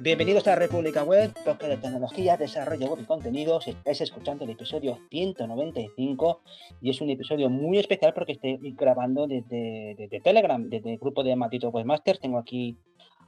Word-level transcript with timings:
Bienvenidos 0.00 0.46
a 0.48 0.54
República 0.54 1.02
Web, 1.02 1.32
toque 1.44 1.66
de 1.66 1.76
tecnología, 1.76 2.36
desarrollo 2.36 2.88
web 2.88 3.00
y 3.02 3.06
contenidos. 3.06 3.66
Estáis 3.66 4.00
escuchando 4.00 4.44
el 4.44 4.50
episodio 4.50 4.98
195 5.10 6.40
y 6.80 6.90
es 6.90 7.00
un 7.00 7.10
episodio 7.10 7.48
muy 7.48 7.78
especial 7.78 8.12
porque 8.14 8.32
estoy 8.32 8.58
grabando 8.76 9.26
desde, 9.26 10.20
Telegram, 10.22 10.68
desde 10.68 10.92
el 10.92 10.98
grupo 10.98 11.22
de 11.22 11.36
Matito 11.36 11.70
Webmasters. 11.70 12.20
Tengo 12.20 12.38
aquí 12.38 12.76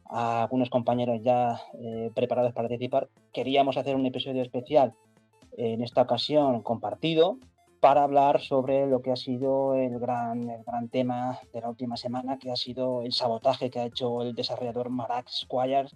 a 0.04 0.42
algunos 0.42 0.70
compañeros 0.70 1.22
ya 1.22 1.60
eh, 1.80 2.10
preparados 2.14 2.52
para 2.52 2.68
participar. 2.68 3.08
Queríamos 3.32 3.76
hacer 3.76 3.94
un 3.94 4.06
episodio 4.06 4.42
especial 4.42 4.94
en 5.56 5.82
esta 5.82 6.02
ocasión 6.02 6.62
compartido 6.62 7.38
para 7.80 8.02
hablar 8.02 8.40
sobre 8.40 8.86
lo 8.86 9.00
que 9.00 9.12
ha 9.12 9.16
sido 9.16 9.74
el 9.74 9.98
gran, 9.98 10.50
el 10.50 10.64
gran 10.64 10.88
tema 10.88 11.38
de 11.52 11.60
la 11.60 11.68
última 11.68 11.96
semana, 11.96 12.38
que 12.38 12.50
ha 12.50 12.56
sido 12.56 13.02
el 13.02 13.12
sabotaje 13.12 13.70
que 13.70 13.80
ha 13.80 13.84
hecho 13.84 14.22
el 14.22 14.34
desarrollador 14.34 14.90
Marax 14.90 15.40
Squires 15.42 15.94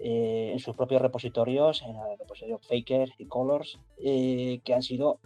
eh, 0.00 0.50
en 0.52 0.60
sus 0.60 0.76
propios 0.76 1.02
repositorios, 1.02 1.82
en 1.82 1.96
el 1.96 2.18
repositorio 2.18 2.60
Faker 2.60 3.10
y 3.18 3.26
Colors, 3.26 3.80
eh, 3.98 4.60
que 4.64 4.72
han 4.72 4.82
sido 4.82 5.18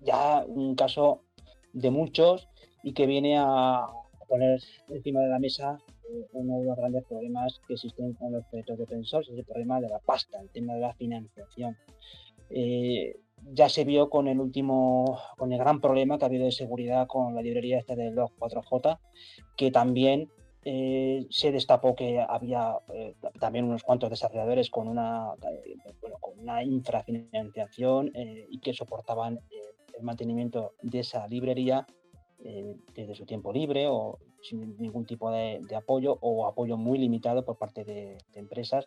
ya 0.00 0.44
un 0.46 0.74
caso 0.74 1.22
de 1.72 1.90
muchos 1.90 2.48
y 2.82 2.92
que 2.92 3.06
viene 3.06 3.38
a 3.38 3.86
poner 4.28 4.60
encima 4.88 5.20
de 5.20 5.28
la 5.28 5.38
mesa 5.38 5.78
eh, 6.10 6.26
uno 6.32 6.58
de 6.58 6.66
los 6.66 6.76
grandes 6.76 7.04
problemas 7.04 7.58
que 7.66 7.72
existen 7.74 8.12
con 8.12 8.32
los 8.32 8.44
proyectos 8.46 8.76
de 8.76 8.84
open 8.84 9.04
source, 9.04 9.32
es 9.32 9.38
el 9.38 9.44
problema 9.46 9.80
de 9.80 9.88
la 9.88 9.98
pasta, 9.98 10.40
el 10.42 10.50
tema 10.50 10.74
de 10.74 10.80
la 10.80 10.92
financiación. 10.94 11.76
ya 13.54 13.68
se 13.70 13.84
vio 13.84 14.10
con 14.10 14.28
el 14.28 14.40
último, 14.40 15.18
con 15.38 15.52
el 15.52 15.58
gran 15.58 15.80
problema 15.80 16.18
que 16.18 16.24
ha 16.24 16.28
habido 16.28 16.44
de 16.44 16.52
seguridad 16.52 17.06
con 17.06 17.34
la 17.34 17.40
librería 17.40 17.78
esta 17.78 17.96
de 17.96 18.10
log 18.10 18.30
4J, 18.38 18.98
que 19.56 19.70
también 19.70 20.28
eh, 20.64 21.26
se 21.28 21.50
destapó 21.50 21.96
que 21.96 22.20
había 22.20 22.76
eh, 22.94 23.16
también 23.40 23.64
unos 23.64 23.82
cuantos 23.82 24.10
desarrolladores 24.10 24.70
con 24.70 24.86
una, 24.86 25.32
eh, 25.42 26.64
infrafinanciación 26.64 28.12
y 28.14 28.60
que 28.60 28.72
soportaban 28.72 29.40
el 29.98 30.02
mantenimiento 30.04 30.74
de 30.82 31.00
esa 31.00 31.26
librería 31.26 31.86
desde 32.94 33.14
su 33.14 33.24
tiempo 33.24 33.52
libre 33.52 33.86
o 33.88 34.18
sin 34.42 34.76
ningún 34.78 35.06
tipo 35.06 35.30
de, 35.30 35.60
apoyo 35.76 36.18
o 36.20 36.46
apoyo 36.46 36.76
muy 36.76 36.98
limitado 36.98 37.44
por 37.44 37.56
parte 37.56 37.84
de, 37.84 38.18
empresas, 38.34 38.84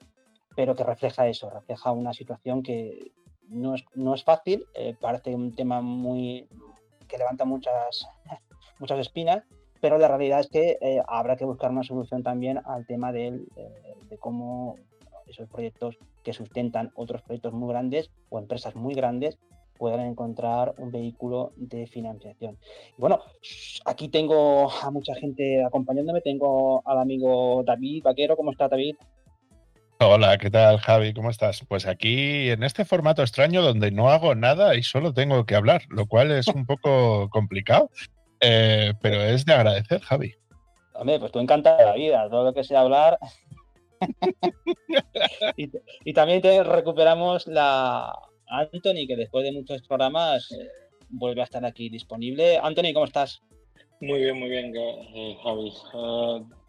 pero 0.56 0.76
que 0.76 0.84
refleja 0.84 1.28
eso, 1.28 1.50
refleja 1.50 1.92
una 1.92 2.14
situación 2.14 2.64
que 2.64 3.12
no 3.48 3.76
es, 3.76 3.86
no 3.96 4.14
es 4.14 4.24
fácil, 4.24 4.66
parece 5.00 5.34
un 5.34 5.56
tema 5.56 5.82
muy 5.82 6.48
que 7.08 7.18
levanta 7.18 7.46
muchas, 7.46 8.08
muchas 8.80 9.00
espinas 9.00 9.44
pero 9.82 9.98
la 9.98 10.08
realidad 10.08 10.40
es 10.40 10.48
que 10.48 10.78
eh, 10.82 11.02
habrá 11.08 11.36
que 11.36 11.46
buscar 11.46 11.72
una 11.72 11.84
solución 11.84 12.24
también 12.24 12.60
al 12.66 12.86
tema 12.86 13.12
eh, 13.14 13.40
de 14.10 14.18
cómo 14.18 14.76
esos 15.28 15.50
proyectos 15.50 15.98
que 16.24 16.34
sustentan 16.34 16.92
otros 16.96 17.22
proyectos 17.22 17.54
muy 17.54 17.70
grandes 17.70 18.12
o 18.30 18.40
empresas 18.40 18.76
muy 18.76 18.94
grandes 18.94 19.38
puedan 19.78 20.02
encontrar 20.02 20.74
un 20.78 20.92
vehículo 20.92 21.52
de 21.58 21.88
financiación. 21.88 22.58
Y 22.98 23.02
bueno, 23.02 23.20
aquí 23.86 24.08
tengo 24.08 24.72
a 24.72 24.90
mucha 24.92 25.16
gente 25.16 25.64
acompañándome. 25.64 26.22
Tengo 26.22 26.82
al 26.88 27.00
amigo 27.00 27.64
David 27.66 28.04
Vaquero. 28.04 28.38
¿Cómo 28.38 28.52
está 28.52 28.68
David? 28.68 28.96
Hola, 30.00 30.38
¿qué 30.38 30.50
tal 30.50 30.78
Javi? 30.80 31.14
¿Cómo 31.14 31.30
estás? 31.30 31.64
Pues 31.68 31.88
aquí 31.88 32.50
en 32.50 32.64
este 32.64 32.84
formato 32.84 33.22
extraño 33.22 33.62
donde 33.62 33.92
no 33.92 34.10
hago 34.10 34.36
nada 34.36 34.76
y 34.76 34.84
solo 34.84 35.14
tengo 35.14 35.46
que 35.46 35.56
hablar, 35.56 35.84
lo 35.90 36.06
cual 36.06 36.32
es 36.32 36.48
un 36.50 36.66
poco 36.66 37.30
complicado, 37.30 37.90
eh, 38.48 38.94
pero 39.02 39.22
es 39.24 39.44
de 39.46 39.54
agradecer, 39.54 40.02
Javi. 40.02 40.34
Hombre, 40.94 41.20
pues 41.20 41.32
tú 41.32 41.40
encanta 41.40 41.76
la 41.84 41.94
vida, 41.94 42.30
todo 42.30 42.46
lo 42.46 42.54
que 42.54 42.64
sea 42.64 42.82
hablar. 42.82 43.18
y, 46.06 46.14
también 46.14 46.42
te 46.42 46.64
recuperamos 46.64 47.48
la 47.48 48.14
Anthony, 48.48 49.08
que 49.08 49.16
después 49.16 49.44
de 49.44 49.52
muchos 49.52 49.82
programas 49.88 50.52
eh, 50.52 50.70
vuelve 51.10 51.42
a 51.42 51.46
estar 51.46 51.66
aquí 51.66 51.90
disponible. 51.90 52.58
Anthony, 52.58 52.94
¿cómo 52.94 53.06
estás? 53.06 53.42
Muy 54.00 54.20
bien, 54.20 54.38
muy 54.40 54.50
bien, 54.50 54.74
eh, 54.76 55.38
Javi. 55.44 55.74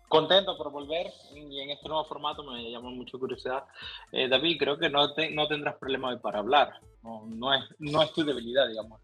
contento 0.08 0.56
por 0.56 0.70
volver 0.70 1.08
y 1.34 1.60
en 1.60 1.70
este 1.70 1.88
nuevo 1.88 2.04
formato 2.04 2.43
me 2.43 2.70
llama 2.70 2.91
mucho 2.91 3.19
curiosidad. 3.19 3.64
David, 4.12 4.56
creo 4.58 4.78
que 4.78 4.88
no, 4.88 5.08
no 5.32 5.48
tendrás 5.48 5.76
problema 5.76 6.08
hoy 6.08 6.19
para 6.19 6.38
hablar. 6.38 6.72
No, 7.03 7.53
es, 7.53 7.64
no 7.78 8.03
es 8.03 8.12
tu 8.12 8.25
debilidad, 8.25 8.66
digamos. 8.66 9.00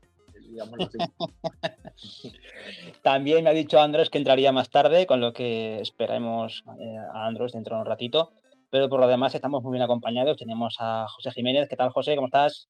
También 3.03 3.45
me 3.45 3.51
ha 3.51 3.55
dicho 3.55 3.81
Andrés 3.81 4.11
que 4.11 4.19
entraría 4.19 4.53
más 4.53 4.71
tarde, 4.71 5.07
con 5.07 5.21
lo 5.21 5.33
que 5.33 5.81
esperaremos 5.81 6.65
eh, 6.79 6.97
a 7.13 7.27
Andrés 7.27 7.53
dentro 7.53 7.77
de 7.77 7.83
un 7.83 7.87
ratito. 7.87 8.33
Pero 8.71 8.89
por 8.89 9.01
lo 9.01 9.07
demás 9.07 9.35
estamos 9.35 9.63
muy 9.63 9.73
bien 9.73 9.83
acompañados. 9.83 10.39
Tenemos 10.39 10.77
a 10.79 11.07
José 11.09 11.31
Jiménez. 11.31 11.69
¿Qué 11.69 11.77
tal, 11.77 11.91
José? 11.91 12.15
¿Cómo 12.15 12.29
estás? 12.29 12.69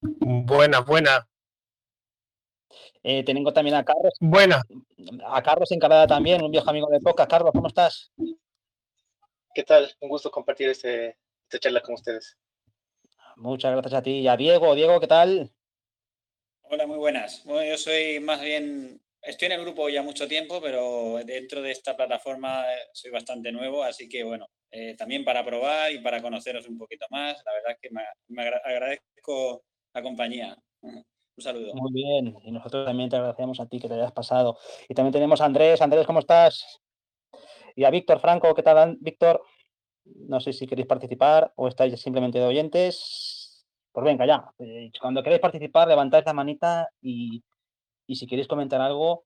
Buena, 0.00 0.80
buena. 0.80 1.26
Eh, 3.02 3.24
tengo 3.24 3.52
también 3.52 3.76
a 3.76 3.84
Carlos. 3.84 4.12
Buena. 4.20 4.62
A 5.26 5.42
Carlos 5.42 5.72
Encarada 5.72 6.06
también, 6.06 6.42
un 6.42 6.50
viejo 6.50 6.68
amigo 6.68 6.88
de 6.90 7.00
Poca. 7.00 7.26
Carlos, 7.26 7.52
¿cómo 7.54 7.68
estás? 7.68 8.12
¿Qué 9.54 9.64
tal? 9.64 9.90
Un 10.00 10.10
gusto 10.10 10.30
compartir 10.30 10.68
este, 10.68 11.16
esta 11.44 11.58
charla 11.58 11.80
con 11.80 11.94
ustedes. 11.94 12.36
Muchas 13.36 13.72
gracias 13.72 13.94
a 13.94 14.02
ti. 14.02 14.18
Y 14.18 14.28
a 14.28 14.36
Diego. 14.36 14.74
Diego, 14.74 15.00
¿qué 15.00 15.06
tal? 15.06 15.50
Hola, 16.72 16.86
muy 16.86 16.98
buenas. 16.98 17.42
Bueno, 17.46 17.68
yo 17.68 17.76
soy 17.76 18.20
más 18.20 18.40
bien, 18.40 19.00
estoy 19.22 19.46
en 19.46 19.52
el 19.52 19.62
grupo 19.62 19.88
ya 19.88 20.04
mucho 20.04 20.28
tiempo, 20.28 20.60
pero 20.62 21.18
dentro 21.24 21.60
de 21.60 21.72
esta 21.72 21.96
plataforma 21.96 22.62
eh, 22.62 22.76
soy 22.92 23.10
bastante 23.10 23.50
nuevo, 23.50 23.82
así 23.82 24.08
que 24.08 24.22
bueno, 24.22 24.46
eh, 24.70 24.94
también 24.96 25.24
para 25.24 25.44
probar 25.44 25.90
y 25.90 25.98
para 25.98 26.22
conoceros 26.22 26.68
un 26.68 26.78
poquito 26.78 27.06
más, 27.10 27.42
la 27.44 27.52
verdad 27.54 27.72
es 27.72 27.78
que 27.82 27.90
me, 27.90 28.44
agradezco 28.64 29.64
la 29.92 30.00
compañía. 30.00 30.56
Un 30.82 31.42
saludo. 31.42 31.74
Muy 31.74 31.92
bien, 31.92 32.36
y 32.44 32.52
nosotros 32.52 32.86
también 32.86 33.10
te 33.10 33.16
agradecemos 33.16 33.58
a 33.58 33.66
ti 33.66 33.80
que 33.80 33.88
te 33.88 33.94
hayas 33.94 34.12
pasado. 34.12 34.56
Y 34.88 34.94
también 34.94 35.12
tenemos 35.12 35.40
a 35.40 35.46
Andrés. 35.46 35.80
Andrés, 35.80 36.06
¿cómo 36.06 36.20
estás? 36.20 36.80
Y 37.74 37.82
a 37.82 37.90
Víctor 37.90 38.20
Franco, 38.20 38.54
¿qué 38.54 38.62
tal, 38.62 38.96
Víctor? 39.00 39.42
No 40.04 40.38
sé 40.38 40.52
si 40.52 40.66
queréis 40.66 40.86
participar 40.86 41.52
o 41.56 41.66
estáis 41.66 41.98
simplemente 42.00 42.38
de 42.38 42.44
oyentes. 42.44 43.39
Pues 43.92 44.04
venga, 44.04 44.26
ya. 44.26 44.44
Eh, 44.58 44.90
cuando 45.00 45.22
queréis 45.22 45.40
participar, 45.40 45.88
levantáis 45.88 46.24
la 46.24 46.32
manita 46.32 46.88
y, 47.02 47.42
si 48.08 48.26
queréis 48.26 48.48
comentar 48.48 48.80
algo, 48.80 49.24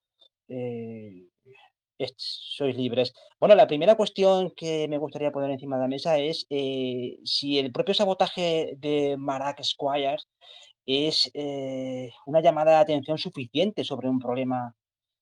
eh, 0.49 1.29
sois 2.17 2.77
libres. 2.77 3.13
Bueno, 3.39 3.55
la 3.55 3.67
primera 3.67 3.97
cuestión 3.97 4.51
que 4.57 4.89
me 4.89 4.99
gustaría 4.99 5.33
poner 5.33 5.51
encima 5.51 5.77
de 5.77 5.83
la 5.83 5.89
mesa 5.89 6.19
es 6.19 6.47
eh, 6.51 7.19
si 7.25 7.59
el 7.59 7.73
propio 7.73 7.95
sabotaje 7.95 8.75
de 8.79 9.17
Marac 9.19 9.63
Squires 9.63 10.29
es 10.87 11.31
una 12.27 12.41
llamada 12.43 12.73
de 12.73 12.79
atención 12.79 13.19
suficiente 13.19 13.85
sobre 13.85 14.09
un 14.09 14.19
problema 14.19 14.75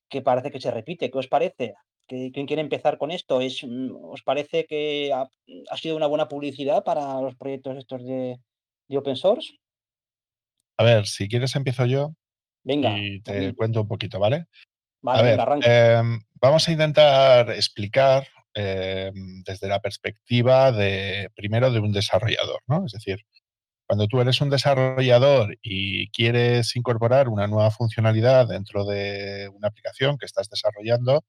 que 0.08 0.22
parece 0.22 0.50
que 0.50 0.60
se 0.60 0.70
repite. 0.70 1.10
¿Qué 1.10 1.18
os 1.18 1.28
parece? 1.28 1.74
¿Quién 2.06 2.46
quiere 2.46 2.62
empezar 2.62 2.98
con 2.98 3.10
esto? 3.10 3.40
¿Es, 3.40 3.62
mm, 3.64 3.94
¿Os 4.04 4.22
parece 4.22 4.66
que 4.66 5.12
ha 5.12 5.76
sido 5.76 5.96
una 5.96 6.08
buena 6.08 6.28
publicidad 6.28 6.84
para 6.84 7.20
los 7.20 7.36
proyectos 7.36 7.78
estos 7.78 8.04
de, 8.04 8.38
open 8.96 9.16
source? 9.16 9.52
A 10.78 10.84
ver, 10.84 11.06
si 11.06 11.28
quieres 11.28 11.54
empiezo 11.56 11.86
yo. 11.86 12.14
Venga. 12.64 12.96
Y 12.98 13.20
te 13.20 13.54
cuento 13.54 13.82
un 13.82 13.88
poquito, 13.88 14.18
¿vale? 14.18 14.46
Vale, 15.02 15.32
a 15.32 15.44
ver, 15.44 15.68
em, 15.68 16.20
vamos 16.34 16.68
a 16.68 16.72
intentar 16.72 17.50
explicar 17.50 18.26
em, 18.54 19.42
desde 19.44 19.66
la 19.66 19.80
perspectiva 19.80 20.70
de, 20.70 21.30
primero, 21.34 21.70
de 21.70 21.80
un 21.80 21.90
desarrollador, 21.90 22.60
¿no? 22.66 22.84
Es 22.86 22.92
decir, 22.92 23.24
cuando 23.86 24.06
tú 24.06 24.20
eres 24.20 24.40
un 24.40 24.50
desarrollador 24.50 25.58
y 25.62 26.08
quieres 26.10 26.76
incorporar 26.76 27.28
una 27.28 27.46
nueva 27.46 27.70
funcionalidad 27.70 28.48
dentro 28.48 28.84
de 28.84 29.48
una 29.52 29.68
aplicación 29.68 30.18
que 30.18 30.26
estás 30.26 30.48
desarrollando, 30.48 31.24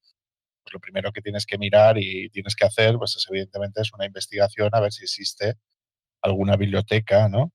pues 0.63 0.73
lo 0.73 0.79
primero 0.79 1.11
que 1.11 1.21
tienes 1.21 1.45
que 1.45 1.57
mirar 1.57 1.97
y 1.97 2.29
tienes 2.29 2.55
que 2.55 2.65
hacer, 2.65 2.97
pues 2.97 3.15
es 3.17 3.25
evidentemente 3.29 3.81
es 3.81 3.91
una 3.93 4.05
investigación 4.05 4.69
a 4.73 4.79
ver 4.79 4.91
si 4.91 5.03
existe 5.03 5.55
alguna 6.23 6.57
biblioteca, 6.57 7.29
¿no? 7.29 7.51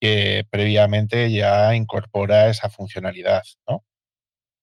Que 0.00 0.44
previamente 0.50 1.30
ya 1.32 1.74
incorpora 1.74 2.48
esa 2.50 2.70
funcionalidad, 2.70 3.42
¿no? 3.68 3.84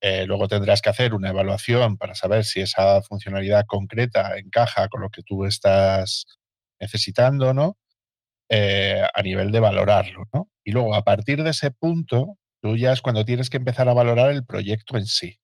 Eh, 0.02 0.26
luego 0.26 0.50
tendrás 0.50 0.82
que 0.82 0.90
hacer 0.90 1.14
una 1.14 1.30
evaluación 1.30 1.98
para 1.98 2.16
saber 2.16 2.44
si 2.46 2.62
esa 2.62 3.02
funcionalidad 3.04 3.66
concreta 3.66 4.38
encaja 4.38 4.90
con 4.90 5.02
lo 5.02 5.10
que 5.10 5.24
tú 5.24 5.46
estás 5.46 6.26
necesitando, 6.80 7.54
¿no? 7.54 7.78
Eh, 8.50 9.02
a 9.14 9.22
nivel 9.24 9.52
de 9.52 9.62
valorarlo, 9.62 10.26
¿no? 10.34 10.50
Y 10.66 10.72
luego, 10.72 10.96
a 10.96 11.04
partir 11.04 11.44
de 11.44 11.52
ese 11.52 11.72
punto, 11.72 12.38
tú 12.62 12.78
ya 12.78 12.92
es 12.94 13.02
cuando 13.02 13.26
tienes 13.26 13.50
que 13.50 13.58
empezar 13.58 13.90
a 13.90 13.94
valorar 13.94 14.32
el 14.32 14.46
proyecto 14.46 14.98
en 14.98 15.06
sí. 15.06 15.40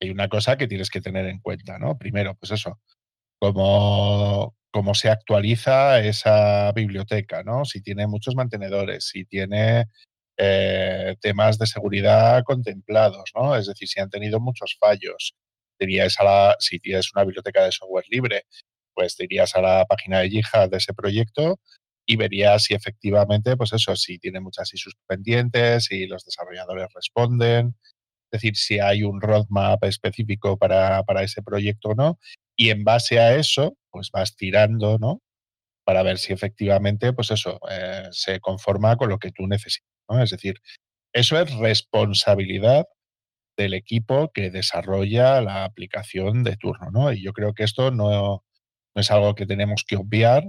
Hay 0.00 0.10
una 0.10 0.28
cosa 0.28 0.56
que 0.58 0.68
tienes 0.68 0.90
que 0.90 1.00
tener 1.00 1.26
en 1.26 1.40
cuenta, 1.40 1.78
¿no? 1.78 1.98
Primero, 1.98 2.34
pues 2.36 2.52
eso, 2.52 2.78
como, 3.40 4.54
cómo 4.76 4.92
se 4.92 5.08
actualiza 5.08 6.00
esa 6.00 6.70
biblioteca, 6.72 7.42
¿no? 7.42 7.64
Si 7.64 7.80
tiene 7.80 8.06
muchos 8.06 8.34
mantenedores, 8.34 9.08
si 9.08 9.24
tiene 9.24 9.86
eh, 10.36 11.16
temas 11.18 11.58
de 11.58 11.66
seguridad 11.66 12.42
contemplados, 12.44 13.30
¿no? 13.34 13.56
Es 13.56 13.68
decir, 13.68 13.88
si 13.88 14.00
han 14.00 14.10
tenido 14.10 14.38
muchos 14.38 14.76
fallos, 14.78 15.34
si 15.78 16.78
tienes 16.78 17.10
una 17.14 17.24
biblioteca 17.24 17.64
de 17.64 17.72
software 17.72 18.04
libre, 18.10 18.42
pues 18.92 19.16
te 19.16 19.24
irías 19.24 19.56
a 19.56 19.62
la 19.62 19.86
página 19.86 20.18
de 20.18 20.28
GitHub 20.28 20.68
de 20.68 20.76
ese 20.76 20.92
proyecto 20.92 21.58
y 22.04 22.16
verías 22.16 22.64
si 22.64 22.74
efectivamente, 22.74 23.56
pues 23.56 23.72
eso, 23.72 23.96
si 23.96 24.18
tiene 24.18 24.40
muchas 24.40 24.74
issues 24.74 24.94
pendientes, 25.06 25.86
si 25.86 26.06
los 26.06 26.22
desarrolladores 26.22 26.88
responden, 26.94 27.76
es 28.30 28.42
decir, 28.42 28.56
si 28.56 28.78
hay 28.78 29.04
un 29.04 29.22
roadmap 29.22 29.82
específico 29.84 30.58
para, 30.58 31.02
para 31.04 31.22
ese 31.22 31.40
proyecto 31.40 31.88
o 31.88 31.94
no, 31.94 32.18
y 32.56 32.70
en 32.70 32.84
base 32.84 33.20
a 33.20 33.36
eso, 33.36 33.76
pues 33.90 34.10
vas 34.10 34.36
tirando, 34.36 34.98
¿no? 34.98 35.20
Para 35.84 36.02
ver 36.02 36.18
si 36.18 36.32
efectivamente, 36.32 37.12
pues 37.12 37.30
eso, 37.30 37.60
eh, 37.70 38.08
se 38.12 38.40
conforma 38.40 38.96
con 38.96 39.08
lo 39.10 39.18
que 39.18 39.32
tú 39.32 39.46
necesitas, 39.46 39.90
¿no? 40.08 40.22
Es 40.22 40.30
decir, 40.30 40.56
eso 41.12 41.40
es 41.40 41.54
responsabilidad 41.56 42.86
del 43.56 43.74
equipo 43.74 44.30
que 44.32 44.50
desarrolla 44.50 45.40
la 45.40 45.64
aplicación 45.64 46.44
de 46.44 46.56
turno, 46.56 46.90
¿no? 46.90 47.12
Y 47.12 47.22
yo 47.22 47.32
creo 47.32 47.54
que 47.54 47.64
esto 47.64 47.90
no, 47.90 48.44
no 48.94 49.00
es 49.00 49.10
algo 49.10 49.34
que 49.34 49.46
tenemos 49.46 49.84
que 49.86 49.96
obviar, 49.96 50.44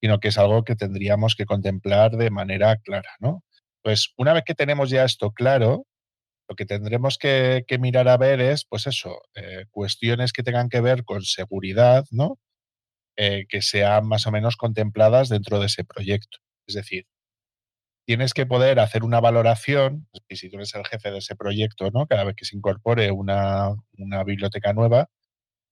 sino 0.00 0.20
que 0.20 0.28
es 0.28 0.38
algo 0.38 0.64
que 0.64 0.76
tendríamos 0.76 1.36
que 1.36 1.46
contemplar 1.46 2.12
de 2.12 2.30
manera 2.30 2.76
clara, 2.76 3.10
¿no? 3.20 3.44
Pues 3.82 4.12
una 4.16 4.32
vez 4.32 4.44
que 4.44 4.54
tenemos 4.54 4.90
ya 4.90 5.04
esto 5.04 5.32
claro, 5.32 5.86
lo 6.50 6.56
que 6.56 6.66
tendremos 6.66 7.16
que, 7.16 7.64
mirar 7.78 8.08
a 8.08 8.16
ver 8.16 8.40
es, 8.40 8.64
pues 8.64 8.88
eso, 8.88 9.22
eh, 9.36 9.66
cuestiones 9.70 10.32
que 10.32 10.42
tengan 10.42 10.68
que 10.68 10.80
ver 10.80 11.04
con 11.04 11.22
seguridad, 11.22 12.04
¿no? 12.10 12.40
Eh, 13.16 13.46
que 13.48 13.62
sean 13.62 14.08
más 14.08 14.26
o 14.26 14.32
menos 14.32 14.56
contempladas 14.56 15.28
dentro 15.28 15.60
de 15.60 15.66
ese 15.66 15.84
proyecto. 15.84 16.38
Es 16.66 16.74
decir, 16.74 17.06
tienes 18.04 18.34
que 18.34 18.46
poder 18.46 18.80
hacer 18.80 19.04
una 19.04 19.20
valoración, 19.20 20.08
y 20.28 20.36
si 20.36 20.50
tú 20.50 20.56
eres 20.56 20.74
el 20.74 20.84
jefe 20.84 21.12
de 21.12 21.18
ese 21.18 21.36
proyecto, 21.36 21.92
¿no? 21.92 22.08
Cada 22.08 22.24
vez 22.24 22.34
que 22.34 22.44
se 22.44 22.56
incorpore 22.56 23.12
una, 23.12 23.76
biblioteca 24.26 24.72
nueva, 24.72 25.08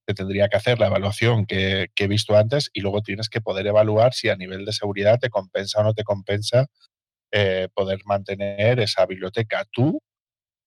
te 0.06 0.14
tendría 0.14 0.48
que 0.48 0.58
hacer 0.58 0.78
la 0.78 0.86
evaluación 0.86 1.44
que, 1.46 1.88
he 1.96 2.06
visto 2.06 2.36
antes 2.36 2.70
y 2.72 2.82
luego 2.82 3.02
tienes 3.02 3.28
que 3.28 3.40
poder 3.40 3.66
evaluar 3.66 4.14
si 4.14 4.28
a 4.28 4.36
nivel 4.36 4.64
de 4.64 4.72
seguridad 4.72 5.18
te 5.18 5.30
compensa 5.30 5.80
o 5.80 5.84
no 5.84 5.94
te 5.94 6.04
compensa 6.04 6.68
eh, 7.32 7.68
poder 7.74 8.00
mantener 8.06 8.80
esa 8.80 9.06
biblioteca 9.06 9.66
tú 9.72 10.00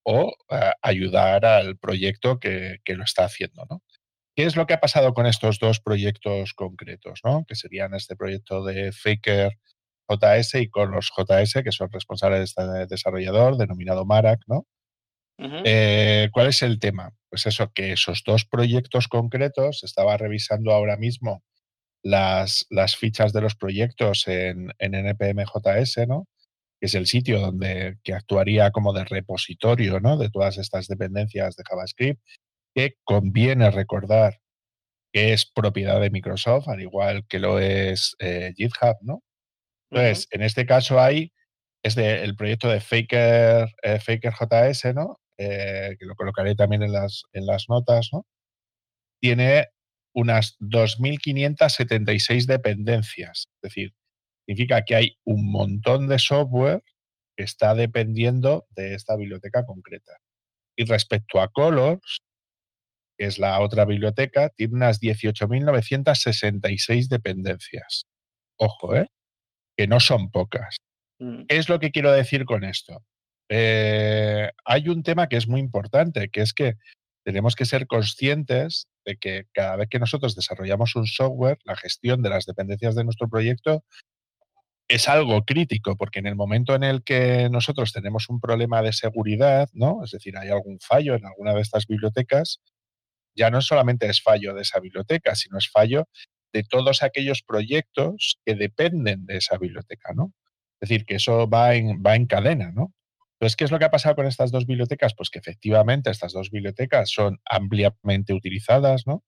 o 0.04 0.34
eh, 0.50 0.72
ayudar 0.82 1.46
al 1.46 1.78
proyecto 1.78 2.40
que, 2.40 2.80
lo 2.88 3.04
está 3.04 3.26
haciendo. 3.26 3.66
¿no? 3.70 3.84
¿Qué 4.36 4.46
es 4.46 4.56
lo 4.56 4.66
que 4.66 4.74
ha 4.74 4.80
pasado 4.80 5.14
con 5.14 5.26
estos 5.26 5.60
dos 5.60 5.80
proyectos 5.80 6.54
concretos? 6.54 7.22
¿no? 7.24 7.46
Que 7.48 7.56
serían 7.56 7.94
este 7.94 8.16
proyecto 8.16 8.64
de 8.64 8.92
Faker 8.92 9.58
JS 10.10 10.56
y 10.56 10.70
con 10.70 10.92
los 10.92 11.12
JS, 11.16 11.64
que 11.64 11.72
son 11.72 11.90
responsables 11.92 12.40
de 12.40 12.44
este 12.46 12.88
desarrollador, 12.88 13.58
denominado 13.58 14.06
Marac, 14.06 14.42
¿no? 14.48 14.66
Eh, 15.66 16.30
¿Cuál 16.32 16.48
es 16.48 16.62
el 16.62 16.78
tema? 16.78 17.16
Pues 17.30 17.48
eso, 17.48 17.72
que 17.74 17.94
esos 17.94 18.22
dos 18.24 18.46
proyectos 18.46 19.08
concretos, 19.08 19.84
estaba 19.84 20.16
revisando 20.16 20.72
ahora 20.72 20.98
mismo 20.98 21.44
las, 22.04 22.68
las 22.70 22.96
fichas 22.96 23.34
de 23.34 23.42
los 23.42 23.56
proyectos 23.56 24.28
en, 24.28 24.72
en 24.78 24.94
NPM.js, 24.94 26.08
¿no? 26.08 26.28
Que 26.82 26.88
es 26.88 26.96
el 26.96 27.06
sitio 27.06 27.40
donde 27.40 28.00
que 28.04 28.16
actuaría 28.16 28.72
como 28.72 28.92
de 28.92 29.06
repositorio 29.06 30.00
¿no? 30.00 30.18
de 30.18 30.32
todas 30.32 30.58
estas 30.58 30.88
dependencias 30.88 31.56
de 31.56 31.64
JavaScript, 31.64 32.20
que 32.74 32.96
conviene 33.04 33.70
recordar 33.70 34.42
que 35.14 35.34
es 35.34 35.46
propiedad 35.46 36.02
de 36.02 36.10
Microsoft, 36.10 36.70
al 36.70 36.82
igual 36.82 37.28
que 37.28 37.38
lo 37.38 37.60
es 37.60 38.16
eh, 38.20 38.54
GitHub, 38.56 38.98
¿no? 39.02 39.22
Entonces, 39.92 40.28
en 40.32 40.42
este 40.42 40.66
caso 40.66 41.00
hay, 41.02 41.34
es 41.84 41.98
el 41.98 42.36
proyecto 42.36 42.70
de 42.70 42.80
Faker, 42.80 43.68
eh, 43.84 44.00
Faker 44.00 44.34
JS, 44.34 44.96
¿no? 44.96 45.20
Eh, 45.38 45.98
que 46.00 46.06
lo 46.06 46.16
colocaré 46.16 46.56
también 46.56 46.82
en 46.82 46.94
las, 46.94 47.24
en 47.34 47.46
las 47.46 47.66
notas, 47.68 48.10
¿no? 48.14 48.26
Tiene 49.20 49.68
unas 50.14 50.58
2.576 50.60 52.46
dependencias. 52.46 53.50
Es 53.56 53.62
decir, 53.62 53.94
significa 54.52 54.84
que 54.84 54.96
hay 54.96 55.18
un 55.24 55.50
montón 55.50 56.10
de 56.10 56.20
software 56.20 56.84
que 57.38 57.44
está 57.44 57.74
dependiendo 57.74 58.68
de 58.72 58.96
esta 58.96 59.16
biblioteca 59.16 59.66
concreta. 59.66 60.18
Y 60.76 60.84
respecto 60.84 61.40
a 61.40 61.48
Colors, 61.48 62.20
que 63.18 63.28
es 63.28 63.40
la 63.40 63.62
otra 63.62 63.86
biblioteca, 63.86 64.50
tiene 64.50 64.76
unas 64.76 65.00
18.966 65.00 67.08
dependencias. 67.08 68.04
Ojo, 68.58 68.94
¿eh? 68.96 69.08
que 69.78 69.88
no 69.88 70.02
son 70.02 70.32
pocas. 70.32 70.76
Mm. 71.20 71.46
¿Qué 71.48 71.58
es 71.58 71.70
lo 71.70 71.80
que 71.80 71.92
quiero 71.92 72.12
decir 72.12 72.44
con 72.44 72.66
esto? 72.66 73.06
Eh, 73.50 74.52
hay 74.66 74.90
un 74.90 75.04
tema 75.04 75.30
que 75.30 75.38
es 75.38 75.48
muy 75.48 75.62
importante, 75.62 76.28
que 76.30 76.42
es 76.42 76.54
que 76.54 76.76
tenemos 77.24 77.56
que 77.56 77.64
ser 77.66 77.88
conscientes 77.88 78.88
de 79.06 79.16
que 79.16 79.46
cada 79.54 79.78
vez 79.78 79.88
que 79.90 80.00
nosotros 80.00 80.36
desarrollamos 80.36 80.94
un 80.96 81.06
software, 81.06 81.60
la 81.64 81.78
gestión 81.78 82.22
de 82.22 82.30
las 82.30 82.46
dependencias 82.46 82.96
de 82.96 83.06
nuestro 83.06 83.30
proyecto 83.30 83.86
es 84.92 85.08
algo 85.08 85.44
crítico, 85.46 85.96
porque 85.96 86.20
en 86.20 86.28
el 86.28 86.36
momento 86.36 86.76
en 86.76 86.84
el 86.84 87.02
que 87.04 87.48
nosotros 87.50 87.94
tenemos 87.94 88.28
un 88.30 88.42
problema 88.42 88.82
de 88.82 88.92
seguridad, 88.92 89.70
¿no? 89.72 90.04
Es 90.04 90.12
decir, 90.12 90.38
hay 90.38 90.50
algún 90.50 90.80
fallo 90.82 91.16
en 91.16 91.26
alguna 91.26 91.54
de 91.54 91.62
estas 91.62 91.88
bibliotecas, 91.88 92.60
ya 93.34 93.50
no 93.50 93.62
solamente 93.62 94.08
es 94.10 94.22
fallo 94.22 94.54
de 94.54 94.64
esa 94.64 94.82
biblioteca, 94.82 95.36
sino 95.36 95.58
es 95.58 95.70
fallo 95.70 96.10
de 96.52 96.64
todos 96.64 97.04
aquellos 97.04 97.42
proyectos 97.42 98.40
que 98.46 98.56
dependen 98.56 99.26
de 99.26 99.38
esa 99.38 99.58
biblioteca, 99.58 100.12
¿no? 100.14 100.34
Es 100.82 100.90
decir, 100.90 101.06
que 101.06 101.16
eso 101.16 101.50
va 101.50 101.76
en, 101.76 102.04
va 102.06 102.16
en 102.16 102.26
cadena, 102.26 102.72
¿no? 102.74 102.94
Entonces, 103.36 103.56
¿qué 103.56 103.64
es 103.64 103.72
lo 103.72 103.80
que 103.80 103.86
ha 103.86 103.92
pasado 103.92 104.16
con 104.16 104.28
estas 104.28 104.52
dos 104.52 104.66
bibliotecas? 104.66 105.14
Pues 105.16 105.30
que 105.30 105.40
efectivamente 105.40 106.12
estas 106.12 106.34
dos 106.34 106.52
bibliotecas 106.52 107.10
son 107.10 107.40
ampliamente 107.50 108.34
utilizadas, 108.34 109.08
¿no? 109.08 109.24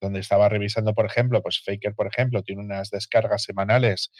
Donde 0.00 0.20
estaba 0.20 0.48
revisando, 0.48 0.94
por 0.94 1.06
ejemplo, 1.06 1.42
pues 1.42 1.60
Faker, 1.64 1.94
por 1.94 2.06
ejemplo, 2.06 2.42
tiene 2.44 2.62
unas 2.62 2.90
descargas 2.90 3.42
semanales 3.42 4.12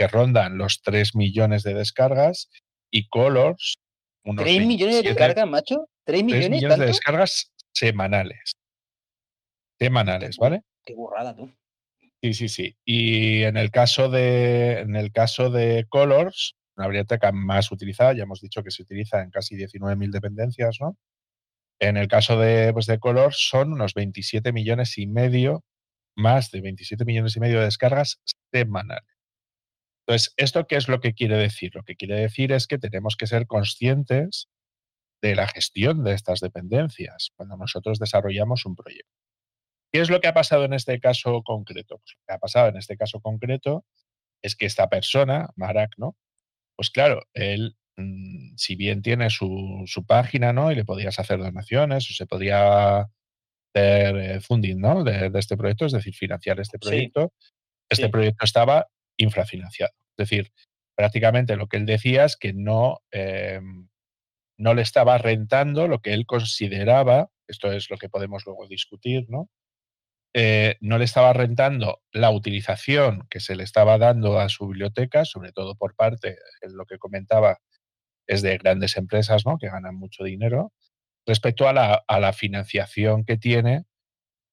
que 0.00 0.08
rondan 0.08 0.56
los 0.56 0.80
3 0.80 1.14
millones 1.14 1.62
de 1.62 1.74
descargas 1.74 2.48
y 2.90 3.06
Colors 3.08 3.74
unos 4.24 4.46
¿3 4.46 4.66
millones 4.66 4.96
de 4.96 5.02
descargas, 5.10 5.46
macho? 5.46 5.88
¿3 6.06 6.24
millones, 6.24 6.78
de 6.78 6.86
descargas 6.86 7.52
semanales. 7.74 8.52
Semanales, 9.78 10.38
¿vale? 10.38 10.62
Qué 10.86 10.94
burrada 10.94 11.36
tú. 11.36 11.54
Sí, 12.22 12.32
sí, 12.32 12.48
sí. 12.48 12.76
Y 12.82 13.42
en 13.42 13.58
el 13.58 13.70
caso 13.70 14.08
de, 14.08 14.80
en 14.80 14.96
el 14.96 15.12
caso 15.12 15.50
de 15.50 15.84
Colors, 15.90 16.54
una 16.78 16.86
biblioteca 16.86 17.30
más 17.30 17.70
utilizada, 17.70 18.14
ya 18.14 18.22
hemos 18.22 18.40
dicho 18.40 18.62
que 18.62 18.70
se 18.70 18.82
utiliza 18.82 19.20
en 19.20 19.28
casi 19.28 19.54
19.000 19.54 20.10
dependencias, 20.12 20.78
¿no? 20.80 20.96
En 21.78 21.98
el 21.98 22.08
caso 22.08 22.38
de, 22.38 22.72
pues 22.72 22.86
de 22.86 22.98
Colors 22.98 23.36
son 23.50 23.74
unos 23.74 23.92
27 23.92 24.50
millones 24.54 24.96
y 24.96 25.06
medio, 25.06 25.62
más 26.16 26.50
de 26.50 26.62
27 26.62 27.04
millones 27.04 27.36
y 27.36 27.40
medio 27.40 27.58
de 27.58 27.66
descargas 27.66 28.18
semanales. 28.50 29.19
Entonces, 30.10 30.34
¿esto 30.38 30.66
qué 30.66 30.74
es 30.74 30.88
lo 30.88 30.98
que 30.98 31.14
quiere 31.14 31.36
decir? 31.36 31.70
Lo 31.72 31.84
que 31.84 31.94
quiere 31.94 32.16
decir 32.16 32.50
es 32.50 32.66
que 32.66 32.78
tenemos 32.78 33.16
que 33.16 33.28
ser 33.28 33.46
conscientes 33.46 34.48
de 35.22 35.36
la 35.36 35.46
gestión 35.46 36.02
de 36.02 36.14
estas 36.14 36.40
dependencias 36.40 37.30
cuando 37.36 37.56
nosotros 37.56 38.00
desarrollamos 38.00 38.66
un 38.66 38.74
proyecto. 38.74 39.14
¿Qué 39.92 40.00
es 40.00 40.10
lo 40.10 40.20
que 40.20 40.26
ha 40.26 40.34
pasado 40.34 40.64
en 40.64 40.72
este 40.72 40.98
caso 40.98 41.44
concreto? 41.44 41.98
Pues 41.98 42.16
lo 42.16 42.24
que 42.26 42.34
ha 42.34 42.38
pasado 42.40 42.70
en 42.70 42.76
este 42.76 42.96
caso 42.96 43.20
concreto 43.20 43.84
es 44.42 44.56
que 44.56 44.66
esta 44.66 44.88
persona, 44.88 45.50
Marak, 45.54 45.92
¿no? 45.96 46.16
Pues 46.74 46.90
claro, 46.90 47.22
él, 47.32 47.76
mm, 47.96 48.56
si 48.56 48.74
bien 48.74 49.02
tiene 49.02 49.30
su, 49.30 49.86
página, 50.08 50.52
¿no? 50.52 50.72
Y 50.72 50.74
le 50.74 50.84
podías 50.84 51.20
hacer 51.20 51.38
donaciones 51.38 52.10
o 52.10 52.14
se 52.14 52.26
podía 52.26 53.02
hacer 53.72 54.16
eh, 54.16 54.40
funding, 54.40 54.80
¿no? 54.80 55.04
De, 55.04 55.30
este 55.34 55.56
proyecto, 55.56 55.86
es 55.86 55.92
decir, 55.92 56.16
financiar 56.16 56.58
este 56.58 56.80
proyecto. 56.80 57.32
Este 57.88 58.08
proyecto 58.08 58.44
estaba 58.44 58.88
infrafinanciado. 59.20 59.92
Es 60.16 60.28
decir, 60.28 60.52
prácticamente 60.94 61.56
lo 61.56 61.68
que 61.68 61.76
él 61.76 61.86
decía 61.86 62.24
es 62.24 62.36
que 62.36 62.52
no, 62.52 63.00
em, 63.10 63.88
no 64.58 64.74
le 64.74 64.82
estaba 64.82 65.18
rentando 65.18 65.88
lo 65.88 66.00
que 66.00 66.12
él 66.12 66.26
consideraba, 66.26 67.30
esto 67.48 67.72
es 67.72 67.90
lo 67.90 67.96
que 67.98 68.08
podemos 68.08 68.44
luego 68.46 68.66
discutir, 68.66 69.26
¿no? 69.28 69.48
Eh, 70.32 70.76
no 70.80 70.98
le 70.98 71.04
estaba 71.04 71.32
rentando 71.32 72.02
la 72.12 72.30
utilización 72.30 73.26
que 73.30 73.40
se 73.40 73.56
le 73.56 73.64
estaba 73.64 73.98
dando 73.98 74.38
a 74.38 74.48
su 74.48 74.68
biblioteca, 74.68 75.24
sobre 75.24 75.52
todo 75.52 75.74
por 75.74 75.96
parte, 75.96 76.38
en 76.60 76.76
lo 76.76 76.86
que 76.86 76.98
comentaba, 76.98 77.58
es 78.28 78.42
de 78.42 78.56
grandes 78.58 78.96
empresas 78.96 79.44
¿no? 79.44 79.58
que 79.58 79.68
ganan 79.68 79.96
mucho 79.96 80.22
dinero, 80.22 80.72
respecto 81.26 81.68
a 81.68 81.72
la, 81.72 82.04
a 82.06 82.20
la 82.20 82.32
financiación 82.32 83.24
que 83.24 83.36
tiene 83.38 83.84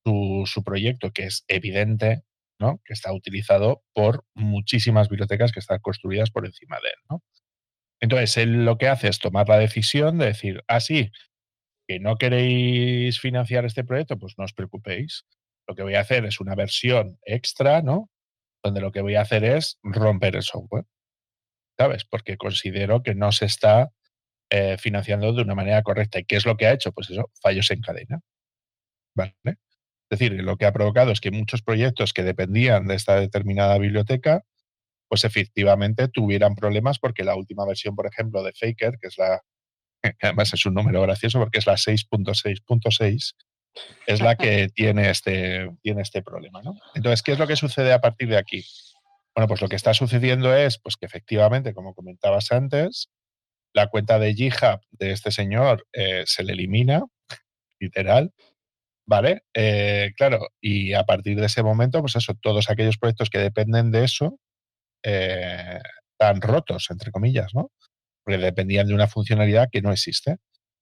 su, 0.04 0.44
su, 0.48 0.64
proyecto, 0.64 1.12
que 1.12 1.26
es 1.26 1.46
evidente 1.48 2.24
que 2.60 2.94
está 2.94 3.14
utilizado 3.14 3.84
por 3.94 4.26
muchísimas 4.34 5.10
bibliotecas 5.10 5.52
que 5.52 5.60
están 5.60 5.80
construidas 5.80 6.32
por 6.32 6.46
encima 6.46 6.78
de 6.78 6.90
él. 6.90 7.20
Entonces, 8.00 8.38
él 8.38 8.66
lo 8.66 8.78
que 8.78 8.88
hace 8.88 9.08
es 9.08 9.20
tomar 9.20 9.50
la 9.50 9.58
decisión 9.58 10.18
de 10.18 10.28
decir, 10.28 10.64
ah, 10.68 10.80
sí, 10.80 11.12
que 11.88 12.00
no 12.00 12.18
queréis 12.18 13.20
financiar 13.20 13.66
este 13.66 13.84
proyecto, 13.84 14.18
pues 14.20 14.36
no 14.38 14.44
os 14.44 14.54
preocupéis. 14.54 15.26
Lo 15.68 15.76
que 15.76 15.84
voy 15.84 15.96
a 15.96 16.02
hacer 16.02 16.26
es 16.26 16.40
una 16.40 16.56
versión 16.56 17.18
extra, 17.24 17.82
¿no? 17.82 18.10
Donde 18.64 18.82
lo 18.82 18.92
que 18.92 19.02
voy 19.02 19.16
a 19.16 19.22
hacer 19.22 19.44
es 19.44 19.80
romper 19.84 20.36
el 20.36 20.44
software. 20.44 20.86
¿Sabes? 21.78 22.06
Porque 22.06 22.38
considero 22.38 23.04
que 23.04 23.16
no 23.16 23.32
se 23.32 23.46
está 23.46 23.92
eh, 24.50 24.78
financiando 24.80 25.34
de 25.34 25.44
una 25.44 25.56
manera 25.56 25.84
correcta. 25.84 26.20
¿Y 26.20 26.26
qué 26.26 26.38
es 26.38 26.46
lo 26.46 26.58
que 26.58 26.68
ha 26.68 26.74
hecho? 26.74 26.92
Pues 26.92 27.10
eso, 27.10 27.32
fallos 27.42 27.70
en 27.72 27.82
cadena. 27.82 28.22
¿Vale? 29.16 29.36
Es 30.10 30.20
decir, 30.20 30.42
lo 30.42 30.58
que 30.58 30.66
ha 30.66 30.72
provocado 30.72 31.12
es 31.12 31.20
que 31.20 31.32
muchos 31.32 31.62
proyectos 31.62 32.14
que 32.14 32.24
dependían 32.24 32.88
de 32.88 32.96
esta 32.96 33.20
determinada 33.20 33.78
biblioteca, 33.78 34.44
pues 35.10 35.26
efectivamente 35.26 36.08
tuvieran 36.08 36.56
problemas 36.56 37.00
porque 37.00 37.24
la 37.24 37.36
última 37.36 37.66
versión, 37.66 37.96
por 37.96 38.08
ejemplo, 38.08 38.44
de 38.44 38.54
Faker, 38.54 38.98
que 39.00 39.08
es 39.08 39.18
la, 39.18 39.42
que 40.02 40.28
además 40.28 40.54
es 40.54 40.66
un 40.66 40.76
número 40.76 41.02
gracioso 41.02 41.40
porque 41.40 41.60
es 41.60 41.68
la 41.68 41.74
6.6.6, 41.74 43.36
es 44.06 44.22
la 44.22 44.36
que 44.36 44.70
tiene 44.74 45.10
este, 45.10 45.70
tiene 45.82 46.02
este 46.02 46.22
problema. 46.22 46.62
¿no? 46.62 46.76
Entonces, 46.96 47.22
¿qué 47.22 47.34
es 47.34 47.40
lo 47.40 47.48
que 47.48 47.56
sucede 47.56 47.92
a 47.92 48.02
partir 48.02 48.30
de 48.30 48.38
aquí? 48.38 48.66
Bueno, 49.36 49.48
pues 49.48 49.62
lo 49.62 49.68
que 49.68 49.76
está 49.76 49.94
sucediendo 49.94 50.56
es 50.56 50.80
pues, 50.80 50.96
que 50.96 51.06
efectivamente, 51.06 51.74
como 51.74 51.94
comentabas 51.94 52.52
antes, 52.52 53.10
la 53.74 53.88
cuenta 53.88 54.18
de 54.20 54.34
GitHub 54.34 54.80
de 54.92 55.12
este 55.12 55.32
señor 55.32 55.86
eh, 55.94 56.24
se 56.26 56.44
le 56.44 56.54
elimina, 56.54 57.04
literal, 57.80 58.34
¿vale? 59.08 59.44
Eh, 59.56 60.12
claro, 60.16 60.50
y 60.62 60.94
a 60.94 61.04
partir 61.04 61.40
de 61.40 61.48
ese 61.48 61.64
momento, 61.64 62.02
pues 62.02 62.16
eso, 62.16 62.34
todos 62.40 62.70
aquellos 62.70 62.98
proyectos 62.98 63.30
que 63.30 63.40
dependen 63.40 63.90
de 63.92 64.04
eso 64.04 64.40
eh, 65.04 65.80
están 66.12 66.42
rotos, 66.42 66.88
entre 66.92 67.12
comillas, 67.12 67.56
¿no? 67.56 67.72
Porque 68.24 68.38
dependían 68.38 68.88
de 68.88 68.94
una 68.94 69.08
funcionalidad 69.08 69.70
que 69.72 69.82
no 69.82 69.92
existe. 69.92 70.38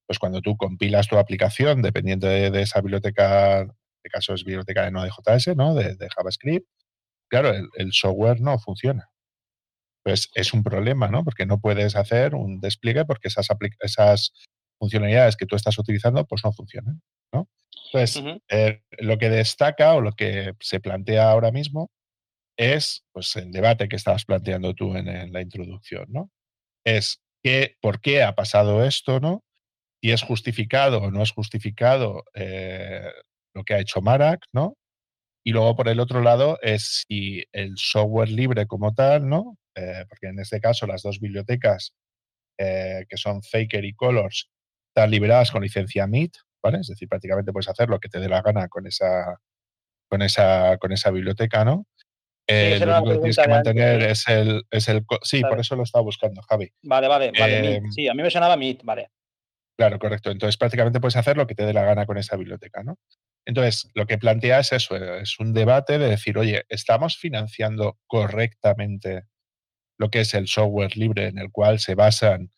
Pues 0.07 0.19
cuando 0.19 0.41
tú 0.41 0.57
compilas 0.57 1.07
tu 1.07 1.17
aplicación, 1.17 1.81
dependiendo 1.81 2.27
de, 2.27 2.61
esa 2.61 2.81
biblioteca, 2.81 3.61
en 3.61 3.71
este 3.97 4.09
caso 4.11 4.33
es 4.33 4.43
biblioteca 4.43 4.83
de 4.85 4.91
Node.js, 4.91 5.55
¿no? 5.55 5.75
De, 5.75 5.95
JavaScript, 6.15 6.67
claro, 7.29 7.51
el, 7.77 7.93
software 7.93 8.41
no 8.41 8.57
funciona. 8.59 9.09
Pues 10.03 10.29
es 10.35 10.53
un 10.53 10.63
problema, 10.63 11.09
¿no? 11.09 11.23
Porque 11.23 11.45
no 11.45 11.59
puedes 11.59 11.95
hacer 11.95 12.35
un 12.35 12.59
despliegue 12.59 13.05
porque 13.05 13.27
esas, 13.27 13.47
esas 13.81 14.33
funcionalidades 14.77 15.35
que 15.35 15.45
tú 15.45 15.55
estás 15.55 15.77
utilizando 15.77 16.25
pues 16.25 16.43
no 16.43 16.51
funcionan, 16.51 17.01
¿no? 17.33 17.47
Entonces, 17.93 18.23
eh, 18.49 18.81
lo 18.99 19.17
que 19.17 19.29
destaca 19.29 19.93
o 19.93 20.01
lo 20.01 20.13
que 20.13 20.53
se 20.59 20.79
plantea 20.79 21.29
ahora 21.29 21.51
mismo 21.51 21.91
es 22.57 23.03
pues, 23.11 23.35
el 23.35 23.51
debate 23.51 23.87
que 23.87 23.95
estabas 23.95 24.25
planteando 24.25 24.73
tú 24.73 24.95
en, 24.95 25.31
la 25.31 25.41
introducción, 25.41 26.05
¿no? 26.09 26.31
Es 26.85 27.21
que, 27.43 27.77
por 27.81 28.01
qué 28.01 28.23
ha 28.23 28.35
pasado 28.35 28.83
esto, 28.83 29.19
¿no? 29.19 29.43
Si 30.01 30.11
es 30.11 30.23
justificado 30.23 31.01
o 31.01 31.11
no 31.11 31.23
es 31.23 31.31
justificado 31.31 32.23
eh, 32.33 33.11
lo 33.53 33.63
que 33.63 33.75
ha 33.75 33.79
hecho 33.79 34.01
Marak, 34.01 34.45
¿no? 34.53 34.75
Y 35.43 35.51
luego, 35.51 35.75
por 35.75 35.87
el 35.87 35.99
otro 35.99 36.21
lado, 36.21 36.59
es 36.61 37.05
si 37.07 37.43
el 37.51 37.77
software 37.77 38.29
libre 38.29 38.65
como 38.65 38.93
tal, 38.93 39.27
¿no? 39.27 39.57
Eh, 39.75 40.05
porque 40.09 40.27
en 40.27 40.39
este 40.39 40.59
caso 40.59 40.87
las 40.87 41.03
dos 41.03 41.19
bibliotecas, 41.19 41.93
que 42.57 43.17
son 43.17 43.43
Faker 43.43 43.83
y 43.83 43.93
Colors, 43.93 44.49
están 44.95 45.11
liberadas 45.11 45.51
con 45.51 45.61
licencia 45.61 46.07
MIT, 46.07 46.37
¿vale? 46.63 46.79
Es 46.79 46.87
decir, 46.87 47.09
prácticamente 47.09 47.51
puedes 47.51 47.67
hacer 47.67 47.89
lo 47.89 47.99
que 47.99 48.07
te 48.07 48.19
dé 48.19 48.29
la 48.29 48.41
gana 48.41 48.69
con 48.69 48.87
esa, 48.87 49.41
con 50.09 50.21
esa, 50.21 50.77
con 50.77 50.93
esa 50.93 51.11
biblioteca, 51.11 51.65
¿no? 51.65 51.85
Eh, 52.47 52.79
lo 52.79 52.99
único 52.99 53.13
que 53.13 53.17
tienes 53.17 53.37
que 53.37 53.49
mantener 53.49 54.03
es 54.03 54.27
el, 54.29 54.63
es 54.71 54.87
el... 54.87 55.03
Sí, 55.21 55.41
por 55.41 55.59
eso 55.59 55.75
lo 55.75 55.83
estaba 55.83 56.03
buscando, 56.03 56.41
Javi. 56.43 56.71
Vale, 56.83 57.07
vale, 57.09 57.31
vale. 57.37 57.75
Em, 57.75 57.91
sí, 57.91 58.07
a 58.07 58.13
mí 58.13 58.23
me 58.23 58.31
sonaba 58.31 58.55
MIT, 58.55 58.83
vale. 58.83 59.09
Claro, 59.77 59.99
correcto. 59.99 60.31
Entonces 60.31 60.55
prácticamente 60.55 61.01
puedes 61.01 61.17
hacer 61.17 61.35
lo 61.35 61.45
que 61.45 61.55
te 61.55 61.65
dé 61.65 61.73
la 61.73 61.83
gana 61.83 62.05
con 62.05 62.17
esa 62.17 62.37
biblioteca, 62.37 62.81
¿no? 62.83 62.97
Entonces, 63.45 63.91
lo 63.93 64.07
que 64.07 64.17
plantea 64.17 64.59
es 64.59 64.71
eso, 64.71 64.95
es 64.95 65.39
un 65.39 65.53
debate 65.53 65.99
de 65.99 66.09
decir, 66.09 66.37
oye, 66.37 66.63
¿estamos 66.69 67.17
financiando 67.17 67.99
correctamente 68.07 69.25
lo 69.99 70.09
que 70.09 70.21
es 70.21 70.33
el 70.33 70.47
software 70.47 70.95
libre 70.95 71.27
en 71.27 71.37
el 71.37 71.51
cual 71.51 71.79
se 71.79 71.95
basan 71.95 72.51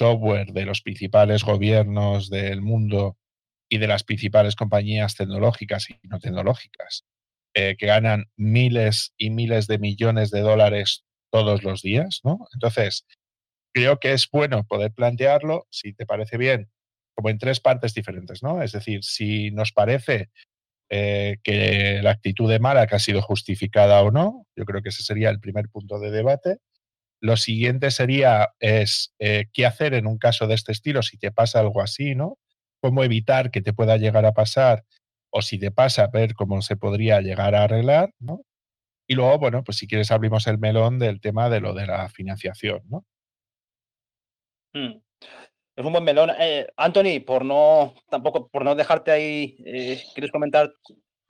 software 0.00 0.52
de 0.54 0.64
los 0.64 0.80
principales 0.80 1.44
gobiernos 1.44 2.30
del 2.30 2.62
mundo 2.62 3.18
y 3.68 3.76
de 3.76 3.86
las 3.86 4.02
principales 4.02 4.56
compañías 4.56 5.14
tecnológicas 5.14 5.90
y 5.90 6.08
no 6.08 6.18
tecnológicas, 6.18 7.04
eh, 7.54 7.76
que 7.78 7.84
ganan 7.84 8.24
miles 8.34 9.12
y 9.18 9.28
miles 9.28 9.66
de 9.66 9.78
millones 9.78 10.30
de 10.30 10.40
dólares 10.40 11.04
todos 11.30 11.62
los 11.64 11.82
días, 11.82 12.20
¿no? 12.24 12.38
Entonces, 12.54 13.04
creo 13.74 13.98
que 13.98 14.14
es 14.14 14.26
bueno 14.32 14.64
poder 14.64 14.90
plantearlo, 14.92 15.66
si 15.70 15.92
te 15.92 16.06
parece 16.06 16.38
bien, 16.38 16.70
como 17.14 17.28
en 17.28 17.36
tres 17.36 17.60
partes 17.60 17.92
diferentes, 17.92 18.42
¿no? 18.42 18.62
Es 18.62 18.72
decir, 18.72 19.04
si 19.04 19.50
nos 19.50 19.70
parece 19.72 20.30
eh, 20.88 21.36
que 21.42 22.00
la 22.02 22.12
actitud 22.12 22.50
de 22.50 22.58
Marac 22.58 22.94
ha 22.94 22.98
sido 22.98 23.20
justificada 23.20 24.00
o 24.00 24.10
no, 24.10 24.46
yo 24.56 24.64
creo 24.64 24.80
que 24.80 24.88
ese 24.88 25.02
sería 25.02 25.28
el 25.28 25.40
primer 25.40 25.68
punto 25.68 26.00
de 26.00 26.10
debate. 26.10 26.56
Lo 27.20 27.36
siguiente 27.36 27.90
sería 27.90 28.54
es 28.60 29.14
eh, 29.18 29.46
qué 29.52 29.66
hacer 29.66 29.94
en 29.94 30.06
un 30.06 30.18
caso 30.18 30.46
de 30.46 30.54
este 30.54 30.72
estilo 30.72 31.02
si 31.02 31.18
te 31.18 31.30
pasa 31.30 31.60
algo 31.60 31.82
así, 31.82 32.14
¿no? 32.14 32.38
Cómo 32.80 33.04
evitar 33.04 33.50
que 33.50 33.60
te 33.60 33.72
pueda 33.74 33.98
llegar 33.98 34.24
a 34.24 34.32
pasar 34.32 34.84
o 35.30 35.42
si 35.42 35.58
te 35.58 35.70
pasa, 35.70 36.08
ver 36.08 36.34
cómo 36.34 36.60
se 36.62 36.76
podría 36.76 37.20
llegar 37.20 37.54
a 37.54 37.64
arreglar, 37.64 38.12
¿no? 38.18 38.42
Y 39.06 39.14
luego, 39.14 39.38
bueno, 39.38 39.64
pues 39.64 39.78
si 39.78 39.86
quieres 39.86 40.10
abrimos 40.10 40.46
el 40.46 40.58
melón 40.58 40.98
del 40.98 41.20
tema 41.20 41.50
de 41.50 41.60
lo 41.60 41.74
de 41.74 41.86
la 41.86 42.08
financiación, 42.08 42.82
¿no? 42.88 43.04
Mm. 44.72 45.00
Es 45.76 45.84
un 45.84 45.92
buen 45.92 46.04
melón. 46.04 46.30
Eh, 46.38 46.66
Anthony, 46.76 47.20
por 47.26 47.44
no, 47.44 47.94
tampoco, 48.08 48.48
por 48.48 48.64
no 48.64 48.74
dejarte 48.74 49.10
ahí, 49.10 49.56
eh, 49.64 50.02
¿quieres 50.14 50.30
comentar 50.30 50.72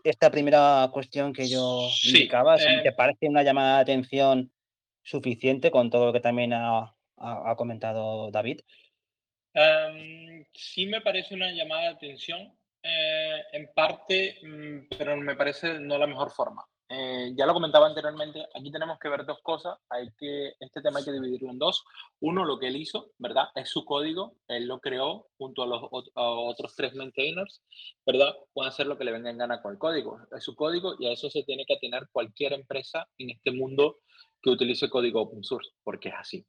esta 0.02 0.30
primera 0.30 0.88
cuestión 0.92 1.32
que 1.32 1.49
yo 1.49 1.88
indicaba? 2.04 2.59
Si 2.59 2.82
te 2.82 2.92
parece 2.92 3.28
una 3.28 3.42
llamada 3.42 3.76
de 3.76 3.82
atención 3.82 4.50
suficiente 5.02 5.71
con 5.71 5.90
todo 5.90 6.07
lo 6.07 6.12
que 6.12 6.21
también 6.21 6.52
ha, 6.52 6.95
comentado 7.57 8.30
David? 8.30 8.61
Em, 9.52 10.45
sí 10.54 10.87
me 10.87 11.00
parece 11.00 11.35
una 11.35 11.50
llamada 11.52 11.83
de 11.83 11.88
atención, 11.88 12.57
eh, 12.83 13.42
en 13.52 13.71
parte, 13.75 14.38
mm, 14.42 14.97
pero 14.97 15.16
me 15.16 15.37
parece 15.37 15.78
no 15.78 15.99
la 15.99 16.07
mejor 16.07 16.30
forma. 16.30 16.64
Eh, 16.92 17.33
ya 17.37 17.47
lo 17.47 17.54
comentaba 17.54 17.87
anteriormente, 17.87 18.45
aquí 18.52 18.73
tenemos 18.73 18.99
que 18.99 19.09
ver 19.09 19.25
dos 19.25 19.38
cosas. 19.42 19.78
Hay 19.88 20.11
que, 20.19 20.54
este 20.59 20.83
tema 20.83 20.99
hay 20.99 21.04
que 21.04 21.12
dividirlo 21.12 21.50
en 21.50 21.59
dos. 21.59 21.85
Uno, 22.19 22.45
lo 22.45 22.59
que 22.59 22.66
él 22.66 22.75
hizo, 22.75 23.12
¿verdad? 23.19 23.45
Es 23.54 23.71
su 23.71 23.85
código, 23.85 24.35
él 24.49 24.66
lo 24.66 24.80
creó 24.80 25.28
junto 25.38 25.62
a 25.62 25.66
los 25.69 25.83
otros 26.14 26.75
tres 26.75 26.95
maintainers, 26.95 27.62
¿verdad? 28.04 28.35
Pueden 28.52 28.71
hacer 28.71 28.88
lo 28.88 28.99
que 28.99 29.04
le 29.04 29.12
venga 29.12 29.30
en 29.30 29.38
gana 29.38 29.62
con 29.62 29.73
el 29.73 29.78
código. 29.78 30.19
Es 30.37 30.42
su 30.42 30.57
código 30.57 30.97
y 30.99 31.07
a 31.07 31.12
eso 31.12 31.30
se 31.30 31.45
tiene 31.45 31.64
que 31.64 31.75
atener 31.75 32.09
cualquier 32.11 32.54
empresa 32.54 33.09
en 33.19 33.30
este 33.30 33.52
mundo 33.52 33.99
que 34.42 34.50
utilice 34.50 34.88
código 34.88 35.23
open 35.23 35.42
source, 35.42 35.70
porque 35.82 36.09
es 36.09 36.14
así. 36.16 36.47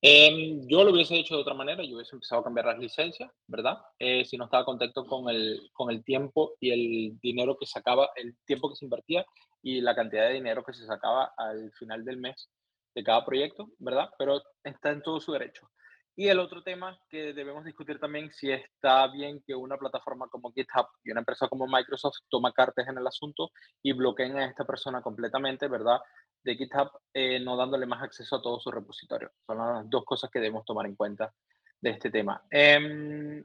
Em, 0.00 0.66
yo 0.66 0.84
lo 0.84 0.92
hubiese 0.92 1.16
hecho 1.16 1.36
de 1.36 1.42
otra 1.42 1.54
manera, 1.54 1.84
yo 1.84 1.96
hubiese 1.96 2.14
empezado 2.14 2.40
a 2.40 2.44
cambiar 2.44 2.66
las 2.66 2.78
licencias, 2.78 3.30
¿verdad? 3.46 3.78
Eh, 3.98 4.24
si 4.24 4.36
no 4.36 4.44
estaba 4.44 4.64
contento 4.64 5.04
con 5.04 5.28
el, 5.28 5.68
con 5.72 5.90
el 5.90 6.02
tiempo 6.02 6.56
y 6.60 6.70
el 6.70 7.20
dinero 7.20 7.56
que 7.58 7.66
sacaba, 7.66 8.10
el 8.16 8.36
tiempo 8.44 8.70
que 8.70 8.76
se 8.76 8.86
invertía 8.86 9.24
y 9.62 9.80
la 9.80 9.94
cantidad 9.94 10.28
de 10.28 10.34
dinero 10.34 10.64
que 10.64 10.72
se 10.72 10.86
sacaba 10.86 11.32
al 11.36 11.70
final 11.72 12.04
del 12.04 12.16
mes 12.16 12.50
de 12.94 13.04
cada 13.04 13.24
proyecto, 13.24 13.68
¿verdad? 13.78 14.08
Pero 14.18 14.42
está 14.64 14.90
en 14.90 15.02
todo 15.02 15.20
su 15.20 15.32
derecho. 15.32 15.68
Y 16.16 16.28
el 16.28 16.38
otro 16.38 16.62
tema 16.62 16.98
que 17.08 17.32
debemos 17.32 17.64
discutir 17.64 17.98
también, 17.98 18.30
si 18.30 18.50
está 18.50 19.06
bien 19.08 19.42
que 19.46 19.54
una 19.54 19.76
plataforma 19.76 20.28
como 20.28 20.52
GitHub 20.52 20.86
y 21.04 21.10
una 21.10 21.20
empresa 21.20 21.48
como 21.48 21.66
Microsoft 21.66 22.18
toma 22.28 22.52
cartas 22.52 22.88
en 22.88 22.98
el 22.98 23.06
asunto 23.06 23.52
y 23.82 23.92
bloqueen 23.92 24.36
a 24.36 24.46
esta 24.46 24.64
persona 24.64 25.00
completamente, 25.00 25.68
¿verdad? 25.68 25.98
De 26.42 26.56
GitHub, 26.56 26.90
eh, 27.14 27.40
no 27.40 27.56
dándole 27.56 27.86
más 27.86 28.02
acceso 28.02 28.36
a 28.36 28.42
todo 28.42 28.60
su 28.60 28.70
repositorio. 28.70 29.30
Son 29.46 29.58
las 29.58 29.88
dos 29.88 30.04
cosas 30.04 30.30
que 30.30 30.40
debemos 30.40 30.64
tomar 30.64 30.86
en 30.86 30.96
cuenta 30.96 31.32
de 31.80 31.90
este 31.90 32.10
tema. 32.10 32.42
Em, 32.50 33.42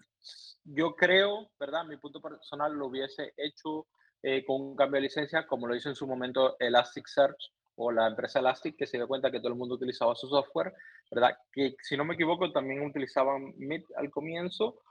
yo 0.63 0.95
creo, 0.95 1.51
¿verdad? 1.59 1.85
Mi 1.85 1.97
punto 1.97 2.21
personal 2.21 2.73
lo 2.73 2.87
hubiese 2.87 3.33
hecho 3.37 3.87
eh, 4.21 4.43
con 4.45 4.61
un 4.61 4.75
cambio 4.75 4.95
de 4.95 5.07
licencia, 5.07 5.45
como 5.45 5.67
lo 5.67 5.75
hizo 5.75 5.89
en 5.89 5.95
su 5.95 6.07
momento 6.07 6.57
Elasticsearch, 6.59 7.51
o 7.75 7.91
la 7.91 8.07
empresa 8.07 8.39
Elastic 8.39 8.77
que 8.77 8.87
se 8.87 8.97
dio 8.97 9.07
cuenta 9.07 9.31
que 9.31 9.39
todo 9.39 9.49
el 9.49 9.57
mundo 9.57 9.75
utilizaba 9.75 10.15
su 10.15 10.27
software, 10.27 10.73
¿verdad? 11.11 11.37
Que 11.51 11.75
si 11.81 11.97
no 11.97 12.05
me 12.05 12.13
equivoco 12.13 12.51
también 12.51 12.85
utilizaban 12.85 13.53
Meet 13.57 13.85
al 13.97 14.09
comienzo 14.09 14.81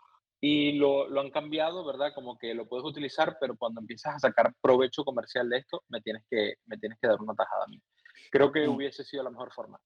y 0.40 0.72
lo, 0.72 1.08
lo, 1.08 1.20
han 1.20 1.30
cambiado, 1.30 1.84
¿verdad? 1.84 2.12
Como 2.14 2.36
que 2.38 2.52
lo 2.54 2.66
puedes 2.66 2.84
utilizar, 2.84 3.36
pero 3.40 3.56
cuando 3.56 3.80
empiezas 3.80 4.16
a 4.16 4.18
sacar 4.18 4.52
provecho 4.60 5.04
comercial 5.04 5.48
de 5.48 5.58
esto, 5.58 5.82
me 5.88 6.00
tienes 6.02 6.22
que, 6.28 6.54
me 6.66 6.76
tienes 6.76 6.98
que 7.00 7.08
dar 7.08 7.20
una 7.20 7.34
tajada 7.34 7.64
a 7.64 7.68
mí. 7.68 7.80
Creo 8.30 8.52
que 8.52 8.66
mm. 8.66 8.74
hubiese 8.74 9.04
sido 9.04 9.22
la 9.22 9.30
mejor 9.30 9.52
forma. 9.52 9.80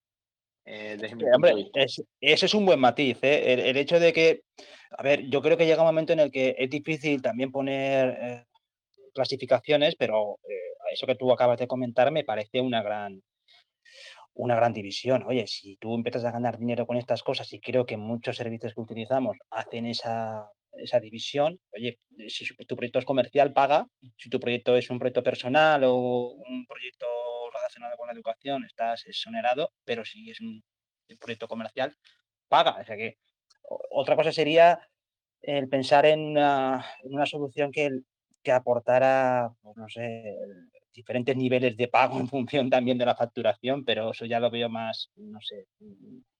Eh, 0.71 0.99
hombre, 1.33 1.71
ese 1.73 2.07
es 2.21 2.55
un 2.55 2.67
buen 2.67 2.78
matiz. 2.78 3.19
¿eh? 3.23 3.71
El, 3.71 3.76
hecho 3.78 3.99
de 3.99 4.12
que, 4.12 4.43
a 4.90 5.02
ver, 5.02 5.23
yo 5.31 5.40
creo 5.40 5.57
que 5.57 5.64
llega 5.64 5.81
un 5.81 5.88
momento 5.88 6.12
en 6.12 6.21
el 6.21 6.31
que 6.31 6.55
es 6.59 6.69
difícil 6.69 7.23
también 7.23 7.50
poner 7.50 8.19
eh, 8.21 8.47
clasificaciones, 9.14 9.97
pero 9.97 10.38
eh, 10.47 10.67
eso 10.92 11.07
que 11.07 11.14
tú 11.14 11.33
acabas 11.33 11.59
de 11.59 11.66
comentar 11.66 12.11
me 12.11 12.25
parece 12.25 12.61
una 12.61 12.83
gran, 12.83 13.23
una 14.35 14.54
gran 14.57 14.73
división. 14.73 15.25
Oye, 15.26 15.47
si 15.47 15.76
tú 15.76 15.95
empiezas 15.95 16.25
a 16.25 16.30
ganar 16.30 16.59
dinero 16.59 16.87
con 16.87 16.97
estas 16.97 17.23
cosas 17.23 17.52
y 17.52 17.61
creo 17.61 17.87
que 17.87 17.97
muchos 17.97 18.37
servicios 18.37 18.75
que 18.75 18.80
utilizamos 18.80 19.37
hacen 19.50 19.87
esa, 19.87 20.50
esa 20.73 21.00
división, 21.00 21.61
oye, 21.73 21.99
si 22.28 22.47
tu 22.66 22.76
proyecto 22.76 22.99
es 22.99 23.04
comercial, 23.04 23.52
paga. 23.52 23.87
Si 24.16 24.30
tu 24.30 24.40
proyecto 24.40 24.76
es 24.76 24.90
un 24.90 24.99
proyecto 24.99 25.23
personal 25.23 25.83
o 25.85 26.30
un 26.30 26.66
proyecto 26.66 27.07
relacionado 27.52 27.97
con 27.97 28.07
la 28.07 28.12
educación, 28.12 28.64
estás 28.64 29.07
exonerado, 29.07 29.73
pero 29.85 30.04
si 30.04 30.30
es 30.30 30.40
un, 30.40 30.62
proyecto 31.18 31.49
comercial, 31.49 31.97
paga. 32.49 32.78
O 32.80 32.85
sea 32.85 32.97
que 32.97 33.18
otra 33.90 34.14
cosa 34.14 34.30
sería 34.30 34.78
el 35.40 35.68
pensar 35.68 36.07
en 36.07 36.21
una, 36.21 37.26
solución 37.26 37.73
que 37.73 37.90
que 38.42 38.52
aportara, 38.52 39.52
pues, 39.62 39.76
no 39.76 39.88
sé, 39.88 40.37
diferentes 40.92 41.37
niveles 41.37 41.76
de 41.76 41.88
pago 41.88 42.18
en 42.18 42.28
función 42.28 42.71
también 42.71 42.99
de 42.99 43.07
la 43.07 43.14
facturación, 43.14 43.85
pero 43.85 44.11
eso 44.11 44.25
ya 44.26 44.40
lo 44.40 44.50
veo 44.50 44.68
más, 44.68 45.11
no 45.16 45.40
sé, 45.40 45.66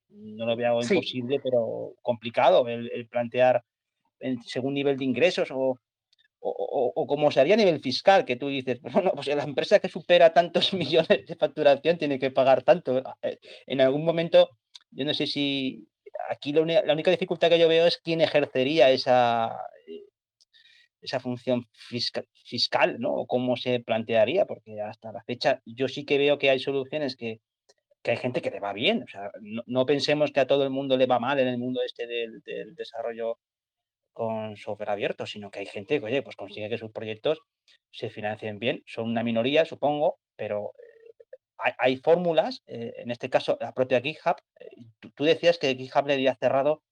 no 0.09 0.45
lo 0.45 0.55
veo 0.55 0.81
imposible, 0.81 1.39
pero 1.43 1.93
complicado 2.01 2.67
el, 2.67 3.07
plantear 3.07 3.63
según 4.45 4.73
nivel 4.73 4.97
de 4.97 5.05
ingresos 5.05 5.49
o, 5.51 5.79
o, 6.41 7.07
como 7.07 7.31
se 7.31 7.39
haría 7.39 7.53
a 7.55 7.57
nivel 7.57 7.79
fiscal, 7.79 8.25
que 8.25 8.35
tú 8.35 8.47
dices, 8.47 8.79
bueno, 8.93 9.11
pues 9.13 9.27
la 9.27 9.43
empresa 9.43 9.79
que 9.79 9.89
supera 9.89 10.33
tantos 10.33 10.73
millones 10.73 11.25
de 11.27 11.35
facturación 11.35 11.97
tiene 11.97 12.19
que 12.19 12.31
pagar 12.31 12.63
tanto. 12.63 13.01
Eh, 13.21 13.39
en 13.67 13.81
algún 13.81 14.05
momento, 14.05 14.49
yo 14.91 15.05
no 15.05 15.13
sé 15.13 15.27
si 15.27 15.87
aquí 16.29 16.53
la, 16.53 16.61
única 16.93 17.11
dificultad 17.11 17.49
que 17.49 17.59
yo 17.59 17.67
veo 17.67 17.85
es 17.85 17.97
quién 17.97 18.21
ejercería 18.21 18.89
esa, 18.91 19.55
eh, 19.87 20.03
esa 21.01 21.19
función 21.19 21.67
fiscal, 22.43 22.99
¿no? 22.99 23.13
O 23.13 23.27
cómo 23.27 23.55
se 23.55 23.79
plantearía, 23.79 24.45
porque 24.45 24.81
hasta 24.81 25.11
la 25.11 25.23
fecha 25.23 25.61
yo 25.65 25.87
sí 25.87 26.05
que 26.05 26.17
veo 26.17 26.37
que 26.37 26.49
hay 26.49 26.59
soluciones 26.59 27.15
que, 27.15 27.41
que 28.01 28.11
hay 28.11 28.17
gente 28.17 28.41
que 28.41 28.51
le 28.51 28.59
va 28.59 28.73
bien. 28.73 29.03
O 29.03 29.07
sea, 29.07 29.31
no, 29.41 29.85
pensemos 29.85 30.31
que 30.31 30.39
a 30.39 30.47
todo 30.47 30.63
el 30.63 30.69
mundo 30.69 30.97
le 30.97 31.05
va 31.05 31.19
mal 31.19 31.39
en 31.39 31.47
el 31.47 31.57
mundo 31.57 31.81
este 31.83 32.07
del, 32.07 32.41
del 32.41 32.75
desarrollo 32.75 33.39
con 34.13 34.57
software 34.57 34.89
abierto, 34.89 35.25
sino 35.25 35.49
que 35.49 35.59
hay 35.59 35.65
gente 35.65 35.99
que, 35.99 36.05
oye, 36.05 36.21
pues 36.21 36.35
consigue 36.35 36.69
que 36.69 36.77
sus 36.77 36.91
proyectos 36.91 37.39
se 37.91 38.09
financien 38.09 38.59
bien. 38.59 38.83
Son 38.85 39.05
una 39.05 39.23
minoría, 39.23 39.63
supongo, 39.63 40.19
pero 40.35 40.73
eh, 40.77 41.73
hay, 41.77 41.97
fórmulas, 41.97 42.61
eh, 42.67 42.93
en 42.97 43.11
este 43.11 43.29
caso 43.29 43.57
la 43.61 43.73
propia 43.73 44.01
GitHub. 44.01 44.35
Eh, 44.59 44.67
tú, 45.15 45.23
decías 45.23 45.57
que 45.57 45.75
GitHub 45.75 46.07
le 46.07 46.15
había 46.15 46.35
cerrado, 46.35 46.83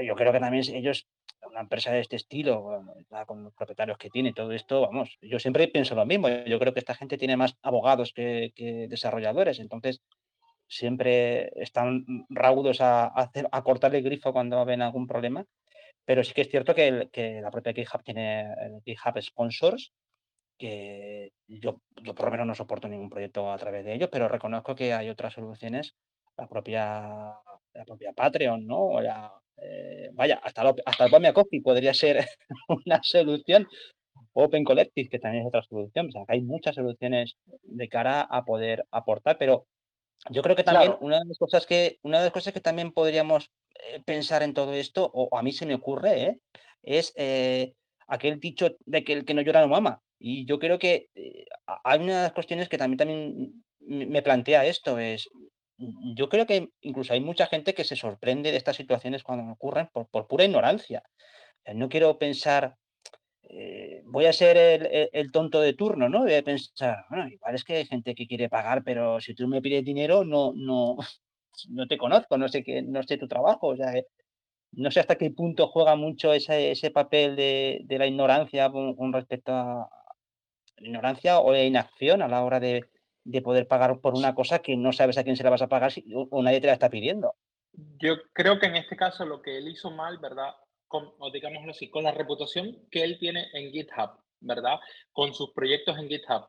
yo 0.00 0.14
creo 0.14 0.32
que 0.32 0.40
también 0.40 0.64
ellos, 0.74 1.08
una 1.46 1.60
empresa 1.60 1.92
de 1.92 2.00
este 2.00 2.16
estilo, 2.16 2.84
con 3.26 3.44
los 3.44 3.54
propietarios 3.54 3.98
que 3.98 4.10
tiene, 4.10 4.32
todo 4.32 4.52
esto, 4.52 4.82
vamos, 4.82 5.16
yo 5.20 5.38
siempre 5.38 5.68
pienso 5.68 5.94
lo 5.94 6.06
mismo. 6.06 6.28
Yo 6.28 6.58
creo 6.58 6.72
que 6.72 6.80
esta 6.80 6.94
gente 6.94 7.18
tiene 7.18 7.36
más 7.36 7.56
abogados 7.62 8.12
que, 8.14 8.52
desarrolladores, 8.88 9.58
entonces 9.60 10.00
siempre 10.66 11.50
están 11.62 12.04
raudos 12.28 12.78
a, 12.80 13.30
cortar 13.64 13.94
el 13.94 14.02
grifo 14.02 14.32
cuando 14.32 14.64
ven 14.64 14.82
algún 14.82 15.06
problema. 15.06 15.44
Pero 16.04 16.22
sí 16.22 16.34
que 16.34 16.42
es 16.42 16.50
cierto 16.50 16.74
que, 16.74 17.40
la 17.42 17.50
propia 17.50 17.72
GitHub 17.72 18.02
tiene 18.02 18.42
el 18.42 18.82
GitHub 18.84 19.20
Sponsors, 19.22 19.92
que 20.58 21.32
yo, 21.48 21.80
yo 22.02 22.14
por 22.14 22.26
lo 22.26 22.30
menos 22.30 22.46
no 22.46 22.54
soporto 22.54 22.88
ningún 22.88 23.10
proyecto 23.10 23.50
a 23.50 23.58
través 23.58 23.84
de 23.84 23.94
ellos, 23.94 24.08
pero 24.12 24.28
reconozco 24.28 24.74
que 24.74 24.92
hay 24.92 25.08
otras 25.08 25.32
soluciones, 25.32 25.96
la 26.36 26.46
propia, 26.48 27.34
la 27.72 27.84
propia 27.84 28.12
Patreon, 28.12 28.66
¿no? 28.66 29.00
Eh, 29.56 30.10
vaya, 30.12 30.40
hasta, 30.42 30.74
hasta 30.84 31.04
el 31.04 31.32
Coffee 31.32 31.62
podría 31.62 31.94
ser 31.94 32.26
una 32.86 33.00
solución. 33.02 33.68
Open 34.32 34.64
Collective, 34.64 35.08
que 35.08 35.18
también 35.18 35.42
es 35.42 35.48
otra 35.48 35.62
solución. 35.62 36.08
O 36.08 36.12
sea, 36.12 36.24
que 36.26 36.34
hay 36.34 36.42
muchas 36.42 36.74
soluciones 36.74 37.36
de 37.62 37.88
cara 37.88 38.22
a 38.22 38.44
poder 38.44 38.84
aportar, 38.90 39.38
pero 39.38 39.66
yo 40.30 40.42
creo 40.42 40.56
que 40.56 40.64
también 40.64 40.94
una 41.00 41.20
de 41.20 41.26
las 41.26 41.38
cosas 41.38 41.66
que 41.66 41.98
una 42.02 42.18
de 42.18 42.24
las 42.24 42.32
cosas 42.32 42.52
que 42.52 42.60
también 42.60 42.92
podríamos 42.92 43.50
eh, 43.74 44.00
pensar 44.04 44.42
en 44.42 44.54
todo 44.54 44.74
esto, 44.74 45.10
o 45.12 45.36
a 45.36 45.42
mí 45.42 45.52
se 45.52 45.66
me 45.66 45.74
ocurre, 45.74 46.22
¿eh? 46.22 46.38
es 46.82 47.12
eh, 47.16 47.74
aquel 48.06 48.40
dicho 48.40 48.76
de 48.86 49.04
que 49.04 49.12
el 49.12 49.24
que 49.24 49.34
no 49.34 49.42
llora 49.42 49.60
no 49.60 49.68
mama. 49.68 50.00
Y 50.18 50.46
yo 50.46 50.58
creo 50.58 50.78
que 50.78 51.08
hay 51.66 52.00
una 52.00 52.16
de 52.16 52.22
las 52.22 52.32
cuestiones 52.32 52.68
que 52.68 52.78
también, 52.78 52.96
también 52.98 53.64
me 53.80 54.22
plantea 54.22 54.64
esto, 54.64 54.98
es, 54.98 55.28
yo 55.76 56.28
creo 56.28 56.46
que 56.46 56.70
incluso 56.80 57.12
hay 57.12 57.20
mucha 57.20 57.46
gente 57.46 57.74
que 57.74 57.84
se 57.84 57.96
sorprende 57.96 58.50
de 58.50 58.56
estas 58.56 58.76
situaciones 58.76 59.22
cuando 59.22 59.52
ocurren 59.52 59.88
por, 59.92 60.08
por 60.08 60.26
pura 60.26 60.44
ignorancia. 60.44 61.02
No 61.74 61.88
quiero 61.88 62.18
pensar 62.18 62.76
eh, 63.48 64.02
voy 64.06 64.26
a 64.26 64.32
ser 64.32 64.56
el, 65.12 65.30
tonto 65.30 65.60
de 65.60 65.74
turno, 65.74 66.08
¿no? 66.08 66.22
Voy 66.22 66.34
a 66.34 66.42
pensar, 66.42 67.04
bueno, 67.10 67.28
igual 67.28 67.54
es 67.54 67.64
que 67.64 67.76
hay 67.76 67.86
gente 67.86 68.14
que 68.14 68.26
quiere 68.26 68.48
pagar, 68.48 68.82
pero 68.82 69.20
si 69.20 69.34
tú 69.34 69.46
me 69.48 69.60
pides 69.62 69.84
dinero, 69.84 70.24
no, 70.24 70.52
no, 70.54 70.96
no 71.68 71.86
te 71.86 71.98
conozco, 71.98 72.38
no 72.38 72.48
sé 72.48 72.64
qué, 72.64 72.82
no 72.82 73.02
sé 73.02 73.18
tu 73.18 73.28
trabajo, 73.28 73.74
eh, 73.74 74.06
no 74.72 74.90
sé 74.90 75.00
hasta 75.00 75.16
qué 75.16 75.30
punto 75.30 75.68
juega 75.68 75.94
mucho 75.96 76.32
ese, 76.32 76.72
ese 76.72 76.90
papel 76.90 77.36
de, 77.36 77.84
la 77.88 78.06
ignorancia 78.06 78.70
con, 78.70 79.12
respecto 79.12 79.52
a 79.52 79.88
la 80.78 80.88
ignorancia 80.88 81.38
o 81.40 81.52
la 81.52 81.62
inacción 81.64 82.22
a 82.22 82.28
la 82.28 82.42
hora 82.44 82.60
de, 82.60 82.84
poder 83.42 83.66
pagar 83.66 84.00
por 84.00 84.14
una 84.14 84.34
cosa 84.34 84.60
que 84.60 84.76
no 84.76 84.92
sabes 84.92 85.18
a 85.18 85.24
quién 85.24 85.36
se 85.36 85.44
la 85.44 85.50
vas 85.50 85.62
a 85.62 85.68
pagar 85.68 85.92
o 86.30 86.42
nadie 86.42 86.60
te 86.60 86.66
la 86.66 86.74
está 86.74 86.90
pidiendo. 86.90 87.34
Yo 87.98 88.16
creo 88.32 88.58
que 88.58 88.66
en 88.66 88.76
este 88.76 88.96
caso 88.96 89.24
lo 89.24 89.42
que 89.42 89.58
él 89.58 89.68
hizo 89.68 89.90
mal, 89.90 90.18
¿verdad? 90.18 90.54
con, 90.88 91.12
o 91.18 91.30
digámoslo 91.30 91.72
así, 91.72 91.90
con 91.90 92.04
la 92.04 92.12
reputación 92.12 92.86
que 92.90 93.02
él 93.02 93.18
tiene 93.18 93.48
en 93.52 93.72
GitHub, 93.72 94.10
¿verdad? 94.40 94.78
Con 95.12 95.34
sus 95.34 95.52
proyectos 95.52 95.98
en 95.98 96.08
GitHub. 96.08 96.46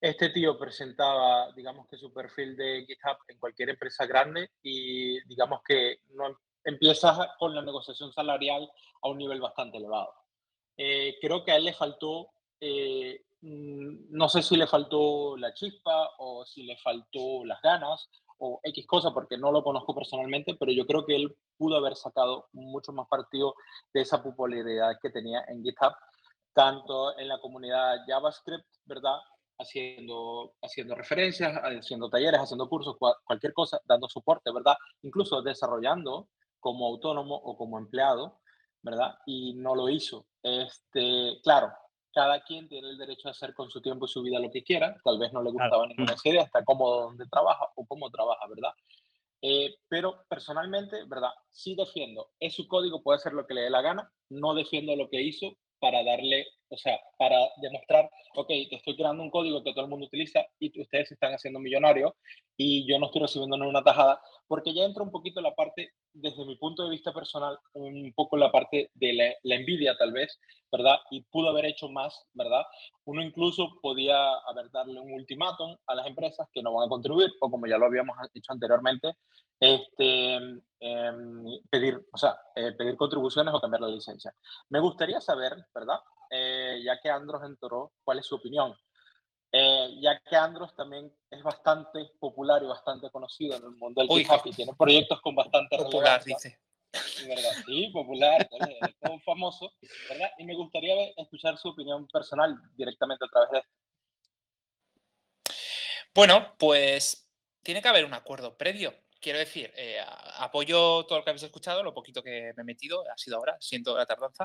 Este 0.00 0.28
tío 0.28 0.58
presentaba, 0.58 1.50
digamos 1.52 1.88
que 1.88 1.96
su 1.96 2.12
perfil 2.12 2.56
de 2.56 2.84
GitHub 2.86 3.16
en 3.28 3.38
cualquier 3.38 3.70
empresa 3.70 4.06
grande 4.06 4.50
y 4.62 5.20
digamos 5.26 5.60
que 5.66 6.00
no 6.10 6.38
empieza 6.64 7.34
con 7.38 7.54
la 7.54 7.62
negociación 7.62 8.12
salarial 8.12 8.70
a 9.02 9.08
un 9.08 9.18
nivel 9.18 9.40
bastante 9.40 9.78
elevado. 9.78 10.12
Eh, 10.76 11.16
creo 11.20 11.44
que 11.44 11.52
a 11.52 11.56
él 11.56 11.64
le 11.64 11.72
faltó, 11.72 12.28
eh, 12.60 13.24
no 13.40 14.28
sé 14.28 14.42
si 14.42 14.56
le 14.56 14.66
faltó 14.66 15.36
la 15.36 15.54
chispa 15.54 16.10
o 16.18 16.44
si 16.44 16.64
le 16.64 16.76
faltó 16.78 17.44
las 17.44 17.60
ganas 17.62 18.08
o 18.38 18.60
X 18.62 18.86
cosa, 18.86 19.12
porque 19.12 19.36
no 19.36 19.52
lo 19.52 19.62
conozco 19.62 19.94
personalmente, 19.94 20.54
pero 20.58 20.72
yo 20.72 20.86
creo 20.86 21.04
que 21.04 21.16
él 21.16 21.36
pudo 21.56 21.76
haber 21.76 21.96
sacado 21.96 22.48
mucho 22.52 22.92
más 22.92 23.08
partido 23.08 23.54
de 23.92 24.02
esa 24.02 24.22
popularidad 24.22 24.98
que 25.02 25.10
tenía 25.10 25.44
en 25.48 25.62
GitHub, 25.62 25.92
tanto 26.52 27.18
en 27.18 27.28
la 27.28 27.40
comunidad 27.40 27.98
JavaScript, 28.06 28.66
¿verdad? 28.84 29.18
Haciendo, 29.58 30.54
haciendo 30.62 30.94
referencias, 30.94 31.52
haciendo 31.62 32.08
talleres, 32.08 32.40
haciendo 32.40 32.68
cursos, 32.68 32.96
cualquier 33.24 33.52
cosa, 33.52 33.80
dando 33.84 34.08
soporte, 34.08 34.52
¿verdad? 34.52 34.76
Incluso 35.02 35.42
desarrollando 35.42 36.28
como 36.60 36.86
autónomo 36.86 37.34
o 37.34 37.56
como 37.56 37.78
empleado, 37.78 38.40
¿verdad? 38.82 39.18
Y 39.26 39.54
no 39.54 39.74
lo 39.74 39.88
hizo. 39.88 40.26
Este, 40.42 41.40
claro, 41.42 41.72
cada 42.18 42.42
quien 42.42 42.68
tiene 42.68 42.90
el 42.90 42.98
derecho 42.98 43.28
a 43.28 43.30
hacer 43.30 43.54
con 43.54 43.70
su 43.70 43.80
tiempo 43.80 44.06
y 44.06 44.08
su 44.08 44.22
vida 44.22 44.40
lo 44.40 44.50
que 44.50 44.64
quiera. 44.64 44.96
Tal 45.04 45.20
vez 45.20 45.32
no 45.32 45.40
le 45.40 45.52
gustaba 45.52 45.86
ninguna 45.86 46.16
idea, 46.24 46.42
está 46.42 46.64
cómodo 46.64 47.02
donde 47.02 47.28
trabaja 47.28 47.68
o 47.76 47.86
cómo 47.86 48.10
trabaja, 48.10 48.44
¿verdad? 48.48 48.72
Eh, 49.40 49.76
pero 49.86 50.24
personalmente, 50.28 51.04
¿verdad? 51.04 51.30
Sí 51.48 51.76
defiendo. 51.76 52.30
Es 52.40 52.56
su 52.56 52.66
código, 52.66 53.04
puede 53.04 53.18
hacer 53.18 53.34
lo 53.34 53.46
que 53.46 53.54
le 53.54 53.60
dé 53.60 53.70
la 53.70 53.82
gana. 53.82 54.12
No 54.30 54.54
defiendo 54.54 54.96
lo 54.96 55.08
que 55.08 55.22
hizo 55.22 55.56
para 55.78 56.02
darle, 56.02 56.48
o 56.70 56.76
sea, 56.76 56.98
para 57.16 57.38
demostrar, 57.60 58.10
ok, 58.34 58.48
te 58.48 58.76
estoy 58.76 58.96
creando 58.96 59.22
un 59.22 59.30
código 59.30 59.62
que 59.62 59.72
todo 59.72 59.84
el 59.84 59.90
mundo 59.90 60.06
utiliza 60.06 60.44
y 60.58 60.68
ustedes 60.80 61.08
se 61.08 61.14
están 61.14 61.32
haciendo 61.32 61.58
millonarios 61.60 62.12
y 62.56 62.86
yo 62.90 62.98
no 62.98 63.06
estoy 63.06 63.22
recibiendo 63.22 63.56
una 63.56 63.82
tajada, 63.82 64.20
porque 64.46 64.74
ya 64.74 64.84
entra 64.84 65.02
un 65.02 65.10
poquito 65.10 65.40
la 65.40 65.54
parte, 65.54 65.92
desde 66.12 66.44
mi 66.44 66.56
punto 66.56 66.84
de 66.84 66.90
vista 66.90 67.12
personal, 67.12 67.58
un 67.74 68.12
poco 68.14 68.36
la 68.36 68.50
parte 68.50 68.90
de 68.94 69.12
la, 69.44 69.56
envidia 69.56 69.96
tal 69.96 70.12
vez, 70.12 70.38
¿verdad? 70.70 70.96
Y 71.10 71.22
pudo 71.22 71.50
haber 71.50 71.66
hecho 71.66 71.88
más, 71.88 72.26
¿verdad? 72.32 72.62
Uno 73.04 73.22
incluso 73.22 73.78
podía 73.80 74.16
haber 74.48 74.70
darle 74.70 75.00
un 75.00 75.12
ultimátum 75.12 75.76
a 75.86 75.94
las 75.94 76.06
empresas 76.06 76.48
que 76.52 76.62
no 76.62 76.72
van 76.72 76.86
a 76.86 76.88
contribuir, 76.90 77.30
o 77.40 77.50
como 77.50 77.66
ya 77.66 77.78
lo 77.78 77.86
habíamos 77.86 78.16
dicho 78.34 78.52
anteriormente, 78.52 79.14
este, 79.60 80.34
em, 80.80 81.44
pedir, 81.70 82.00
o 82.12 82.18
sea, 82.18 82.36
eh, 82.54 82.72
pedir 82.72 82.96
contribuciones 82.96 83.52
o 83.54 83.60
cambiar 83.60 83.82
la 83.82 83.88
licencia. 83.88 84.32
Me 84.68 84.80
gustaría 84.80 85.20
saber, 85.20 85.56
¿verdad? 85.74 85.98
Eh, 86.30 86.80
ya 86.84 87.00
que 87.00 87.10
Andros 87.10 87.42
entró, 87.44 87.92
¿cuál 88.04 88.18
es 88.18 88.26
su 88.26 88.36
opinión? 88.36 88.76
Eh, 89.50 89.96
ya 90.00 90.20
que 90.20 90.36
Andros 90.36 90.74
también 90.74 91.10
es 91.30 91.42
bastante 91.42 92.10
popular 92.18 92.62
y 92.62 92.66
bastante 92.66 93.10
conocido 93.10 93.56
en 93.56 93.64
el 93.64 93.70
mundo 93.70 94.02
del 94.02 94.20
hip 94.20 94.28
y 94.44 94.50
tiene 94.52 94.74
proyectos 94.74 95.20
con 95.22 95.34
bastante 95.34 95.78
popular, 95.78 96.22
dice. 96.22 96.58
¿verdad? 97.26 97.50
Sí, 97.66 97.88
popular, 97.88 98.48
es 98.50 99.24
famoso, 99.24 99.72
¿verdad? 100.08 100.30
Y 100.38 100.44
me 100.44 100.54
gustaría 100.54 101.10
escuchar 101.16 101.56
su 101.58 101.68
opinión 101.68 102.06
personal 102.08 102.56
directamente 102.76 103.24
a 103.24 103.28
través 103.28 103.50
de 103.50 103.58
esto. 103.58 103.70
Bueno, 106.14 106.54
pues 106.58 107.30
tiene 107.62 107.82
que 107.82 107.88
haber 107.88 108.04
un 108.04 108.14
acuerdo 108.14 108.56
previo. 108.56 108.94
Quiero 109.20 109.38
decir, 109.38 109.72
eh, 109.76 110.00
apoyo 110.38 111.04
todo 111.06 111.18
lo 111.18 111.24
que 111.24 111.30
habéis 111.30 111.42
escuchado, 111.42 111.82
lo 111.82 111.94
poquito 111.94 112.22
que 112.22 112.52
me 112.56 112.62
he 112.62 112.64
metido, 112.64 113.04
ha 113.10 113.16
sido 113.16 113.36
ahora, 113.36 113.56
siento 113.60 113.96
la 113.96 114.06
tardanza. 114.06 114.44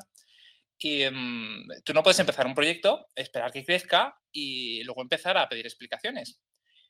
Y 0.84 1.10
mm, 1.10 1.84
tú 1.86 1.94
no 1.94 2.04
puedes 2.04 2.20
empezar 2.20 2.46
un 2.46 2.54
proyecto, 2.54 3.08
esperar 3.16 3.54
que 3.54 3.64
crezca 3.64 4.20
y 4.34 4.84
luego 4.84 5.02
empezar 5.02 5.38
a 5.38 5.48
pedir 5.48 5.66
explicaciones. 5.66 6.42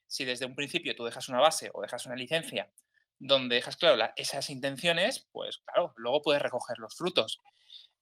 Si 0.08 0.24
desde 0.24 0.46
un 0.46 0.56
principio 0.56 0.96
tú 0.96 1.04
dejas 1.04 1.28
una 1.28 1.38
base 1.38 1.70
o 1.72 1.80
dejas 1.80 2.04
una 2.04 2.16
licencia 2.16 2.72
donde 3.20 3.54
dejas 3.54 3.76
claro 3.76 4.12
esas 4.16 4.50
intenciones, 4.50 5.28
pues 5.30 5.58
claro, 5.58 5.92
luego 5.96 6.22
puedes 6.22 6.42
recoger 6.42 6.78
los 6.78 6.96
frutos. 6.96 7.40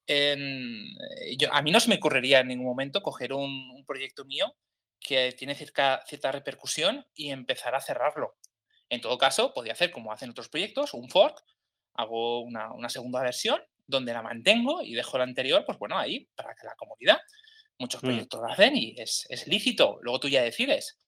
yo, 0.08 1.52
a 1.52 1.60
mí 1.60 1.70
no 1.70 1.78
se 1.78 1.90
me 1.90 1.96
ocurriría 1.96 2.40
en 2.40 2.48
ningún 2.48 2.66
momento 2.66 3.02
coger 3.02 3.34
un, 3.34 3.84
proyecto 3.86 4.24
mío 4.24 4.56
que 4.98 5.32
tiene 5.32 5.54
cierta, 5.54 6.32
repercusión 6.32 7.06
y 7.14 7.32
empezar 7.32 7.74
a 7.74 7.82
cerrarlo. 7.82 8.38
En 8.88 9.02
todo 9.02 9.18
caso, 9.18 9.52
podría 9.52 9.74
hacer 9.74 9.90
como 9.90 10.10
hacen 10.10 10.30
otros 10.30 10.48
proyectos, 10.48 10.94
un 10.94 11.10
fork, 11.10 11.44
hago 11.92 12.40
una 12.40 12.88
segunda 12.88 13.20
versión 13.20 13.60
donde 13.92 14.12
la 14.14 14.22
mantengo 14.22 14.82
y 14.82 14.94
dejo 14.94 15.18
la 15.18 15.24
anterior, 15.24 15.64
pues 15.66 15.78
bueno, 15.78 15.98
ahí 15.98 16.28
para 16.36 16.54
que 16.56 16.66
la 16.66 16.74
comunidad. 16.76 17.18
Muchos 17.78 18.02
Mm. 18.02 18.06
proyectos 18.06 18.40
lo 18.40 18.48
hacen 18.48 18.76
y 18.76 18.94
es, 18.98 19.26
es 19.28 19.46
lícito. 19.46 19.98
Luego 20.02 20.20
tú 20.20 20.28
ya 20.28 20.42
decides. 20.42 21.00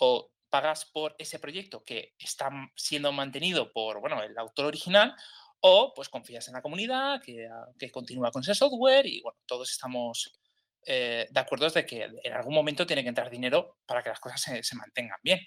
O 0.00 0.32
pagas 0.50 0.86
por 0.86 1.14
ese 1.18 1.38
proyecto 1.40 1.84
que 1.84 2.14
está 2.18 2.50
siendo 2.76 3.12
mantenido 3.12 3.72
por 3.72 4.00
bueno, 4.00 4.22
el 4.22 4.36
autor 4.38 4.66
original, 4.66 5.14
o 5.60 5.92
pues 5.94 6.08
confías 6.08 6.46
en 6.48 6.54
la 6.54 6.62
comunidad, 6.62 7.20
que, 7.22 7.46
ah, 7.46 7.66
que 7.78 7.90
continúa 7.90 8.30
con 8.30 8.42
ese 8.42 8.54
software 8.54 9.06
y 9.06 9.22
bueno, 9.22 9.38
todos 9.46 9.70
estamos 9.72 10.38
eh, 10.86 11.26
de 11.30 11.40
acuerdo 11.40 11.68
de 11.70 11.84
que 11.84 12.04
en 12.22 12.32
algún 12.32 12.54
momento 12.54 12.86
tiene 12.86 13.02
que 13.02 13.08
entrar 13.08 13.30
dinero 13.30 13.78
para 13.86 14.02
que 14.02 14.10
las 14.10 14.20
cosas 14.20 14.40
se, 14.40 14.62
se 14.62 14.76
mantengan 14.76 15.18
bien. 15.22 15.40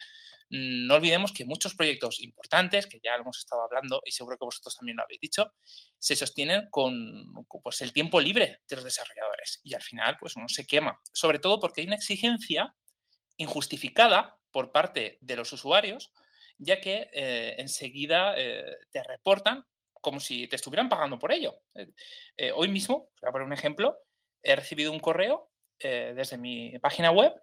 Mm, 0.49 0.87
No 0.87 0.95
olvidemos 0.95 1.31
que 1.33 1.45
muchos 1.45 1.75
proyectos 1.75 2.19
importantes, 2.21 2.87
que 2.87 2.99
ya 3.03 3.15
lo 3.15 3.21
hemos 3.23 3.39
estado 3.39 3.61
hablando 3.63 4.01
y 4.05 4.11
seguro 4.11 4.37
que 4.37 4.45
vosotros 4.45 4.75
también 4.75 4.97
lo 4.97 5.03
habéis 5.03 5.19
dicho, 5.21 5.53
se 5.99 6.15
sostienen 6.15 6.69
con, 6.71 6.93
pues, 7.63 7.81
el 7.81 7.93
tiempo 7.93 8.19
libre 8.19 8.61
de 8.67 8.75
los 8.75 8.85
desarrolladores 8.85 9.59
y 9.63 9.73
al 9.73 9.81
final 9.81 10.17
pues 10.19 10.35
uno 10.35 10.47
se 10.49 10.65
quema, 10.65 10.99
sobre 11.13 11.39
todo 11.39 11.59
porque 11.59 11.81
hay 11.81 11.87
una 11.87 11.95
exigencia 11.95 12.75
injustificada 13.37 14.37
por 14.51 14.71
parte 14.71 15.17
de 15.21 15.35
los 15.35 15.53
usuarios, 15.53 16.11
ya 16.57 16.81
que 16.81 17.09
eh, 17.13 17.55
enseguida 17.59 18.33
eh, 18.37 18.65
te 18.91 19.03
reportan 19.03 19.63
como 20.01 20.19
si 20.19 20.47
te 20.47 20.55
estuvieran 20.55 20.89
pagando 20.89 21.19
por 21.19 21.31
ello. 21.31 21.61
Eh, 22.37 22.51
hoy 22.53 22.69
mismo, 22.69 23.11
voy 23.21 23.29
a 23.29 23.31
poner 23.31 23.47
un 23.47 23.53
ejemplo, 23.53 23.97
he 24.41 24.55
recibido 24.55 24.91
un 24.91 24.99
correo 24.99 25.51
desde 25.81 26.37
mi 26.37 26.77
página 26.79 27.09
web 27.11 27.33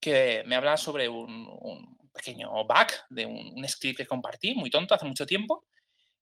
que 0.00 0.42
me 0.46 0.56
habla 0.56 0.76
sobre 0.76 1.08
un 1.08 1.97
pequeño 2.18 2.50
bug 2.50 2.88
de 3.08 3.26
un, 3.26 3.54
un, 3.56 3.68
script 3.68 3.96
que 3.96 4.06
compartí, 4.06 4.54
muy 4.54 4.70
tonto, 4.70 4.94
hace 4.94 5.06
mucho 5.06 5.24
tiempo, 5.24 5.64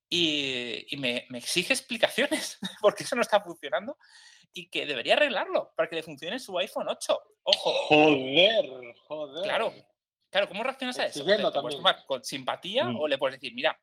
y, 0.08 0.86
y 0.88 0.96
me, 0.98 1.26
me, 1.30 1.38
exige 1.38 1.72
explicaciones 1.72 2.58
porque 2.80 3.02
eso 3.02 3.16
no 3.16 3.22
está 3.22 3.40
funcionando 3.40 3.98
y 4.52 4.68
que 4.70 4.86
debería 4.86 5.14
arreglarlo 5.14 5.72
para 5.76 5.88
que 5.88 5.96
le 5.96 6.02
funcione 6.02 6.38
su 6.38 6.56
iPhone 6.58 6.88
8. 6.88 7.20
¡Ojo! 7.42 7.72
¡Joder! 7.88 8.94
¡Joder! 9.08 9.44
Claro, 9.44 9.74
claro, 10.30 10.48
¿cómo 10.48 10.62
reaccionas 10.62 10.98
a 10.98 11.06
eso? 11.06 11.24
¿Te, 11.24 11.36
te 11.36 11.60
puedes 11.60 11.76
tomar 11.76 12.04
con 12.06 12.24
simpatía 12.24 12.84
mm. 12.84 13.00
o 13.00 13.08
le 13.08 13.18
puedes 13.18 13.40
decir, 13.40 13.54
mira, 13.54 13.78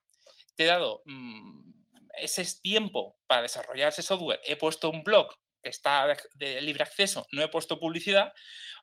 te 0.56 0.63
he 0.63 0.67
dado 0.67 1.02
mmm, 1.06 1.73
ese 2.17 2.45
tiempo 2.62 3.17
para 3.28 3.43
desarrollar 3.43 3.89
ese 3.89 4.02
software, 4.02 4.39
he 4.45 4.56
puesto 4.56 4.89
un 4.89 5.04
blog 5.04 5.28
está 5.69 6.15
de, 6.36 6.62
libre 6.62 6.84
acceso, 6.84 7.28
no 7.32 7.41
he 7.41 7.47
puesto 7.47 7.80
publicidad, 7.80 8.34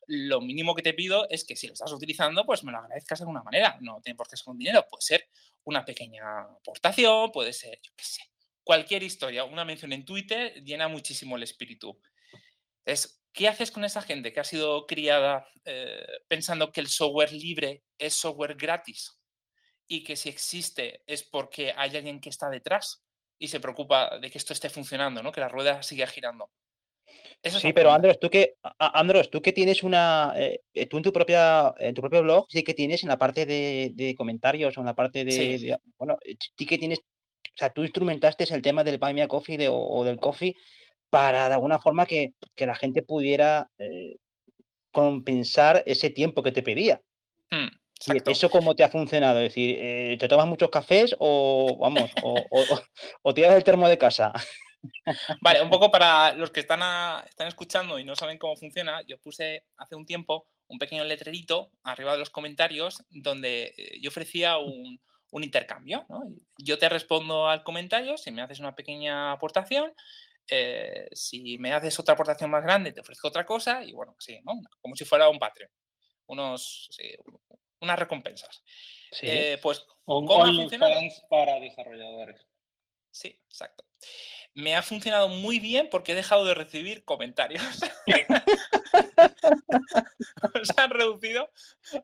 lo 0.07 0.40
mínimo 0.40 0.75
que 0.75 0.83
te 0.83 0.95
pido 0.95 1.29
es 1.31 1.45
que 1.45 1.57
si 1.57 1.66
lo 1.66 1.75
estás 1.75 1.93
utilizando, 1.93 2.45
pues 2.45 2.64
me 2.64 2.73
lo 2.73 2.79
agradezcas 2.79 3.19
de 3.19 3.23
alguna 3.25 3.43
manera. 3.43 3.79
No 3.81 4.01
tiene 4.03 4.16
por 4.16 4.29
qué 4.29 4.37
ser 4.37 4.45
con 4.45 4.59
dinero, 4.59 4.87
puede 4.88 5.03
ser 5.03 5.29
una 5.64 5.85
pequeña 5.85 6.40
aportación, 6.40 7.31
puede 7.31 7.53
ser, 7.53 7.79
yo 7.83 7.93
qué 7.97 8.05
sé, 8.05 8.23
cualquier 8.64 9.03
historia. 9.03 9.45
Una 9.45 9.64
mención 9.64 9.93
en 9.93 10.05
Twitter 10.05 10.62
llena 10.64 10.88
muchísimo 10.88 11.37
el 11.37 11.43
espíritu. 11.43 12.01
Es, 12.85 13.23
¿qué 13.33 13.49
haces 13.49 13.71
con 13.71 13.85
esa 13.85 14.03
gente 14.03 14.33
que 14.33 14.40
ha 14.40 14.45
sido 14.45 14.87
criada 14.87 15.47
eh, 15.64 16.07
pensando 16.29 16.73
que 16.73 16.81
el 16.81 16.88
software 16.88 17.33
libre 17.33 17.85
es 17.99 18.14
software 18.14 18.57
gratis? 18.57 19.16
Y 19.87 20.05
que 20.05 20.16
si 20.16 20.29
existe 20.29 21.03
es 21.07 21.23
porque 21.23 21.75
hay 21.77 21.97
alguien 21.97 22.21
que 22.21 22.31
está 22.31 22.49
detrás 22.49 23.05
y 23.38 23.49
se 23.49 23.59
preocupa 23.59 24.19
de 24.19 24.31
que 24.31 24.38
esto 24.38 24.53
esté 24.53 24.71
funcionando, 24.71 25.23
¿no? 25.23 25.33
que 25.33 25.40
la 25.40 25.49
rueda 25.49 25.83
siga 25.83 26.07
girando. 26.07 26.51
Eso 27.42 27.59
sí, 27.59 27.73
pero 27.73 27.90
Andros, 27.90 28.20
tú 28.20 28.29
que 28.29 28.57
Andros, 28.79 29.31
tú 29.31 29.40
que 29.40 29.53
tienes 29.53 29.83
una, 29.83 30.35
eh, 30.37 30.61
tú 30.88 30.99
en 30.99 31.03
tu 31.03 31.12
propia, 31.12 31.73
en 31.79 31.94
tu 31.94 32.03
propio 32.03 32.23
blog 32.23 32.46
sí 32.51 32.62
que 32.62 32.75
tienes 32.75 33.03
en 33.03 33.09
la 33.09 33.16
parte 33.18 33.46
de, 33.46 33.92
de 33.94 34.14
comentarios 34.14 34.77
o 34.77 34.81
en 34.81 34.87
la 34.87 34.94
parte 34.94 35.25
de, 35.25 35.33
sí. 35.33 35.66
de, 35.66 35.79
bueno, 35.96 36.18
sí 36.57 36.66
que 36.66 36.77
tienes, 36.77 36.99
o 36.99 37.57
sea, 37.57 37.70
tú 37.70 37.83
instrumentaste 37.83 38.44
el 38.53 38.61
tema 38.61 38.85
del 38.85 38.99
Buy 38.99 39.14
Me 39.14 39.23
a 39.23 39.29
Coffee 39.29 39.57
de, 39.57 39.68
o, 39.68 39.75
o, 39.75 40.05
del 40.05 40.18
coffee 40.18 40.55
para 41.09 41.49
de 41.49 41.55
alguna 41.55 41.79
forma 41.79 42.05
que, 42.05 42.35
que 42.55 42.66
la 42.66 42.75
gente 42.75 43.03
pudiera 43.03 43.70
eh, 43.79 44.16
compensar 44.92 45.83
ese 45.87 46.11
tiempo 46.11 46.42
que 46.42 46.53
te 46.53 46.62
pedía. 46.62 47.01
Exacto. 47.96 48.31
¿Eso 48.31 48.51
cómo 48.51 48.75
te 48.75 48.85
ha 48.85 48.88
funcionado? 48.88 49.40
Es 49.40 49.51
decir, 49.51 49.77
eh, 49.79 50.16
¿te 50.18 50.29
tomas 50.29 50.46
muchos 50.46 50.70
cafés 50.70 51.14
o, 51.18 51.77
vamos, 51.81 52.11
o, 52.23 52.35
o, 52.51 52.64
o 53.23 53.35
tiras 53.35 53.55
el 53.55 53.64
termo 53.64 53.88
de 53.88 53.99
casa? 53.99 54.33
Vale, 55.40 55.62
un 55.62 55.71
poco 55.71 55.90
para 55.90 56.33
los 56.33 56.51
que 56.51 56.61
están, 56.61 56.83
a, 56.83 57.25
están 57.29 57.49
escuchando 57.49 57.99
y 57.99 58.05
no 58.05 58.16
saben 58.16 58.38
cómo 58.38 58.57
funciona, 58.57 59.03
yo 59.07 59.19
puse 59.19 59.64
hace 59.77 59.95
un 59.95 60.07
tiempo 60.07 60.47
un 60.69 60.79
pequeño 60.79 61.05
letrerito 61.05 61.71
arriba 61.83 62.12
de 62.12 62.19
los 62.19 62.31
comentarios 62.31 63.03
donde 63.11 63.75
eh, 63.77 63.99
yo 64.01 64.09
ofrecía 64.09 64.59
un, 64.59 65.01
un 65.31 65.45
intercambio. 65.45 66.07
¿no? 66.09 66.23
Yo 66.59 66.79
te 66.79 66.88
respondo 66.88 67.49
al 67.49 67.62
comentario 67.62 68.16
si 68.16 68.31
me 68.31 68.43
haces 68.43 68.61
una 68.61 68.75
pequeña 68.75 69.33
aportación. 69.33 69.93
Eh, 70.49 71.09
si 71.12 71.59
me 71.59 71.73
haces 71.73 71.99
otra 72.01 72.14
aportación 72.14 72.51
más 72.51 72.62
grande, 72.62 72.93
te 72.93 73.01
ofrezco 73.01 73.29
otra 73.29 73.47
cosa 73.47 73.85
y 73.85 73.93
bueno, 73.93 74.16
sí, 74.19 74.40
¿no? 74.45 74.55
como 74.81 74.97
si 74.97 75.05
fuera 75.05 75.29
un 75.29 75.38
Patreon. 75.38 75.71
Unos, 76.27 76.88
sí, 76.90 77.12
unas 77.81 77.99
recompensas. 77.99 78.62
Sí. 79.12 79.27
Eh, 79.29 79.59
pues, 79.62 79.85
OnlyFans 80.05 81.25
para 81.29 81.59
desarrolladores. 81.59 82.47
Sí, 83.11 83.29
exacto. 83.49 83.85
Me 84.54 84.74
ha 84.74 84.82
funcionado 84.82 85.28
muy 85.28 85.60
bien 85.60 85.88
porque 85.90 86.12
he 86.12 86.14
dejado 86.14 86.44
de 86.44 86.54
recibir 86.54 87.04
comentarios. 87.04 87.62
Se 90.64 90.80
han 90.80 90.90
reducido, 90.90 91.50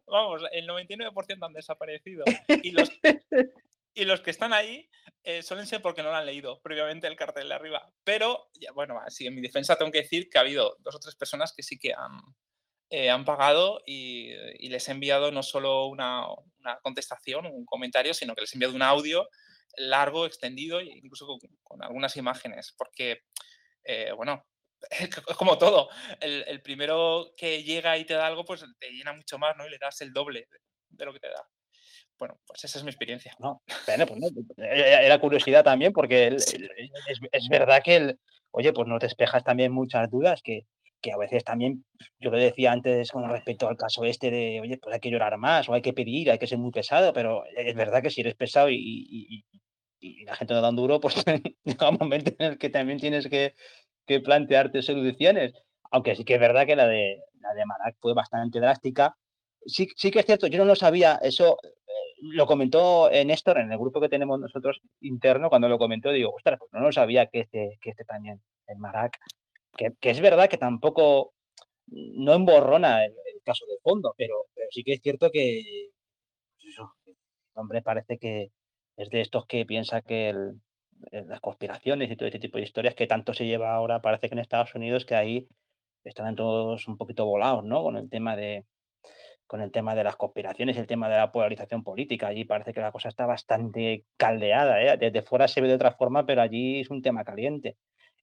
vamos, 0.06 0.42
el 0.52 0.68
99% 0.68 1.44
han 1.44 1.52
desaparecido. 1.52 2.24
Y 2.62 2.70
los, 2.70 2.90
y 3.94 4.04
los 4.04 4.20
que 4.20 4.30
están 4.30 4.52
ahí 4.52 4.88
eh, 5.24 5.42
suelen 5.42 5.66
ser 5.66 5.82
porque 5.82 6.02
no 6.02 6.10
lo 6.10 6.16
han 6.16 6.26
leído 6.26 6.60
previamente 6.60 7.08
el 7.08 7.16
cartel 7.16 7.48
de 7.48 7.54
arriba. 7.54 7.90
Pero, 8.04 8.48
ya, 8.54 8.70
bueno, 8.72 9.00
así 9.04 9.26
en 9.26 9.34
mi 9.34 9.40
defensa 9.40 9.76
tengo 9.76 9.90
que 9.90 10.02
decir 10.02 10.28
que 10.28 10.38
ha 10.38 10.42
habido 10.42 10.76
dos 10.80 10.94
o 10.94 11.00
tres 11.00 11.16
personas 11.16 11.52
que 11.52 11.64
sí 11.64 11.78
que 11.78 11.94
han, 11.94 12.20
eh, 12.90 13.10
han 13.10 13.24
pagado 13.24 13.82
y, 13.84 14.30
y, 14.60 14.68
les 14.68 14.88
he 14.88 14.92
enviado 14.92 15.32
no 15.32 15.42
solo 15.42 15.86
una, 15.86 16.26
una, 16.60 16.78
contestación, 16.82 17.46
un 17.46 17.64
comentario, 17.64 18.14
sino 18.14 18.34
que 18.34 18.42
les 18.42 18.52
he 18.52 18.56
enviado 18.56 18.76
un 18.76 18.82
audio 18.82 19.28
largo, 19.76 20.26
extendido 20.26 20.80
e 20.80 20.86
incluso 20.86 21.26
con, 21.26 21.38
con 21.62 21.82
algunas 21.82 22.16
imágenes, 22.16 22.74
porque, 22.76 23.22
eh, 23.84 24.12
bueno, 24.12 24.46
es 24.90 25.36
como 25.36 25.58
todo, 25.58 25.88
el, 26.20 26.44
el, 26.46 26.62
primero 26.62 27.32
que 27.36 27.62
llega 27.62 27.96
y 27.98 28.04
te 28.04 28.14
da 28.14 28.26
algo, 28.26 28.44
pues 28.44 28.64
te 28.78 28.90
llena 28.90 29.12
mucho 29.12 29.38
más, 29.38 29.56
¿no? 29.56 29.66
Y 29.66 29.70
le 29.70 29.78
das 29.78 30.00
el 30.00 30.12
doble 30.12 30.48
de, 30.90 31.04
lo 31.04 31.12
que 31.12 31.20
te 31.20 31.28
da. 31.28 31.46
Bueno, 32.18 32.40
pues 32.46 32.64
esa 32.64 32.78
es 32.78 32.84
mi 32.84 32.90
experiencia. 32.90 33.34
No, 33.38 33.62
bueno, 33.86 34.06
pues 34.06 34.20
no, 34.20 34.28
era 34.64 35.18
curiosidad 35.18 35.64
también, 35.64 35.92
porque 35.92 36.26
el, 36.26 36.40
sí. 36.40 36.56
es, 37.08 37.20
es, 37.30 37.48
verdad 37.48 37.82
que, 37.82 37.96
el, 37.96 38.20
oye, 38.52 38.72
pues 38.72 38.88
nos 38.88 39.00
despejas 39.00 39.44
también 39.44 39.72
muchas 39.72 40.10
dudas 40.10 40.40
que, 40.42 40.66
que 41.00 41.12
a 41.12 41.16
veces 41.16 41.44
también, 41.44 41.84
yo 42.18 42.30
lo 42.30 42.38
decía 42.38 42.72
antes 42.72 43.10
con 43.10 43.28
respecto 43.30 43.68
al 43.68 43.76
caso 43.76 44.04
este 44.04 44.30
de, 44.30 44.60
oye, 44.60 44.78
pues 44.78 44.94
hay 44.94 45.00
que 45.00 45.10
llorar 45.10 45.36
más 45.38 45.68
o 45.68 45.74
hay 45.74 45.82
que 45.82 45.92
pedir, 45.92 46.30
hay 46.30 46.38
que 46.38 46.46
ser 46.46 46.58
muy 46.58 46.70
pesado, 46.70 47.12
pero 47.12 47.44
es 47.56 47.74
verdad 47.74 48.02
que 48.02 48.10
si 48.10 48.22
eres 48.22 48.34
pesado 48.34 48.70
y, 48.70 48.76
y, 48.76 49.44
y 50.00 50.24
la 50.24 50.36
gente 50.36 50.54
no 50.54 50.60
da 50.60 50.70
un 50.70 50.76
duro, 50.76 51.00
pues 51.00 51.14
llega 51.64 51.90
un 51.90 51.98
momento 52.00 52.32
en 52.38 52.52
el 52.52 52.58
que 52.58 52.70
también 52.70 52.98
tienes 52.98 53.28
que, 53.28 53.54
que, 54.06 54.20
plantearte 54.20 54.82
soluciones. 54.82 55.54
Aunque 55.90 56.16
sí 56.16 56.24
que 56.24 56.34
es 56.34 56.40
verdad 56.40 56.66
que 56.66 56.76
la 56.76 56.86
de, 56.86 57.22
la 57.40 57.54
de 57.54 57.66
Marac 57.66 57.96
fue 58.00 58.14
bastante 58.14 58.60
drástica. 58.60 59.16
Sí, 59.64 59.88
sí 59.96 60.10
que 60.10 60.20
es 60.20 60.26
cierto, 60.26 60.46
yo 60.46 60.58
no 60.58 60.64
lo 60.64 60.76
sabía, 60.76 61.18
eso 61.22 61.58
eh, 61.62 61.96
lo 62.20 62.46
comentó 62.46 63.10
Néstor 63.10 63.58
en 63.58 63.72
el 63.72 63.78
grupo 63.78 64.00
que 64.00 64.08
tenemos 64.08 64.38
nosotros 64.38 64.80
interno, 65.00 65.48
cuando 65.48 65.68
lo 65.68 65.78
comentó, 65.78 66.10
digo, 66.10 66.32
ostras, 66.34 66.58
pues 66.58 66.70
no 66.72 66.80
lo 66.80 66.92
sabía 66.92 67.26
que 67.26 67.40
este, 67.40 67.78
que 67.80 67.90
este 67.90 68.04
también, 68.04 68.40
el 68.68 68.78
Marac, 68.78 69.18
que, 69.76 69.92
que, 70.00 70.10
es 70.10 70.20
verdad 70.20 70.48
que 70.48 70.56
tampoco 70.56 71.34
no 71.88 72.34
emborrona 72.34 73.04
el, 73.04 73.14
caso 73.44 73.64
de 73.66 73.78
fondo, 73.80 74.12
pero, 74.18 74.46
pero, 74.54 74.66
sí 74.72 74.82
que 74.82 74.94
es 74.94 75.00
cierto 75.00 75.30
que 75.30 75.90
pues 76.64 76.76
hombre 77.54 77.80
parece 77.80 78.18
que 78.18 78.50
es 78.96 79.10
de 79.10 79.20
estos 79.20 79.46
que 79.46 79.66
piensa 79.66 80.02
que 80.02 80.30
el, 80.30 80.60
las 81.12 81.40
conspiraciones 81.40 82.10
y 82.10 82.16
todo 82.16 82.26
este 82.26 82.38
tipo 82.38 82.58
de 82.58 82.64
historias 82.64 82.94
que 82.94 83.06
tanto 83.06 83.34
se 83.34 83.46
lleva 83.46 83.74
ahora, 83.74 84.00
parece 84.00 84.28
que 84.28 84.34
en 84.34 84.40
Estados 84.40 84.74
Unidos, 84.74 85.04
que 85.04 85.14
ahí 85.14 85.48
están 86.04 86.36
todos 86.36 86.88
un 86.88 86.96
poquito 86.96 87.26
volados, 87.26 87.64
¿no? 87.64 87.82
Con 87.82 87.96
el 87.96 88.08
tema 88.08 88.36
de 88.36 88.64
con 89.46 89.60
el 89.60 89.70
tema 89.70 89.94
de 89.94 90.02
las 90.02 90.16
conspiraciones, 90.16 90.76
el 90.76 90.88
tema 90.88 91.08
de 91.08 91.18
la 91.18 91.30
polarización 91.30 91.84
política. 91.84 92.26
Allí 92.26 92.44
parece 92.44 92.72
que 92.72 92.80
la 92.80 92.90
cosa 92.90 93.08
está 93.08 93.26
bastante 93.26 94.04
caldeada, 94.16 94.82
¿eh? 94.82 94.96
Desde 94.96 95.22
fuera 95.22 95.46
se 95.46 95.60
ve 95.60 95.68
de 95.68 95.74
otra 95.74 95.92
forma, 95.92 96.26
pero 96.26 96.42
allí 96.42 96.80
es 96.80 96.90
un 96.90 97.00
tema 97.00 97.22
caliente 97.24 97.76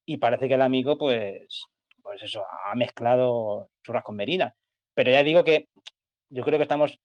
y 0.05 0.17
parece 0.17 0.47
que 0.47 0.55
el 0.55 0.61
amigo, 0.61 0.97
pues, 0.97 1.65
pues 2.01 2.21
eso, 2.23 2.43
ha 2.65 2.75
mezclado 2.75 3.69
churras 3.83 4.03
con 4.03 4.15
merinas. 4.15 4.53
Pero 4.93 5.11
ya 5.11 5.23
digo 5.23 5.43
que 5.43 5.69
yo 6.29 6.43
creo 6.43 6.59
que 6.59 6.63
estamos 6.63 6.99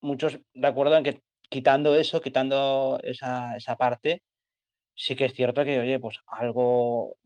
muchos 0.00 0.38
de 0.52 0.66
acuerdo 0.66 0.96
en 0.96 1.04
que 1.04 1.20
quitando 1.48 1.94
eso, 1.96 2.20
quitando 2.20 2.98
esa, 3.02 3.56
esa 3.56 3.76
parte, 3.76 4.22
sí 4.94 5.16
que 5.16 5.26
es 5.26 5.34
cierto 5.34 5.64
que, 5.64 5.80
oye, 5.80 5.98
pues 6.00 6.20
algo, 6.26 7.16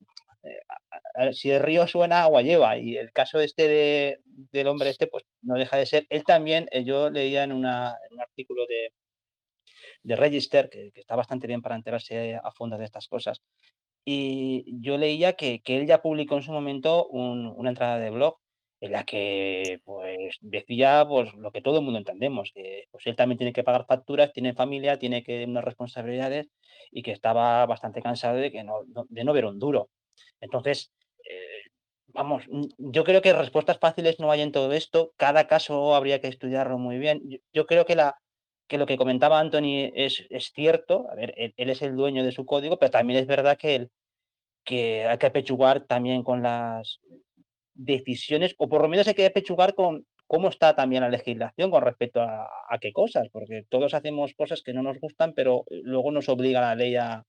eh, 0.43 1.33
si 1.33 1.51
el 1.51 1.63
río 1.63 1.87
suena, 1.87 2.23
agua 2.23 2.43
lleva. 2.43 2.79
Y 2.79 2.97
el 2.97 3.13
caso 3.13 3.41
este 3.41 3.69
de, 3.69 4.21
del 4.25 4.69
hombre 4.69 4.91
este, 4.91 5.07
pues 5.07 5.25
no 5.43 5.55
deja 5.57 5.77
de 5.77 5.87
ser. 5.87 6.07
Él 6.11 6.25
también, 6.25 6.69
eh, 6.73 6.85
yo 6.85 7.11
leía 7.11 7.45
en, 7.45 7.53
una, 7.53 7.97
un 8.11 8.21
artículo 8.21 8.67
de, 8.67 8.93
de 10.03 10.17
Register, 10.17 10.69
que, 10.71 10.93
está 10.95 11.17
bastante 11.17 11.47
bien 11.47 11.63
para 11.63 11.77
enterarse 11.77 12.37
a 12.37 12.51
fondo 12.53 12.79
de 12.79 12.85
estas 12.85 13.09
cosas, 13.09 13.43
y 14.05 14.65
yo 14.81 14.97
leía 14.99 15.35
que, 15.35 15.61
que 15.63 15.77
él 15.77 15.87
ya 15.87 16.03
publicó 16.03 16.37
en 16.37 16.43
su 16.43 16.53
momento 16.53 17.07
un, 17.09 17.47
una 17.57 17.71
entrada 17.71 17.99
de 17.99 18.11
blog 18.11 18.39
en 18.81 18.93
la 18.93 19.05
que 19.05 19.81
pues 19.85 20.37
decía 20.41 21.05
pues 21.09 21.35
lo 21.35 21.51
que 21.51 21.63
todo 21.63 21.79
el 21.79 21.85
mundo 21.85 21.99
entendemos, 21.99 22.53
que 22.55 22.87
pues 22.91 23.07
él 23.07 23.17
también 23.17 23.39
tiene 23.39 23.53
que 23.53 23.65
pagar 23.65 23.87
facturas, 23.87 24.33
tiene 24.33 24.55
familia, 24.55 24.99
tiene 24.99 25.23
que 25.23 25.45
unas 25.45 25.65
responsabilidades 25.65 26.49
y 26.91 27.03
que 27.03 27.13
estaba 27.13 27.67
bastante 27.67 28.03
cansado 28.03 28.37
de 28.37 28.53
que 28.53 28.63
no, 28.63 28.85
de 29.09 29.25
no 29.25 29.33
ver 29.33 29.47
un 29.47 29.59
duro. 29.59 29.91
Entonces, 30.41 30.93
eh, 31.29 31.71
vamos, 32.09 32.45
yo 32.79 33.05
creo 33.05 33.23
que 33.23 33.33
respuestas 33.33 33.79
fáciles 33.79 34.21
no 34.21 34.31
hay 34.31 34.43
en 34.43 34.53
todo 34.53 34.73
esto, 34.73 35.13
cada 35.17 35.47
caso 35.49 35.95
habría 35.95 36.21
que 36.21 36.29
estudiarlo 36.29 36.79
muy 36.79 36.99
bien. 36.99 37.23
Yo, 37.53 37.67
creo 37.67 37.85
que 37.85 37.97
la 37.97 38.17
que 38.69 38.79
lo 38.79 38.87
que 38.87 38.99
comentaba 38.99 39.41
Anthony 39.41 39.91
es, 39.95 40.27
es 40.31 40.53
cierto, 40.53 41.09
a 41.11 41.15
ver, 41.15 41.35
él, 41.37 41.55
él, 41.57 41.71
es 41.71 41.83
el 41.83 41.97
dueño 41.97 42.23
de 42.25 42.33
su 42.33 42.45
código, 42.45 42.79
pero 42.79 42.91
también 42.91 43.19
es 43.19 43.27
verdad 43.27 43.57
que 43.57 43.75
él, 43.75 43.91
que 44.65 45.07
hay 45.07 45.19
que 45.19 45.27
apechugar 45.27 45.87
también 45.87 46.23
con 46.23 46.43
las 46.43 47.01
decisiones, 47.79 48.55
o 48.59 48.69
por 48.69 48.83
lo 48.83 48.89
menos 48.89 49.09
hay 49.09 49.15
que 49.15 49.25
apechugar 49.25 49.75
con 49.75 50.05
cómo 50.27 50.49
está 50.49 50.75
también 50.75 51.03
la 51.03 51.09
legislación 51.09 51.71
con 51.71 51.83
respecto 51.83 52.21
a, 52.21 52.79
qué 52.81 52.93
cosas, 52.93 53.29
porque 53.33 53.65
todos 53.69 53.95
hacemos 53.95 54.35
cosas 54.35 54.63
que 54.63 54.75
no 54.75 54.83
nos 54.83 55.01
gustan, 55.01 55.33
pero 55.33 55.65
luego 55.71 56.11
nos 56.11 56.29
obliga 56.29 56.61
la 56.61 56.75
ley 56.75 56.97
a, 56.97 57.25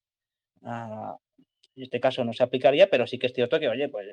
en 0.64 1.84
este 1.84 2.00
caso 2.00 2.26
no 2.26 2.34
se 2.34 2.44
aplicaría, 2.44 2.90
pero 2.90 3.08
sí 3.08 3.18
que 3.18 3.28
es 3.28 3.34
cierto 3.34 3.60
que, 3.60 3.70
oye, 3.70 3.88
pues 3.90 4.08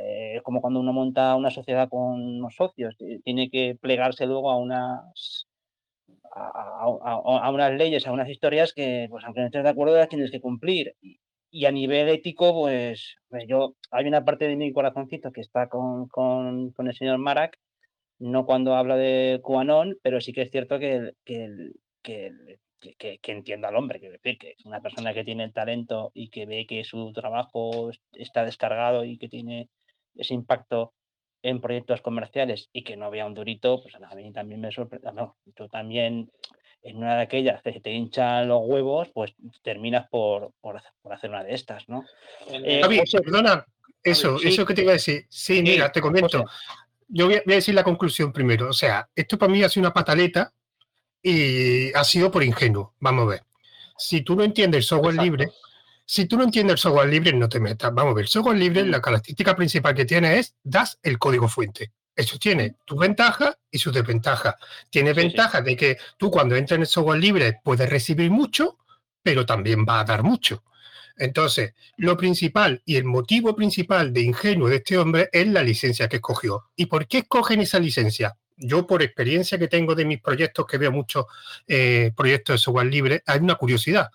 eh, 0.00 0.36
es 0.36 0.42
como 0.42 0.62
cuando 0.62 0.80
uno 0.80 0.92
monta 0.92 1.36
una 1.36 1.50
sociedad 1.50 1.88
con 1.88 2.12
unos 2.12 2.54
socios, 2.54 2.96
tiene 3.24 3.50
que 3.50 3.76
plegarse 3.80 4.26
luego 4.26 4.50
a 4.50 4.56
unas 4.56 5.48
a, 6.34 7.50
unas 7.50 7.72
leyes, 7.72 8.06
a 8.06 8.12
unas 8.12 8.28
historias 8.28 8.72
que, 8.72 9.06
pues 9.10 9.24
aunque 9.24 9.40
no 9.40 9.46
estés 9.46 9.64
de 9.64 9.68
acuerdo, 9.68 9.96
las 9.96 10.08
tienes 10.08 10.30
que 10.30 10.40
cumplir 10.40 10.96
a 11.66 11.70
nivel 11.70 12.08
ético, 12.08 12.52
pues, 12.54 13.16
pues 13.28 13.44
yo, 13.46 13.76
hay 13.90 14.06
una 14.06 14.24
parte 14.24 14.48
de 14.48 14.56
mi 14.56 14.72
corazoncito 14.72 15.32
que 15.32 15.42
está 15.42 15.68
con, 15.68 16.08
con, 16.08 16.70
con 16.72 16.88
el 16.88 16.94
señor 16.94 17.18
Marak, 17.18 17.58
no 18.18 18.46
cuando 18.46 18.74
habla 18.74 18.96
de 18.96 19.40
QAnon, 19.42 19.98
pero 20.02 20.20
sí 20.20 20.32
que 20.32 20.42
es 20.42 20.50
cierto 20.50 20.78
que, 20.78 21.12
que, 21.24 21.50
que, 22.02 23.18
que, 23.18 23.54
al 23.62 23.76
hombre, 23.76 24.00
que 24.00 24.54
es 24.58 24.64
una 24.64 24.80
persona 24.80 25.12
que 25.12 25.24
tiene 25.24 25.44
el 25.44 25.52
talento 25.52 26.10
y 26.14 26.30
que 26.30 26.46
ve 26.46 26.66
que 26.66 26.84
su 26.84 27.12
trabajo 27.12 27.90
está 28.12 28.44
descargado 28.44 29.04
y 29.04 29.18
que 29.18 29.28
tiene 29.28 29.68
ese 30.14 30.34
impacto 30.34 30.94
en 31.42 31.60
proyectos 31.60 32.00
comerciales 32.00 32.70
y 32.72 32.84
que 32.84 32.96
no 32.96 33.10
vea 33.10 33.26
un 33.26 33.34
durito, 33.34 33.82
pues 33.82 33.94
a 33.94 34.14
mí 34.14 34.32
también 34.32 34.60
me 34.60 34.72
sorprende. 34.72 35.12
No, 35.12 35.36
yo 35.58 35.68
también 35.68 36.30
en 36.82 36.96
una 36.96 37.16
de 37.16 37.22
aquellas 37.22 37.62
que 37.62 37.80
te 37.80 37.92
hinchan 37.92 38.48
los 38.48 38.62
huevos, 38.64 39.08
pues 39.14 39.34
terminas 39.62 40.08
por, 40.08 40.52
por, 40.60 40.80
hacer 41.12 41.30
una 41.30 41.44
de 41.44 41.54
estas, 41.54 41.88
¿no? 41.88 42.04
Eh, 42.50 42.82
perdona, 43.24 43.64
eso, 44.02 44.38
eso 44.42 44.66
que 44.66 44.74
te 44.74 44.82
iba 44.82 44.90
a 44.90 44.94
decir. 44.94 45.26
Sí, 45.28 45.62
mira, 45.62 45.92
te 45.92 46.00
comento. 46.00 46.44
Yo 47.08 47.26
voy 47.26 47.36
a, 47.36 47.42
decir 47.44 47.74
la 47.74 47.84
conclusión 47.84 48.32
primero. 48.32 48.68
O 48.68 48.72
sea, 48.72 49.08
esto 49.14 49.38
para 49.38 49.52
mí 49.52 49.62
ha 49.62 49.68
sido 49.68 49.82
una 49.82 49.94
pataleta 49.94 50.52
y 51.22 51.92
ha 51.92 52.04
sido 52.04 52.30
por 52.30 52.42
ingenuo. 52.42 52.94
Vamos 52.98 53.24
a 53.24 53.30
ver. 53.30 53.42
Si 53.96 54.22
tú 54.22 54.34
no 54.34 54.42
entiendes 54.42 54.78
el 54.78 54.84
software 54.84 55.22
libre, 55.22 55.50
si 56.04 56.26
tú 56.26 56.36
no 56.36 56.44
entiendes 56.44 56.74
el 56.74 56.78
software 56.78 57.08
libre, 57.08 57.32
no 57.32 57.48
te 57.48 57.60
metas. 57.60 57.94
Vamos 57.94 58.12
a 58.12 58.14
ver, 58.14 58.24
el 58.24 58.28
software 58.28 58.56
libre, 58.56 58.84
la 58.86 59.00
característica 59.00 59.54
principal 59.54 59.94
que 59.94 60.04
tiene 60.04 60.38
es 60.38 60.56
das 60.62 60.98
el 61.02 61.18
código 61.18 61.48
fuente. 61.48 61.92
Eso 62.14 62.38
tiene 62.38 62.76
tu 62.84 62.98
ventaja 62.98 63.56
y 63.70 63.78
su 63.78 63.90
desventaja. 63.90 64.56
Tiene 64.90 65.12
ventaja 65.12 65.62
de 65.62 65.76
que 65.76 65.96
tú 66.16 66.30
cuando 66.30 66.56
entras 66.56 66.76
en 66.76 66.82
el 66.82 66.86
software 66.86 67.20
libre 67.20 67.60
puedes 67.64 67.88
recibir 67.88 68.30
mucho, 68.30 68.78
pero 69.22 69.46
también 69.46 69.86
va 69.88 70.00
a 70.00 70.04
dar 70.04 70.22
mucho. 70.22 70.62
Entonces, 71.16 71.74
lo 71.96 72.16
principal 72.16 72.82
y 72.84 72.96
el 72.96 73.04
motivo 73.04 73.54
principal 73.54 74.12
de 74.12 74.22
ingenuo 74.22 74.68
de 74.68 74.76
este 74.76 74.98
hombre 74.98 75.28
es 75.32 75.46
la 75.46 75.62
licencia 75.62 76.08
que 76.08 76.16
escogió. 76.16 76.70
¿Y 76.76 76.86
por 76.86 77.06
qué 77.06 77.18
escogen 77.18 77.60
esa 77.60 77.78
licencia? 77.78 78.36
Yo, 78.56 78.86
por 78.86 79.02
experiencia 79.02 79.58
que 79.58 79.68
tengo 79.68 79.94
de 79.94 80.04
mis 80.04 80.20
proyectos, 80.20 80.66
que 80.66 80.78
veo 80.78 80.92
muchos 80.92 81.26
eh, 81.66 82.12
proyectos 82.16 82.54
de 82.54 82.58
software 82.58 82.86
libre, 82.86 83.22
hay 83.26 83.40
una 83.40 83.56
curiosidad. 83.56 84.10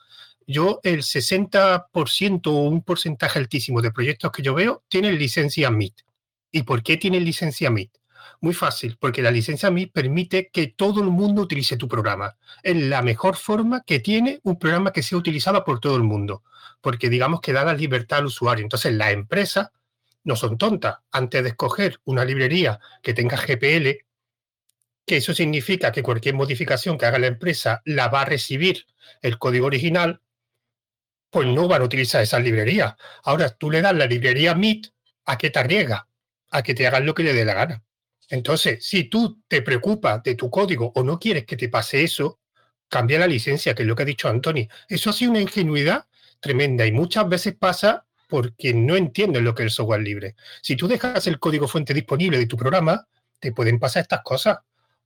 Yo, 0.46 0.80
el 0.84 1.02
60% 1.02 2.48
o 2.48 2.52
un 2.52 2.82
porcentaje 2.82 3.40
altísimo 3.40 3.82
de 3.82 3.92
proyectos 3.92 4.32
que 4.32 4.42
yo 4.42 4.54
veo 4.54 4.84
tienen 4.88 5.18
licencia 5.18 5.70
MIT. 5.70 6.07
¿Y 6.52 6.64
por 6.64 6.84
qué 6.84 6.98
tiene 6.98 7.20
licencia 7.20 7.70
MIT? 7.70 7.92
Muy 8.40 8.54
fácil, 8.54 8.98
porque 9.00 9.22
la 9.22 9.32
licencia 9.32 9.72
MIT 9.72 9.92
permite 9.92 10.50
que 10.52 10.68
todo 10.68 11.02
el 11.02 11.10
mundo 11.10 11.42
utilice 11.42 11.78
tu 11.78 11.88
programa. 11.88 12.38
Es 12.64 12.76
la 12.76 13.02
mejor 13.02 13.36
forma 13.36 13.84
que 13.86 14.00
tiene 14.00 14.40
un 14.44 14.60
programa 14.60 14.92
que 14.92 15.04
sea 15.04 15.18
utilizado 15.18 15.64
por 15.64 15.80
todo 15.80 15.96
el 15.96 16.04
mundo, 16.04 16.44
porque 16.82 17.10
digamos 17.10 17.42
que 17.42 17.54
da 17.54 17.66
la 17.66 17.74
libertad 17.74 18.20
al 18.20 18.26
usuario. 18.28 18.64
Entonces, 18.64 18.94
las 18.94 19.12
empresas 19.12 19.70
no 20.24 20.36
son 20.36 20.58
tontas. 20.58 20.98
Antes 21.12 21.44
de 21.44 21.50
escoger 21.50 22.00
una 22.06 22.26
librería 22.26 22.80
que 23.02 23.14
tenga 23.14 23.38
GPL, 23.38 24.06
que 25.06 25.18
eso 25.18 25.34
significa 25.34 25.92
que 25.92 26.04
cualquier 26.04 26.36
modificación 26.36 26.98
que 26.98 27.06
haga 27.06 27.18
la 27.18 27.28
empresa 27.28 27.82
la 27.86 28.10
va 28.10 28.22
a 28.22 28.26
recibir 28.26 28.86
el 29.22 29.40
código 29.40 29.66
original, 29.66 30.22
pues 31.30 31.48
no 31.48 31.68
van 31.68 31.82
a 31.82 31.86
utilizar 31.86 32.22
esa 32.22 32.40
librería. 32.40 32.98
Ahora 33.24 33.50
tú 33.50 33.72
le 33.72 33.82
das 33.82 33.96
la 33.96 34.06
librería 34.06 34.54
MIT 34.54 34.88
a 35.26 35.38
que 35.38 35.50
te 35.50 35.60
arriesga 35.60 36.08
a 36.58 36.64
que 36.64 36.74
te 36.74 36.88
hagan 36.88 37.06
lo 37.06 37.14
que 37.14 37.24
le 37.24 37.34
dé 37.34 37.46
la 37.46 37.54
gana. 37.54 37.84
Entonces, 38.30 38.86
si 38.86 39.06
tú 39.06 39.42
te 39.48 39.62
preocupas 39.62 40.22
de 40.24 40.36
tu 40.36 40.50
código 40.50 40.92
o 40.96 41.04
no 41.04 41.20
quieres 41.20 41.46
que 41.46 41.56
te 41.56 41.70
pase 41.70 42.04
eso, 42.04 42.40
cambia 42.90 43.20
la 43.20 43.28
licencia, 43.28 43.76
que 43.76 43.84
es 43.84 43.88
lo 43.88 43.96
que 43.96 44.04
ha 44.04 44.06
dicho 44.06 44.28
Anthony. 44.28 44.68
Eso 44.90 45.10
ha 45.10 45.14
sido 45.14 45.32
una 45.32 45.42
ingenuidad 45.42 46.06
tremenda 46.40 46.86
y 46.86 46.92
muchas 46.92 47.28
veces 47.30 47.56
pasa 47.56 48.06
porque 48.28 48.74
no 48.74 48.96
entienden 48.96 49.44
lo 49.44 49.56
que 49.56 49.64
es 49.64 49.68
el 49.68 49.72
software 49.72 50.02
libre. 50.02 50.36
Si 50.62 50.76
tú 50.76 50.88
dejas 50.88 51.28
el 51.28 51.40
código 51.40 51.68
fuente 51.68 51.94
disponible 51.94 52.38
de 52.38 52.48
tu 52.48 52.58
programa, 52.58 53.08
te 53.40 53.52
pueden 53.52 53.80
pasar 53.80 54.02
estas 54.02 54.22
cosas. 54.24 54.58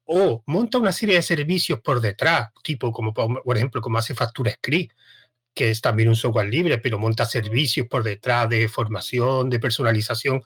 O 0.05 0.43
monta 0.47 0.77
una 0.77 0.91
serie 0.91 1.15
de 1.15 1.21
servicios 1.21 1.79
por 1.81 2.01
detrás, 2.01 2.49
tipo 2.63 2.91
como 2.91 3.13
por 3.13 3.57
ejemplo 3.57 3.81
como 3.81 3.97
hace 3.97 4.15
Factura 4.15 4.51
Script, 4.51 4.93
que 5.53 5.69
es 5.69 5.81
también 5.81 6.09
un 6.09 6.15
software 6.15 6.49
libre, 6.49 6.77
pero 6.79 6.97
monta 6.97 7.25
servicios 7.25 7.87
por 7.87 8.03
detrás 8.03 8.49
de 8.49 8.67
formación, 8.67 9.49
de 9.49 9.59
personalización. 9.59 10.43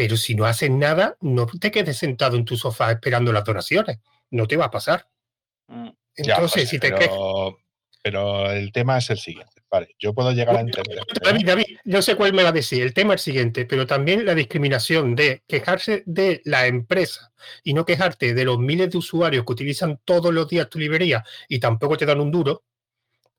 Pero 0.00 0.16
si 0.16 0.34
no 0.34 0.46
haces 0.46 0.70
nada, 0.70 1.18
no 1.20 1.46
te 1.46 1.70
quedes 1.70 1.98
sentado 1.98 2.38
en 2.38 2.46
tu 2.46 2.56
sofá 2.56 2.90
esperando 2.90 3.34
las 3.34 3.44
donaciones. 3.44 3.98
No 4.30 4.46
te 4.46 4.56
va 4.56 4.64
a 4.64 4.70
pasar. 4.70 5.06
Mm. 5.66 5.90
Entonces, 6.16 6.70
si 6.70 6.78
te 6.78 6.90
pero, 6.90 7.58
pero 8.02 8.50
el 8.50 8.72
tema 8.72 8.96
es 8.96 9.10
el 9.10 9.18
siguiente. 9.18 9.60
Vale, 9.70 9.94
yo 9.98 10.14
puedo 10.14 10.32
llegar 10.32 10.56
a 10.56 10.60
entender. 10.60 11.00
David, 11.22 11.46
David, 11.46 11.64
yo 11.84 12.00
sé 12.00 12.16
cuál 12.16 12.32
me 12.32 12.42
va 12.42 12.48
a 12.48 12.52
decir. 12.52 12.82
El 12.82 12.94
tema 12.94 13.12
es 13.12 13.20
el 13.20 13.24
siguiente, 13.24 13.66
pero 13.66 13.86
también 13.86 14.24
la 14.24 14.34
discriminación 14.34 15.14
de 15.14 15.42
quejarse 15.46 16.02
de 16.06 16.40
la 16.46 16.66
empresa 16.66 17.34
y 17.62 17.74
no 17.74 17.84
quejarte 17.84 18.32
de 18.32 18.44
los 18.46 18.58
miles 18.58 18.88
de 18.88 18.96
usuarios 18.96 19.44
que 19.44 19.52
utilizan 19.52 20.00
todos 20.06 20.32
los 20.32 20.48
días 20.48 20.70
tu 20.70 20.78
librería 20.78 21.22
y 21.46 21.60
tampoco 21.60 21.98
te 21.98 22.06
dan 22.06 22.22
un 22.22 22.30
duro, 22.30 22.64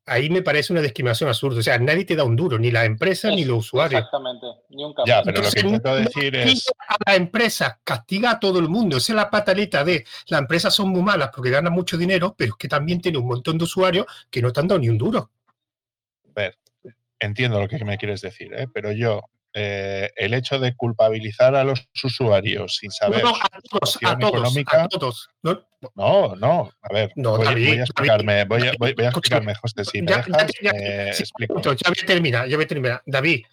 ahí 0.05 0.29
me 0.29 0.41
parece 0.41 0.73
una 0.73 0.81
discriminación 0.81 1.29
absurda. 1.29 1.59
O 1.59 1.63
sea, 1.63 1.77
nadie 1.77 2.05
te 2.05 2.15
da 2.15 2.23
un 2.23 2.35
duro, 2.35 2.57
ni 2.57 2.71
la 2.71 2.85
empresa 2.85 3.29
ni 3.29 3.45
los 3.45 3.59
usuarios. 3.59 3.99
Exactamente, 4.01 4.47
ni 4.69 4.83
un 4.83 4.93
Ya, 5.05 5.21
pero 5.23 5.41
lo 5.41 5.49
que 5.49 5.59
intento 5.59 5.95
decir 5.95 6.35
es. 6.35 6.67
A 6.87 6.97
la 7.05 7.15
empresa 7.15 7.79
castiga 7.83 8.31
a 8.31 8.39
todo 8.39 8.59
el 8.59 8.67
mundo. 8.67 8.97
Esa 8.97 9.13
es 9.13 9.15
la 9.15 9.29
pataleta 9.29 9.83
de 9.83 10.05
las 10.27 10.41
empresas 10.41 10.73
son 10.73 10.89
muy 10.89 11.01
malas 11.01 11.29
porque 11.33 11.49
ganan 11.49 11.73
mucho 11.73 11.97
dinero, 11.97 12.35
pero 12.37 12.53
es 12.53 12.57
que 12.57 12.67
también 12.67 13.01
tiene 13.01 13.17
un 13.17 13.27
montón 13.27 13.57
de 13.57 13.63
usuarios 13.63 14.05
que 14.29 14.41
no 14.41 14.51
te 14.51 14.59
han 14.59 14.67
dado 14.67 14.79
ni 14.79 14.89
un 14.89 14.97
duro. 14.97 15.31
A 16.27 16.33
ver, 16.33 16.57
entiendo 17.19 17.59
lo 17.59 17.67
que 17.67 17.83
me 17.85 17.97
quieres 17.97 18.21
decir, 18.21 18.53
¿eh? 18.53 18.67
pero 18.71 18.91
yo 18.91 19.21
eh, 19.53 20.09
el 20.15 20.33
hecho 20.33 20.59
de 20.59 20.75
culpabilizar 20.75 21.55
a 21.55 21.63
los 21.63 21.87
usuarios 22.03 22.77
sin 22.77 22.89
saber 22.89 23.21
no, 23.21 23.29
a 23.29 23.49
todos, 23.69 23.97
a 24.01 24.17
todos, 24.17 24.33
económica. 24.33 24.83
A 24.83 24.87
todos. 24.87 25.29
No, 25.43 25.61
no, 25.95 26.35
no, 26.35 26.71
a 26.81 26.93
ver, 26.93 27.11
no, 27.15 27.35
voy, 27.35 27.45
David, 27.45 27.67
voy, 27.67 27.77
a 27.79 27.81
explicarme, 27.81 28.45
voy, 28.45 28.67
a, 28.67 28.73
voy, 28.79 28.95
a 28.97 29.09
explicarme, 29.09 29.55
José, 29.55 29.83
si 29.83 30.05
ya, 30.05 30.17
dejas, 30.17 30.51
ya, 30.61 30.71
eh, 30.71 31.13
sí, 31.13 31.23
ya 31.37 31.47
voy 31.49 31.75
a 31.75 32.05
terminar, 32.05 32.47
ya 32.47 32.55
voy 32.55 32.63
a 32.63 32.67
terminar. 32.67 33.03
David, 33.05 33.43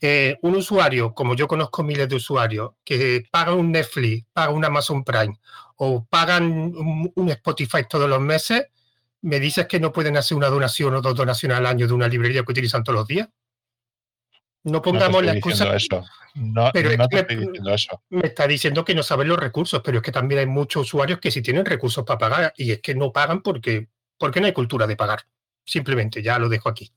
eh, 0.00 0.36
un 0.42 0.54
usuario, 0.54 1.14
como 1.14 1.34
yo 1.34 1.48
conozco 1.48 1.82
miles 1.82 2.08
de 2.08 2.16
usuarios, 2.16 2.72
que 2.84 3.24
pagan 3.30 3.54
un 3.54 3.72
Netflix, 3.72 4.26
pagan 4.32 4.54
un 4.54 4.64
Amazon 4.64 5.02
Prime 5.02 5.34
o 5.76 6.04
pagan 6.04 6.44
un, 6.44 7.12
un 7.14 7.28
Spotify 7.30 7.84
todos 7.88 8.08
los 8.08 8.20
meses, 8.20 8.68
¿me 9.22 9.40
dices 9.40 9.66
que 9.66 9.80
no 9.80 9.92
pueden 9.92 10.16
hacer 10.16 10.36
una 10.36 10.48
donación 10.48 10.94
o 10.94 11.00
dos 11.00 11.16
donaciones 11.16 11.58
al 11.58 11.66
año 11.66 11.86
de 11.88 11.92
una 11.92 12.06
librería 12.06 12.42
que 12.44 12.52
utilizan 12.52 12.84
todos 12.84 13.00
los 13.00 13.08
días? 13.08 13.28
No 14.64 14.82
pongamos 14.82 15.24
la 15.24 15.32
excusa. 15.32 15.74
Eso. 15.74 16.04
No, 16.34 16.70
pero 16.72 16.96
no 16.96 17.08
te 17.08 17.16
me, 17.16 17.20
estoy 17.22 17.36
diciendo 17.36 17.74
eso. 17.74 18.02
Me 18.10 18.26
está 18.26 18.46
diciendo 18.46 18.84
que 18.84 18.94
no 18.94 19.02
saben 19.02 19.28
los 19.28 19.38
recursos, 19.38 19.80
pero 19.84 19.98
es 19.98 20.02
que 20.02 20.12
también 20.12 20.40
hay 20.40 20.46
muchos 20.46 20.82
usuarios 20.82 21.18
que 21.18 21.30
sí 21.30 21.42
tienen 21.42 21.64
recursos 21.64 22.04
para 22.04 22.18
pagar 22.18 22.52
y 22.56 22.72
es 22.72 22.80
que 22.80 22.94
no 22.94 23.12
pagan 23.12 23.42
porque, 23.42 23.88
porque 24.18 24.40
no 24.40 24.46
hay 24.46 24.52
cultura 24.52 24.86
de 24.86 24.96
pagar. 24.96 25.22
Simplemente, 25.64 26.22
ya 26.22 26.38
lo 26.38 26.48
dejo 26.48 26.68
aquí. 26.68 26.92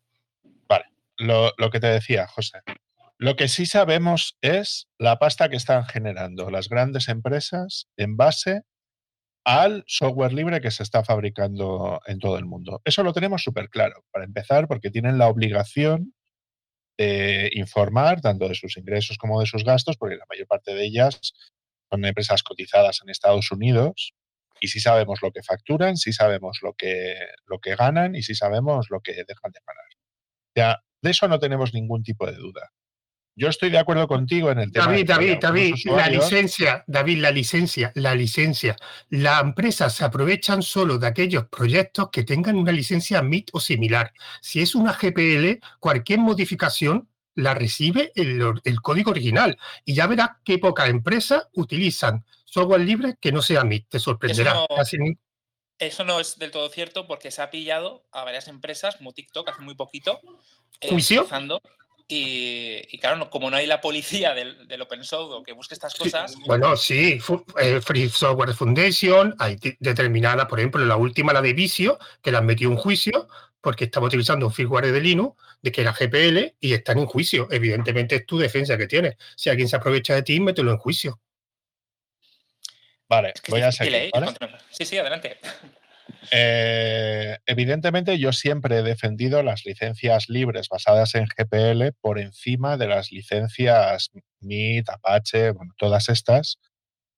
Vale, 0.68 0.86
lo, 1.18 1.54
lo 1.58 1.70
que 1.70 1.80
te 1.80 1.88
decía, 1.88 2.28
José. 2.28 2.60
Lo 3.18 3.36
que 3.36 3.48
sí 3.48 3.66
sabemos 3.66 4.38
es 4.42 4.90
la 4.98 5.18
pasta 5.18 5.50
que 5.50 5.56
están 5.56 5.86
generando 5.86 6.50
las 6.50 6.68
grandes 6.68 7.08
empresas 7.08 7.88
en 7.96 8.18
base 8.18 8.64
al 9.46 9.84
software 9.88 10.34
libre 10.34 10.62
que 10.62 10.72
se 10.72 10.84
está 10.84 11.04
fabricando 11.04 12.02
en 12.06 12.20
todo 12.20 12.38
el 12.38 12.46
mundo. 12.46 12.82
Eso 12.86 13.04
lo 13.04 13.14
tenemos 13.14 13.44
súper 13.44 13.70
claro, 13.70 14.04
para 14.12 14.26
empezar, 14.26 14.68
porque 14.68 14.90
tienen 14.90 15.18
la 15.18 15.28
obligación 15.28 16.14
de 16.98 17.50
informar 17.54 18.22
tanto 18.22 18.48
de 18.48 18.56
sus 18.56 18.78
ingresos 18.78 19.18
como 19.18 19.40
de 19.40 19.46
sus 19.46 19.64
gastos, 19.64 19.98
porque 19.98 20.16
la 20.16 20.26
mayor 20.30 20.48
parte 20.48 20.74
de 20.74 20.86
ellas 20.86 21.34
son 21.90 22.06
empresas 22.06 22.44
cotizadas 22.44 23.02
en 23.04 23.10
Estados 23.10 23.52
Unidos 23.52 24.14
y 24.60 24.68
sí 24.68 24.80
sabemos 24.80 25.22
lo 25.22 25.32
que 25.32 25.44
facturan, 25.44 25.98
sí 25.98 26.14
sabemos 26.14 26.60
lo 26.62 26.74
que, 26.74 27.16
lo 27.46 27.60
que 27.60 27.76
ganan 27.76 28.16
y 28.16 28.24
sí 28.24 28.36
sabemos 28.36 28.88
lo 28.90 29.02
que 29.02 29.12
dejan 29.14 29.52
de 29.52 29.60
ganar. 29.66 29.86
O 29.94 30.54
sea, 30.56 30.84
de 31.02 31.12
eso 31.12 31.28
no 31.28 31.40
tenemos 31.40 31.74
ningún 31.74 32.04
tipo 32.04 32.26
de 32.26 32.38
duda. 32.38 32.72
Yo 33.36 33.50
estoy 33.50 33.72
de 33.72 33.80
acuerdo 33.80 34.08
contigo 34.08 34.52
en 34.52 34.60
el 34.60 34.72
tema. 34.72 34.86
David, 34.86 35.08
David, 35.08 35.38
David, 35.42 35.76
la 35.86 36.08
licencia, 36.08 36.84
David, 36.86 37.18
la 37.18 37.32
licencia, 37.32 37.92
la 37.96 38.14
licencia. 38.14 38.76
Las 39.10 39.42
empresas 39.42 39.96
se 39.96 40.06
aprovechan 40.06 40.62
solo 40.62 41.00
de 41.00 41.08
aquellos 41.08 41.46
proyectos 41.48 42.10
que 42.12 42.24
tengan 42.24 42.56
una 42.56 42.72
licencia 42.72 43.24
MIT 43.24 43.50
o 43.54 43.60
similar. 43.60 44.14
Si 44.42 44.62
es 44.62 44.76
una 44.76 44.94
GPL, 44.94 45.60
cualquier 45.80 46.20
modificación 46.20 47.10
la 47.36 47.56
recibe 47.56 48.12
el, 48.16 48.82
código 48.82 49.10
original. 49.10 49.58
Y 49.84 49.96
ya 49.96 50.06
verás 50.06 50.30
qué 50.44 50.60
pocas 50.60 50.90
empresas 50.90 51.48
utilizan 51.54 52.24
software 52.46 52.82
libre 52.82 53.18
que 53.20 53.32
no 53.32 53.42
sea 53.42 53.64
MIT. 53.64 53.90
Te 53.90 54.00
sorprenderá. 54.00 54.66
Eso 55.80 56.04
no, 56.06 56.20
es 56.20 56.38
del 56.38 56.52
todo 56.52 56.70
cierto 56.70 57.08
porque 57.08 57.32
se 57.32 57.42
ha 57.42 57.50
pillado 57.50 58.06
a 58.12 58.24
varias 58.24 58.48
empresas, 58.48 58.96
como 58.96 59.12
TikTok, 59.12 59.50
hace 59.50 59.62
muy 59.64 59.74
poquito. 59.74 60.22
Eh, 60.80 60.90
¿Juicio? 60.90 61.28
Y, 62.16 62.98
claro, 63.00 63.30
como 63.30 63.50
no 63.50 63.58
hay 63.58 63.66
la 63.66 63.82
policía 63.82 64.34
del, 64.36 64.82
open 64.82 65.04
source 65.04 65.44
que 65.46 65.54
busque 65.54 65.74
estas 65.74 65.96
cosas. 65.96 66.36
bueno, 66.46 66.78
sí, 66.78 67.20
eh, 67.60 67.82
Free 67.82 68.10
Software 68.10 68.54
Foundation, 68.54 69.36
hay 69.40 69.58
determinada, 69.80 70.48
por 70.48 70.60
ejemplo, 70.60 70.86
la 70.86 70.96
última, 70.96 71.34
la 71.34 71.42
de 71.42 71.54
Vicio, 71.54 71.98
que 72.22 72.32
la 72.32 72.40
han 72.40 72.46
metido 72.46 72.72
en 72.72 72.78
juicio 72.78 73.28
porque 73.62 73.86
estaba 73.86 74.08
utilizando 74.08 74.46
un 74.46 74.54
firmware 74.54 74.92
de 74.92 75.02
Linux 75.02 75.42
de 75.62 75.72
que 75.72 75.82
era 75.82 75.94
GPL 75.94 76.54
y 76.60 76.74
están 76.74 77.00
en 77.00 77.06
juicio. 77.06 77.48
Evidentemente 77.50 78.18
es 78.18 78.26
tu 78.26 78.38
defensa 78.38 78.78
que 78.78 78.88
tienes. 78.88 79.16
Si 79.36 79.50
alguien 79.50 79.70
se 79.70 79.78
aprovecha 79.78 80.14
de 80.14 80.22
ti, 80.22 80.40
mételo 80.40 80.72
en 80.72 80.78
juicio. 80.78 81.20
Vale, 83.08 83.34
voy 83.48 83.62
a 83.62 83.72
seguir. 83.72 83.96
¿eh? 83.96 84.12
Sí, 84.70 84.86
sí, 84.86 84.98
adelante. 84.98 85.38
Eh, 86.32 87.38
evidentemente, 87.46 88.18
yo 88.18 88.32
siempre 88.32 88.80
he 88.80 88.84
defendido 88.84 89.44
las 89.44 89.66
licencias 89.66 90.30
libres 90.30 90.70
basadas 90.70 91.16
en 91.16 91.26
GPL 91.26 91.96
por 92.00 92.20
encima 92.20 92.78
de 92.78 92.88
las 92.88 93.12
licencias 93.12 94.10
MIT, 94.42 94.90
Apache, 94.90 95.52
bueno, 95.52 95.74
todas 95.78 96.10
estas, 96.10 96.60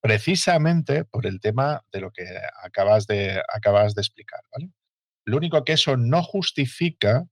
precisamente 0.01 1.05
por 1.05 1.25
el 1.25 1.39
tema 1.39 1.83
de 1.91 2.01
lo 2.01 2.11
que 2.11 2.25
acabas 2.63 3.07
de, 3.07 3.41
acabas 3.53 3.95
de 3.95 4.01
explicar. 4.01 4.41
Lo 5.25 5.37
único 5.37 5.63
que 5.63 5.73
eso 5.73 5.97
no 5.97 6.21
justifica 6.21 7.25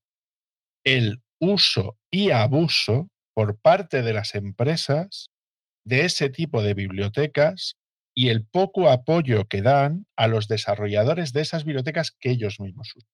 el 0.84 1.22
uso 1.40 1.98
y 2.12 2.32
abuso 2.32 3.10
por 3.36 3.60
parte 3.60 4.02
de 4.02 4.14
las 4.14 4.36
empresas 4.36 5.30
de 5.86 6.06
ese 6.06 6.30
tipo 6.30 6.64
de 6.64 6.74
bibliotecas 6.74 7.76
y 8.16 8.30
el 8.30 8.46
poco 8.46 8.90
apoyo 8.90 9.48
que 9.48 9.62
dan 9.62 10.06
a 10.16 10.28
los 10.28 10.48
desarrolladores 10.48 11.34
de 11.34 11.42
esas 11.42 11.66
bibliotecas 11.66 12.12
que 12.12 12.30
ellos 12.32 12.60
mismos 12.60 12.96
usan. 12.96 13.10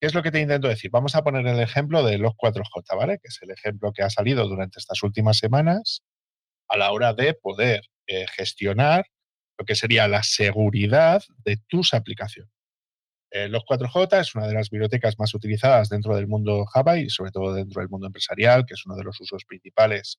¿Qué 0.00 0.06
es 0.06 0.14
lo 0.14 0.22
que 0.22 0.30
te 0.30 0.40
intento 0.40 0.68
decir? 0.68 0.90
Vamos 0.90 1.16
a 1.16 1.24
poner 1.24 1.46
el 1.46 1.58
ejemplo 1.60 2.02
de 2.04 2.18
los 2.18 2.34
4J, 2.34 2.96
¿vale? 2.96 3.18
Que 3.18 3.28
es 3.28 3.38
el 3.40 3.50
ejemplo 3.50 3.92
que 3.92 4.02
ha 4.02 4.10
salido 4.10 4.46
durante 4.46 4.78
estas 4.78 5.02
últimas 5.02 5.38
semanas 5.38 6.02
a 6.68 6.76
la 6.76 6.92
hora 6.92 7.14
de 7.14 7.32
poder 7.32 7.82
eh, 8.06 8.26
gestionar 8.36 9.06
lo 9.58 9.64
que 9.64 9.74
sería 9.74 10.06
la 10.06 10.22
seguridad 10.22 11.22
de 11.38 11.56
tus 11.68 11.94
aplicaciones. 11.94 12.52
Eh, 13.30 13.48
los 13.48 13.64
4J 13.64 14.20
es 14.20 14.34
una 14.34 14.46
de 14.46 14.54
las 14.54 14.70
bibliotecas 14.70 15.18
más 15.18 15.34
utilizadas 15.34 15.88
dentro 15.88 16.14
del 16.14 16.26
mundo 16.26 16.66
Java 16.66 16.98
y 16.98 17.08
sobre 17.08 17.30
todo 17.30 17.54
dentro 17.54 17.80
del 17.80 17.88
mundo 17.88 18.06
empresarial, 18.06 18.66
que 18.66 18.74
es 18.74 18.84
uno 18.86 18.96
de 18.96 19.04
los 19.04 19.18
usos 19.20 19.44
principales 19.46 20.18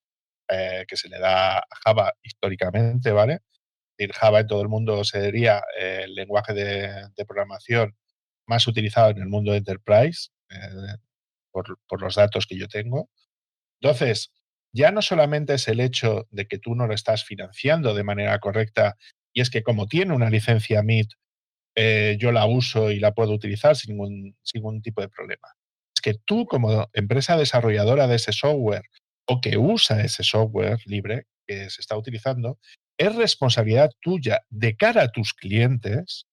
eh, 0.49 0.85
que 0.87 0.97
se 0.97 1.07
le 1.07 1.19
da 1.19 1.59
a 1.59 1.65
Java 1.83 2.13
históricamente, 2.23 3.11
¿vale? 3.11 3.41
Java 4.13 4.41
en 4.41 4.47
todo 4.47 4.61
el 4.61 4.69
mundo 4.69 5.03
sería 5.03 5.63
eh, 5.79 6.01
el 6.03 6.15
lenguaje 6.15 6.53
de, 6.53 7.25
programación 7.25 7.95
más 8.45 8.67
utilizado 8.67 9.09
en 9.09 9.17
el 9.17 9.27
mundo 9.27 9.51
de 9.51 9.57
enterprise, 9.57 10.29
eh, 10.49 10.97
por, 11.51 12.01
los 12.01 12.15
datos 12.15 12.45
que 12.45 12.57
yo 12.57 12.67
tengo. 12.67 13.09
Entonces, 13.81 14.31
ya 14.73 14.91
no 14.91 15.01
solamente 15.01 15.55
es 15.55 15.67
el 15.67 15.79
hecho 15.79 16.27
de 16.29 16.47
que 16.47 16.59
tú 16.59 16.75
no 16.75 16.87
lo 16.87 16.93
estás 16.93 17.23
financiando 17.23 17.93
de 17.93 18.03
manera 18.03 18.39
correcta, 18.39 18.95
y 19.33 19.41
es 19.41 19.49
que 19.49 19.63
como 19.63 19.87
tiene 19.87 20.13
una 20.13 20.29
licencia 20.29 20.81
MIT, 20.81 21.13
eh, 21.75 22.17
yo 22.19 22.31
la 22.31 22.45
uso 22.45 22.91
y 22.91 22.99
la 22.99 23.13
puedo 23.13 23.33
utilizar 23.33 23.75
sin 23.75 23.95
ningún, 23.95 24.35
sin 24.43 24.59
ningún 24.61 24.81
tipo 24.81 25.01
de 25.01 25.09
problema. 25.09 25.47
Es 25.95 26.01
que 26.01 26.15
tú 26.25 26.45
como 26.45 26.89
empresa 26.93 27.37
desarrolladora 27.37 28.07
de 28.07 28.15
ese 28.15 28.31
software 28.31 28.83
o 29.27 29.41
que 29.41 29.57
usa 29.57 30.01
ese 30.01 30.23
software 30.23 30.79
libre 30.85 31.25
que 31.45 31.69
se 31.69 31.81
está 31.81 31.97
utilizando, 31.97 32.59
es 32.97 33.15
responsabilidad 33.15 33.91
tuya 34.01 34.41
de 34.49 34.75
cara 34.75 35.03
a 35.03 35.11
tus 35.11 35.33
clientes 35.33 36.25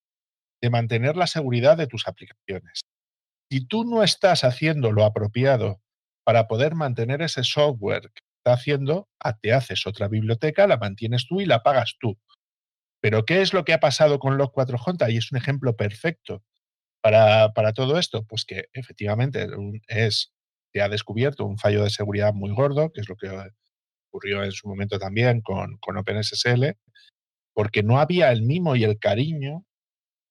de 0.63 0.71
mantener 0.71 1.17
la 1.17 1.27
seguridad 1.27 1.77
de 1.77 1.87
tus 1.87 2.09
aplicaciones. 2.09 2.81
Si 3.51 3.67
tú 3.67 3.85
no 3.85 4.03
estás 4.03 4.45
haciendo 4.45 4.93
lo 4.93 5.05
apropiado 5.05 5.83
para 6.25 6.49
poder 6.49 6.75
mantener 6.75 7.21
ese 7.21 7.45
software 7.45 8.11
que 8.15 8.23
está 8.39 8.55
haciendo, 8.55 9.09
ah, 9.21 9.37
te 9.37 9.53
haces 9.53 9.87
otra 9.87 10.09
biblioteca, 10.09 10.67
la 10.67 10.79
mantienes 10.79 11.27
tú 11.29 11.41
y 11.41 11.47
la 11.47 11.63
pagas 11.63 11.97
tú. 12.01 12.19
Pero 13.03 13.27
¿qué 13.27 13.43
es 13.43 13.53
lo 13.53 13.67
que 13.67 13.75
ha 13.75 13.81
pasado 13.81 14.19
con 14.19 14.39
los 14.39 14.49
4J? 14.49 15.13
Y 15.13 15.19
es 15.19 15.31
un 15.31 15.37
ejemplo 15.37 15.77
perfecto 15.77 16.43
para, 17.03 17.53
para 17.53 17.75
todo 17.75 17.99
esto. 17.99 18.25
Pues 18.25 18.47
que 18.47 18.69
efectivamente 18.73 19.47
es, 19.89 20.33
se 20.73 20.81
ha 20.81 20.89
descubierto 20.89 21.45
un 21.45 21.59
fallo 21.59 21.85
de 21.85 21.91
seguridad 21.91 22.33
muy 22.33 22.51
gordo, 22.55 22.91
que 22.91 23.03
es 23.03 23.09
lo 23.11 23.17
que 23.17 23.29
ocurrió 24.15 24.45
en 24.45 24.53
su 24.53 24.69
momento 24.69 24.99
también 24.99 25.41
con, 25.41 25.77
con 25.79 25.97
OpenSSL, 25.97 26.77
porque 27.53 27.83
no 27.83 27.99
había 27.99 28.31
el 28.31 28.43
mimo 28.43 28.77
y 28.77 28.85
el 28.85 28.99
cariño 28.99 29.65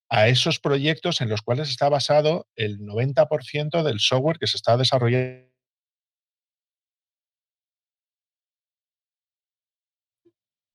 a 0.10 0.28
esos 0.28 0.60
proyectos 0.60 1.22
en 1.22 1.30
los 1.30 1.42
cuales 1.42 1.70
está 1.70 1.90
basado 1.90 2.48
el 2.56 2.80
90% 2.80 3.84
del 3.84 4.00
software 4.00 4.38
que 4.40 4.48
se 4.48 4.58
está 4.58 4.78
desarrollando. 4.78 5.52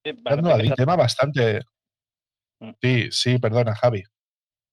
un 0.05 0.75
tema 0.75 0.97
bastante. 0.97 1.61
Mm. 2.61 2.71
Sí, 2.83 3.09
sí, 3.11 3.39
perdona, 3.39 3.75
Javi. 3.75 4.03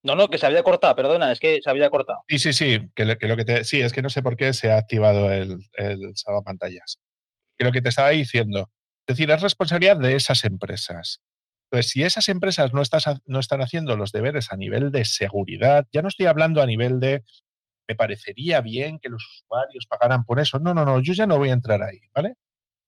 No, 0.04 0.16
no, 0.16 0.28
que 0.28 0.38
se 0.38 0.46
había 0.46 0.64
cortado, 0.64 0.96
perdona, 0.96 1.32
es 1.32 1.40
que 1.40 1.60
se 1.62 1.70
había 1.70 1.90
cortado. 1.90 2.20
Sí, 2.28 2.40
sí, 2.40 2.54
sí, 2.54 2.90
que, 2.96 3.06
lo 3.06 3.18
que 3.18 3.46
te, 3.46 3.64
sí, 3.64 3.82
es 3.82 3.92
que 3.92 4.02
no 4.02 4.10
sé 4.10 4.22
por 4.22 4.36
qué 4.36 4.54
se 4.54 4.72
ha 4.72 4.78
activado 4.78 5.32
el, 5.32 5.58
el 5.74 6.14
pantallas 6.44 7.00
que 7.06 7.15
lo 7.64 7.72
que 7.72 7.82
te 7.82 7.90
estaba 7.90 8.10
diciendo. 8.10 8.70
Es 9.08 9.16
decir, 9.16 9.32
es 9.32 9.42
responsabilidad 9.42 9.98
de 9.98 10.16
esas 10.16 10.44
empresas. 10.44 11.22
Entonces, 11.72 11.92
si 11.92 12.04
esas 12.04 12.30
empresas 12.30 12.74
no, 12.74 12.82
no 13.26 13.40
están 13.40 13.62
haciendo 13.62 13.96
los 13.96 14.12
deberes 14.12 14.52
a 14.52 14.58
nivel 14.58 14.92
de 14.92 15.06
seguridad, 15.06 15.88
ya 15.92 16.02
no 16.02 16.08
estoy 16.08 16.28
hablando 16.28 16.62
a 16.62 16.66
nivel 16.66 17.00
de 17.00 17.24
me 17.88 17.96
parecería 17.96 18.62
bien 18.62 19.00
que 19.00 19.10
los 19.10 19.24
usuarios 19.24 19.86
pagaran 19.88 20.24
por 20.26 20.40
eso. 20.40 20.60
No, 20.60 20.74
no, 20.74 20.86
no, 20.86 21.02
yo 21.02 21.14
ya 21.14 21.28
no 21.28 21.38
voy 21.38 21.50
a 21.50 21.54
entrar 21.54 21.84
ahí, 21.84 22.00
¿vale? 22.14 22.36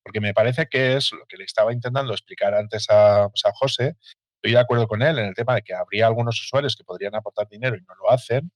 Porque 0.03 0.21
me 0.21 0.33
parece 0.33 0.67
que 0.67 0.95
es 0.95 1.11
lo 1.11 1.25
que 1.27 1.37
le 1.37 1.43
estaba 1.43 1.73
intentando 1.73 2.13
explicar 2.13 2.53
antes 2.53 2.89
a, 2.89 3.25
a 3.25 3.51
José. 3.53 3.95
Estoy 4.37 4.53
de 4.53 4.59
acuerdo 4.59 4.87
con 4.87 5.01
él 5.01 5.19
en 5.19 5.25
el 5.25 5.35
tema 5.35 5.55
de 5.55 5.61
que 5.61 5.73
habría 5.73 6.07
algunos 6.07 6.39
usuarios 6.41 6.75
que 6.75 6.83
podrían 6.83 7.15
aportar 7.15 7.47
dinero 7.47 7.75
y 7.75 7.81
no 7.81 7.95
lo 7.95 8.11
hacen, 8.11 8.51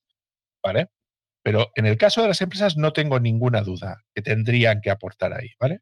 ¿vale? 0.63 0.87
Pero 1.43 1.71
en 1.75 1.85
el 1.87 1.97
caso 1.97 2.21
de 2.21 2.29
las 2.29 2.41
empresas 2.41 2.77
no 2.77 2.93
tengo 2.93 3.19
ninguna 3.19 3.61
duda 3.61 4.03
que 4.13 4.21
tendrían 4.21 4.81
que 4.81 4.91
aportar 4.91 5.33
ahí, 5.33 5.49
¿vale? 5.59 5.81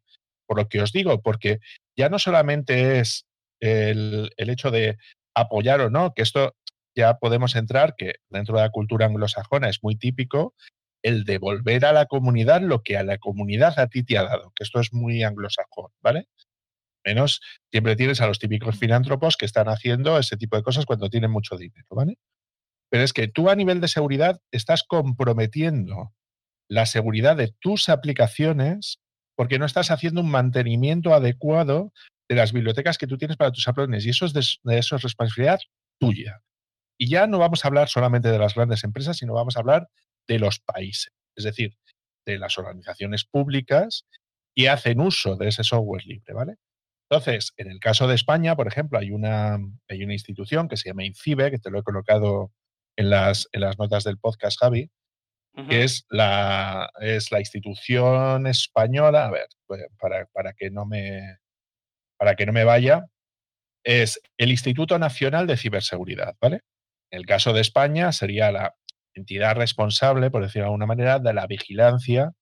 Por 0.50 0.58
lo 0.58 0.68
que 0.68 0.82
os 0.82 0.90
digo, 0.90 1.22
porque 1.22 1.60
ya 1.96 2.08
no 2.08 2.18
solamente 2.18 2.98
es 2.98 3.24
el, 3.60 4.32
hecho 4.36 4.72
de 4.72 4.98
apoyar 5.32 5.80
o 5.80 5.90
no, 5.90 6.12
que 6.12 6.22
esto 6.22 6.56
ya 6.92 7.18
podemos 7.18 7.54
entrar, 7.54 7.94
que 7.96 8.14
dentro 8.30 8.56
de 8.56 8.62
la 8.62 8.70
cultura 8.70 9.06
anglosajona 9.06 9.68
es 9.68 9.78
muy 9.84 9.94
típico, 9.94 10.56
el 11.04 11.22
devolver 11.22 11.84
a 11.84 11.92
la 11.92 12.06
comunidad 12.06 12.62
lo 12.62 12.82
que 12.82 12.96
a 12.96 13.04
la 13.04 13.18
comunidad 13.18 13.78
a 13.78 13.86
ti 13.86 14.02
te 14.02 14.18
ha 14.18 14.24
dado, 14.24 14.52
que 14.56 14.64
esto 14.64 14.80
es 14.80 14.92
muy 14.92 15.22
anglosajón, 15.22 15.92
¿vale? 16.02 16.26
Menos 17.06 17.40
siempre 17.70 17.94
tienes 17.94 18.20
a 18.20 18.26
los 18.26 18.40
típicos 18.40 18.76
filántropos 18.76 19.36
que 19.36 19.46
están 19.46 19.68
haciendo 19.68 20.18
ese 20.18 20.36
tipo 20.36 20.56
de 20.56 20.64
cosas 20.64 20.84
cuando 20.84 21.10
tienen 21.10 21.30
mucho 21.30 21.58
dinero, 21.58 21.86
¿vale? 21.90 22.18
Pero 22.90 23.04
es 23.04 23.12
que 23.12 23.28
tú 23.28 23.50
a 23.50 23.54
nivel 23.54 23.80
de 23.80 23.86
seguridad 23.86 24.40
estás 24.50 24.82
comprometiendo 24.82 26.12
la 26.68 26.86
seguridad 26.86 27.36
de 27.36 27.54
tus 27.60 27.88
aplicaciones 27.88 28.98
porque 29.40 29.58
no 29.58 29.64
estás 29.64 29.90
haciendo 29.90 30.20
un 30.20 30.30
mantenimiento 30.30 31.14
adecuado 31.14 31.94
de 32.28 32.36
las 32.36 32.52
bibliotecas 32.52 32.98
que 32.98 33.06
tú 33.06 33.16
tienes 33.16 33.38
para 33.38 33.50
tus 33.50 33.66
aplicaciones 33.66 34.04
y 34.04 34.10
eso 34.10 34.26
es, 34.26 34.34
de, 34.34 34.78
eso 34.78 34.96
es 34.96 35.02
responsabilidad 35.02 35.58
tuya. 35.98 36.42
Y 36.98 37.08
ya 37.08 37.26
no 37.26 37.38
vamos 37.38 37.64
a 37.64 37.68
hablar 37.68 37.88
solamente 37.88 38.30
de 38.30 38.38
las 38.38 38.54
grandes 38.54 38.84
empresas, 38.84 39.16
sino 39.16 39.32
vamos 39.32 39.56
a 39.56 39.60
hablar 39.60 39.88
de 40.28 40.38
los 40.40 40.58
países, 40.58 41.14
es 41.34 41.44
decir, 41.44 41.78
de 42.26 42.38
las 42.38 42.58
organizaciones 42.58 43.24
públicas 43.24 44.04
que 44.54 44.68
hacen 44.68 45.00
uso 45.00 45.36
de 45.36 45.48
ese 45.48 45.64
software 45.64 46.04
libre, 46.04 46.34
¿vale? 46.34 46.56
Entonces, 47.08 47.54
en 47.56 47.70
el 47.70 47.80
caso 47.80 48.06
de 48.08 48.16
España, 48.16 48.54
por 48.56 48.68
ejemplo, 48.68 48.98
hay 48.98 49.10
una, 49.10 49.58
hay 49.88 50.04
una 50.04 50.12
institución 50.12 50.68
que 50.68 50.76
se 50.76 50.90
llama 50.90 51.06
INCIBE, 51.06 51.50
que 51.50 51.58
te 51.58 51.70
lo 51.70 51.78
he 51.78 51.82
colocado 51.82 52.52
en 52.94 53.08
las, 53.08 53.48
en 53.52 53.62
las 53.62 53.78
notas 53.78 54.04
del 54.04 54.18
podcast, 54.18 54.58
Javi, 54.60 54.90
que 55.68 55.84
es 55.84 56.06
la, 56.08 56.90
es 57.00 57.30
la 57.32 57.40
institución 57.40 58.46
española, 58.46 59.26
a 59.26 59.30
ver, 59.30 59.46
pues, 59.66 59.82
para, 59.98 60.26
para, 60.26 60.52
que 60.52 60.70
no 60.70 60.86
me, 60.86 61.38
para 62.18 62.34
que 62.34 62.46
no 62.46 62.52
me 62.52 62.64
vaya, 62.64 63.04
es 63.84 64.20
el 64.38 64.50
Instituto 64.50 64.98
Nacional 64.98 65.46
de 65.46 65.56
Ciberseguridad, 65.56 66.34
¿vale? 66.40 66.60
En 67.10 67.20
el 67.20 67.26
caso 67.26 67.52
de 67.52 67.60
España 67.60 68.12
sería 68.12 68.52
la 68.52 68.74
entidad 69.14 69.56
responsable, 69.56 70.30
por 70.30 70.42
decirlo 70.42 70.62
de 70.62 70.68
alguna 70.68 70.86
manera, 70.86 71.18
de 71.18 71.34
la 71.34 71.46
vigilancia 71.46 72.32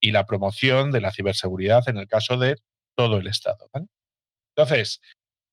y 0.00 0.12
la 0.12 0.26
promoción 0.26 0.90
de 0.90 1.00
la 1.00 1.12
ciberseguridad 1.12 1.88
en 1.88 1.98
el 1.98 2.08
caso 2.08 2.36
de 2.36 2.56
todo 2.96 3.18
el 3.18 3.26
Estado. 3.26 3.68
¿vale? 3.72 3.86
Entonces, 4.56 5.00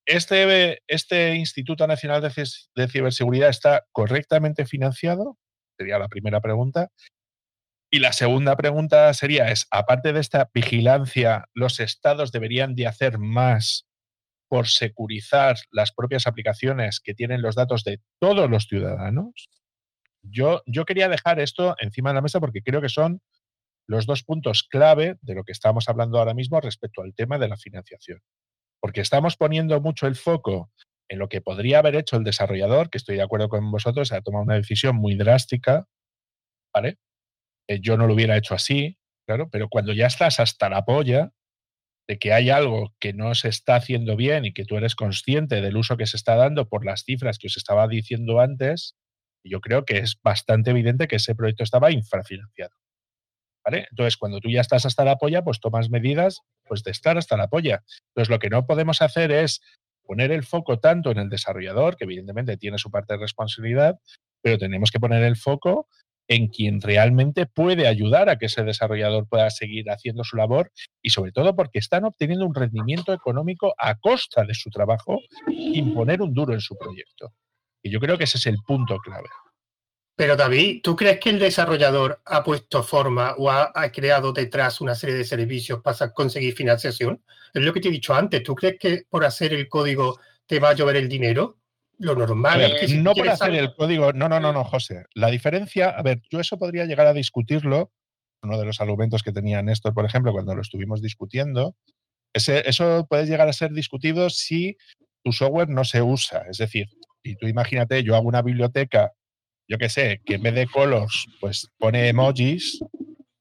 este, 0.06 0.80
este 0.86 1.34
Instituto 1.34 1.86
Nacional 1.86 2.22
de 2.22 2.88
Ciberseguridad 2.88 3.50
está 3.50 3.84
correctamente 3.92 4.64
financiado, 4.66 5.36
sería 5.78 5.98
la 5.98 6.08
primera 6.08 6.40
pregunta. 6.40 6.90
Y 7.90 8.00
la 8.00 8.12
segunda 8.12 8.56
pregunta 8.56 9.14
sería, 9.14 9.50
es, 9.50 9.66
aparte 9.70 10.12
de 10.12 10.20
esta 10.20 10.50
vigilancia, 10.52 11.46
¿los 11.54 11.80
estados 11.80 12.32
deberían 12.32 12.74
de 12.74 12.86
hacer 12.86 13.18
más 13.18 13.86
por 14.48 14.66
securizar 14.66 15.56
las 15.70 15.92
propias 15.92 16.26
aplicaciones 16.26 17.00
que 17.00 17.14
tienen 17.14 17.40
los 17.40 17.54
datos 17.54 17.84
de 17.84 18.00
todos 18.20 18.50
los 18.50 18.64
ciudadanos? 18.64 19.48
Yo, 20.22 20.62
yo 20.66 20.84
quería 20.84 21.08
dejar 21.08 21.40
esto 21.40 21.76
encima 21.80 22.10
de 22.10 22.14
la 22.14 22.22
mesa 22.22 22.40
porque 22.40 22.62
creo 22.62 22.82
que 22.82 22.90
son 22.90 23.20
los 23.86 24.04
dos 24.04 24.22
puntos 24.22 24.64
clave 24.64 25.16
de 25.22 25.34
lo 25.34 25.44
que 25.44 25.52
estamos 25.52 25.88
hablando 25.88 26.18
ahora 26.18 26.34
mismo 26.34 26.60
respecto 26.60 27.00
al 27.00 27.14
tema 27.14 27.38
de 27.38 27.48
la 27.48 27.56
financiación. 27.56 28.20
Porque 28.80 29.00
estamos 29.00 29.36
poniendo 29.36 29.80
mucho 29.80 30.06
el 30.06 30.14
foco 30.14 30.70
en 31.08 31.18
lo 31.18 31.28
que 31.28 31.40
podría 31.40 31.78
haber 31.78 31.96
hecho 31.96 32.16
el 32.16 32.24
desarrollador, 32.24 32.90
que 32.90 32.98
estoy 32.98 33.16
de 33.16 33.22
acuerdo 33.22 33.48
con 33.48 33.70
vosotros, 33.70 34.12
ha 34.12 34.20
tomado 34.20 34.44
una 34.44 34.56
decisión 34.56 34.96
muy 34.96 35.16
drástica, 35.16 35.86
¿vale? 36.72 36.98
Eh, 37.68 37.80
yo 37.80 37.96
no 37.96 38.06
lo 38.06 38.14
hubiera 38.14 38.36
hecho 38.36 38.54
así, 38.54 38.98
claro, 39.26 39.48
pero 39.50 39.68
cuando 39.68 39.92
ya 39.92 40.06
estás 40.06 40.40
hasta 40.40 40.68
la 40.68 40.84
polla 40.84 41.32
de 42.08 42.18
que 42.18 42.32
hay 42.32 42.50
algo 42.50 42.94
que 43.00 43.12
no 43.12 43.34
se 43.34 43.48
está 43.48 43.76
haciendo 43.76 44.16
bien 44.16 44.44
y 44.44 44.52
que 44.52 44.64
tú 44.64 44.76
eres 44.76 44.94
consciente 44.94 45.60
del 45.60 45.76
uso 45.76 45.96
que 45.96 46.06
se 46.06 46.16
está 46.16 46.36
dando 46.36 46.68
por 46.68 46.84
las 46.84 47.04
cifras 47.04 47.38
que 47.38 47.48
os 47.48 47.56
estaba 47.56 47.86
diciendo 47.88 48.40
antes, 48.40 48.96
yo 49.44 49.60
creo 49.60 49.84
que 49.84 49.98
es 49.98 50.18
bastante 50.22 50.70
evidente 50.70 51.08
que 51.08 51.16
ese 51.16 51.34
proyecto 51.34 51.64
estaba 51.64 51.90
infrafinanciado. 51.90 52.74
Entonces, 53.76 54.16
cuando 54.16 54.40
tú 54.40 54.48
ya 54.48 54.60
estás 54.60 54.86
hasta 54.86 55.04
la 55.04 55.16
polla, 55.16 55.42
pues 55.42 55.60
tomas 55.60 55.90
medidas 55.90 56.40
pues, 56.64 56.82
de 56.82 56.90
estar 56.90 57.18
hasta 57.18 57.36
la 57.36 57.48
polla. 57.48 57.84
Entonces, 58.08 58.30
lo 58.30 58.38
que 58.38 58.50
no 58.50 58.66
podemos 58.66 59.02
hacer 59.02 59.30
es 59.30 59.60
poner 60.08 60.32
el 60.32 60.42
foco 60.42 60.78
tanto 60.78 61.10
en 61.10 61.18
el 61.18 61.28
desarrollador, 61.28 61.96
que 61.96 62.04
evidentemente 62.04 62.56
tiene 62.56 62.78
su 62.78 62.90
parte 62.90 63.12
de 63.12 63.20
responsabilidad, 63.20 64.00
pero 64.40 64.56
tenemos 64.56 64.90
que 64.90 64.98
poner 64.98 65.22
el 65.22 65.36
foco 65.36 65.86
en 66.28 66.48
quien 66.48 66.80
realmente 66.80 67.44
puede 67.44 67.86
ayudar 67.86 68.30
a 68.30 68.38
que 68.38 68.46
ese 68.46 68.64
desarrollador 68.64 69.28
pueda 69.28 69.50
seguir 69.50 69.90
haciendo 69.90 70.24
su 70.24 70.36
labor 70.36 70.72
y 71.02 71.10
sobre 71.10 71.32
todo 71.32 71.54
porque 71.54 71.78
están 71.78 72.04
obteniendo 72.04 72.46
un 72.46 72.54
rendimiento 72.54 73.12
económico 73.12 73.74
a 73.76 73.96
costa 73.96 74.44
de 74.44 74.54
su 74.54 74.70
trabajo 74.70 75.18
sin 75.46 75.92
poner 75.92 76.22
un 76.22 76.32
duro 76.32 76.54
en 76.54 76.60
su 76.60 76.76
proyecto. 76.78 77.34
Y 77.82 77.90
yo 77.90 78.00
creo 78.00 78.16
que 78.16 78.24
ese 78.24 78.38
es 78.38 78.46
el 78.46 78.56
punto 78.66 78.96
clave. 78.98 79.28
Pero 80.18 80.34
David, 80.34 80.80
¿tú 80.82 80.96
crees 80.96 81.20
que 81.20 81.30
el 81.30 81.38
desarrollador 81.38 82.20
ha 82.24 82.42
puesto 82.42 82.82
forma 82.82 83.36
o 83.38 83.48
ha, 83.52 83.72
creado 83.92 84.32
detrás 84.32 84.80
una 84.80 84.96
serie 84.96 85.14
de 85.14 85.22
servicios 85.22 85.80
para 85.80 86.12
conseguir 86.12 86.54
financiación? 86.54 87.22
Es 87.54 87.62
lo 87.62 87.72
que 87.72 87.80
te 87.80 87.86
he 87.86 87.92
dicho 87.92 88.12
antes. 88.16 88.42
¿Tú 88.42 88.56
crees 88.56 88.80
que 88.80 89.04
por 89.08 89.24
hacer 89.24 89.52
el 89.52 89.68
código 89.68 90.18
te 90.44 90.58
va 90.58 90.70
a 90.70 90.72
llover 90.72 90.96
el 90.96 91.08
dinero? 91.08 91.58
Lo 91.98 92.16
normal 92.16 92.62
es 92.62 92.90
que... 92.90 92.96
no 92.96 93.14
por 93.14 93.28
hacer 93.28 93.54
el 93.54 93.72
código, 93.74 94.12
no, 94.12 94.28
no, 94.28 94.40
no, 94.40 94.52
no, 94.52 94.64
José. 94.64 95.04
La 95.14 95.28
diferencia, 95.30 95.90
a 95.90 96.02
ver, 96.02 96.20
yo 96.28 96.40
eso 96.40 96.58
podría 96.58 96.84
llegar 96.84 97.06
a 97.06 97.12
discutirlo, 97.12 97.92
uno 98.42 98.58
de 98.58 98.64
los 98.64 98.80
argumentos 98.80 99.22
que 99.22 99.30
tenía 99.30 99.62
Néstor, 99.62 99.94
por 99.94 100.04
ejemplo, 100.04 100.32
cuando 100.32 100.52
lo 100.52 100.62
estuvimos 100.62 101.00
discutiendo, 101.00 101.76
ese, 102.32 102.68
eso 102.68 103.06
puede 103.08 103.26
llegar 103.26 103.48
a 103.48 103.52
ser 103.52 103.70
discutido 103.70 104.30
si 104.30 104.78
tu 105.22 105.30
software 105.30 105.68
no 105.68 105.84
se 105.84 106.02
usa. 106.02 106.42
Es 106.50 106.58
decir, 106.58 106.88
y 107.22 107.36
tú 107.36 107.46
imagínate, 107.46 108.02
yo 108.02 108.16
hago 108.16 108.26
una 108.26 108.42
biblioteca 108.42 109.12
yo 109.68 109.78
qué 109.78 109.88
sé, 109.88 110.20
que 110.24 110.34
en 110.34 110.42
vez 110.42 110.54
de 110.54 110.66
colors, 110.66 111.26
pues 111.40 111.68
pone 111.78 112.08
emojis 112.08 112.80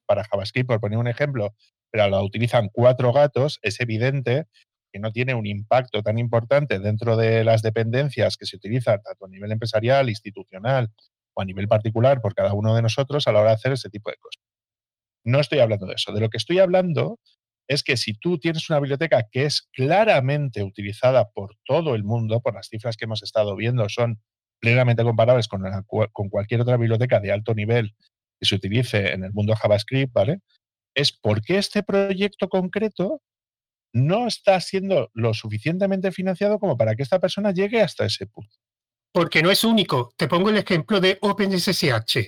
para 0.06 0.26
JavaScript, 0.26 0.68
por 0.68 0.80
poner 0.80 1.00
un 1.00 1.08
ejemplo, 1.08 1.56
pero 1.92 2.10
la 2.10 2.22
utilizan 2.22 2.70
cuatro 2.72 3.14
gatos, 3.14 3.60
es 3.62 3.80
evidente 3.80 4.46
que 4.92 5.00
no 5.00 5.12
tiene 5.12 5.34
un 5.34 5.46
impacto 5.46 6.02
tan 6.04 6.18
importante 6.18 6.80
dentro 6.80 7.16
de 7.18 7.44
las 7.44 7.62
dependencias 7.62 8.38
que 8.38 8.46
se 8.46 8.58
utilizan 8.58 9.02
tanto 9.02 9.26
a 9.26 9.30
nivel 9.30 9.52
empresarial, 9.52 10.10
institucional 10.10 10.90
o 11.34 11.42
a 11.42 11.46
nivel 11.46 11.68
particular 11.68 12.22
por 12.22 12.34
cada 12.34 12.54
uno 12.54 12.76
de 12.76 12.82
nosotros 12.82 13.28
a 13.28 13.32
la 13.32 13.40
hora 13.40 13.50
de 13.50 13.56
hacer 13.56 13.72
ese 13.74 13.90
tipo 13.90 14.10
de 14.10 14.18
cosas. 14.18 14.44
No 15.26 15.40
estoy 15.40 15.60
hablando 15.60 15.86
de 15.86 15.94
eso. 15.94 16.12
De 16.14 16.22
lo 16.22 16.30
que 16.30 16.38
estoy 16.38 16.60
hablando 16.60 17.20
es 17.68 17.84
que 17.84 17.98
si 17.98 18.14
tú 18.14 18.38
tienes 18.38 18.70
una 18.70 18.80
biblioteca 18.80 19.28
que 19.30 19.46
es 19.46 19.68
claramente 19.74 20.64
utilizada 20.64 21.30
por 21.30 21.56
todo 21.66 21.96
el 21.96 22.04
mundo, 22.04 22.40
por 22.40 22.56
las 22.56 22.68
cifras 22.70 22.96
que 22.96 23.06
hemos 23.06 23.24
estado 23.24 23.56
viendo, 23.56 23.90
son 23.90 24.22
plenamente 24.60 25.04
comparables 25.04 25.48
con, 25.48 25.64
con 26.12 26.30
cualquier 26.30 26.62
otra 26.62 26.78
biblioteca 26.78 27.20
de 27.20 27.32
alto 27.32 27.54
nivel 27.54 27.96
que 28.40 28.46
se 28.46 28.56
utilice 28.56 29.14
en 29.14 29.24
el 29.24 29.34
mundo 29.34 29.56
JavaScript, 29.56 30.14
¿vale? 30.14 30.42
Es 30.96 31.12
porque 31.12 31.58
este 31.58 31.84
proyecto 31.84 32.50
concreto 32.50 33.22
no 33.94 34.28
está 34.28 34.60
siendo 34.62 35.10
lo 35.14 35.34
suficientemente 35.34 36.12
financiado 36.12 36.60
como 36.60 36.78
para 36.78 36.96
que 36.96 37.04
esta 37.04 37.20
persona 37.20 37.52
llegue 37.52 37.82
hasta 37.82 38.06
ese 38.06 38.28
punto. 38.28 38.56
Porque 39.12 39.42
no 39.42 39.50
es 39.50 39.64
único. 39.64 40.14
Te 40.16 40.28
pongo 40.28 40.50
el 40.50 40.58
ejemplo 40.58 41.00
de 41.00 41.18
OpenSSH. 41.22 42.28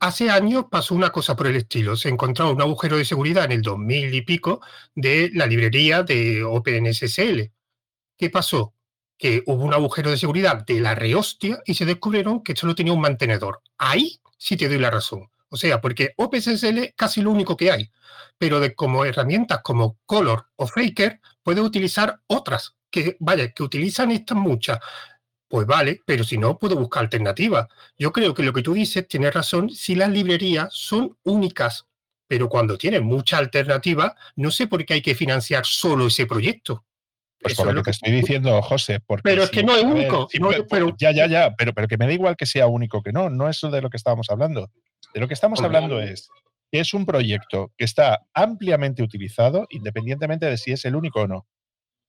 Hace 0.00 0.30
años 0.30 0.66
pasó 0.70 0.94
una 0.94 1.10
cosa 1.10 1.36
por 1.36 1.46
el 1.46 1.56
estilo. 1.56 1.96
Se 1.96 2.08
encontró 2.08 2.52
un 2.52 2.60
agujero 2.60 2.98
de 2.98 3.04
seguridad 3.04 3.44
en 3.44 3.52
el 3.52 3.62
2000 3.62 4.14
y 4.14 4.22
pico 4.22 4.60
de 4.94 5.30
la 5.32 5.46
librería 5.46 6.02
de 6.02 6.42
OpenSSL. 6.42 7.50
¿Qué 8.16 8.30
pasó? 8.30 8.74
Que 9.18 9.42
hubo 9.46 9.64
un 9.64 9.74
agujero 9.74 10.10
de 10.10 10.16
seguridad 10.16 10.64
de 10.64 10.80
la 10.80 10.94
rehostia 10.94 11.60
y 11.66 11.74
se 11.74 11.84
descubrieron 11.84 12.42
que 12.42 12.56
solo 12.56 12.74
tenía 12.74 12.92
un 12.92 13.00
mantenedor. 13.00 13.60
Ahí 13.76 14.20
sí 14.38 14.56
te 14.56 14.68
doy 14.68 14.78
la 14.78 14.90
razón. 14.90 15.28
O 15.50 15.56
sea, 15.56 15.80
porque 15.80 16.12
OpenSSL 16.16 16.78
es 16.78 16.94
casi 16.94 17.22
lo 17.22 17.30
único 17.30 17.56
que 17.56 17.72
hay, 17.72 17.90
pero 18.36 18.60
de 18.60 18.74
como 18.74 19.04
herramientas 19.04 19.60
como 19.62 19.98
Color 20.06 20.46
o 20.56 20.66
Faker 20.66 21.20
puedes 21.42 21.64
utilizar 21.64 22.20
otras 22.26 22.76
que, 22.90 23.16
vaya, 23.18 23.50
que 23.50 23.62
utilizan 23.62 24.10
estas 24.10 24.36
muchas. 24.36 24.78
Pues 25.48 25.66
vale, 25.66 26.02
pero 26.04 26.24
si 26.24 26.36
no, 26.36 26.58
puedo 26.58 26.76
buscar 26.76 27.04
alternativas. 27.04 27.66
Yo 27.98 28.12
creo 28.12 28.34
que 28.34 28.42
lo 28.42 28.52
que 28.52 28.62
tú 28.62 28.74
dices 28.74 29.08
tiene 29.08 29.30
razón 29.30 29.70
si 29.70 29.94
las 29.94 30.10
librerías 30.10 30.68
son 30.70 31.16
únicas, 31.24 31.86
pero 32.26 32.50
cuando 32.50 32.76
tienes 32.76 33.02
mucha 33.02 33.38
alternativa, 33.38 34.14
no 34.36 34.50
sé 34.50 34.66
por 34.66 34.84
qué 34.84 34.94
hay 34.94 35.02
que 35.02 35.14
financiar 35.14 35.64
solo 35.64 36.08
ese 36.08 36.26
proyecto. 36.26 36.84
Pues 37.40 37.54
por 37.54 37.72
lo 37.72 37.82
que, 37.82 37.84
te 37.84 37.90
estoy 37.92 38.12
diciendo, 38.12 38.60
José. 38.62 39.00
Porque 39.00 39.22
pero 39.22 39.44
es 39.44 39.50
que 39.50 39.62
no 39.62 39.76
es 39.76 39.84
único. 39.84 40.28
pero, 40.68 40.94
ya, 40.98 41.12
ya, 41.12 41.26
ya. 41.26 41.54
Pero, 41.54 41.72
pero 41.72 41.86
que 41.86 41.96
me 41.96 42.06
da 42.06 42.12
igual 42.12 42.36
que 42.36 42.46
sea 42.46 42.66
único 42.66 43.02
que 43.02 43.12
no. 43.12 43.30
No 43.30 43.48
es 43.48 43.60
de 43.60 43.80
lo 43.80 43.90
que 43.90 43.96
estábamos 43.96 44.28
hablando. 44.30 44.70
De 45.14 45.20
lo 45.20 45.28
que 45.28 45.34
estamos 45.34 45.60
hablando 45.60 46.00
es 46.00 46.28
que 46.70 46.80
es 46.80 46.92
un 46.94 47.06
proyecto 47.06 47.72
que 47.76 47.84
está 47.84 48.26
ampliamente 48.34 49.02
utilizado, 49.02 49.66
independientemente 49.70 50.46
de 50.46 50.58
si 50.58 50.72
es 50.72 50.84
el 50.84 50.96
único 50.96 51.22
o 51.22 51.26
no. 51.28 51.46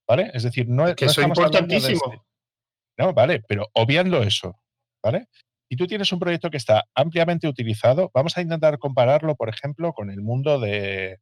¿Vale? 0.07 0.31
Es 0.33 0.43
decir, 0.43 0.67
no, 0.67 0.93
que 0.95 1.05
eso 1.05 1.21
es 1.21 1.27
importantísimo. 1.27 2.01
Este 2.13 2.29
no, 2.99 3.13
vale, 3.13 3.41
pero 3.47 3.69
obviando 3.73 4.21
eso, 4.21 4.59
¿vale? 5.01 5.27
Y 5.69 5.77
tú 5.77 5.87
tienes 5.87 6.11
un 6.11 6.19
proyecto 6.19 6.49
que 6.49 6.57
está 6.57 6.83
ampliamente 6.93 7.47
utilizado, 7.47 8.11
vamos 8.13 8.35
a 8.37 8.41
intentar 8.41 8.77
compararlo, 8.77 9.35
por 9.35 9.47
ejemplo, 9.47 9.93
con 9.93 10.09
el 10.09 10.21
mundo 10.21 10.59
de, 10.59 11.19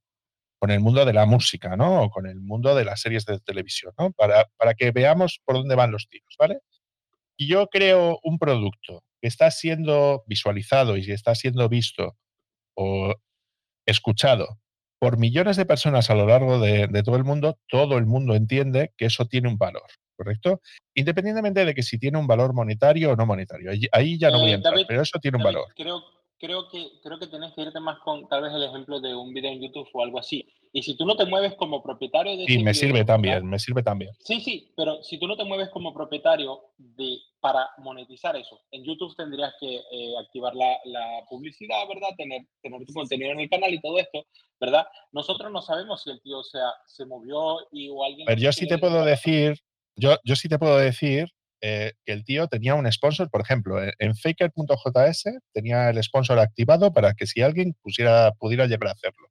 con 0.59 0.71
el 0.71 0.79
mundo 0.79 1.05
de 1.05 1.13
la 1.13 1.25
música, 1.25 1.75
¿no? 1.75 2.03
O 2.03 2.09
con 2.09 2.27
el 2.27 2.39
mundo 2.39 2.75
de 2.75 2.85
las 2.85 3.01
series 3.01 3.25
de 3.25 3.39
televisión, 3.39 3.93
¿no? 3.97 4.11
Para, 4.11 4.45
para 4.57 4.73
que 4.73 4.91
veamos 4.91 5.39
por 5.45 5.55
dónde 5.55 5.75
van 5.75 5.91
los 5.91 6.07
tiros, 6.09 6.35
¿vale? 6.39 6.59
Y 7.37 7.47
yo 7.47 7.67
creo 7.67 8.19
un 8.23 8.39
producto 8.39 9.03
que 9.21 9.27
está 9.27 9.51
siendo 9.51 10.23
visualizado 10.27 10.97
y 10.97 11.11
está 11.11 11.35
siendo 11.35 11.69
visto 11.69 12.17
o 12.75 13.13
escuchado 13.85 14.59
por 14.99 15.17
millones 15.17 15.57
de 15.57 15.65
personas 15.65 16.09
a 16.09 16.15
lo 16.15 16.25
largo 16.25 16.59
de, 16.59 16.87
todo 17.03 17.17
el 17.17 17.23
mundo, 17.23 17.59
todo 17.67 17.97
el 17.97 18.05
mundo 18.05 18.35
entiende 18.35 18.93
que 18.97 19.05
eso 19.05 19.25
tiene 19.27 19.47
un 19.47 19.57
valor, 19.57 19.87
¿correcto? 20.15 20.61
Independientemente 20.95 21.65
de 21.65 21.75
que 21.75 21.83
si 21.83 21.99
tiene 21.99 22.17
un 22.17 22.25
valor 22.25 22.53
monetario 22.53 23.11
o 23.11 23.15
no 23.15 23.27
monetario. 23.27 23.71
Ahí, 23.91 24.17
ya 24.17 24.31
no 24.31 24.39
voy 24.39 24.49
a 24.49 24.53
eh, 24.53 24.55
entrar, 24.55 24.73
pero 24.87 25.01
eso 25.03 25.19
tiene 25.19 25.37
un 25.37 25.43
valor 25.43 25.65
creo 25.75 26.03
que, 26.37 26.99
creo 27.01 27.19
que 27.19 27.27
tienes 27.27 27.53
que 27.53 27.61
irte 27.61 27.79
más 27.79 27.99
con 27.99 28.27
tal 28.27 28.43
vez 28.43 28.53
el 28.53 28.63
ejemplo 28.63 28.99
de 28.99 29.15
un 29.15 29.33
video 29.33 29.51
en 29.51 29.61
YouTube 29.61 29.87
o 29.93 30.03
algo 30.03 30.19
así. 30.19 30.47
Y 30.73 30.83
si 30.83 30.95
tú 30.95 31.05
no 31.05 31.15
te 31.15 31.25
mueves 31.25 31.55
como 31.55 31.81
propietario 31.81 32.37
de... 32.37 32.45
Sí, 32.45 32.61
me 32.61 32.73
sirve 32.73 33.03
también, 33.03 33.45
me 33.47 33.57
sirve 33.57 33.81
también. 33.81 34.11
Sí, 34.19 34.41
sí, 34.41 34.71
pero 34.75 35.01
si 35.01 35.17
tú 35.17 35.27
no 35.27 35.35
te 35.35 35.43
mueves 35.43 35.69
como 35.69 35.93
propietario 35.93 36.61
de, 36.77 37.17
para 37.39 37.69
monetizar 37.79 38.35
eso, 38.35 38.61
en 38.71 38.83
YouTube 38.83 39.15
tendrías 39.15 39.53
que 39.59 39.77
eh, 39.77 40.13
activar 40.19 40.53
la, 40.55 40.77
la, 40.85 41.25
publicidad, 41.29 41.87
¿verdad? 41.87 42.09
Tener, 42.17 42.41
tener 42.61 42.85
tu 42.85 42.93
contenido 42.93 43.31
en 43.31 43.39
el 43.39 43.49
canal 43.49 43.73
y 43.73 43.81
todo 43.81 43.97
esto, 43.97 44.25
¿verdad? 44.59 44.85
Nosotros 45.11 45.51
no 45.51 45.61
sabemos 45.61 46.03
si 46.03 46.11
el 46.11 46.21
tío 46.21 46.43
sea, 46.43 46.71
se 46.85 47.05
movió 47.05 47.59
y 47.71 47.89
o 47.89 48.03
alguien... 48.03 48.25
Pero 48.27 48.41
yo 48.41 48.51
sí 48.51 48.67
te 48.67 48.77
puedo 48.77 49.03
decir, 49.03 49.57
yo, 49.95 50.17
yo 50.23 50.35
sí 50.35 50.47
te 50.49 50.59
puedo 50.59 50.77
decir 50.77 51.27
eh, 51.61 51.93
que 52.05 52.13
el 52.13 52.23
tío 52.23 52.47
tenía 52.47 52.75
un 52.75 52.91
sponsor, 52.91 53.29
por 53.29 53.41
ejemplo, 53.41 53.83
e, 53.83 53.93
en 53.99 54.15
faker.js 54.15 55.23
tenía 55.53 55.89
el 55.89 56.03
sponsor 56.03 56.39
activado 56.39 56.93
para 56.93 57.13
que 57.13 57.25
si 57.25 57.41
alguien 57.41 57.75
pusiera, 57.81 58.31
pudiera 58.33 58.67
llegar 58.67 58.89
a 58.89 58.91
hacerlo. 58.91 59.29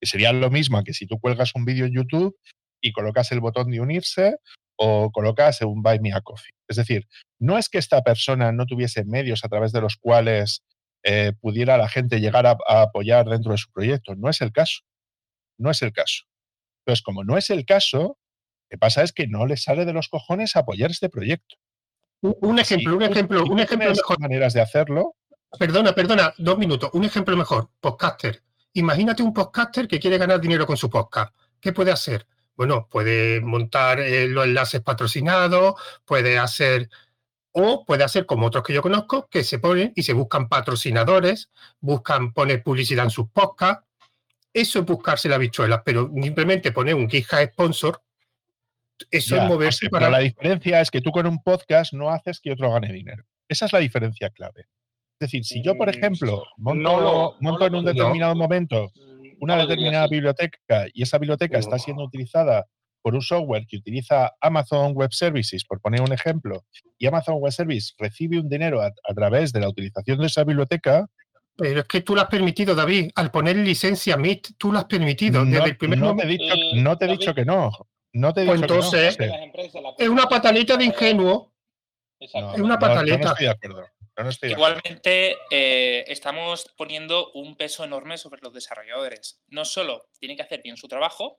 Que 0.00 0.06
sería 0.06 0.32
lo 0.32 0.50
mismo 0.50 0.82
que 0.84 0.94
si 0.94 1.06
tú 1.06 1.18
cuelgas 1.20 1.54
un 1.54 1.64
vídeo 1.64 1.86
en 1.86 1.94
YouTube 1.94 2.36
y 2.80 2.92
colocas 2.92 3.30
el 3.32 3.40
botón 3.40 3.70
de 3.70 3.80
unirse 3.80 4.36
o 4.76 5.10
colocas 5.10 5.60
un 5.62 5.82
Buy 5.82 6.00
Me 6.00 6.12
a 6.12 6.20
Coffee. 6.20 6.54
Es 6.68 6.76
decir, 6.76 7.06
no 7.40 7.58
es 7.58 7.68
que 7.68 7.78
esta 7.78 8.02
persona 8.02 8.52
no 8.52 8.66
tuviese 8.66 9.04
medios 9.04 9.44
a 9.44 9.48
través 9.48 9.72
de 9.72 9.80
los 9.80 9.96
cuales 9.96 10.62
eh, 11.04 11.32
pudiera 11.40 11.76
la 11.76 11.88
gente 11.88 12.20
llegar 12.20 12.46
a, 12.46 12.56
apoyar 12.66 13.26
dentro 13.28 13.52
de 13.52 13.58
su 13.58 13.70
proyecto. 13.72 14.14
No 14.14 14.28
es 14.28 14.40
el 14.40 14.52
caso. 14.52 14.80
No 15.58 15.70
es 15.70 15.82
el 15.82 15.92
caso. 15.92 16.24
Entonces, 16.84 17.02
como 17.02 17.24
no 17.24 17.36
es 17.36 17.50
el 17.50 17.64
caso, 17.64 18.00
lo 18.00 18.68
que 18.70 18.78
pasa 18.78 19.02
es 19.02 19.12
que 19.12 19.26
no 19.26 19.46
le 19.46 19.56
sale 19.56 19.84
de 19.84 19.92
los 19.92 20.08
cojones 20.08 20.56
apoyar 20.56 20.90
este 20.90 21.08
proyecto. 21.08 21.56
Un, 22.20 22.58
ejemplo, 22.58 22.96
un 22.96 23.02
ejemplo, 23.02 23.44
un 23.44 23.60
ejemplo 23.60 23.90
mejor. 23.90 24.20
maneras 24.20 24.52
de 24.52 24.60
hacerlo. 24.60 25.14
Perdona, 25.58 25.94
perdona, 25.94 26.34
dos 26.38 26.58
minutos. 26.58 26.90
Un 26.92 27.04
ejemplo 27.04 27.36
mejor. 27.36 27.70
Podcaster. 27.80 28.42
Imagínate 28.72 29.22
un 29.22 29.32
podcaster 29.32 29.86
que 29.86 29.98
quiere 29.98 30.18
ganar 30.18 30.40
dinero 30.40 30.66
con 30.66 30.76
su 30.76 30.90
podcast. 30.90 31.34
¿Qué 31.60 31.72
puede 31.72 31.92
hacer? 31.92 32.26
Bueno, 32.56 32.88
puede 32.90 33.40
montar 33.40 34.00
eh, 34.00 34.26
los 34.26 34.44
enlaces 34.44 34.80
patrocinados, 34.80 35.74
puede 36.04 36.38
hacer, 36.38 36.88
o 37.52 37.84
puede 37.84 38.04
hacer 38.04 38.26
como 38.26 38.46
otros 38.46 38.64
que 38.64 38.74
yo 38.74 38.82
conozco, 38.82 39.28
que 39.28 39.44
se 39.44 39.60
ponen 39.60 39.92
y 39.94 40.02
se 40.02 40.12
buscan 40.12 40.48
patrocinadores, 40.48 41.50
buscan 41.80 42.32
poner 42.32 42.62
publicidad 42.62 43.04
en 43.04 43.10
sus 43.10 43.30
podcasts. 43.30 43.84
Eso 44.52 44.80
es 44.80 44.84
buscarse 44.84 45.28
la 45.28 45.38
bichuela, 45.38 45.84
pero 45.84 46.10
simplemente 46.20 46.72
poner 46.72 46.96
un 46.96 47.08
GitHub 47.08 47.48
sponsor, 47.52 48.02
eso 49.10 49.36
es 49.36 49.42
moverse 49.44 49.88
para. 49.90 50.06
Pero 50.06 50.18
la 50.18 50.22
diferencia 50.22 50.80
es 50.80 50.90
que 50.90 51.00
tú 51.00 51.10
con 51.10 51.26
un 51.26 51.42
podcast 51.42 51.92
no 51.92 52.10
haces 52.10 52.40
que 52.40 52.52
otro 52.52 52.72
gane 52.72 52.92
dinero. 52.92 53.24
Esa 53.48 53.66
es 53.66 53.72
la 53.72 53.78
diferencia 53.78 54.30
clave. 54.30 54.66
Es 55.20 55.30
decir, 55.30 55.44
si 55.44 55.62
yo, 55.62 55.76
por 55.76 55.88
mm, 55.88 55.98
ejemplo, 55.98 56.44
monto, 56.58 57.36
monto 57.40 57.66
en 57.66 57.74
un 57.74 57.84
determinado 57.84 58.36
momento 58.36 58.90
una 59.40 59.56
determinada 59.56 60.06
biblioteca 60.06 60.86
y 60.92 61.02
esa 61.02 61.18
biblioteca 61.18 61.58
está 61.58 61.78
siendo 61.78 62.04
utilizada 62.04 62.66
por 63.02 63.14
un 63.14 63.22
software 63.22 63.66
que 63.66 63.76
utiliza 63.76 64.32
Amazon 64.40 64.92
Web 64.94 65.12
Services, 65.12 65.64
por 65.64 65.80
poner 65.80 66.02
un 66.02 66.12
ejemplo, 66.12 66.64
y 66.98 67.06
Amazon 67.06 67.36
Web 67.36 67.52
Services 67.52 67.94
recibe 67.98 68.40
un 68.40 68.48
dinero 68.48 68.82
a, 68.82 68.92
través 69.14 69.52
de 69.52 69.60
la 69.60 69.68
utilización 69.68 70.18
de 70.18 70.26
esa 70.26 70.44
biblioteca. 70.44 71.06
Pero 71.56 71.80
es 71.80 71.86
que 71.86 72.02
tú 72.02 72.14
lo 72.14 72.20
has 72.20 72.28
permitido, 72.28 72.74
David, 72.74 73.10
al 73.14 73.30
poner 73.30 73.56
licencia 73.56 74.16
MIT, 74.16 74.48
tú 74.58 74.72
lo 74.72 74.78
has 74.78 74.84
permitido. 74.84 75.44
No, 75.44 75.50
desde 75.50 75.70
el 75.70 75.76
primer 75.76 75.98
no, 75.98 76.14
te, 76.14 76.24
he 76.24 76.26
dicho, 76.26 76.54
no 76.76 76.98
te 76.98 77.04
he 77.06 77.08
dicho 77.08 77.34
que 77.34 77.44
no. 77.44 77.70
No 78.12 78.32
te 78.32 78.42
he 78.42 78.46
pues 78.46 78.60
entonces, 78.60 79.18
es 79.98 80.08
una 80.08 80.26
pataleta 80.26 80.76
de 80.76 80.84
ingenuo. 80.84 81.52
es 82.18 82.32
una 82.60 82.78
pataleta. 82.78 83.18
no 83.18 83.30
estoy 83.30 83.46
de 83.46 83.50
acuerdo. 83.50 83.84
Igualmente, 84.42 85.36
eh, 85.50 86.04
estamos 86.08 86.66
poniendo 86.76 87.30
un 87.32 87.56
peso 87.56 87.84
enorme 87.84 88.18
sobre 88.18 88.40
los 88.42 88.52
desarrolladores. 88.52 89.40
No 89.48 89.64
solo 89.64 90.08
tienen 90.18 90.36
que 90.36 90.42
hacer 90.42 90.62
bien 90.62 90.76
su 90.76 90.88
trabajo, 90.88 91.38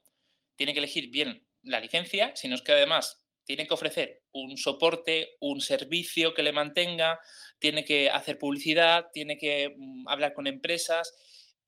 tienen 0.55 0.73
que 0.73 0.79
elegir 0.79 1.09
bien 1.09 1.45
la 1.63 1.79
licencia, 1.79 2.31
sino 2.35 2.57
que 2.57 2.71
además 2.71 3.25
tienen 3.43 3.67
que 3.67 3.73
ofrecer 3.73 4.21
un 4.31 4.57
soporte, 4.57 5.35
un 5.39 5.59
servicio 5.59 6.33
que 6.33 6.43
le 6.43 6.51
mantenga, 6.51 7.19
tiene 7.57 7.83
que 7.83 8.09
hacer 8.09 8.37
publicidad, 8.37 9.07
tiene 9.11 9.37
que 9.37 9.73
mm, 9.75 10.07
hablar 10.07 10.33
con 10.33 10.47
empresas 10.47 11.13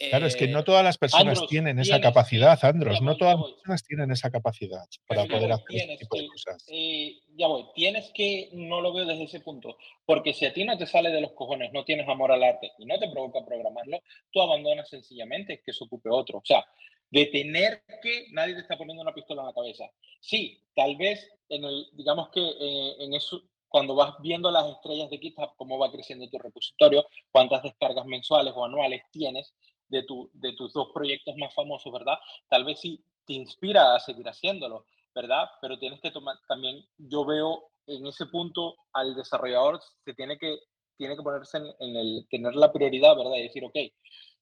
Claro, 0.10 0.26
es 0.26 0.36
que 0.36 0.48
no 0.48 0.64
todas 0.64 0.84
las 0.84 0.98
personas 0.98 1.46
tienen 1.48 1.80
esa 1.80 2.02
capacidad, 2.02 2.58
Andros, 2.64 3.02
no 3.02 3.18
todas 3.18 3.40
las 3.40 3.52
personas 3.52 3.84
tienen 3.84 4.12
esa 4.12 4.32
capacidad 4.32 4.86
para 5.08 5.26
poder 5.26 5.52
hacer 5.52 5.76
este 5.76 5.98
tipo 5.98 6.18
de 6.18 6.28
cosas. 6.28 6.66
Eh, 6.68 7.20
ya 7.36 7.48
voy, 7.48 7.66
tienes 7.76 8.12
que, 8.14 8.50
no 8.54 8.82
lo 8.82 8.94
veo 8.94 9.06
desde 9.06 9.24
ese 9.24 9.40
punto, 9.40 9.78
porque 10.06 10.34
si 10.34 10.46
a 10.46 10.54
ti 10.54 10.64
no 10.64 10.78
te 10.78 10.86
sale 10.86 11.10
de 11.10 11.22
los 11.22 11.32
cojones, 11.34 11.72
no 11.74 11.86
tienes 11.86 12.08
amor 12.08 12.32
al 12.32 12.44
arte 12.44 12.72
y 12.78 12.86
no 12.86 12.98
te 13.00 13.10
provoca 13.10 13.46
programarlo, 13.46 14.02
tú 14.32 14.42
abandonas 14.42 14.90
sencillamente 14.90 15.62
que 15.66 15.74
se 15.74 15.84
ocupe 15.84 16.10
otro. 16.10 16.40
O 16.40 16.46
sea, 16.46 16.66
de 17.12 17.26
tener 17.26 17.84
que, 18.02 18.26
nadie 18.32 18.56
te 18.56 18.62
está 18.62 18.78
poniendo 18.78 19.04
una 19.04 19.14
pistola 19.14 19.42
en 19.42 19.48
la 19.48 19.54
cabeza. 19.54 19.86
Sí, 20.22 20.64
tal 20.76 20.96
vez 20.96 21.30
en 21.50 21.66
el, 21.66 21.88
digamos 21.94 22.30
que 22.30 22.42
eh, 22.42 22.96
en 23.00 23.14
eso, 23.14 23.44
cuando 23.68 23.96
vas 23.96 24.16
viendo 24.22 24.50
las 24.50 24.68
estrellas 24.70 25.10
de 25.10 25.18
GitHub, 25.18 25.56
cómo 25.58 25.78
va 25.78 25.92
creciendo 25.92 26.30
tu 26.30 26.40
repositorio, 26.40 27.06
cuántas 27.32 27.64
descargas 27.64 28.06
mensuales 28.06 28.54
o 28.56 28.66
anuales 28.66 29.04
tienes, 29.12 29.54
de, 29.92 30.04
tu, 30.04 30.30
de 30.34 30.54
tus 30.54 30.74
dos 30.74 30.90
proyectos 30.94 31.36
más 31.38 31.54
famosos, 31.54 31.92
¿verdad? 31.92 32.18
Tal 32.50 32.64
vez 32.64 32.80
sí 32.80 33.04
te 33.28 33.34
inspira 33.34 33.94
a 33.94 34.00
seguir 34.00 34.28
haciéndolo, 34.28 34.86
¿verdad? 35.14 35.50
Pero 35.62 35.78
tienes 35.78 36.00
que 36.00 36.12
tomar 36.12 36.38
también, 36.48 36.84
yo 36.98 37.26
veo 37.26 37.72
en 37.88 38.08
ese 38.08 38.26
punto 38.28 38.76
al 38.94 39.14
desarrollador 39.16 39.82
se 40.06 40.14
tiene 40.14 40.38
que, 40.38 40.60
tiene 40.98 41.16
que 41.16 41.22
ponerse 41.22 41.58
en, 41.58 41.96
el, 41.96 42.26
tener 42.30 42.56
la 42.56 42.72
prioridad, 42.72 43.18
¿verdad? 43.18 43.36
Y 43.36 43.44
decir, 43.44 43.66
ok, 43.66 43.76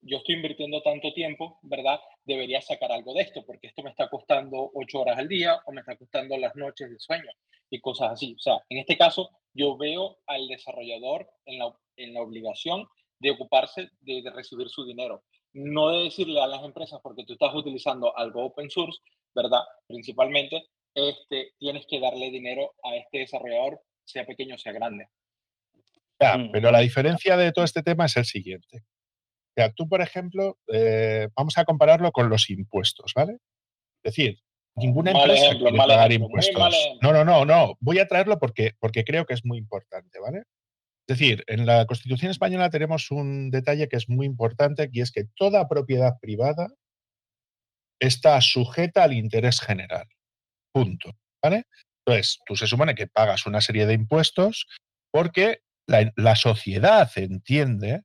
yo 0.01 0.17
estoy 0.17 0.35
invirtiendo 0.35 0.81
tanto 0.81 1.11
tiempo, 1.13 1.57
¿verdad? 1.63 1.99
Debería 2.23 2.61
sacar 2.61 2.91
algo 2.91 3.13
de 3.13 3.21
esto, 3.21 3.43
porque 3.45 3.67
esto 3.67 3.81
me 3.81 3.89
está 3.89 4.07
costando 4.07 4.71
ocho 4.75 5.01
horas 5.01 5.17
al 5.17 5.27
día 5.27 5.59
o 5.65 5.71
me 5.71 5.81
está 5.81 5.97
costando 5.97 6.37
las 6.37 6.55
noches 6.55 6.91
de 6.91 6.99
sueño 6.99 7.31
y 7.71 7.79
cosas 7.79 8.11
así. 8.11 8.35
O 8.35 8.39
sea, 8.39 8.63
en 8.69 8.77
este 8.77 8.97
caso, 8.97 9.31
yo 9.53 9.77
veo 9.77 10.19
al 10.27 10.47
desarrollador 10.47 11.27
en 11.45 11.57
la, 11.57 11.75
en 11.97 12.13
la 12.13 12.21
obligación 12.21 12.87
de 13.19 13.31
ocuparse 13.31 13.89
de, 14.01 14.21
de 14.21 14.29
recibir 14.29 14.69
su 14.69 14.85
dinero 14.85 15.23
no 15.53 15.89
de 15.89 16.03
decirle 16.03 16.41
a 16.41 16.47
las 16.47 16.63
empresas, 16.63 16.99
porque 17.01 17.25
tú 17.25 17.33
estás 17.33 17.53
utilizando 17.53 18.15
algo 18.17 18.45
open 18.45 18.69
source, 18.69 18.99
¿verdad? 19.33 19.61
Principalmente, 19.87 20.67
este, 20.93 21.53
tienes 21.57 21.85
que 21.87 21.99
darle 21.99 22.29
dinero 22.29 22.73
a 22.83 22.95
este 22.95 23.19
desarrollador, 23.19 23.81
sea 24.05 24.25
pequeño 24.25 24.55
o 24.55 24.57
sea 24.57 24.71
grande. 24.71 25.07
Ya, 26.19 26.37
mm. 26.37 26.51
pero 26.51 26.71
la 26.71 26.79
diferencia 26.79 27.37
de 27.37 27.51
todo 27.51 27.65
este 27.65 27.83
tema 27.83 28.05
es 28.05 28.17
el 28.17 28.25
siguiente. 28.25 28.77
O 28.77 29.53
sea, 29.55 29.71
tú, 29.71 29.87
por 29.87 30.01
ejemplo, 30.01 30.57
eh, 30.67 31.27
vamos 31.35 31.57
a 31.57 31.65
compararlo 31.65 32.11
con 32.11 32.29
los 32.29 32.49
impuestos, 32.49 33.13
¿vale? 33.15 33.33
Es 34.03 34.15
decir, 34.15 34.39
ninguna 34.75 35.11
empresa 35.11 35.55
quiere 35.57 35.77
pagar 35.77 36.11
impuestos. 36.11 36.75
No, 37.01 37.11
no, 37.11 37.25
no, 37.25 37.45
no. 37.45 37.75
Voy 37.79 37.99
a 37.99 38.07
traerlo 38.07 38.39
porque, 38.39 38.73
porque 38.79 39.03
creo 39.03 39.25
que 39.25 39.33
es 39.33 39.43
muy 39.43 39.57
importante, 39.57 40.19
¿vale? 40.19 40.43
Es 41.09 41.17
decir, 41.17 41.43
en 41.47 41.65
la 41.65 41.87
Constitución 41.87 42.29
española 42.29 42.69
tenemos 42.69 43.09
un 43.09 43.49
detalle 43.49 43.89
que 43.89 43.95
es 43.95 44.09
muy 44.09 44.27
importante 44.27 44.91
y 44.93 45.01
es 45.01 45.11
que 45.11 45.23
toda 45.35 45.67
propiedad 45.67 46.19
privada 46.21 46.67
está 47.99 48.39
sujeta 48.41 49.05
al 49.05 49.13
interés 49.13 49.59
general. 49.59 50.07
Punto. 50.71 51.17
¿Vale? 51.41 51.65
Entonces, 52.05 52.37
tú 52.45 52.55
se 52.55 52.67
supone 52.67 52.93
que 52.93 53.07
pagas 53.07 53.47
una 53.47 53.59
serie 53.59 53.87
de 53.87 53.95
impuestos 53.95 54.67
porque 55.11 55.63
la, 55.87 56.35
sociedad 56.35 57.09
entiende 57.15 58.03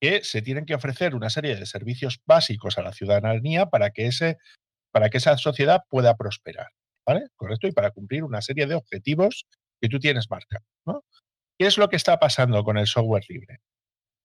que 0.00 0.22
se 0.22 0.40
tienen 0.40 0.66
que 0.66 0.76
ofrecer 0.76 1.16
una 1.16 1.30
serie 1.30 1.56
de 1.56 1.66
servicios 1.66 2.20
básicos 2.26 2.78
a 2.78 2.82
la 2.82 2.92
ciudadanía 2.92 3.66
para 3.66 3.90
que, 3.90 4.06
ese, 4.06 4.38
para 4.92 5.10
que 5.10 5.18
esa 5.18 5.36
sociedad 5.36 5.82
pueda 5.90 6.16
prosperar. 6.16 6.68
¿Vale? 7.04 7.26
Correcto. 7.34 7.66
Y 7.66 7.72
para 7.72 7.90
cumplir 7.90 8.22
una 8.22 8.40
serie 8.40 8.66
de 8.66 8.76
objetivos 8.76 9.46
que 9.80 9.88
tú 9.88 9.98
tienes 9.98 10.30
marcados. 10.30 10.68
¿no? 10.86 11.02
¿Qué 11.58 11.66
es 11.66 11.78
lo 11.78 11.88
que 11.88 11.96
está 11.96 12.18
pasando 12.18 12.62
con 12.64 12.76
el 12.78 12.86
software 12.86 13.24
libre? 13.28 13.60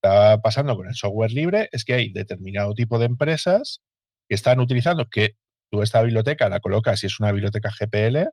Está 0.01 0.41
pasando 0.41 0.75
con 0.75 0.87
el 0.87 0.95
software 0.95 1.31
libre 1.31 1.69
es 1.71 1.85
que 1.85 1.93
hay 1.93 2.11
determinado 2.11 2.73
tipo 2.73 2.99
de 2.99 3.05
empresas 3.05 3.81
que 4.27 4.35
están 4.35 4.59
utilizando 4.59 5.07
que 5.09 5.37
tú 5.71 5.81
esta 5.81 6.01
biblioteca 6.01 6.49
la 6.49 6.59
colocas 6.59 7.03
y 7.03 7.07
es 7.07 7.19
una 7.19 7.31
biblioteca 7.31 7.69
GPL, 7.69 8.29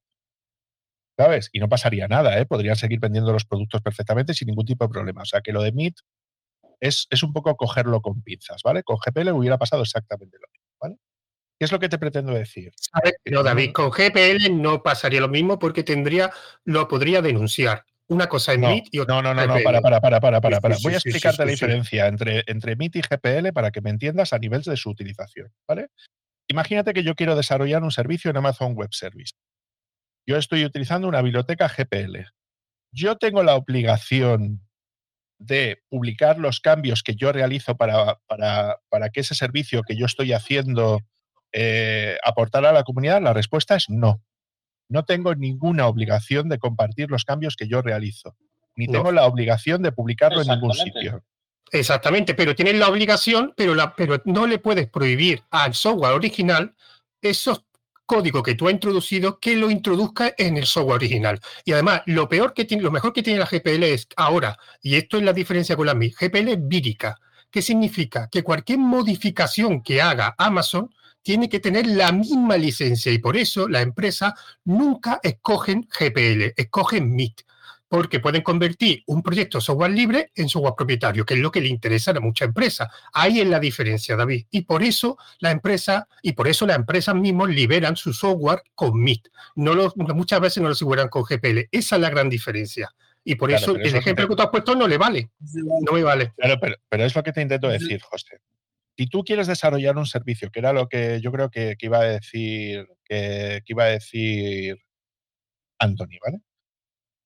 ¿sabes? 1.16 1.50
Y 1.52 1.60
no 1.60 1.68
pasaría 1.68 2.08
nada, 2.08 2.38
¿eh? 2.38 2.46
Podrían 2.46 2.76
seguir 2.76 3.00
vendiendo 3.00 3.32
los 3.32 3.44
productos 3.44 3.82
perfectamente 3.82 4.34
sin 4.34 4.46
ningún 4.46 4.66
tipo 4.66 4.84
de 4.84 4.90
problema. 4.90 5.22
O 5.22 5.26
sea 5.26 5.40
que 5.40 5.52
lo 5.52 5.62
de 5.62 5.72
MIT 5.72 5.98
es, 6.80 7.06
es 7.10 7.22
un 7.22 7.32
poco 7.32 7.56
cogerlo 7.56 8.00
con 8.00 8.22
pinzas, 8.22 8.62
¿vale? 8.62 8.82
Con 8.82 8.96
GPL 8.96 9.30
hubiera 9.30 9.58
pasado 9.58 9.82
exactamente 9.82 10.38
lo 10.40 10.48
mismo, 10.52 10.68
¿vale? 10.80 10.96
¿Qué 11.58 11.64
es 11.64 11.72
lo 11.72 11.78
que 11.80 11.88
te 11.88 11.98
pretendo 11.98 12.32
decir? 12.32 12.72
No, 13.24 13.42
David, 13.42 13.72
con 13.72 13.90
GPL 13.90 14.60
no 14.62 14.82
pasaría 14.82 15.20
lo 15.20 15.28
mismo 15.28 15.58
porque 15.58 15.82
tendría, 15.82 16.30
lo 16.64 16.86
podría 16.86 17.20
denunciar. 17.20 17.84
Una 18.08 18.26
cosa 18.26 18.54
es 18.54 18.58
MIT 18.58 18.88
y 18.90 18.98
otra 19.00 19.16
No, 19.16 19.22
no, 19.22 19.34
no, 19.34 19.46
no, 19.46 19.62
para, 19.62 19.82
para, 19.82 20.00
para, 20.00 20.20
para, 20.20 20.40
para. 20.40 20.76
Voy 20.82 20.94
a 20.94 20.96
explicarte 20.96 21.44
la 21.44 21.50
diferencia 21.50 22.06
entre, 22.06 22.42
entre 22.46 22.74
MIT 22.74 22.96
y 22.96 23.02
GPL 23.02 23.52
para 23.52 23.70
que 23.70 23.82
me 23.82 23.90
entiendas 23.90 24.32
a 24.32 24.38
nivel 24.38 24.62
de 24.62 24.76
su 24.76 24.88
utilización, 24.88 25.52
¿vale? 25.68 25.88
Imagínate 26.48 26.94
que 26.94 27.02
yo 27.02 27.14
quiero 27.14 27.36
desarrollar 27.36 27.82
un 27.82 27.90
servicio 27.90 28.30
en 28.30 28.38
Amazon 28.38 28.74
Web 28.74 28.90
Service. 28.92 29.34
Yo 30.26 30.38
estoy 30.38 30.64
utilizando 30.64 31.06
una 31.06 31.20
biblioteca 31.20 31.68
GPL. 31.68 32.24
Yo 32.92 33.18
tengo 33.18 33.42
la 33.42 33.54
obligación 33.56 34.66
de 35.38 35.82
publicar 35.90 36.38
los 36.38 36.60
cambios 36.60 37.02
que 37.02 37.14
yo 37.14 37.30
realizo 37.32 37.76
para, 37.76 38.18
para, 38.26 38.78
para 38.88 39.10
que 39.10 39.20
ese 39.20 39.34
servicio 39.34 39.82
que 39.82 39.96
yo 39.96 40.06
estoy 40.06 40.32
haciendo 40.32 41.00
eh, 41.52 42.16
aportar 42.24 42.64
a 42.64 42.72
la 42.72 42.84
comunidad. 42.84 43.20
La 43.20 43.34
respuesta 43.34 43.76
es 43.76 43.90
no 43.90 44.22
no 44.88 45.04
tengo 45.04 45.34
ninguna 45.34 45.86
obligación 45.86 46.48
de 46.48 46.58
compartir 46.58 47.10
los 47.10 47.24
cambios 47.24 47.56
que 47.56 47.68
yo 47.68 47.82
realizo, 47.82 48.36
ni 48.74 48.86
tengo 48.86 49.12
la 49.12 49.26
obligación 49.26 49.82
de 49.82 49.92
publicarlo 49.92 50.42
en 50.42 50.48
ningún 50.48 50.74
sitio. 50.74 51.22
Exactamente, 51.70 52.34
pero 52.34 52.54
tienes 52.54 52.76
la 52.76 52.88
obligación, 52.88 53.52
pero, 53.56 53.74
la, 53.74 53.94
pero 53.94 54.22
no 54.24 54.46
le 54.46 54.58
puedes 54.58 54.88
prohibir 54.88 55.42
al 55.50 55.74
software 55.74 56.14
original 56.14 56.74
esos 57.20 57.64
códigos 58.06 58.42
que 58.42 58.54
tú 58.54 58.66
has 58.66 58.72
introducido 58.72 59.38
que 59.38 59.54
lo 59.54 59.70
introduzca 59.70 60.34
en 60.38 60.56
el 60.56 60.64
software 60.64 60.96
original. 60.96 61.40
Y 61.66 61.72
además, 61.72 62.02
lo 62.06 62.26
peor 62.26 62.54
que 62.54 62.64
tiene, 62.64 62.82
lo 62.82 62.90
mejor 62.90 63.12
que 63.12 63.22
tiene 63.22 63.38
la 63.38 63.44
GPL 63.44 63.82
es 63.82 64.08
ahora, 64.16 64.58
y 64.80 64.96
esto 64.96 65.18
es 65.18 65.24
la 65.24 65.34
diferencia 65.34 65.76
con 65.76 65.86
la 65.86 65.94
MI, 65.94 66.10
GPL 66.10 66.48
es 66.48 66.68
vírica. 66.68 67.20
¿Qué 67.50 67.60
significa? 67.60 68.28
Que 68.30 68.42
cualquier 68.42 68.78
modificación 68.78 69.82
que 69.82 70.00
haga 70.00 70.34
Amazon 70.38 70.90
tiene 71.28 71.50
que 71.50 71.60
tener 71.60 71.86
la 71.86 72.10
misma 72.10 72.56
licencia 72.56 73.12
y 73.12 73.18
por 73.18 73.36
eso 73.36 73.68
la 73.68 73.82
empresa 73.82 74.34
nunca 74.64 75.20
escogen 75.22 75.82
GPL, 75.82 76.54
escogen 76.56 77.14
MIT 77.14 77.42
porque 77.86 78.18
pueden 78.18 78.40
convertir 78.40 79.02
un 79.08 79.22
proyecto 79.22 79.60
software 79.60 79.90
libre 79.90 80.32
en 80.34 80.48
software 80.48 80.72
propietario, 80.74 81.26
que 81.26 81.34
es 81.34 81.40
lo 81.40 81.50
que 81.50 81.60
le 81.60 81.68
interesa 81.68 82.12
a 82.12 82.20
muchas 82.20 82.48
empresas. 82.48 82.88
Ahí 83.12 83.40
es 83.40 83.46
la 83.46 83.60
diferencia, 83.60 84.16
David. 84.16 84.46
Y 84.50 84.62
por 84.62 84.82
eso 84.82 85.18
la 85.40 85.50
empresa, 85.50 86.08
y 86.22 86.32
por 86.32 86.48
eso 86.48 86.66
las 86.66 86.76
empresas 86.76 87.14
mismas 87.14 87.50
liberan 87.50 87.94
su 87.94 88.14
software 88.14 88.62
con 88.74 88.98
MIT. 88.98 89.28
No 89.56 89.74
lo, 89.74 89.92
muchas 89.96 90.40
veces 90.40 90.62
no 90.62 90.70
lo 90.70 90.72
aseguran 90.72 91.10
con 91.10 91.24
GPL. 91.24 91.68
Esa 91.70 91.96
es 91.96 92.00
la 92.00 92.08
gran 92.08 92.30
diferencia. 92.30 92.90
Y 93.22 93.34
por 93.34 93.50
eso 93.50 93.76
el 93.76 93.94
ejemplo 93.94 94.26
que, 94.26 94.34
tú 94.34 94.42
has 94.42 94.48
puesto 94.48 94.74
no 94.74 94.88
le 94.88 94.96
vale. 94.96 95.28
No 95.82 95.92
me 95.92 96.02
vale. 96.02 96.32
Claro, 96.38 96.58
pero, 96.88 97.04
es 97.04 97.14
lo 97.14 97.22
que 97.22 97.32
te 97.32 97.42
intento 97.42 97.68
decir, 97.68 98.00
José. 98.00 98.40
Si 98.98 99.06
tú 99.06 99.22
quieres 99.22 99.46
desarrollar 99.46 99.96
un 99.96 100.06
servicio, 100.06 100.50
que 100.50 100.58
era 100.58 100.72
lo 100.72 100.88
que 100.88 101.20
yo 101.20 101.30
creo 101.30 101.50
que, 101.50 101.76
iba 101.78 102.00
a 102.00 102.04
decir, 102.04 102.88
que, 103.04 103.62
que 103.64 103.72
iba 103.72 103.84
a 103.84 103.88
decir 103.88 104.76
Anthony, 105.78 106.18
¿vale? 106.20 106.40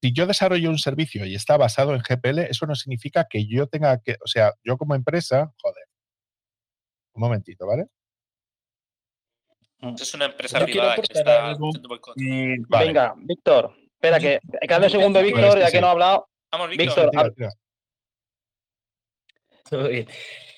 si 0.02 0.12
yo 0.12 0.26
desarrollo 0.26 0.68
un 0.68 0.78
servicio 0.78 1.24
y 1.24 1.36
está 1.36 1.56
basado 1.56 1.94
en 1.94 2.00
GPL, 2.00 2.40
eso 2.40 2.66
no 2.66 2.74
significa 2.74 3.28
que 3.30 3.46
yo 3.46 3.68
tenga 3.68 4.00
que, 4.00 4.16
o 4.22 4.26
sea, 4.26 4.52
yo 4.64 4.76
como 4.76 4.96
empresa, 4.96 5.52
joder. 5.62 5.84
Un 7.14 7.20
momentito, 7.20 7.66
¿vale? 7.66 7.86
Mm. 9.78 9.94
es 9.94 10.14
una 10.14 10.24
empresa 10.24 10.64
privada 10.64 10.96
que 10.96 11.02
está 11.02 11.54
mm, 12.16 12.64
Venga, 12.68 13.14
Víctor, 13.16 13.76
espera 13.92 14.18
que 14.18 14.40
cada 14.68 14.88
segundo 14.88 15.22
Víctor, 15.22 15.60
ya 15.60 15.70
que 15.70 15.80
no 15.80 15.86
ha 15.86 15.90
hablado. 15.92 16.28
Vamos, 16.50 16.70
Víctor. 16.70 17.10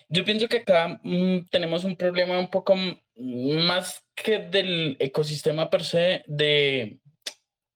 Yo 0.09 0.25
pienso 0.25 0.49
que 0.49 0.59
acá 0.59 1.01
mm, 1.03 1.47
tenemos 1.51 1.85
un 1.85 1.97
problema 1.97 2.39
un 2.39 2.49
poco 2.49 2.75
más 3.17 4.05
que 4.15 4.39
del 4.39 4.97
ecosistema 4.99 5.71
per 5.71 5.85
se, 5.85 6.25
de, 6.27 6.99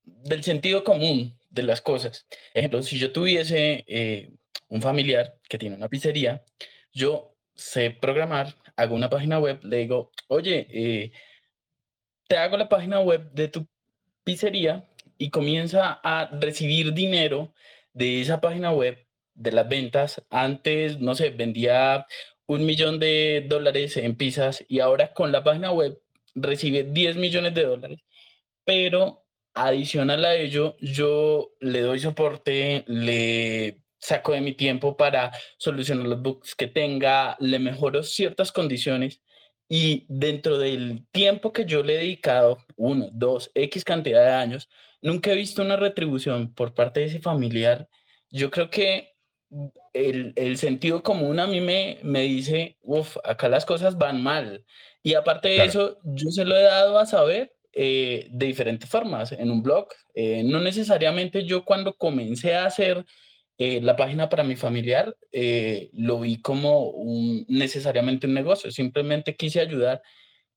del 0.04 0.44
sentido 0.44 0.84
común 0.84 1.38
de 1.50 1.62
las 1.62 1.80
cosas. 1.80 2.26
Ejemplo, 2.54 2.82
si 2.82 2.98
yo 2.98 3.12
tuviese 3.12 3.84
eh, 3.86 4.30
un 4.68 4.82
familiar 4.82 5.34
que 5.48 5.58
tiene 5.58 5.76
una 5.76 5.88
pizzería, 5.88 6.44
yo 6.92 7.36
sé 7.54 7.90
programar, 7.90 8.54
hago 8.76 8.94
una 8.94 9.10
página 9.10 9.38
web, 9.38 9.60
le 9.64 9.78
digo, 9.78 10.10
oye, 10.28 10.66
eh, 10.70 11.12
te 12.28 12.36
hago 12.36 12.56
la 12.56 12.68
página 12.68 13.00
web 13.00 13.30
de 13.32 13.48
tu 13.48 13.66
pizzería 14.24 14.88
y 15.16 15.30
comienza 15.30 16.00
a 16.02 16.30
recibir 16.38 16.92
dinero 16.92 17.52
de 17.92 18.20
esa 18.20 18.40
página 18.40 18.70
web, 18.70 19.07
de 19.38 19.52
las 19.52 19.68
ventas. 19.68 20.22
Antes, 20.30 21.00
no 21.00 21.14
sé, 21.14 21.30
vendía 21.30 22.06
un 22.46 22.66
millón 22.66 22.98
de 22.98 23.46
dólares 23.48 23.96
en 23.96 24.16
pizzas 24.16 24.64
y 24.68 24.80
ahora 24.80 25.12
con 25.14 25.32
la 25.32 25.44
página 25.44 25.72
web 25.72 26.00
recibe 26.34 26.84
10 26.84 27.16
millones 27.16 27.54
de 27.54 27.64
dólares, 27.64 28.00
pero 28.64 29.28
Adicional 29.60 30.24
a 30.24 30.36
ello, 30.36 30.76
yo 30.80 31.52
le 31.58 31.80
doy 31.80 31.98
soporte, 31.98 32.84
le 32.86 33.80
saco 33.98 34.30
de 34.32 34.40
mi 34.40 34.52
tiempo 34.52 34.96
para 34.96 35.32
solucionar 35.56 36.06
los 36.06 36.22
bugs 36.22 36.54
que 36.54 36.68
tenga, 36.68 37.36
le 37.40 37.58
mejoro 37.58 38.04
ciertas 38.04 38.52
condiciones 38.52 39.20
y 39.68 40.06
dentro 40.08 40.58
del 40.58 41.04
tiempo 41.10 41.52
que 41.52 41.64
yo 41.64 41.82
le 41.82 41.94
he 41.94 41.98
dedicado, 41.98 42.58
uno, 42.76 43.08
dos, 43.12 43.50
X 43.54 43.84
cantidad 43.84 44.24
de 44.24 44.32
años, 44.32 44.68
nunca 45.02 45.32
he 45.32 45.36
visto 45.36 45.60
una 45.60 45.76
retribución 45.76 46.54
por 46.54 46.72
parte 46.72 47.00
de 47.00 47.06
ese 47.06 47.20
familiar. 47.20 47.88
Yo 48.30 48.52
creo 48.52 48.70
que 48.70 49.16
el, 49.92 50.32
el 50.36 50.58
sentido 50.58 51.02
común 51.02 51.40
a 51.40 51.46
mí 51.46 51.60
me, 51.60 51.98
me 52.02 52.22
dice, 52.22 52.76
uff, 52.82 53.16
acá 53.24 53.48
las 53.48 53.64
cosas 53.64 53.96
van 53.96 54.22
mal. 54.22 54.64
Y 55.02 55.14
aparte 55.14 55.48
de 55.48 55.64
eso, 55.64 55.98
yo 56.04 56.30
se 56.30 56.44
lo 56.44 56.56
he 56.56 56.62
dado 56.62 56.98
a 56.98 57.06
saber 57.06 57.54
eh, 57.72 58.26
de 58.30 58.46
diferentes 58.46 58.88
formas 58.88 59.32
en 59.32 59.50
un 59.50 59.62
blog. 59.62 59.88
Eh, 60.14 60.42
no 60.44 60.60
necesariamente 60.60 61.44
yo 61.44 61.64
cuando 61.64 61.94
comencé 61.94 62.54
a 62.54 62.66
hacer 62.66 63.04
eh, 63.56 63.80
la 63.80 63.94
página 63.94 64.28
para 64.28 64.42
mi 64.42 64.56
familiar 64.56 65.16
lo 65.92 66.20
vi 66.20 66.40
como 66.40 66.90
un, 66.90 67.44
necesariamente 67.48 68.26
un 68.26 68.34
negocio, 68.34 68.70
simplemente 68.70 69.36
quise 69.36 69.60
ayudar, 69.60 70.02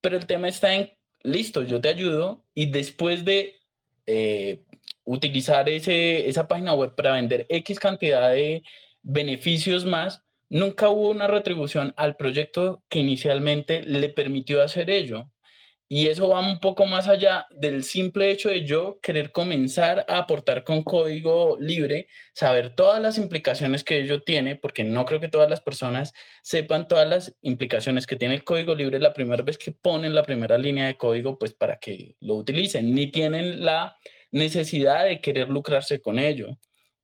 pero 0.00 0.16
el 0.16 0.26
tema 0.26 0.48
está 0.48 0.74
en, 0.74 0.90
listo, 1.22 1.62
yo 1.62 1.80
te 1.80 1.88
ayudo 1.88 2.44
y 2.54 2.66
después 2.66 3.24
de 3.24 3.60
utilizar 5.04 5.68
ese, 5.68 6.28
esa 6.28 6.48
página 6.48 6.74
web 6.74 6.94
para 6.94 7.12
vender 7.12 7.46
X 7.48 7.78
cantidad 7.78 8.30
de 8.30 8.62
beneficios 9.02 9.84
más, 9.84 10.22
nunca 10.48 10.88
hubo 10.88 11.10
una 11.10 11.26
retribución 11.26 11.92
al 11.96 12.16
proyecto 12.16 12.82
que 12.88 13.00
inicialmente 13.00 13.82
le 13.82 14.08
permitió 14.08 14.62
hacer 14.62 14.90
ello. 14.90 15.28
Y 15.94 16.08
eso 16.08 16.26
va 16.30 16.40
un 16.40 16.58
poco 16.58 16.86
más 16.86 17.06
allá 17.06 17.46
del 17.50 17.84
simple 17.84 18.30
hecho 18.30 18.48
de 18.48 18.64
yo 18.64 18.98
querer 19.02 19.30
comenzar 19.30 20.06
a 20.08 20.16
aportar 20.16 20.64
con 20.64 20.82
código 20.82 21.58
libre, 21.60 22.08
saber 22.32 22.74
todas 22.74 23.02
las 23.02 23.18
implicaciones 23.18 23.84
que 23.84 23.98
ello 23.98 24.22
tiene, 24.22 24.56
porque 24.56 24.84
no 24.84 25.04
creo 25.04 25.20
que 25.20 25.28
todas 25.28 25.50
las 25.50 25.60
personas 25.60 26.14
sepan 26.42 26.88
todas 26.88 27.06
las 27.06 27.36
implicaciones 27.42 28.06
que 28.06 28.16
tiene 28.16 28.36
el 28.36 28.42
código 28.42 28.74
libre 28.74 29.00
la 29.00 29.12
primera 29.12 29.42
vez 29.42 29.58
que 29.58 29.72
ponen 29.72 30.14
la 30.14 30.22
primera 30.22 30.56
línea 30.56 30.86
de 30.86 30.96
código, 30.96 31.38
pues 31.38 31.52
para 31.52 31.78
que 31.78 32.16
lo 32.20 32.36
utilicen, 32.36 32.94
ni 32.94 33.08
tienen 33.08 33.62
la 33.62 33.98
necesidad 34.32 35.04
de 35.04 35.20
querer 35.20 35.48
lucrarse 35.48 36.00
con 36.00 36.18
ello 36.18 36.58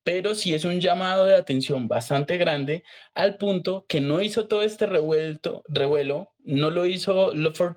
pero 0.08 0.34
sí 0.34 0.54
es 0.54 0.64
un 0.64 0.80
llamado 0.80 1.26
de 1.26 1.34
atención 1.34 1.86
bastante 1.86 2.38
grande 2.38 2.82
al 3.12 3.36
punto 3.36 3.84
que 3.86 4.00
no 4.00 4.22
hizo 4.22 4.48
todo 4.48 4.62
este 4.62 4.86
revuelto, 4.86 5.62
revuelo, 5.68 6.32
no 6.44 6.70
lo 6.70 6.86
hizo 6.86 7.34
Love 7.34 7.76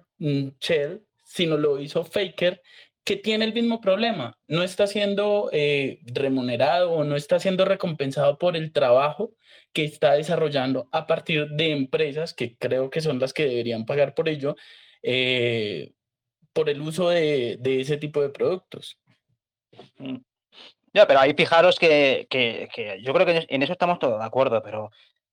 Shell, 0.62 1.04
sino 1.26 1.58
lo 1.58 1.78
hizo 1.82 2.06
Faker, 2.06 2.62
que 3.04 3.18
tiene 3.18 3.44
el 3.44 3.54
mismo 3.54 3.82
problema. 3.82 4.40
No 4.48 4.64
está 4.64 4.88
siendo 4.88 5.50
eh, 5.52 6.00
remunerado 6.06 6.92
o 6.94 7.04
no 7.04 7.18
está 7.18 7.38
siendo 7.38 7.66
recompensado 7.66 8.38
por 8.38 8.56
el 8.56 8.72
trabajo 8.72 9.34
que 9.74 9.84
está 9.84 10.14
desarrollando 10.14 10.88
a 10.94 11.08
partir 11.08 11.50
de 11.50 11.72
empresas 11.72 12.34
que 12.34 12.56
creo 12.56 12.90
que 12.90 13.02
son 13.02 13.20
las 13.20 13.34
que 13.34 13.46
deberían 13.46 13.86
pagar 13.86 14.14
por 14.14 14.30
ello, 14.30 14.56
eh, 15.04 15.92
por 16.54 16.70
el 16.70 16.80
uso 16.80 17.10
de, 17.10 17.58
de, 17.60 17.82
ese 17.82 17.98
tipo 17.98 18.22
de 18.22 18.30
productos. 18.30 19.01
Mm. 19.98 20.18
Ya, 20.94 21.08
pero 21.08 21.22
ahí 21.22 21.34
fijaros 21.34 21.80
que, 21.80 22.28
que, 22.30 23.00
yo 23.02 23.14
creo 23.14 23.26
que 23.26 23.46
en 23.48 23.64
eso 23.64 23.72
estamos 23.72 24.00
todos 24.00 24.20
de 24.20 24.26
acuerdo, 24.26 24.62
pero 24.62 24.92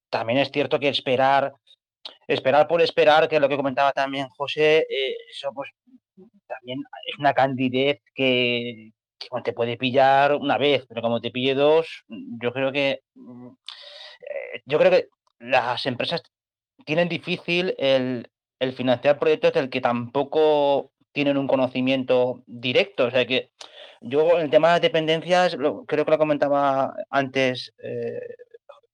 también 0.08 0.38
es 0.38 0.50
cierto 0.52 0.78
que 0.78 0.88
esperar 0.88 1.54
esperar 2.26 2.68
por 2.68 2.80
esperar, 2.82 3.28
que 3.28 3.36
es 3.36 3.40
lo 3.40 3.48
que 3.48 3.56
comentaba 3.56 3.92
también 3.92 4.28
José, 4.28 4.86
eh, 4.88 5.16
eso 5.30 5.50
pues 5.54 5.70
también 6.46 6.80
es 7.06 7.18
una 7.18 7.34
candidez 7.34 8.00
que, 8.14 8.92
te 9.44 9.52
puede 9.52 9.76
pillar 9.76 10.34
una 10.34 10.58
vez, 10.58 10.86
pero 10.88 11.02
como 11.02 11.20
te 11.20 11.30
pille 11.30 11.54
dos, 11.54 12.04
yo 12.08 12.52
creo 12.52 12.72
que 12.72 13.02
mm, 13.14 13.48
eh, 13.48 14.62
yo 14.64 14.78
creo 14.78 14.90
que 14.90 15.08
las 15.38 15.84
empresas 15.86 16.22
tienen 16.84 17.08
difícil 17.08 17.74
el, 17.78 18.28
financiar 18.74 19.18
proyectos 19.18 19.52
del 19.52 19.70
que 19.70 19.80
tampoco 19.80 20.92
tienen 21.12 21.36
un 21.36 21.46
conocimiento 21.46 22.42
directo. 22.46 23.06
O 23.06 23.10
sea 23.10 23.26
que 23.26 23.50
yo 24.00 24.36
en 24.36 24.42
el 24.42 24.50
tema 24.50 24.74
de 24.74 24.80
dependencias, 24.80 25.56
creo 25.56 26.04
que 26.04 26.10
lo 26.10 26.18
comentaba 26.18 26.94
antes 27.10 27.72
eh, 27.82 28.20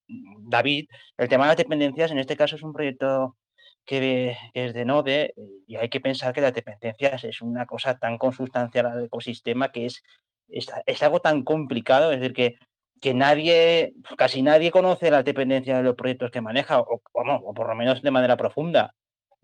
David, 0.07 0.89
el 1.17 1.29
tema 1.29 1.45
de 1.45 1.49
las 1.49 1.57
dependencias 1.57 2.11
en 2.11 2.19
este 2.19 2.37
caso 2.37 2.57
es 2.57 2.63
un 2.63 2.73
proyecto 2.73 3.37
que, 3.85 4.37
es 4.55 4.75
de 4.75 4.85
Node 4.85 5.35
y 5.67 5.77
hay 5.77 5.89
que 5.89 6.01
pensar 6.01 6.33
que 6.33 6.41
las 6.41 6.55
dependencias 6.55 7.25
es 7.25 7.43
una 7.43 7.67
cosa 7.67 7.99
tan 7.99 8.19
consustancial 8.19 8.87
al 8.87 9.05
ecosistema 9.05 9.73
que 9.73 9.87
es, 9.87 10.03
es, 10.49 11.03
algo 11.03 11.21
tan 11.21 11.43
complicado, 11.45 12.13
es 12.13 12.21
decir, 12.21 12.35
que, 12.35 12.55
que 13.01 13.15
nadie, 13.15 13.95
casi 14.17 14.43
nadie 14.43 14.71
conoce 14.71 15.11
las 15.11 15.25
dependencias 15.25 15.79
de 15.79 15.85
los 15.85 15.97
proyectos 15.97 16.31
que 16.31 16.41
maneja, 16.41 16.81
o, 16.81 17.03
o 17.13 17.55
por 17.55 17.69
lo 17.69 17.75
menos 17.75 18.03
de 18.03 18.11
manera 18.11 18.37
profunda. 18.37 18.95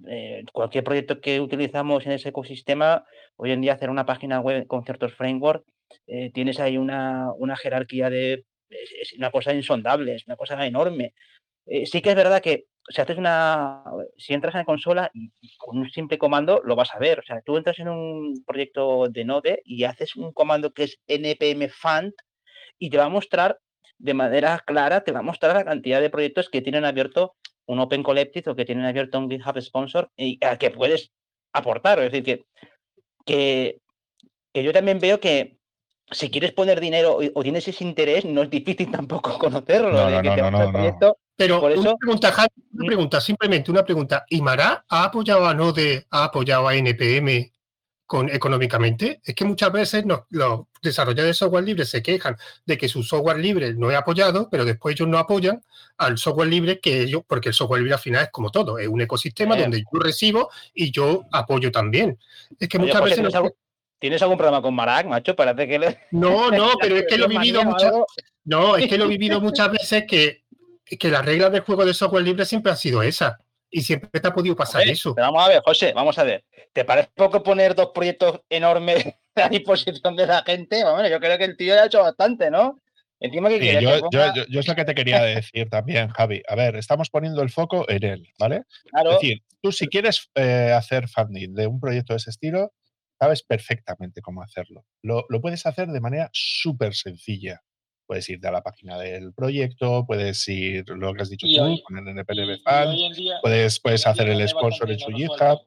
Eh, 0.09 0.45
cualquier 0.53 0.85
proyecto 0.85 1.21
que 1.21 1.41
utilizamos 1.41 2.07
en 2.07 2.13
ese 2.13 2.31
ecosistema, 2.31 3.05
hoy 3.37 3.53
en 3.53 3.61
día 3.61 3.75
hacer 3.75 3.91
una 3.91 4.07
página 4.07 4.41
web 4.41 4.67
con 4.67 4.85
ciertos 4.85 5.15
frameworks, 5.15 5.67
eh, 6.07 6.31
tienes 6.33 6.61
ahí 6.61 6.79
una, 6.79 7.33
una 7.37 7.57
jerarquía 7.57 8.11
de 8.11 8.45
es, 8.71 9.13
una 9.15 9.31
cosa 9.31 9.53
insondable, 9.53 10.15
es 10.15 10.27
una 10.27 10.37
cosa 10.37 10.65
enorme. 10.67 11.15
Eh, 11.67 11.87
sí 11.87 12.01
que 12.01 12.11
es 12.11 12.17
verdad 12.17 12.41
que 12.41 12.67
si 12.89 13.01
haces 13.01 13.19
una, 13.19 13.85
si 14.17 14.35
entras 14.35 14.55
en 14.55 14.61
la 14.61 14.65
consola 14.65 15.11
y, 15.13 15.31
con 15.59 15.79
un 15.79 15.91
simple 15.91 16.19
comando 16.19 16.61
lo 16.65 16.77
vas 16.77 16.95
a 16.95 16.99
ver. 16.99 17.21
O 17.21 17.23
sea, 17.23 17.41
tú 17.43 17.57
entras 17.57 17.79
en 17.79 17.89
un 17.89 18.45
proyecto 18.47 19.09
de 19.09 19.25
Node 19.25 19.63
y 19.65 19.85
haces 19.85 20.17
un 20.17 20.33
comando 20.33 20.73
que 20.73 20.85
es 20.85 20.99
npm 21.07 21.69
fund 21.69 22.13
y 22.79 22.91
te 22.91 22.97
va 22.97 23.05
a 23.05 23.09
mostrar 23.09 23.59
de 23.99 24.15
manera 24.15 24.59
clara, 24.67 25.03
te 25.03 25.13
va 25.13 25.21
a 25.21 25.23
mostrar 25.23 25.55
la 25.55 25.65
cantidad 25.65 26.01
de 26.01 26.11
proyectos 26.11 26.49
que 26.49 26.63
tienen 26.63 26.85
abierto 26.85 27.37
un 27.71 27.79
Open 27.79 28.03
Collective 28.03 28.51
o 28.51 28.57
que 28.57 28.65
tienen 28.65 28.85
abierto 28.85 29.19
un 29.19 29.31
GitHub 29.31 29.61
Sponsor 29.61 30.11
y 30.17 30.45
a 30.45 30.59
que 30.59 30.71
puedes 30.71 31.13
aportar. 31.53 32.01
Es 32.01 32.11
decir, 32.11 32.25
que, 32.25 32.45
que, 33.25 33.81
que 34.53 34.63
yo 34.65 34.73
también 34.73 34.99
veo 34.99 35.21
que 35.21 35.59
si 36.11 36.31
quieres 36.31 36.53
poner 36.53 36.81
dinero 36.81 37.19
o 37.35 37.43
tienes 37.45 37.69
ese 37.69 37.85
interés, 37.85 38.25
no 38.25 38.43
es 38.43 38.51
difícil 38.51 38.91
tampoco 38.91 39.39
conocerlo. 39.39 39.93
Pero 41.37 41.61
por 41.61 41.73
eso, 41.73 41.81
una 41.81 41.97
pregunta, 41.97 42.49
una 42.73 42.87
pregunta, 42.87 43.21
simplemente 43.21 43.71
una 43.71 43.85
pregunta. 43.85 44.25
¿Y 44.29 44.43
Mara 44.43 44.85
ha 44.89 45.05
apoyado 45.05 45.47
a 45.47 45.55
Node, 45.55 46.07
ha 46.11 46.25
apoyado 46.25 46.69
a 46.69 46.75
NPM 46.75 47.53
con, 48.05 48.29
económicamente? 48.29 49.21
Es 49.25 49.35
que 49.35 49.45
muchas 49.45 49.73
veces 49.73 50.05
los 50.31 50.61
desarrolladores 50.83 51.37
de 51.37 51.39
software 51.39 51.65
libre 51.65 51.85
se 51.85 52.03
quejan 52.03 52.37
de 52.67 52.79
que 52.79 52.89
su 52.89 53.03
software 53.03 53.39
libre 53.39 53.75
no 53.75 53.91
es 53.91 53.97
apoyado, 53.97 54.49
pero 54.51 54.65
después 54.65 54.95
ellos 54.95 55.09
no 55.09 55.19
apoyan 55.19 55.63
al 55.99 56.19
software 56.19 56.49
libre 56.49 56.81
que 56.81 57.03
ellos, 57.03 57.23
porque 57.27 57.51
el 57.51 57.55
software 57.55 57.81
libre 57.81 57.95
al 57.95 58.01
final 58.01 58.25
es 58.25 58.31
como 58.31 58.51
todo, 58.51 58.79
es 58.79 58.89
un 58.89 59.01
ecosistema 59.01 59.57
donde 59.57 59.81
yo 59.81 60.01
recibo 60.01 60.51
y 60.75 60.91
yo 60.91 61.25
apoyo 61.33 61.71
también. 61.71 62.19
Es 62.59 62.69
que 62.69 62.79
muchas 62.79 63.03
veces... 63.03 63.33
¿Tienes 63.99 64.23
algún 64.23 64.39
problema 64.39 64.63
con 64.63 64.75
Marac, 64.75 65.07
macho? 65.07 65.37
Parece 65.37 65.69
que 65.69 65.99
No, 66.11 66.51
no, 66.51 66.71
pero 66.81 66.97
es 66.97 67.05
que 67.07 67.19
lo 67.19 67.27
he 67.27 67.29
vivido 67.29 67.63
muchas 67.65 67.93
No, 68.45 68.77
es 68.77 68.89
que 68.89 68.97
lo 68.97 69.05
he 69.05 69.09
vivido 69.09 69.41
muchas 69.43 69.71
veces 69.71 70.05
que, 70.09 70.45
que 70.87 71.11
las 71.11 71.25
reglas 71.25 71.53
del 71.53 71.61
juego 71.61 71.85
de 71.85 71.93
software 71.93 72.25
libre 72.25 72.47
siempre 72.47 72.73
han 72.73 72.79
sido 72.79 73.03
esas. 73.03 73.35
Y 73.71 73.83
siempre 73.83 74.21
te 74.21 74.29
ha 74.29 74.35
podido 74.35 74.57
pasar 74.57 74.87
eso. 74.89 75.15
vamos 75.15 75.45
a 75.45 75.49
ver, 75.49 75.63
José, 75.65 75.93
vamos 75.93 76.19
a 76.19 76.25
ver. 76.25 76.45
¿Te 76.73 76.85
parece 76.85 77.11
poco 77.15 77.43
poner 77.43 77.75
dos 77.75 77.91
proyectos 77.95 78.41
enormes 78.49 79.07
a 79.37 79.49
disposición 79.49 80.17
de 80.17 80.27
la 80.27 80.43
gente? 80.43 80.83
Bueno, 80.83 81.09
yo 81.09 81.21
creo 81.21 81.39
que 81.39 81.45
el 81.45 81.57
tío 81.57 81.75
ya 81.75 81.83
ha 81.83 81.87
hecho 81.87 82.03
bastante, 82.03 82.51
¿no? 82.51 82.81
Encima 83.21 83.51
que 83.51 83.83
yo, 83.83 84.09
yo, 84.11 84.61
es 84.61 84.67
lo 84.67 84.75
que 84.75 84.85
te 84.87 84.95
quería 84.95 85.23
decir 85.23 85.69
también, 85.69 86.09
Javi. 86.09 86.43
A 86.49 86.55
ver, 86.55 86.77
estamos 86.77 87.11
poniendo 87.11 87.43
el 87.43 87.51
foco 87.51 87.85
en 87.89 88.03
él, 88.03 88.29
¿vale? 88.39 88.63
Claro. 88.91 89.11
Es 89.11 89.21
decir, 89.21 89.43
tú 89.61 89.73
si 89.73 89.89
quieres 89.89 90.31
eh, 90.35 90.73
hacer 90.75 91.07
funding 91.07 91.55
de 91.55 91.67
un 91.67 91.79
proyecto 91.79 92.15
de 92.15 92.17
ese 92.17 92.31
estilo, 92.31 92.73
sabes 93.21 93.43
perfectamente 93.43 94.23
cómo 94.23 94.43
hacerlo. 94.43 94.87
Lo, 95.03 95.27
puedes 95.43 95.67
hacer 95.67 95.89
de 95.89 96.01
manera 96.01 96.31
súper 96.33 96.95
sencilla. 96.95 97.61
Puedes 98.11 98.29
ir 98.29 98.45
a 98.45 98.51
la 98.51 98.61
página 98.61 98.99
del 98.99 99.33
proyecto, 99.33 100.05
puedes 100.05 100.49
ir, 100.49 100.85
lo 100.89 101.15
que 101.15 101.23
has 101.23 101.31
dicho 101.31 101.47
tú, 101.47 101.81
con 101.85 101.97
el 101.97 102.09
NPLB 102.09 102.61
Fan, 102.61 102.97
puedes, 103.41 103.79
puedes 103.79 104.05
hacer 104.05 104.31
el 104.31 104.49
sponsor 104.49 104.91
en 104.91 104.99
su 104.99 105.13
GitHub. 105.13 105.61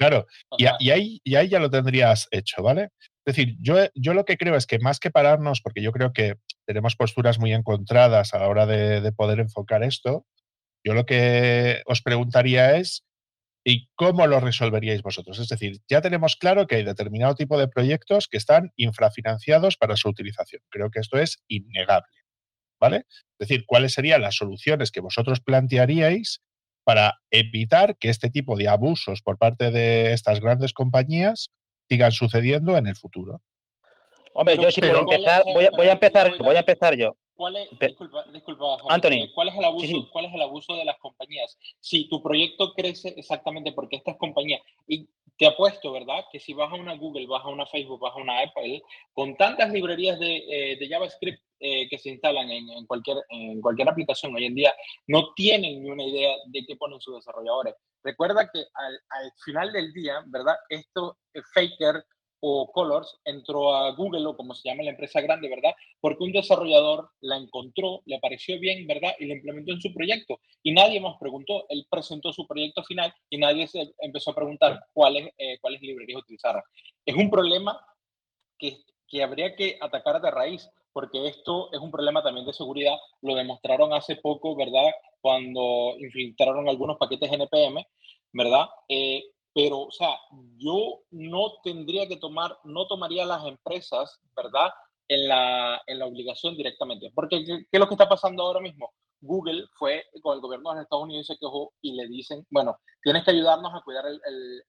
Claro, 0.00 0.26
y, 0.58 0.90
ahí, 0.90 1.20
y 1.22 1.36
ahí 1.36 1.48
ya 1.48 1.60
lo 1.60 1.70
tendrías 1.70 2.26
hecho, 2.32 2.64
¿vale? 2.64 2.88
Es 3.24 3.36
decir, 3.36 3.54
yo, 3.60 3.76
yo 3.94 4.14
lo 4.14 4.24
que 4.24 4.36
creo 4.36 4.56
es 4.56 4.66
que 4.66 4.80
más 4.80 4.98
que 4.98 5.12
pararnos, 5.12 5.60
porque 5.60 5.80
yo 5.80 5.92
creo 5.92 6.12
que 6.12 6.38
tenemos 6.66 6.96
posturas 6.96 7.38
muy 7.38 7.52
encontradas 7.52 8.34
a 8.34 8.40
la 8.40 8.48
hora 8.48 8.66
de 8.66 9.12
poder 9.12 9.38
enfocar 9.38 9.84
esto, 9.84 10.26
yo 10.84 10.94
lo 10.94 11.06
que 11.06 11.82
os 11.86 12.02
preguntaría 12.02 12.78
es 12.78 13.04
¿Y 13.64 13.88
cómo 13.94 14.26
lo 14.26 14.40
resolveríais 14.40 15.02
vosotros? 15.02 15.38
Es 15.38 15.48
decir, 15.48 15.78
ya 15.88 16.00
tenemos 16.00 16.36
claro 16.36 16.66
que 16.66 16.76
hay 16.76 16.84
determinado 16.84 17.34
tipo 17.34 17.58
de 17.58 17.68
proyectos 17.68 18.26
que 18.28 18.36
están 18.36 18.72
infrafinanciados 18.76 19.76
para 19.76 19.96
su 19.96 20.08
utilización. 20.08 20.62
Creo 20.68 20.90
que 20.90 20.98
esto 20.98 21.18
es 21.18 21.42
innegable. 21.46 22.12
¿Vale? 22.80 23.04
Es 23.38 23.48
decir, 23.48 23.64
¿cuáles 23.64 23.92
serían 23.92 24.22
las 24.22 24.34
soluciones 24.34 24.90
que 24.90 25.00
vosotros 25.00 25.40
plantearíais 25.40 26.42
para 26.82 27.20
evitar 27.30 27.96
que 27.96 28.08
este 28.08 28.28
tipo 28.28 28.56
de 28.56 28.68
abusos 28.68 29.22
por 29.22 29.38
parte 29.38 29.70
de 29.70 30.12
estas 30.12 30.40
grandes 30.40 30.72
compañías 30.72 31.52
sigan 31.88 32.10
sucediendo 32.10 32.76
en 32.76 32.88
el 32.88 32.96
futuro? 32.96 33.40
Hombre, 34.34 34.56
yo 34.56 34.70
sí 34.72 34.80
puedo 34.80 35.00
empezar, 35.00 35.42
voy 35.44 35.86
a, 35.86 35.92
empezar, 35.92 36.32
voy 36.38 36.56
a 36.56 36.60
empezar 36.60 36.96
yo. 36.96 37.16
¿Cuál 37.42 37.56
es, 37.56 37.68
disculpa, 37.76 38.24
disculpa 38.32 38.76
Anthony, 38.88 39.28
¿cuál 39.34 39.48
es, 39.48 39.56
el 39.56 39.64
abuso, 39.64 40.08
¿cuál 40.12 40.26
es 40.26 40.34
el 40.34 40.42
abuso 40.42 40.76
de 40.76 40.84
las 40.84 40.96
compañías? 40.98 41.58
Si 41.80 42.08
tu 42.08 42.22
proyecto 42.22 42.72
crece 42.72 43.14
exactamente 43.16 43.72
porque 43.72 43.96
estas 43.96 44.16
compañías, 44.16 44.60
y 44.86 45.08
te 45.36 45.48
apuesto, 45.48 45.90
¿verdad? 45.90 46.24
Que 46.30 46.38
si 46.38 46.54
vas 46.54 46.70
a 46.70 46.76
una 46.76 46.94
Google, 46.94 47.26
vas 47.26 47.44
a 47.44 47.48
una 47.48 47.66
Facebook, 47.66 47.98
vas 47.98 48.14
a 48.14 48.20
una 48.20 48.38
Apple, 48.42 48.80
con 49.12 49.36
tantas 49.36 49.72
librerías 49.72 50.20
de, 50.20 50.36
eh, 50.36 50.88
JavaScript 50.88 51.42
eh, 51.58 51.88
que 51.88 51.98
se 51.98 52.10
instalan 52.10 52.48
en, 52.48 52.86
cualquier, 52.86 53.16
en 53.30 53.60
cualquier 53.60 53.88
aplicación 53.88 54.36
hoy 54.36 54.44
en 54.44 54.54
día, 54.54 54.72
no 55.08 55.34
tienen 55.34 55.82
ni 55.82 55.90
una 55.90 56.04
idea 56.04 56.36
de 56.46 56.64
qué 56.64 56.76
ponen 56.76 57.00
sus 57.00 57.16
desarrolladores. 57.16 57.74
Recuerda 58.04 58.48
que 58.52 58.60
al, 58.74 59.00
al 59.08 59.32
final 59.44 59.72
del 59.72 59.92
día, 59.92 60.22
¿verdad? 60.26 60.54
Esto, 60.68 61.18
eh, 61.34 61.40
Faker 61.52 62.04
o 62.44 62.72
Colors 62.72 63.20
entró 63.24 63.72
a 63.72 63.92
Google 63.92 64.26
o 64.26 64.36
como 64.36 64.52
se 64.52 64.68
llama 64.68 64.82
la 64.82 64.90
empresa 64.90 65.20
grande, 65.20 65.48
¿verdad? 65.48 65.74
Porque 66.00 66.24
un 66.24 66.32
desarrollador 66.32 67.08
la 67.20 67.36
encontró, 67.36 68.02
le 68.04 68.18
pareció 68.18 68.58
bien, 68.58 68.84
¿verdad? 68.88 69.12
Y 69.20 69.26
la 69.26 69.34
implementó 69.34 69.72
en 69.72 69.80
su 69.80 69.94
proyecto. 69.94 70.40
Y 70.60 70.72
nadie 70.72 71.00
más 71.00 71.16
preguntó. 71.20 71.66
Él 71.68 71.86
presentó 71.88 72.32
su 72.32 72.44
proyecto 72.48 72.82
final 72.82 73.14
y 73.30 73.38
nadie 73.38 73.68
se 73.68 73.94
empezó 74.00 74.32
a 74.32 74.34
preguntar 74.34 74.84
cuáles, 74.92 75.30
eh, 75.38 75.58
cuáles 75.60 75.80
librerías 75.82 76.20
utilizar. 76.20 76.60
Es 77.06 77.14
un 77.14 77.30
problema 77.30 77.78
que, 78.58 78.76
que 79.06 79.22
habría 79.22 79.54
que 79.54 79.78
atacar 79.80 80.20
de 80.20 80.32
raíz, 80.32 80.68
porque 80.92 81.28
esto 81.28 81.72
es 81.72 81.78
un 81.78 81.92
problema 81.92 82.24
también 82.24 82.44
de 82.44 82.52
seguridad. 82.52 82.96
Lo 83.20 83.36
demostraron 83.36 83.92
hace 83.92 84.16
poco, 84.16 84.56
¿verdad? 84.56 84.90
Cuando 85.20 85.94
infiltraron 85.96 86.68
algunos 86.68 86.98
paquetes 86.98 87.30
NPM, 87.30 87.86
¿verdad? 88.32 88.66
Eh, 88.88 89.22
pero, 89.54 89.80
o 89.80 89.90
sea, 89.90 90.16
yo 90.56 91.00
no 91.10 91.54
tendría 91.62 92.08
que 92.08 92.16
tomar, 92.16 92.58
no 92.64 92.86
tomaría 92.86 93.26
las 93.26 93.44
empresas, 93.44 94.20
¿verdad? 94.34 94.70
En 95.08 95.28
la, 95.28 95.82
en 95.86 95.98
la 95.98 96.06
obligación 96.06 96.56
directamente. 96.56 97.10
Porque, 97.14 97.44
¿qué, 97.44 97.66
es 97.70 97.80
lo 97.80 97.86
que 97.86 97.94
está 97.94 98.08
pasando 98.08 98.42
ahora 98.42 98.60
mismo? 98.60 98.92
Google 99.20 99.66
fue 99.74 100.04
con 100.22 100.34
el 100.34 100.40
gobierno 100.40 100.74
de 100.74 100.82
Estados 100.82 101.04
Unidos 101.04 101.24
y 101.24 101.32
se 101.32 101.38
quejó 101.38 101.72
y 101.82 101.92
le 101.92 102.08
dicen, 102.08 102.46
bueno, 102.50 102.78
tienes 103.02 103.24
que 103.24 103.30
ayudarnos 103.30 103.72
a 103.74 103.82
cuidar 103.82 104.06
el, 104.06 104.20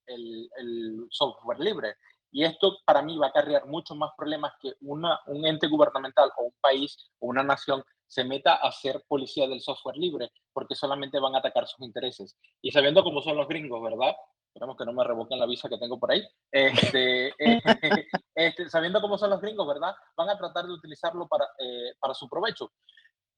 el, 0.05 0.49
el, 0.57 1.07
software 1.09 1.59
libre. 1.59 1.95
Y 2.31 2.43
esto 2.43 2.77
para 2.85 3.01
mí 3.01 3.17
va 3.17 3.27
a 3.27 3.29
acarrear 3.29 3.65
muchos 3.67 3.95
más 3.95 4.11
problemas 4.17 4.53
que 4.59 4.73
una, 4.81 5.19
un 5.27 5.45
ente 5.45 5.67
gubernamental 5.67 6.29
o 6.37 6.45
un 6.45 6.53
país 6.61 6.97
o 7.19 7.27
una 7.27 7.43
nación 7.43 7.83
se 8.07 8.23
meta 8.23 8.55
a 8.55 8.71
ser 8.71 9.03
policía 9.07 9.47
del 9.47 9.61
software 9.61 9.97
libre, 9.97 10.31
porque 10.51 10.75
solamente 10.75 11.19
van 11.19 11.35
a 11.35 11.39
atacar 11.39 11.67
sus 11.67 11.81
intereses. 11.81 12.37
Y 12.61 12.71
sabiendo 12.71 13.03
cómo 13.03 13.21
son 13.21 13.37
los 13.37 13.47
gringos, 13.47 13.81
¿verdad? 13.81 14.15
Esperamos 14.53 14.77
que 14.77 14.85
no 14.85 14.93
me 14.93 15.03
revoquen 15.03 15.39
la 15.39 15.47
visa 15.47 15.67
que 15.67 15.79
tengo 15.79 15.99
por 15.99 16.11
ahí, 16.11 16.23
este, 16.51 17.29
eh, 17.39 17.61
este, 18.35 18.69
sabiendo 18.69 19.01
cómo 19.01 19.17
son 19.17 19.31
los 19.31 19.41
gringos, 19.41 19.67
¿verdad? 19.67 19.95
Van 20.15 20.29
a 20.29 20.37
tratar 20.37 20.65
de 20.65 20.73
utilizarlo 20.73 21.27
para, 21.27 21.45
eh, 21.57 21.93
para 21.99 22.13
su 22.13 22.29
provecho. 22.29 22.71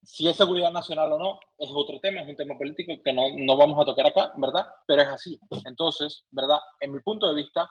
Si 0.02 0.28
es 0.28 0.36
seguridad 0.36 0.70
nacional 0.70 1.12
o 1.12 1.18
no, 1.18 1.40
es 1.58 1.70
otro 1.74 1.98
tema, 2.00 2.20
es 2.20 2.28
un 2.28 2.36
tema 2.36 2.56
político 2.56 2.92
que 3.02 3.12
no, 3.12 3.22
no 3.36 3.56
vamos 3.56 3.80
a 3.80 3.84
tocar 3.86 4.06
acá, 4.06 4.32
¿verdad? 4.36 4.66
Pero 4.86 5.02
es 5.02 5.08
así. 5.08 5.40
Entonces, 5.64 6.24
¿verdad? 6.30 6.58
En 6.78 6.92
mi 6.92 7.00
punto 7.00 7.26
de 7.26 7.34
vista, 7.34 7.68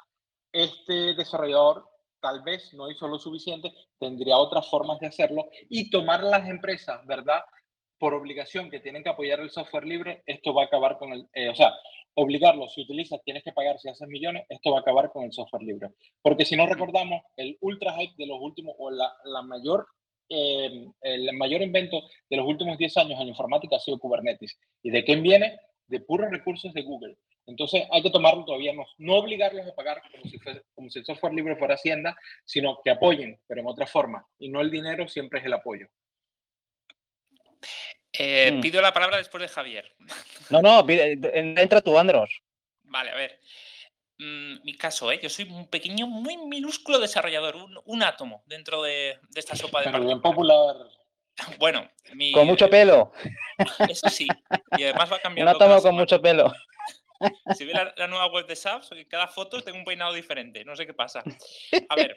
este 0.52 1.14
desarrollador 1.14 1.88
tal 2.20 2.42
vez 2.42 2.74
no 2.74 2.90
hizo 2.90 3.08
lo 3.08 3.20
suficiente, 3.20 3.74
tendría 4.00 4.38
otras 4.38 4.68
formas 4.70 5.00
de 5.00 5.08
hacerlo 5.08 5.46
y 5.70 5.90
tomar 5.90 6.24
las 6.24 6.50
empresas, 6.50 7.06
¿verdad? 7.06 7.42
por 7.98 8.14
obligación 8.14 8.70
que 8.70 8.80
tienen 8.80 9.04
que 9.04 9.10
apoyar 9.10 9.40
el 9.40 9.50
software 9.50 9.86
libre, 9.86 10.24
esto 10.26 10.54
va 10.54 10.64
a 10.64 10.66
acabar 10.66 10.98
con 10.98 11.14
el, 11.14 11.30
eh, 11.34 11.50
o 11.50 11.56
sea, 11.56 11.74
obligarlo, 12.16 12.68
si 12.70 12.82
utilizas, 12.82 13.22
tienes 13.24 13.44
que 13.44 13.52
pagar 13.52 13.80
si 13.80 13.90
haces 13.90 14.08
millones, 14.08 14.46
esto 14.50 14.72
va 14.72 14.80
a 14.80 14.82
acabar 14.82 15.12
con 15.12 15.24
el 15.24 15.34
software 15.34 15.64
libre. 15.64 15.90
Porque 16.22 16.46
si 16.46 16.56
no 16.56 16.66
recordamos, 16.66 17.22
el 17.38 17.58
ultra 17.62 17.94
hype 17.94 18.16
de 18.18 18.28
los 18.28 18.40
últimos, 18.40 18.76
o 18.78 18.90
la, 18.90 19.14
la 19.26 19.42
mayor, 19.42 19.86
eh, 20.30 20.88
el 21.02 21.34
mayor 21.34 21.62
invento 21.62 22.02
de 22.30 22.38
los 22.38 22.48
últimos 22.48 22.78
10 22.78 22.98
años 22.98 23.22
en 23.22 23.28
informática 23.28 23.76
ha 23.76 23.80
sido 23.80 24.00
Kubernetes. 24.00 24.58
¿Y 24.82 24.90
de 24.90 25.04
quién 25.04 25.22
viene? 25.22 25.60
De 25.88 26.00
puros 26.00 26.32
recursos 26.32 26.74
de 26.74 26.82
Google. 26.82 27.18
Entonces 27.48 27.84
hay 27.92 28.02
que 28.02 28.10
tomarlo 28.10 28.44
todavía, 28.44 28.74
no, 28.74 28.86
no 28.98 29.18
obligarlos 29.18 29.68
a 29.68 29.76
pagar 29.76 30.02
como 30.12 30.24
si, 30.24 30.40
como 30.74 30.90
si 30.90 31.00
el 31.00 31.06
software 31.06 31.34
libre 31.34 31.56
fuera 31.58 31.76
Hacienda, 31.76 32.18
sino 32.44 32.80
que 32.84 32.90
apoyen, 32.90 33.40
pero 33.46 33.62
en 33.62 33.68
otra 33.68 33.86
forma. 33.86 34.26
Y 34.40 34.50
no 34.50 34.62
el 34.62 34.72
dinero 34.72 35.08
siempre 35.08 35.40
es 35.40 35.46
el 35.46 35.54
apoyo. 35.54 35.88
Eh, 38.20 38.52
mm. 38.52 38.62
Pido 38.62 38.82
la 38.82 38.94
palabra 38.94 39.18
después 39.18 39.42
de 39.42 39.48
Javier. 39.48 39.94
No, 40.52 40.62
no, 40.62 40.86
entra 40.88 41.82
tu 41.82 41.98
Andros. 41.98 42.30
Vale, 42.84 43.10
a 43.10 43.16
ver. 43.16 43.40
Mm, 44.20 44.64
mi 44.64 44.78
caso, 44.78 45.12
¿eh? 45.12 45.20
yo 45.20 45.28
soy 45.28 45.46
un 45.46 45.68
pequeño, 45.68 46.06
muy 46.06 46.38
minúsculo 46.38 47.00
desarrollador, 47.00 47.56
un, 47.84 48.04
átomo 48.04 48.44
dentro 48.46 48.84
de, 48.84 49.20
esta 49.34 49.56
sopa 49.56 49.80
de 49.80 49.92
Pero 49.92 50.06
bien 50.06 50.22
popular. 50.22 50.76
Bueno, 51.60 51.90
con 52.34 52.48
mucho 52.48 52.70
pelo. 52.70 53.12
Eso 53.90 54.08
sí, 54.08 54.26
y 54.78 54.84
además 54.84 55.12
va 55.12 55.20
cambiando. 55.20 55.52
Un 55.52 55.56
átomo 55.56 55.82
con 55.82 55.96
mucho 55.96 56.22
pelo. 56.22 56.54
Si 57.58 57.66
ve 57.66 57.74
la, 57.74 58.08
nueva 58.08 58.28
web 58.28 58.46
de 58.46 58.56
SAPS, 58.56 58.92
en 58.92 59.04
cada 59.06 59.28
foto 59.28 59.62
tengo 59.62 59.80
un 59.80 59.84
peinado 59.84 60.14
diferente, 60.14 60.64
no 60.64 60.76
sé 60.78 60.86
qué 60.86 60.94
pasa. 60.94 61.24
A 61.90 61.96
ver, 61.96 62.16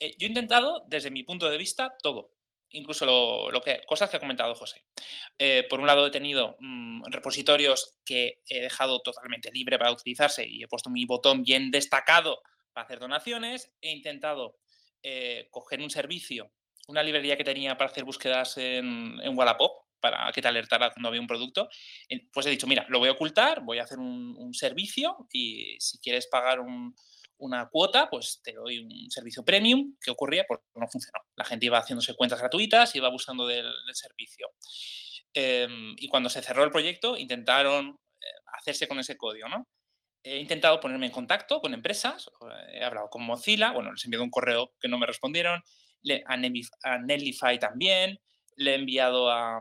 eh, 0.00 0.14
yo 0.18 0.26
he 0.26 0.28
intentado, 0.28 0.84
desde 0.86 1.10
mi 1.10 1.22
punto 1.22 1.48
de 1.48 1.56
vista, 1.56 1.96
todo 2.02 2.32
incluso 2.74 3.06
lo, 3.06 3.60
que, 3.62 3.82
cosas 3.86 4.10
que 4.10 4.16
ha 4.16 4.20
comentado 4.20 4.54
José. 4.54 4.84
Eh, 5.38 5.66
por 5.68 5.80
un 5.80 5.86
lado, 5.86 6.06
he 6.06 6.10
tenido 6.10 6.56
mm, 6.60 7.04
repositorios 7.06 7.98
que 8.04 8.42
he 8.48 8.60
dejado 8.60 9.00
totalmente 9.00 9.50
libre 9.50 9.78
para 9.78 9.92
utilizarse 9.92 10.46
y 10.46 10.62
he 10.62 10.68
puesto 10.68 10.90
mi 10.90 11.04
botón 11.04 11.42
bien 11.42 11.70
destacado 11.70 12.42
para 12.72 12.84
hacer 12.84 12.98
donaciones. 12.98 13.72
He 13.80 13.92
intentado 13.92 14.58
eh, 15.02 15.48
coger 15.50 15.80
un 15.80 15.90
servicio, 15.90 16.52
una 16.88 17.02
librería 17.02 17.36
que 17.36 17.44
tenía 17.44 17.76
para 17.76 17.90
hacer 17.90 18.04
búsquedas 18.04 18.58
en, 18.58 19.18
en 19.22 19.36
Wallapop, 19.36 19.84
para 20.04 20.30
que 20.32 20.42
te 20.42 20.48
alertara 20.48 20.90
cuando 20.90 21.08
había 21.08 21.22
un 21.22 21.26
producto, 21.26 21.70
pues 22.30 22.44
he 22.44 22.50
dicho, 22.50 22.66
mira, 22.66 22.84
lo 22.90 22.98
voy 22.98 23.08
a 23.08 23.12
ocultar, 23.12 23.62
voy 23.62 23.78
a 23.78 23.84
hacer 23.84 23.98
un, 23.98 24.52
servicio 24.52 25.26
y 25.32 25.76
si 25.80 25.98
quieres 25.98 26.26
pagar 26.26 26.60
un, 26.60 26.94
una 27.38 27.68
cuota, 27.68 28.08
pues 28.10 28.40
te 28.42 28.52
doy 28.52 28.78
un 28.78 29.10
servicio 29.10 29.44
premium. 29.44 29.96
¿Qué 30.00 30.10
ocurría? 30.10 30.44
Pues 30.46 30.60
no 30.74 30.86
funcionó. 30.88 31.18
La 31.36 31.44
gente 31.44 31.66
iba 31.66 31.78
haciéndose 31.78 32.14
cuentas 32.14 32.40
gratuitas, 32.40 32.94
iba 32.94 33.08
abusando 33.08 33.46
del, 33.46 33.72
servicio. 33.92 34.48
Em, 35.32 35.94
y 35.98 36.08
cuando 36.08 36.28
se 36.28 36.42
cerró 36.42 36.64
el 36.64 36.70
proyecto, 36.70 37.16
intentaron 37.16 37.98
eh, 38.20 38.26
hacerse 38.58 38.86
con 38.86 38.98
ese 38.98 39.16
código, 39.16 39.48
¿no? 39.48 39.68
He 40.22 40.38
intentado 40.38 40.80
ponerme 40.80 41.06
en 41.06 41.12
contacto 41.12 41.60
con 41.60 41.74
empresas, 41.74 42.30
he 42.72 42.82
hablado 42.82 43.10
con 43.10 43.22
Mozilla, 43.24 43.72
bueno, 43.72 43.92
les 43.92 44.02
he 44.04 44.06
enviado 44.06 44.24
un 44.24 44.30
correo 44.30 44.72
que 44.80 44.88
no 44.88 44.96
me 44.96 45.06
respondieron, 45.06 45.62
a, 46.26 46.36
Netlify 46.98 47.58
también, 47.58 48.18
le 48.56 48.72
he 48.72 48.74
enviado 48.76 49.30
a, 49.30 49.60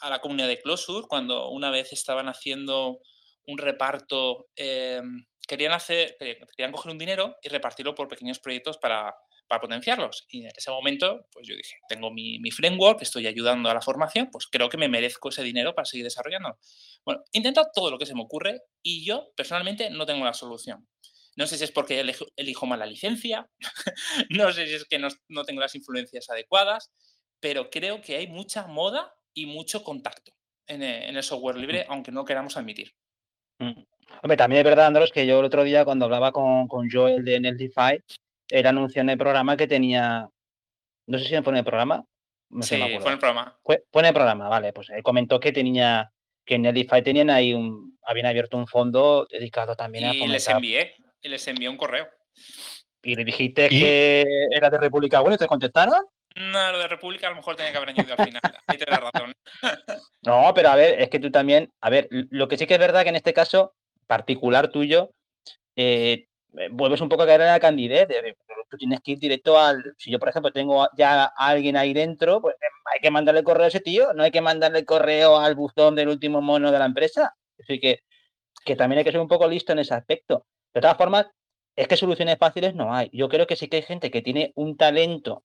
a 0.00 0.10
la 0.10 0.20
comunidad 0.20 0.48
de 0.48 0.60
Closure 0.60 1.06
cuando 1.08 1.50
una 1.50 1.70
vez 1.70 1.92
estaban 1.92 2.28
haciendo 2.28 3.00
un 3.46 3.58
reparto, 3.58 4.48
em, 4.56 5.24
querían, 5.46 5.72
hacer, 5.72 6.16
querían 6.18 6.72
coger 6.72 6.92
un 6.92 6.98
dinero 6.98 7.36
y 7.42 7.48
repartirlo 7.48 7.94
por 7.94 8.08
pequeños 8.08 8.38
proyectos 8.38 8.78
para, 8.78 9.14
para 9.46 9.60
potenciarlos. 9.60 10.26
Y 10.28 10.44
en 10.44 10.52
ese 10.56 10.70
momento, 10.70 11.26
pues 11.32 11.46
yo 11.46 11.54
dije, 11.54 11.76
tengo 11.88 12.10
mi, 12.10 12.38
mi, 12.38 12.50
framework, 12.50 13.02
estoy 13.02 13.26
ayudando 13.26 13.70
a 13.70 13.74
la 13.74 13.80
formación, 13.80 14.28
pues 14.30 14.46
creo 14.46 14.68
que 14.68 14.76
me 14.76 14.88
merezco 14.88 15.28
ese 15.28 15.42
dinero 15.42 15.74
para 15.74 15.86
seguir 15.86 16.04
desarrollando. 16.04 16.58
Bueno, 17.04 17.22
he 17.32 17.38
intentado 17.38 17.68
todo 17.72 17.90
lo 17.90 17.98
que 17.98 18.06
se 18.06 18.14
me 18.14 18.22
ocurre 18.22 18.62
y 18.82 19.04
yo 19.04 19.32
personalmente 19.36 19.90
no 19.90 20.06
tengo 20.06 20.24
la 20.24 20.34
solución. 20.34 20.88
No 21.36 21.46
sé 21.46 21.58
si 21.58 21.64
es 21.64 21.72
porque 21.72 22.00
elijo, 22.00 22.26
elijo 22.36 22.66
mal 22.66 22.78
la 22.78 22.86
licencia, 22.86 23.48
no 24.30 24.52
sé 24.52 24.66
si 24.66 24.74
es 24.74 24.84
que 24.86 24.98
no, 24.98 25.08
no 25.28 25.44
tengo 25.44 25.60
las 25.60 25.74
influencias 25.74 26.30
adecuadas, 26.30 26.90
pero 27.40 27.68
creo 27.70 28.00
que 28.00 28.16
hay 28.16 28.26
mucha 28.26 28.66
moda 28.66 29.14
y 29.34 29.44
mucho 29.46 29.84
contacto 29.84 30.32
en, 30.66 30.82
en 30.82 31.16
el 31.16 31.22
software 31.22 31.56
libre, 31.56 31.84
aunque 31.88 32.10
no 32.10 32.24
queramos 32.24 32.56
admitir. 32.56 32.94
Mm. 33.58 33.82
Hombre, 34.22 34.36
también 34.36 34.60
es 34.60 34.64
verdad, 34.64 34.86
Andros, 34.86 35.12
que 35.12 35.26
yo 35.26 35.38
el 35.40 35.44
otro 35.44 35.64
día 35.64 35.84
cuando 35.84 36.06
hablaba 36.06 36.32
con, 36.32 36.68
con 36.68 36.88
Joel 36.90 37.24
de 37.24 37.40
Netlify, 37.40 38.02
él 38.48 38.66
anunció 38.66 39.02
en 39.02 39.10
el 39.10 39.18
programa 39.18 39.56
que 39.56 39.66
tenía, 39.66 40.28
no 41.06 41.18
sé 41.18 41.24
si 41.24 41.34
me 41.34 41.42
pone 41.42 41.58
el 41.58 41.64
programa. 41.64 42.04
sí, 42.60 42.76
fue 42.76 42.86
en 42.86 43.12
el 43.12 43.18
programa. 43.18 43.58
Fue, 43.62 43.84
en 43.92 44.04
el 44.04 44.14
programa, 44.14 44.48
vale, 44.48 44.72
pues 44.72 44.90
él 44.90 45.02
comentó 45.02 45.38
que 45.38 45.52
tenía, 45.52 46.10
que 46.44 46.54
en 46.54 46.62
Netlify 46.62 47.02
tenían 47.02 47.30
ahí 47.30 47.54
un, 47.54 47.98
habían 48.02 48.26
abierto 48.26 48.56
un 48.56 48.66
fondo 48.66 49.26
dedicado 49.30 49.76
también 49.76 50.04
a 50.04 50.14
Y 50.14 50.26
les 50.26 50.48
envié, 50.48 50.94
y 51.20 51.28
les 51.28 51.46
envié 51.48 51.68
un 51.68 51.76
correo. 51.76 52.08
Y 53.02 53.14
le 53.14 53.24
dijiste 53.24 53.68
que 53.68 54.24
era 54.50 54.68
de 54.68 54.78
República 54.78 55.20
Bueno 55.20 55.36
y 55.36 55.38
te 55.38 55.46
contestaron. 55.46 56.04
No, 56.36 56.72
lo 56.72 56.78
de 56.78 56.88
República 56.88 57.28
a 57.28 57.30
lo 57.30 57.36
mejor 57.36 57.56
tenía 57.56 57.72
que 57.72 57.78
haber 57.78 57.90
añadido 57.90 58.14
al 58.16 58.26
final. 58.26 58.42
Ahí 58.66 58.76
te 58.76 58.84
da 58.84 58.98
razón. 58.98 59.32
no, 60.22 60.52
pero 60.54 60.68
a 60.68 60.76
ver, 60.76 61.00
es 61.00 61.08
que 61.08 61.18
tú 61.18 61.30
también, 61.30 61.72
a 61.80 61.88
ver, 61.88 62.08
lo 62.10 62.46
que 62.46 62.58
sí 62.58 62.66
que 62.66 62.74
es 62.74 62.80
verdad 62.80 63.04
que 63.04 63.08
en 63.08 63.16
este 63.16 63.32
caso 63.32 63.74
particular 64.06 64.68
tuyo, 64.68 65.12
eh, 65.76 66.26
eh, 66.58 66.68
vuelves 66.70 67.00
un 67.00 67.08
poco 67.08 67.22
a 67.22 67.26
caer 67.26 67.40
en 67.40 67.46
la 67.48 67.60
candidez. 67.60 68.08
tú 68.68 68.76
tienes 68.76 69.00
que 69.00 69.12
ir 69.12 69.18
directo 69.18 69.58
al. 69.58 69.94
Si 69.96 70.10
yo, 70.10 70.18
por 70.18 70.28
ejemplo, 70.28 70.52
tengo 70.52 70.86
ya 70.96 71.24
a 71.24 71.32
alguien 71.36 71.76
ahí 71.76 71.94
dentro, 71.94 72.42
pues 72.42 72.54
hay 72.92 73.00
que 73.00 73.10
mandarle 73.10 73.42
correo 73.42 73.64
a 73.64 73.68
ese 73.68 73.80
tío, 73.80 74.12
no 74.12 74.22
hay 74.22 74.30
que 74.30 74.42
mandarle 74.42 74.84
correo 74.84 75.38
al 75.38 75.54
buzón 75.54 75.94
del 75.94 76.08
último 76.08 76.42
mono 76.42 76.70
de 76.70 76.78
la 76.78 76.84
empresa. 76.84 77.34
Así 77.58 77.80
que, 77.80 78.00
que 78.64 78.76
también 78.76 78.98
hay 78.98 79.04
que 79.04 79.12
ser 79.12 79.20
un 79.20 79.28
poco 79.28 79.48
listo 79.48 79.72
en 79.72 79.78
ese 79.78 79.94
aspecto. 79.94 80.46
De 80.74 80.82
todas 80.82 80.98
formas, 80.98 81.26
es 81.76 81.88
que 81.88 81.96
soluciones 81.96 82.36
fáciles 82.38 82.74
no 82.74 82.94
hay. 82.94 83.08
Yo 83.12 83.28
creo 83.30 83.46
que 83.46 83.56
sí 83.56 83.68
que 83.68 83.76
hay 83.78 83.82
gente 83.82 84.10
que 84.10 84.22
tiene 84.22 84.52
un 84.54 84.76
talento 84.76 85.42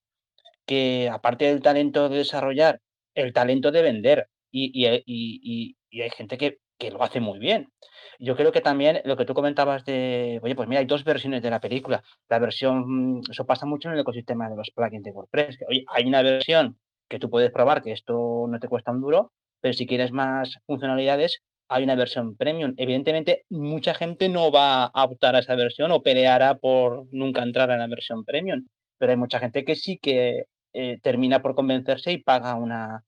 que 0.66 1.08
aparte 1.10 1.46
del 1.46 1.62
talento 1.62 2.08
de 2.08 2.18
desarrollar, 2.18 2.80
el 3.14 3.32
talento 3.32 3.70
de 3.70 3.82
vender. 3.82 4.28
Y, 4.50 4.86
hay 4.86 6.10
gente 6.10 6.38
que, 6.38 6.58
lo 6.90 7.02
hace 7.02 7.20
muy 7.20 7.38
bien. 7.38 7.72
Yo 8.18 8.36
creo 8.36 8.50
que 8.50 8.60
también 8.60 9.00
lo 9.04 9.16
que 9.16 9.24
tú 9.24 9.34
comentabas 9.34 9.84
de, 9.84 10.40
oye, 10.42 10.56
pues 10.56 10.68
mira, 10.68 10.80
hay 10.80 10.86
dos 10.86 11.04
versiones 11.04 11.42
de 11.42 11.50
la 11.50 11.60
película. 11.60 12.02
La 12.28 12.40
versión, 12.40 13.20
eso 13.30 13.46
pasa 13.46 13.66
mucho 13.66 13.88
en 13.88 13.94
el 13.94 14.00
ecosistema 14.00 14.50
de 14.50 14.56
los 14.56 14.70
plugins 14.72 15.04
de 15.04 15.12
WordPress. 15.12 15.58
Oye, 15.68 15.84
hay 15.88 16.06
una 16.06 16.22
versión 16.22 16.78
que 17.08 17.20
tú 17.20 17.30
puedes 17.30 17.52
probar, 17.52 17.82
que 17.82 17.92
esto 17.92 18.46
no 18.48 18.58
te 18.58 18.68
cuesta 18.68 18.90
un 18.90 19.00
duro, 19.00 19.32
pero 19.60 19.74
si 19.74 19.86
quieres 19.86 20.10
más 20.10 20.58
funcionalidades, 20.66 21.42
hay 21.68 21.84
una 21.84 21.94
versión 21.94 22.36
premium. 22.36 22.74
Evidentemente, 22.76 23.44
mucha 23.48 23.94
gente 23.94 24.28
no 24.28 24.50
va 24.50 24.86
a 24.86 25.04
optar 25.04 25.36
a 25.36 25.40
esa 25.40 25.54
versión 25.54 25.92
o 25.92 26.02
peleará 26.02 26.56
por 26.56 27.06
nunca 27.12 27.42
entrar 27.42 27.70
en 27.70 27.78
la 27.78 27.86
versión 27.86 28.24
premium, 28.24 28.66
pero 29.02 29.10
hay 29.10 29.18
mucha 29.18 29.40
gente 29.40 29.64
que 29.64 29.74
sí 29.74 29.98
que 29.98 30.44
eh, 30.72 31.00
termina 31.02 31.42
por 31.42 31.56
convencerse 31.56 32.12
y 32.12 32.18
paga 32.18 32.54
una, 32.54 33.02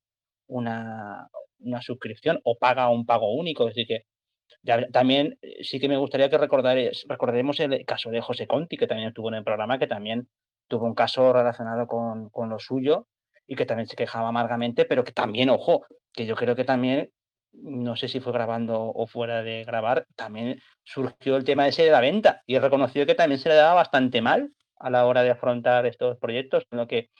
una, 0.49 1.28
una, 1.61 1.82
suscripción 1.82 2.40
o 2.42 2.59
paga 2.59 2.90
un 2.90 3.07
pago 3.07 3.32
único. 3.32 3.68
Es 3.68 3.76
decir, 3.76 3.86
que 3.86 4.86
también 4.90 5.38
eh, 5.40 5.62
sí 5.62 5.78
que 5.78 5.88
me 5.88 5.97
gustaría 5.97 6.28
que 6.28 6.36
recordemos 6.36 7.61
el 7.61 7.84
caso 7.84 8.11
de 8.11 8.20
José 8.20 8.49
Conti, 8.49 8.76
que 8.76 8.88
también 8.88 9.11
estuvo 9.11 9.28
en 9.28 9.36
el 9.36 9.45
programa, 9.45 9.78
que 9.78 9.86
también 9.86 10.28
tuvo 10.66 10.84
un 10.86 10.97
caso 10.97 11.32
relacionado 11.32 11.86
con, 11.86 12.28
con 12.30 12.49
lo 12.49 12.59
suyo 12.59 13.07
y 13.47 13.55
que 13.55 13.64
también 13.64 13.86
se 13.86 13.95
quejaba 13.95 14.30
amargamente, 14.30 14.86
pero 14.86 15.05
que 15.05 15.12
también, 15.12 15.49
ojo, 15.49 15.86
que 16.12 16.26
yo 16.26 16.34
creo 16.34 16.57
que 16.57 16.64
también, 16.64 17.12
no 17.53 17.95
sé 17.95 18.09
si 18.09 18.18
fue 18.18 18.32
grabando 18.32 18.82
o 18.82 19.07
fuera 19.07 19.45
de 19.45 19.62
grabar, 19.62 20.09
también 20.16 20.61
surgió 20.82 21.36
el 21.36 21.45
tema 21.45 21.68
ese 21.68 21.84
de 21.84 21.92
la 21.92 22.01
venta 22.01 22.42
y 22.47 22.57
he 22.57 22.61
reconocido 22.61 23.07
que 23.07 23.14
también 23.14 23.38
se 23.38 23.49
le 23.49 23.55
daba 23.55 23.74
bastante 23.74 24.20
mal 24.20 24.51
a 24.85 24.91
la 24.91 25.07
hora 25.07 25.22
de 25.22 25.30
afrontar 25.30 25.87
estos 25.87 26.18
proyectos, 26.18 26.66
lo 26.70 26.87
que 26.87 27.11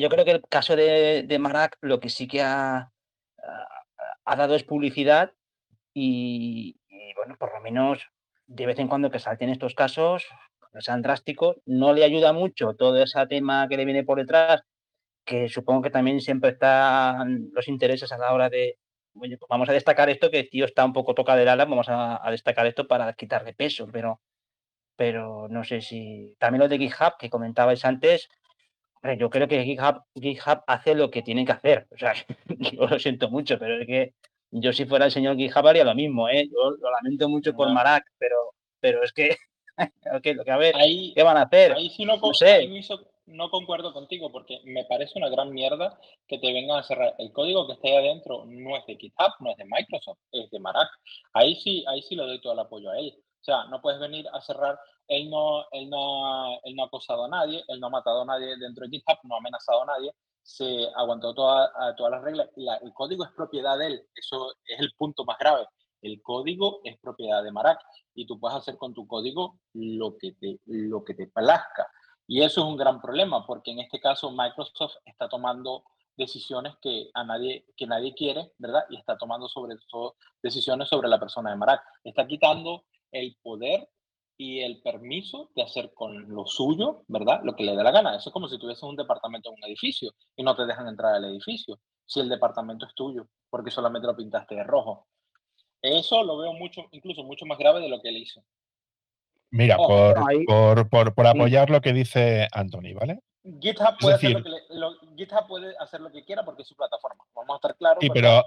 yo 0.00 0.08
creo 0.08 0.24
que 0.24 0.30
el 0.30 0.42
caso 0.48 0.76
de, 0.76 1.36
Marac 1.38 1.76
lo 1.82 2.00
que 2.00 2.08
sí 2.08 2.26
que 2.26 2.40
ha, 2.40 2.90
ha, 4.24 4.36
dado 4.36 4.54
es 4.54 4.64
publicidad 4.64 5.32
y, 5.92 6.76
bueno, 7.16 7.36
por 7.38 7.52
lo 7.52 7.60
menos 7.60 8.06
de 8.46 8.66
vez 8.66 8.78
en 8.78 8.88
cuando 8.88 9.10
que 9.10 9.18
salten 9.18 9.50
estos 9.50 9.74
casos, 9.74 10.26
no 10.72 10.80
sean 10.80 11.02
drásticos, 11.02 11.56
no 11.66 11.92
le 11.92 12.04
ayuda 12.04 12.32
mucho 12.32 12.74
todo 12.74 13.02
ese 13.02 13.26
tema 13.26 13.68
que 13.68 13.76
le 13.76 13.84
viene 13.84 14.02
por 14.02 14.18
detrás, 14.18 14.62
que 15.24 15.48
supongo 15.48 15.82
que 15.82 15.90
también 15.90 16.20
siempre 16.20 16.50
están 16.50 17.50
los 17.52 17.68
intereses 17.68 18.10
a 18.10 18.18
la 18.18 18.32
hora 18.32 18.48
de, 18.48 18.78
pues 19.12 19.38
vamos 19.48 19.68
a 19.68 19.72
destacar 19.72 20.08
esto, 20.08 20.30
que 20.30 20.40
el 20.40 20.50
tío 20.50 20.64
está 20.64 20.84
un 20.84 20.92
poco 20.92 21.14
toca 21.14 21.36
del 21.36 21.48
ala, 21.48 21.66
vamos 21.66 21.86
a, 21.88 22.20
destacar 22.30 22.66
esto 22.66 22.88
para 22.88 23.12
quitarle 23.12 23.52
peso, 23.52 23.86
pero, 23.92 24.20
pero 24.96 25.48
no 25.48 25.64
sé 25.64 25.80
si... 25.80 26.34
También 26.38 26.60
lo 26.60 26.68
de 26.68 26.78
GitHub, 26.78 27.16
que 27.18 27.30
comentabais 27.30 27.84
antes, 27.84 28.28
yo 29.18 29.28
creo 29.28 29.46
que 29.46 29.64
GitHub, 29.64 30.02
GitHub 30.14 30.62
hace 30.66 30.94
lo 30.94 31.10
que 31.10 31.22
tiene 31.22 31.44
que 31.44 31.52
hacer. 31.52 31.86
O 31.92 31.98
sea, 31.98 32.14
yo 32.72 32.86
lo 32.86 32.98
siento 32.98 33.28
mucho, 33.28 33.58
pero 33.58 33.80
es 33.80 33.86
que 33.86 34.14
yo 34.50 34.72
si 34.72 34.86
fuera 34.86 35.06
el 35.06 35.10
señor 35.10 35.36
GitHub 35.36 35.66
haría 35.66 35.84
lo 35.84 35.94
mismo, 35.94 36.28
¿eh? 36.28 36.48
Yo 36.48 36.70
lo 36.70 36.90
lamento 36.90 37.28
mucho 37.28 37.54
por 37.54 37.70
Marac, 37.72 38.04
pero, 38.18 38.36
pero 38.80 39.02
es 39.02 39.12
que, 39.12 39.36
okay, 40.16 40.34
lo 40.34 40.44
que 40.44 40.50
a 40.50 40.56
ver, 40.56 40.74
¿qué 41.14 41.22
van 41.22 41.36
a 41.36 41.42
hacer? 41.42 41.72
Ahí 41.72 41.90
sí 41.90 42.04
no, 42.04 42.18
sé. 42.32 42.68
no 43.26 43.50
concuerdo 43.50 43.92
contigo, 43.92 44.30
porque 44.32 44.60
me 44.64 44.84
parece 44.84 45.18
una 45.18 45.28
gran 45.28 45.52
mierda 45.52 45.98
que 46.26 46.38
te 46.38 46.52
vengan 46.52 46.78
a 46.78 46.82
cerrar. 46.84 47.14
El 47.18 47.32
código 47.32 47.66
que 47.66 47.74
está 47.74 47.88
ahí 47.88 47.96
adentro 47.96 48.44
no 48.46 48.76
es 48.76 48.86
de 48.86 48.96
GitHub, 48.96 49.32
no 49.40 49.50
es 49.50 49.56
de 49.56 49.64
Microsoft, 49.64 50.18
es 50.32 50.48
de 50.50 50.60
Marac. 50.60 50.88
Ahí 51.32 51.56
sí, 51.56 51.84
ahí 51.88 52.00
sí 52.02 52.14
le 52.14 52.22
doy 52.22 52.40
todo 52.40 52.52
el 52.54 52.60
apoyo 52.60 52.90
a 52.90 52.98
él. 52.98 53.14
O 53.44 53.46
sea, 53.46 53.64
no 53.66 53.82
puedes 53.82 54.00
venir 54.00 54.26
a 54.32 54.40
cerrar 54.40 54.78
él 55.08 55.28
no, 55.28 55.64
él, 55.70 55.90
no, 55.90 56.58
él 56.62 56.74
no 56.74 56.84
ha 56.84 56.86
acosado 56.86 57.24
a 57.24 57.28
nadie, 57.28 57.62
él 57.68 57.80
no 57.80 57.88
ha 57.88 57.90
matado 57.90 58.22
a 58.22 58.24
nadie 58.24 58.56
dentro 58.56 58.84
de 58.84 58.90
GitHub, 58.90 59.18
no 59.24 59.34
ha 59.34 59.38
amenazado 59.38 59.82
a 59.82 59.86
nadie, 59.86 60.14
se 60.42 60.88
aguantó 60.94 61.34
todas 61.34 61.70
las 61.98 62.22
reglas. 62.22 62.48
el 62.56 62.92
código 62.92 63.24
es 63.24 63.30
propiedad 63.32 63.78
de 63.78 63.86
él, 63.86 64.02
eso 64.14 64.52
es 64.64 64.80
el 64.80 64.92
punto 64.96 65.24
más 65.24 65.38
grave. 65.38 65.66
El 66.00 66.20
código 66.20 66.80
es 66.84 66.98
propiedad 66.98 67.42
de 67.42 67.50
Marac 67.50 67.80
y 68.14 68.26
tú 68.26 68.38
puedes 68.38 68.58
hacer 68.58 68.76
con 68.76 68.92
tu 68.92 69.06
código 69.06 69.58
lo 69.72 70.18
que 70.18 70.32
te, 70.32 70.60
lo 70.66 71.02
que 71.02 71.14
te 71.14 71.28
plazca. 71.28 71.88
Y 72.26 72.42
eso 72.42 72.60
es 72.60 72.66
un 72.66 72.76
gran 72.76 73.00
problema 73.00 73.46
porque 73.46 73.70
en 73.70 73.80
este 73.80 74.00
caso 74.00 74.30
Microsoft 74.30 74.96
está 75.06 75.28
tomando 75.28 75.84
decisiones 76.16 76.74
que 76.80 77.10
a 77.14 77.24
nadie 77.24 77.66
que 77.76 77.86
nadie 77.86 78.14
quiere, 78.14 78.52
¿verdad? 78.58 78.84
Y 78.90 78.96
está 78.96 79.16
tomando 79.16 79.48
sobre 79.48 79.76
todo 79.90 80.16
decisiones 80.42 80.88
sobre 80.88 81.08
la 81.08 81.18
persona 81.18 81.50
de 81.50 81.56
Marac. 81.56 81.82
Está 82.04 82.26
quitando 82.26 82.84
el 83.14 83.36
poder 83.42 83.88
y 84.36 84.60
el 84.60 84.82
permiso 84.82 85.50
de 85.54 85.62
hacer 85.62 85.92
con 85.94 86.28
lo 86.28 86.46
suyo, 86.46 87.04
¿verdad? 87.08 87.40
Lo 87.44 87.54
que 87.54 87.64
le 87.64 87.76
dé 87.76 87.82
la 87.82 87.92
gana. 87.92 88.16
Eso 88.16 88.30
es 88.30 88.32
como 88.32 88.48
si 88.48 88.58
tuvieses 88.58 88.82
un 88.82 88.96
departamento 88.96 89.48
en 89.48 89.56
un 89.56 89.64
edificio 89.64 90.12
y 90.36 90.42
no 90.42 90.56
te 90.56 90.66
dejan 90.66 90.88
entrar 90.88 91.14
al 91.14 91.24
edificio 91.24 91.78
si 92.04 92.20
el 92.20 92.28
departamento 92.28 92.86
es 92.86 92.94
tuyo, 92.94 93.26
porque 93.48 93.70
solamente 93.70 94.06
lo 94.06 94.16
pintaste 94.16 94.56
de 94.56 94.64
rojo. 94.64 95.06
Eso 95.80 96.22
lo 96.24 96.38
veo 96.38 96.52
mucho, 96.52 96.86
incluso 96.90 97.22
mucho 97.22 97.46
más 97.46 97.58
grave 97.58 97.80
de 97.80 97.88
lo 97.88 98.00
que 98.00 98.08
él 98.08 98.16
hizo. 98.16 98.42
Mira, 99.50 99.76
por, 99.76 100.14
por, 100.46 100.88
por, 100.88 101.14
por, 101.14 101.26
apoyar 101.26 101.70
lo 101.70 101.80
que 101.80 101.92
dice 101.92 102.48
Anthony, 102.52 102.92
¿vale? 102.98 103.20
GitHub 103.60 103.96
puede, 104.00 104.14
hacer 104.14 104.32
lo 104.32 104.42
que 104.42 105.06
GitHub 105.16 105.46
puede 105.46 105.76
hacer 105.78 106.00
lo 106.00 106.10
que 106.10 106.24
quiera 106.24 106.44
porque 106.44 106.62
es 106.62 106.68
su 106.68 106.74
plataforma. 106.74 107.24
Vamos 107.34 107.54
a 107.54 107.56
estar 107.56 107.76
claros. 107.76 107.98
Sí, 108.00 108.08
pero... 108.12 108.42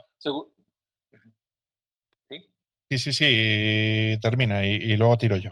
¿Sí? 2.89 2.97
sí, 2.97 3.13
sí, 3.13 4.17
termina 4.21 4.65
y, 4.65 4.95
luego 4.95 5.17
tiro 5.17 5.35
yo. 5.35 5.51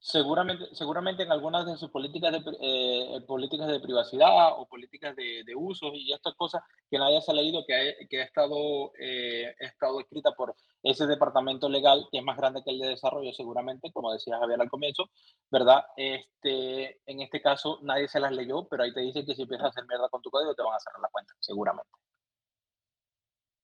seguramente, 0.00 0.64
seguramente 0.72 1.22
en 1.22 1.30
algunas 1.30 1.64
de 1.64 1.76
sus 1.76 1.90
políticas 1.90 2.32
de, 2.32 2.42
eh, 2.60 3.20
políticas 3.26 3.68
de 3.68 3.78
privacidad 3.78 4.58
o 4.58 4.66
políticas 4.66 5.14
de, 5.14 5.44
de, 5.44 5.54
uso 5.54 5.92
y 5.94 6.12
estas 6.12 6.34
cosas 6.34 6.62
que 6.90 6.98
nadie 6.98 7.20
se 7.22 7.30
ha 7.30 7.34
leído, 7.34 7.64
que 7.64 7.74
ha, 7.74 8.08
que 8.08 8.20
ha 8.20 8.24
estado, 8.24 8.92
eh, 8.98 9.54
estado 9.60 10.00
escrita 10.00 10.32
por 10.32 10.56
ese 10.82 11.06
departamento 11.06 11.68
legal 11.68 12.08
que 12.10 12.18
es 12.18 12.24
más 12.24 12.36
grande 12.36 12.62
que 12.64 12.72
el 12.72 12.80
de 12.80 12.88
desarrollo, 12.88 13.32
seguramente, 13.32 13.92
como 13.92 14.12
decía 14.12 14.38
Javier 14.38 14.60
al 14.60 14.70
comienzo, 14.70 15.08
¿verdad? 15.50 15.84
Este, 15.96 17.00
en 17.06 17.20
este 17.20 17.40
caso 17.40 17.78
nadie 17.82 18.08
se 18.08 18.18
las 18.18 18.32
leyó, 18.32 18.66
pero 18.68 18.82
ahí 18.82 18.92
te 18.92 19.00
dicen 19.00 19.24
que 19.24 19.36
si 19.36 19.42
empiezas 19.42 19.66
a 19.66 19.68
hacer 19.68 19.86
mierda 19.86 20.08
con 20.08 20.20
tu 20.20 20.30
código 20.30 20.54
te 20.54 20.62
van 20.62 20.74
a 20.74 20.80
cerrar 20.80 21.00
la 21.00 21.08
cuenta, 21.12 21.32
seguramente. 21.38 21.90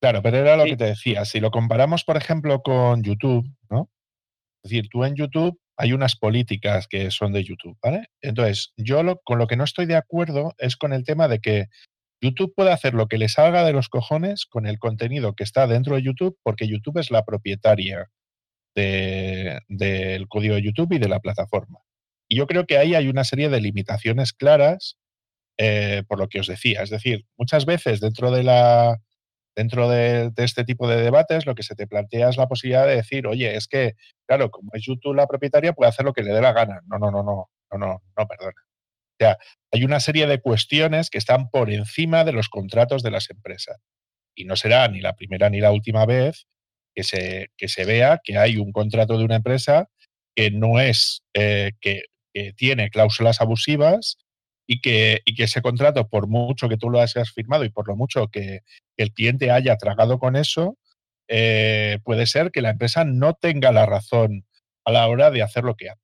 Claro, 0.01 0.23
pero 0.23 0.39
era 0.39 0.57
lo 0.57 0.65
que 0.65 0.77
te 0.77 0.85
decía. 0.85 1.25
Si 1.25 1.41
lo 1.41 1.51
comparamos, 1.51 2.05
por 2.05 2.17
ejemplo, 2.17 2.63
con 2.63 3.03
YouTube, 3.03 3.47
¿no? 3.69 3.91
Es 4.63 4.71
decir, 4.71 4.89
tú 4.91 5.05
en 5.05 5.17
YouTube 5.17 5.59
hay 5.77 5.93
unas 5.93 6.17
políticas 6.17 6.87
que 6.89 7.11
son 7.11 7.33
de 7.33 7.45
YouTube, 7.45 7.79
¿vale? 7.83 8.09
Entonces, 8.21 8.73
yo 8.77 9.03
lo, 9.03 9.21
con 9.25 9.39
lo 9.39 9.47
que 9.47 9.57
no 9.57 9.65
estoy 9.65 9.87
de 9.87 9.97
acuerdo 9.97 10.55
es 10.59 10.77
con 10.77 10.93
el 10.93 11.05
tema 11.05 11.29
de 11.29 11.41
que 11.41 11.67
YouTube 12.21 12.53
puede 12.55 12.73
hacer 12.73 12.95
lo 12.95 13.07
que 13.07 13.19
le 13.19 13.29
salga 13.29 13.65
de 13.65 13.73
los 13.73 13.89
cojones 13.89 14.47
con 14.47 14.67
el 14.67 14.79
contenido 14.79 15.35
que 15.35 15.45
está 15.45 15.67
dentro 15.67 15.95
de 15.95 16.03
YouTube, 16.03 16.37
porque 16.43 16.69
YouTube 16.69 16.99
es 16.99 17.11
la 17.11 17.25
propietaria 17.25 18.11
del 18.75 20.29
código 20.29 20.55
de 20.55 20.63
YouTube 20.63 20.93
y 20.93 20.99
de 20.99 21.09
la 21.09 21.21
plataforma. 21.21 21.81
Y 22.29 22.37
yo 22.37 22.47
creo 22.47 22.67
que 22.67 22.79
ahí 22.79 22.95
hay 22.95 23.09
una 23.09 23.25
serie 23.25 23.49
de 23.49 23.61
limitaciones 23.61 24.33
claras, 24.33 24.97
eh, 25.59 26.03
por 26.07 26.19
lo 26.19 26.29
que 26.29 26.41
os 26.41 26.47
decía. 26.47 26.83
Es 26.83 26.91
decir, 26.91 27.25
muchas 27.37 27.67
veces 27.67 28.01
dentro 28.01 28.31
de 28.31 28.45
la, 28.45 29.01
dentro 29.59 29.91
de, 29.91 30.31
este 30.37 30.63
tipo 30.63 30.87
de 30.87 31.03
debates 31.03 31.45
lo 31.45 31.57
que 31.57 31.65
se 31.65 31.75
te 31.75 31.89
plantea 31.89 32.29
es 32.29 32.37
la 32.37 32.47
posibilidad 32.47 32.87
de 32.87 32.95
decir, 32.95 33.27
oye, 33.27 33.57
es 33.57 33.67
que, 33.67 33.97
claro, 34.25 34.53
como 34.53 34.71
es 34.73 34.85
YouTube 34.85 35.17
la 35.17 35.27
propietaria, 35.27 35.73
puede 35.73 35.89
hacer 35.89 36.05
lo 36.05 36.13
que 36.13 36.23
le 36.23 36.33
dé 36.33 36.41
la 36.41 36.53
gana. 36.53 36.81
No, 36.87 36.97
no, 37.01 37.11
no, 37.11 37.25
no, 37.25 37.51
no, 37.73 37.79
no, 37.79 38.03
no, 38.17 38.27
perdona. 38.29 38.55
O 38.55 39.17
sea, 39.19 39.37
hay 39.73 39.83
una 39.83 39.99
serie 39.99 40.29
de 40.29 40.41
cuestiones 40.41 41.11
que 41.11 41.19
están 41.19 41.51
por 41.51 41.73
encima 41.73 42.23
de 42.23 42.31
los 42.31 42.49
contratos 42.49 43.03
de 43.03 43.11
las 43.11 43.31
empresas. 43.31 43.79
Y 44.37 44.45
no 44.45 44.55
será 44.55 44.87
ni 44.87 45.01
la 45.01 45.17
primera 45.17 45.51
ni 45.51 45.59
la 45.59 45.73
última 45.73 46.07
vez 46.07 46.47
que 46.95 47.03
se, 47.03 47.49
que 47.57 47.67
se 47.67 47.85
vea 47.85 48.21
que 48.23 48.39
hay 48.39 48.59
un 48.59 48.71
contrato 48.71 49.19
de 49.19 49.25
una 49.25 49.35
empresa 49.35 49.89
que 50.37 50.53
no 50.53 50.79
es, 50.79 51.25
eh, 51.35 51.73
que, 51.81 52.03
que 52.33 52.53
tiene 52.53 52.91
cláusulas 52.91 53.41
abusivas 53.41 54.19
y 54.71 54.83
que, 54.83 55.23
ese 55.25 55.63
contrato, 55.63 56.09
por 56.09 56.29
mucho 56.29 56.69
que 56.69 56.77
tú 56.77 56.91
lo 56.91 57.01
hayas 57.01 57.33
firmado 57.33 57.65
y 57.65 57.71
por 57.71 57.89
lo 57.89 57.97
mucho 57.97 58.29
que, 58.29 58.61
el 58.99 59.13
cliente 59.13 59.51
haya 59.51 59.77
tragado 59.77 60.19
con 60.19 60.37
eso, 60.37 60.77
eh, 61.29 61.99
puede 62.05 62.27
ser 62.27 62.51
que 62.51 62.63
la 62.63 62.71
empresa 62.71 63.05
no 63.05 63.35
tenga 63.35 63.73
la 63.73 63.87
razón 63.87 64.45
a 64.85 64.93
la 64.93 65.07
hora 65.07 65.31
de 65.31 65.43
hacer 65.43 65.65
lo 65.65 65.75
que 65.75 65.91
hace. 65.91 66.03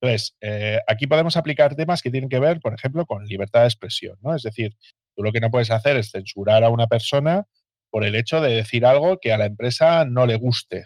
Entonces, 0.00 0.36
eh, 0.40 0.78
aquí 0.86 1.08
podemos 1.08 1.36
aplicar 1.36 1.74
temas 1.74 2.02
que 2.02 2.10
tienen 2.10 2.28
que 2.28 2.38
ver, 2.38 2.60
por 2.60 2.72
ejemplo, 2.72 3.04
con 3.04 3.24
libertad 3.24 3.62
de 3.62 3.66
expresión. 3.66 4.16
¿no? 4.22 4.34
Es 4.36 4.42
decir, 4.42 4.76
tú 5.16 5.24
lo 5.24 5.32
que 5.32 5.40
no 5.40 5.50
puedes 5.50 5.72
hacer 5.72 5.96
es 5.96 6.12
censurar 6.12 6.62
a 6.62 6.68
una 6.68 6.86
persona 6.86 7.46
por 7.90 8.04
el 8.04 8.14
hecho 8.14 8.40
de 8.40 8.54
decir 8.54 8.86
algo 8.86 9.18
que 9.18 9.32
a 9.32 9.38
la 9.38 9.46
empresa 9.46 10.04
no 10.04 10.26
le 10.26 10.36
guste. 10.36 10.84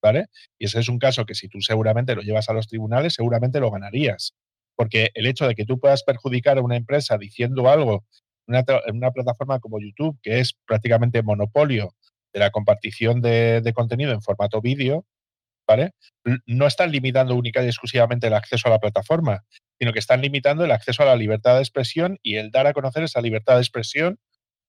¿Vale? 0.00 0.26
Y 0.58 0.66
ese 0.66 0.78
es 0.78 0.88
un 0.88 0.98
caso 0.98 1.26
que 1.26 1.34
si 1.34 1.48
tú 1.48 1.60
seguramente 1.60 2.14
lo 2.14 2.22
llevas 2.22 2.48
a 2.48 2.52
los 2.52 2.68
tribunales, 2.68 3.14
seguramente 3.14 3.60
lo 3.60 3.70
ganarías. 3.70 4.32
Porque 4.78 5.10
el 5.14 5.26
hecho 5.26 5.48
de 5.48 5.56
que 5.56 5.64
tú 5.64 5.80
puedas 5.80 6.04
perjudicar 6.04 6.56
a 6.56 6.62
una 6.62 6.76
empresa 6.76 7.18
diciendo 7.18 7.68
algo 7.68 8.04
en 8.46 8.96
una, 8.96 9.10
plataforma 9.10 9.58
como 9.58 9.80
YouTube, 9.80 10.16
que 10.22 10.38
es 10.38 10.54
prácticamente 10.64 11.20
monopolio 11.22 11.94
de 12.32 12.38
la 12.38 12.50
compartición 12.50 13.20
de, 13.20 13.72
contenido 13.74 14.12
en 14.12 14.22
formato 14.22 14.60
vídeo, 14.60 15.04
¿vale? 15.66 15.90
No 16.46 16.68
están 16.68 16.92
limitando 16.92 17.34
única 17.34 17.60
y 17.62 17.66
exclusivamente 17.66 18.28
el 18.28 18.34
acceso 18.34 18.68
a 18.68 18.70
la 18.70 18.78
plataforma, 18.78 19.44
sino 19.80 19.92
que 19.92 19.98
están 19.98 20.22
limitando 20.22 20.64
el 20.64 20.70
acceso 20.70 21.02
a 21.02 21.06
la 21.06 21.16
libertad 21.16 21.56
de 21.56 21.62
expresión 21.62 22.18
y 22.22 22.36
el 22.36 22.52
dar 22.52 22.68
a 22.68 22.72
conocer 22.72 23.02
esa 23.02 23.20
libertad 23.20 23.56
de 23.56 23.62
expresión 23.62 24.20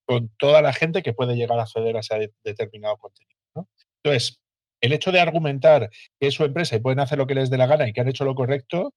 con 0.05 0.29
toda 0.39 0.63
la 0.63 0.73
gente 0.73 1.03
que 1.03 1.13
puede 1.13 1.35
llegar 1.35 1.59
a 1.59 1.63
acceder 1.63 1.95
a 1.95 1.99
ese 1.99 2.33
determinado 2.43 2.97
contenido. 2.97 3.37
Entonces, 4.03 4.39
el 4.81 4.93
hecho 4.93 5.11
de 5.11 5.19
argumentar 5.19 5.89
que 6.19 6.27
es 6.27 6.33
su 6.33 6.43
empresa 6.43 6.75
y 6.75 6.79
pueden 6.79 6.99
hacer 6.99 7.17
lo 7.17 7.27
que 7.27 7.35
les 7.35 7.49
dé 7.49 7.57
la 7.57 7.67
gana 7.67 7.87
y 7.87 7.93
que 7.93 8.01
han 8.01 8.07
hecho 8.07 8.25
lo 8.25 8.35
correcto, 8.35 8.93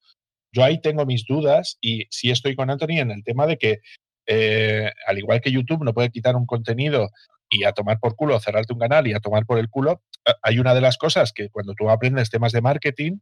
yo 0.52 0.64
ahí 0.64 0.80
tengo 0.80 1.06
mis 1.06 1.24
dudas 1.26 1.78
y 1.80 2.06
sí 2.10 2.30
estoy 2.30 2.54
con 2.54 2.70
Anthony 2.70 2.98
en 2.98 3.10
el 3.10 3.24
tema 3.24 3.46
de 3.46 3.56
que, 3.56 3.80
eh, 4.26 4.90
al 5.06 5.18
igual 5.18 5.40
que 5.40 5.50
YouTube 5.50 5.84
no 5.84 5.94
puede 5.94 6.10
quitar 6.10 6.36
un 6.36 6.46
contenido 6.46 7.10
y 7.48 7.64
a 7.64 7.72
tomar 7.72 7.98
por 7.98 8.16
culo, 8.16 8.38
cerrarte 8.40 8.72
un 8.72 8.78
canal 8.78 9.06
y 9.06 9.14
a 9.14 9.20
tomar 9.20 9.44
por 9.46 9.58
el 9.58 9.68
culo, 9.68 10.02
hay 10.42 10.58
una 10.58 10.74
de 10.74 10.80
las 10.80 10.96
cosas 10.96 11.32
que 11.32 11.48
cuando 11.50 11.74
tú 11.74 11.90
aprendes 11.90 12.30
temas 12.30 12.52
de 12.52 12.62
marketing 12.62 13.18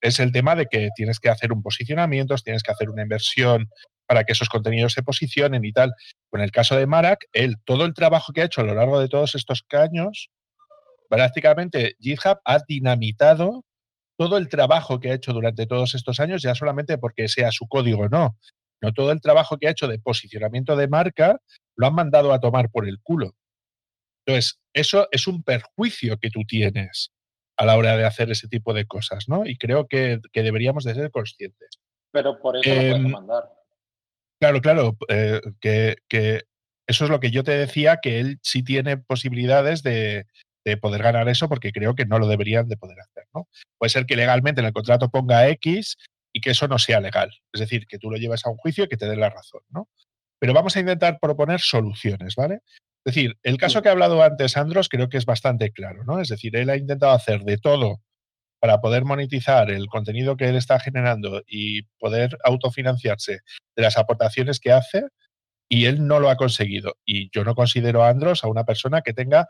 es 0.00 0.20
el 0.20 0.32
tema 0.32 0.54
de 0.54 0.66
que 0.66 0.90
tienes 0.94 1.18
que 1.18 1.28
hacer 1.28 1.52
un 1.52 1.62
posicionamiento, 1.62 2.34
tienes 2.36 2.62
que 2.62 2.72
hacer 2.72 2.88
una 2.88 3.02
inversión 3.02 3.68
para 4.06 4.24
que 4.24 4.32
esos 4.32 4.48
contenidos 4.48 4.92
se 4.92 5.02
posicionen 5.02 5.64
y 5.64 5.72
tal. 5.72 5.92
Con 6.30 6.40
el 6.40 6.50
caso 6.50 6.76
de 6.76 6.86
Marak, 6.86 7.26
él, 7.32 7.56
todo 7.64 7.84
el 7.84 7.94
trabajo 7.94 8.32
que 8.32 8.42
ha 8.42 8.44
hecho 8.44 8.60
a 8.60 8.64
lo 8.64 8.74
largo 8.74 9.00
de 9.00 9.08
todos 9.08 9.34
estos 9.34 9.64
años, 9.72 10.30
prácticamente 11.08 11.96
GitHub 12.00 12.38
ha 12.44 12.60
dinamitado 12.66 13.64
todo 14.18 14.36
el 14.36 14.48
trabajo 14.48 14.98
que 14.98 15.10
ha 15.10 15.14
hecho 15.14 15.32
durante 15.32 15.66
todos 15.66 15.94
estos 15.94 16.18
años, 16.18 16.42
ya 16.42 16.54
solamente 16.56 16.98
porque 16.98 17.28
sea 17.28 17.52
su 17.52 17.68
código, 17.68 18.08
no. 18.08 18.36
No 18.82 18.92
todo 18.92 19.12
el 19.12 19.20
trabajo 19.20 19.58
que 19.58 19.68
ha 19.68 19.70
hecho 19.70 19.86
de 19.86 20.00
posicionamiento 20.00 20.76
de 20.76 20.88
marca 20.88 21.40
lo 21.76 21.86
han 21.86 21.94
mandado 21.94 22.32
a 22.32 22.40
tomar 22.40 22.68
por 22.70 22.88
el 22.88 22.98
culo. 23.00 23.34
Entonces, 24.26 24.58
eso 24.72 25.08
es 25.12 25.28
un 25.28 25.44
perjuicio 25.44 26.18
que 26.18 26.30
tú 26.30 26.42
tienes 26.46 27.12
a 27.56 27.64
la 27.64 27.76
hora 27.76 27.96
de 27.96 28.04
hacer 28.04 28.30
ese 28.30 28.48
tipo 28.48 28.74
de 28.74 28.86
cosas, 28.86 29.28
¿no? 29.28 29.46
Y 29.46 29.56
creo 29.56 29.86
que, 29.86 30.20
deberíamos 30.34 30.84
de 30.84 30.94
ser 30.94 31.10
conscientes. 31.12 31.78
Pero 32.10 32.40
por 32.40 32.56
eso 32.56 32.68
lo 32.68 32.76
puedes 32.76 32.96
em, 32.96 33.10
mandar. 33.10 33.44
Claro, 34.40 34.60
claro, 34.60 34.96
eh, 35.08 35.40
que, 35.60 35.96
que, 36.08 36.42
eso 36.88 37.04
es 37.04 37.10
lo 37.10 37.20
que 37.20 37.30
yo 37.30 37.44
te 37.44 37.52
decía, 37.52 37.98
que 38.02 38.18
él 38.18 38.38
sí 38.42 38.62
tiene 38.64 38.96
posibilidades 38.96 39.82
de, 39.82 40.26
de 40.68 40.76
poder 40.76 41.02
ganar 41.02 41.28
eso 41.28 41.48
porque 41.48 41.72
creo 41.72 41.94
que 41.94 42.06
no 42.06 42.18
lo 42.18 42.28
deberían 42.28 42.68
de 42.68 42.76
poder 42.76 43.00
hacer. 43.00 43.24
¿no? 43.34 43.48
Puede 43.78 43.90
ser 43.90 44.06
que 44.06 44.16
legalmente 44.16 44.60
en 44.60 44.66
el 44.66 44.72
contrato 44.72 45.10
ponga 45.10 45.48
X 45.48 45.96
y 46.32 46.40
que 46.40 46.50
eso 46.50 46.68
no 46.68 46.78
sea 46.78 47.00
legal. 47.00 47.30
Es 47.52 47.60
decir, 47.60 47.86
que 47.86 47.98
tú 47.98 48.10
lo 48.10 48.16
lleves 48.16 48.44
a 48.46 48.50
un 48.50 48.56
juicio 48.56 48.84
y 48.84 48.88
que 48.88 48.96
te 48.96 49.08
den 49.08 49.20
la 49.20 49.30
razón. 49.30 49.62
¿no? 49.70 49.88
Pero 50.38 50.52
vamos 50.52 50.76
a 50.76 50.80
intentar 50.80 51.18
proponer 51.20 51.60
soluciones, 51.60 52.36
¿vale? 52.36 52.60
Es 53.04 53.14
decir, 53.14 53.38
el 53.42 53.56
caso 53.56 53.80
que 53.80 53.88
ha 53.88 53.92
hablado 53.92 54.22
antes 54.22 54.56
Andros 54.56 54.88
creo 54.88 55.08
que 55.08 55.16
es 55.16 55.24
bastante 55.24 55.72
claro, 55.72 56.04
¿no? 56.04 56.20
Es 56.20 56.28
decir, 56.28 56.54
él 56.56 56.68
ha 56.68 56.76
intentado 56.76 57.12
hacer 57.12 57.42
de 57.42 57.56
todo 57.56 58.02
para 58.60 58.80
poder 58.80 59.04
monetizar 59.04 59.70
el 59.70 59.86
contenido 59.86 60.36
que 60.36 60.48
él 60.48 60.56
está 60.56 60.80
generando 60.80 61.42
y 61.46 61.82
poder 61.98 62.36
autofinanciarse 62.44 63.40
de 63.76 63.82
las 63.82 63.96
aportaciones 63.96 64.60
que 64.60 64.72
hace 64.72 65.04
y 65.68 65.84
él 65.86 66.06
no 66.06 66.18
lo 66.20 66.30
ha 66.30 66.36
conseguido. 66.36 66.96
Y 67.04 67.30
yo 67.30 67.44
no 67.44 67.54
considero 67.54 68.02
a 68.02 68.08
Andros 68.08 68.42
a 68.42 68.48
una 68.48 68.64
persona 68.64 69.02
que 69.02 69.12
tenga 69.12 69.48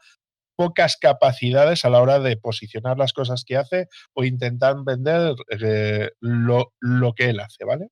pocas 0.58 0.96
capacidades 0.96 1.84
a 1.84 1.88
la 1.88 2.02
hora 2.02 2.18
de 2.18 2.36
posicionar 2.36 2.98
las 2.98 3.12
cosas 3.12 3.44
que 3.44 3.56
hace 3.56 3.86
o 4.12 4.24
intentar 4.24 4.74
vender 4.84 5.36
eh, 5.50 6.10
lo, 6.18 6.72
que 7.14 7.30
él 7.30 7.38
hace, 7.38 7.64
¿vale? 7.64 7.90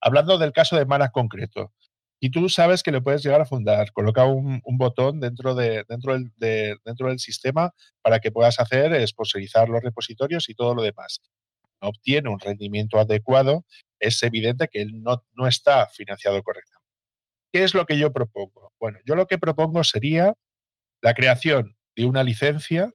Hablando 0.00 0.38
del 0.38 0.52
caso 0.52 0.76
de 0.76 0.86
Mana 0.86 1.08
concreto, 1.08 1.72
y 2.20 2.30
tú 2.30 2.48
sabes 2.48 2.84
que 2.84 2.92
le 2.92 3.00
puedes 3.00 3.24
llegar 3.24 3.40
a 3.40 3.46
fundar, 3.46 3.90
coloca 3.92 4.26
un, 4.26 4.62
botón 4.64 5.18
dentro, 5.18 5.56
de, 5.56 5.84
dentro, 5.88 6.12
del, 6.12 6.78
dentro 6.84 7.08
del 7.08 7.18
sistema 7.18 7.72
para 8.00 8.20
que 8.20 8.30
puedas 8.30 8.60
hacer 8.60 9.06
sponsorizar 9.08 9.68
los 9.68 9.82
repositorios 9.82 10.48
y 10.48 10.54
todo 10.54 10.76
lo 10.76 10.82
demás. 10.82 11.20
No 11.82 11.88
obtiene 11.88 12.30
un 12.30 12.38
rendimiento 12.38 13.00
adecuado, 13.00 13.64
es 13.98 14.22
evidente 14.22 14.68
que 14.68 14.82
él 14.82 15.02
no, 15.02 15.24
no 15.32 15.48
está 15.48 15.88
financiado 15.88 16.40
correctamente. 16.44 16.88
¿Qué 17.52 17.64
es 17.64 17.74
lo 17.74 17.86
que 17.86 17.98
yo 17.98 18.12
propongo? 18.12 18.72
Bueno, 18.78 19.00
yo 19.04 19.16
lo 19.16 19.26
que 19.26 19.38
propongo 19.38 19.82
sería 19.82 20.34
la 21.02 21.14
creación 21.14 21.76
de 21.96 22.06
una 22.06 22.22
licencia 22.22 22.92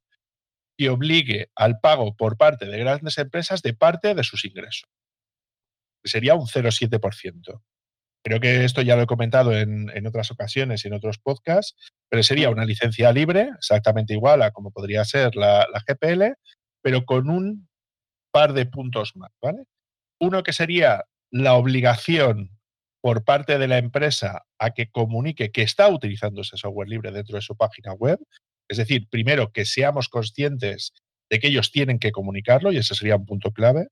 que 0.78 0.90
obligue 0.90 1.52
al 1.56 1.80
pago 1.80 2.16
por 2.16 2.38
parte 2.38 2.66
de 2.66 2.80
grandes 2.80 3.18
empresas 3.18 3.62
de 3.62 3.74
parte 3.74 4.16
de 4.16 4.24
sus 4.24 4.46
ingresos. 4.46 4.90
Sería 6.06 6.36
un 6.36 6.48
0,7%. 6.48 7.62
Creo 8.24 8.40
que 8.40 8.64
esto 8.66 8.82
ya 8.82 8.96
lo 8.96 9.04
he 9.04 9.08
comentado 9.08 9.54
en, 9.54 10.08
otras 10.08 10.32
ocasiones 10.32 10.84
y 10.84 10.88
en 10.88 10.94
otros 10.94 11.20
podcasts, 11.20 11.76
pero 12.10 12.24
sería 12.24 12.50
una 12.50 12.66
licencia 12.66 13.12
libre, 13.12 13.50
exactamente 13.58 14.14
igual 14.14 14.42
a 14.42 14.52
como 14.52 14.72
podría 14.72 15.06
ser 15.06 15.36
la, 15.36 15.68
la 15.72 15.84
GPL, 15.86 16.34
pero 16.82 17.06
con 17.06 17.30
un 17.30 17.70
par 18.32 18.54
de 18.54 18.66
puntos 18.66 19.16
más, 19.16 19.32
¿vale? 19.42 19.64
Uno 20.20 20.44
que 20.44 20.54
sería 20.54 21.06
la 21.32 21.56
obligación 21.56 22.58
por 23.02 23.24
parte 23.24 23.58
de 23.58 23.68
la 23.68 23.78
empresa 23.78 24.46
a 24.60 24.72
que 24.72 24.90
comunique 24.90 25.52
que 25.52 25.62
está 25.62 25.88
utilizando 25.88 26.42
ese 26.42 26.58
software 26.58 26.90
libre 26.90 27.12
dentro 27.12 27.36
de 27.36 27.42
su 27.42 27.56
página 27.56 27.94
web, 27.94 28.20
es 28.70 28.78
decir, 28.78 29.08
primero 29.10 29.52
que 29.52 29.66
seamos 29.66 30.10
conscientes 30.10 30.94
de 31.30 31.40
que 31.40 31.48
ellos 31.48 31.72
tienen 31.72 32.00
que 32.00 32.12
comunicarlo 32.12 32.72
y 32.72 32.78
ese 32.78 32.96
sería 32.96 33.16
un 33.16 33.26
punto 33.26 33.52
clave, 33.52 33.88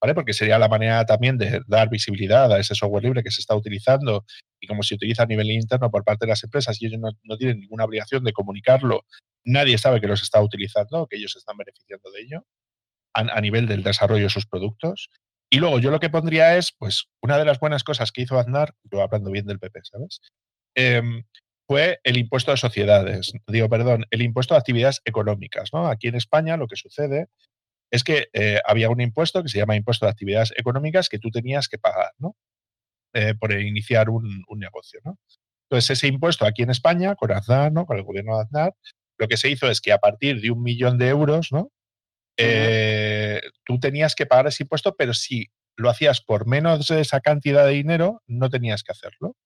¿vale? 0.00 0.14
Porque 0.14 0.32
sería 0.32 0.58
la 0.58 0.68
manera 0.68 1.04
también 1.04 1.38
de 1.38 1.60
dar 1.66 1.90
visibilidad 1.90 2.52
a 2.52 2.58
ese 2.58 2.74
software 2.74 3.04
libre 3.04 3.22
que 3.22 3.30
se 3.30 3.40
está 3.40 3.54
utilizando 3.54 4.24
y 4.60 4.66
como 4.66 4.82
se 4.82 4.94
utiliza 4.94 5.24
a 5.24 5.26
nivel 5.26 5.50
interno 5.50 5.90
por 5.90 6.04
parte 6.04 6.26
de 6.26 6.30
las 6.30 6.42
empresas 6.44 6.80
y 6.80 6.86
ellos 6.86 7.00
no, 7.00 7.36
tienen 7.36 7.60
ninguna 7.60 7.84
obligación 7.84 8.24
de 8.24 8.32
comunicarlo, 8.32 9.04
nadie 9.44 9.76
sabe 9.78 10.00
que 10.00 10.06
los 10.06 10.22
está 10.22 10.40
utilizando, 10.40 11.06
que 11.08 11.16
ellos 11.16 11.36
están 11.36 11.56
beneficiando 11.56 12.10
de 12.10 12.20
ello. 12.22 12.46
a, 13.14 13.40
nivel 13.42 13.66
del 13.66 13.82
desarrollo 13.82 14.24
de 14.24 14.30
sus 14.30 14.46
productos. 14.46 15.10
Y 15.50 15.58
luego 15.58 15.78
yo 15.80 15.90
lo 15.90 16.00
que 16.00 16.08
pondría 16.08 16.56
es, 16.56 16.72
pues, 16.72 17.08
una 17.22 17.36
de 17.36 17.44
las 17.44 17.60
buenas 17.60 17.84
cosas 17.84 18.10
que 18.10 18.22
hizo 18.22 18.38
Aznar, 18.38 18.74
yo 18.90 19.02
hablando 19.02 19.30
bien 19.30 19.44
del 19.44 19.58
PP, 19.58 19.80
¿sabes? 19.84 20.22
Em, 20.74 21.24
fue 21.66 22.00
el 22.04 22.18
impuesto 22.18 22.50
de 22.50 22.56
sociedades, 22.56 23.32
digo, 23.46 23.68
perdón, 23.68 24.04
el 24.10 24.22
impuesto 24.22 24.54
de 24.54 24.58
actividades 24.58 25.00
económicas, 25.04 25.70
¿no? 25.72 25.88
Aquí 25.88 26.08
en 26.08 26.16
España 26.16 26.56
lo 26.56 26.66
que 26.66 26.76
sucede 26.76 27.28
es 27.90 28.04
que 28.04 28.28
eh, 28.32 28.60
había 28.64 28.90
un 28.90 29.00
impuesto 29.00 29.42
que 29.42 29.48
se 29.48 29.58
llama 29.58 29.76
impuesto 29.76 30.06
de 30.06 30.10
actividades 30.10 30.52
económicas 30.56 31.08
que 31.08 31.18
tú 31.18 31.30
tenías 31.30 31.68
que 31.68 31.78
pagar, 31.78 32.12
¿no? 32.18 32.36
Eh, 33.14 33.34
por 33.38 33.52
iniciar 33.52 34.08
un, 34.08 34.44
negocio, 34.56 35.00
¿no? 35.04 35.18
Entonces, 35.68 35.98
ese 35.98 36.08
impuesto 36.08 36.46
aquí 36.46 36.62
en 36.62 36.70
España, 36.70 37.14
con 37.14 37.30
Aznar, 37.30 37.72
¿no? 37.72 37.84
Con 37.84 37.98
el 37.98 38.02
gobierno 38.02 38.36
de 38.36 38.42
Aznar, 38.44 38.74
lo 39.18 39.28
que 39.28 39.36
se 39.36 39.50
hizo 39.50 39.68
es 39.68 39.80
que 39.80 39.92
a 39.92 39.98
partir 39.98 40.40
de 40.40 40.50
un 40.50 40.62
millón 40.62 40.96
de 40.98 41.08
euros, 41.08 41.52
¿no? 41.52 41.70
Eh, 42.38 43.42
tú 43.64 43.78
tenías 43.78 44.14
que 44.14 44.26
pagar 44.26 44.46
ese 44.46 44.64
impuesto, 44.64 44.94
pero 44.96 45.12
si 45.12 45.48
lo 45.76 45.90
hacías 45.90 46.22
por 46.22 46.46
menos 46.46 46.88
de 46.88 47.00
esa 47.00 47.20
cantidad 47.20 47.66
de 47.66 47.72
dinero, 47.72 48.22
no 48.26 48.48
tenías 48.48 48.82
que 48.82 48.92
hacerlo. 48.92 49.36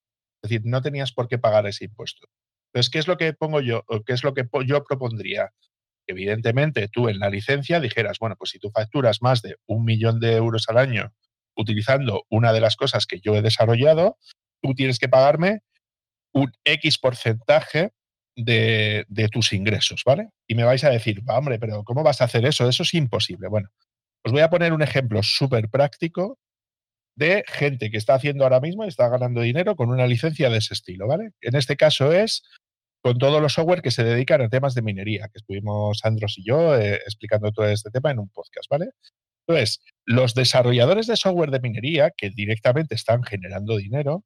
Es 0.46 0.50
decir, 0.50 0.62
no 0.64 0.80
tenías 0.82 1.12
por 1.12 1.28
qué 1.28 1.38
pagar 1.38 1.66
ese 1.66 1.86
impuesto. 1.86 2.26
Entonces, 2.72 2.90
¿qué 2.90 2.98
es 2.98 3.08
lo 3.08 3.16
que 3.16 3.32
pongo 3.32 3.60
yo? 3.60 3.84
¿Qué 4.06 4.12
es 4.12 4.22
lo 4.22 4.34
que 4.34 4.46
yo 4.64 4.84
propondría? 4.84 5.52
Evidentemente, 6.06 6.88
tú 6.88 7.08
en 7.08 7.18
la 7.18 7.30
licencia 7.30 7.80
dijeras, 7.80 8.18
bueno, 8.20 8.36
pues 8.36 8.50
si 8.50 8.58
tú 8.58 8.70
facturas 8.70 9.22
más 9.22 9.42
de 9.42 9.56
un 9.66 9.84
millón 9.84 10.20
de 10.20 10.36
euros 10.36 10.66
al 10.68 10.78
año 10.78 11.12
utilizando 11.56 12.24
una 12.28 12.52
de 12.52 12.60
las 12.60 12.76
cosas 12.76 13.06
que 13.06 13.18
yo 13.20 13.34
he 13.34 13.42
desarrollado, 13.42 14.18
tú 14.62 14.74
tienes 14.74 14.98
que 14.98 15.08
pagarme 15.08 15.60
un 16.32 16.52
X 16.64 16.98
porcentaje 16.98 17.92
de, 18.36 19.06
tus 19.32 19.52
ingresos, 19.52 20.02
¿vale? 20.04 20.28
Y 20.46 20.54
me 20.54 20.64
vais 20.64 20.84
a 20.84 20.90
decir, 20.90 21.22
hombre, 21.26 21.58
pero 21.58 21.82
¿cómo 21.82 22.02
vas 22.02 22.20
a 22.20 22.24
hacer 22.24 22.44
eso? 22.44 22.68
Eso 22.68 22.82
es 22.82 22.94
imposible. 22.94 23.48
Bueno, 23.48 23.70
os 24.22 24.32
voy 24.32 24.42
a 24.42 24.50
poner 24.50 24.72
un 24.72 24.82
ejemplo 24.82 25.22
súper 25.22 25.70
práctico 25.70 26.38
de 27.16 27.44
gente 27.48 27.90
que 27.90 27.96
está 27.96 28.14
haciendo 28.14 28.44
ahora 28.44 28.60
mismo 28.60 28.84
y 28.84 28.88
está 28.88 29.08
ganando 29.08 29.40
dinero 29.40 29.74
con 29.74 29.90
una 29.90 30.06
licencia 30.06 30.50
de 30.50 30.58
ese 30.58 30.74
estilo, 30.74 31.08
¿vale? 31.08 31.30
En 31.40 31.56
este 31.56 31.76
caso 31.76 32.12
es 32.12 32.42
con 33.02 33.18
todos 33.18 33.40
los 33.40 33.54
software 33.54 33.82
que 33.82 33.90
se 33.90 34.04
dedican 34.04 34.42
a 34.42 34.48
temas 34.48 34.74
de 34.74 34.82
minería, 34.82 35.28
que 35.28 35.38
estuvimos 35.38 36.04
Andros 36.04 36.38
y 36.38 36.44
yo 36.44 36.76
eh, 36.76 36.96
explicando 36.96 37.52
todo 37.52 37.66
este 37.68 37.90
tema 37.90 38.10
en 38.10 38.18
un 38.18 38.28
podcast, 38.28 38.68
¿vale? 38.70 38.90
Entonces, 39.46 39.80
los 40.04 40.34
desarrolladores 40.34 41.06
de 41.06 41.16
software 41.16 41.50
de 41.50 41.60
minería 41.60 42.10
que 42.10 42.30
directamente 42.30 42.94
están 42.94 43.22
generando 43.22 43.76
dinero, 43.76 44.24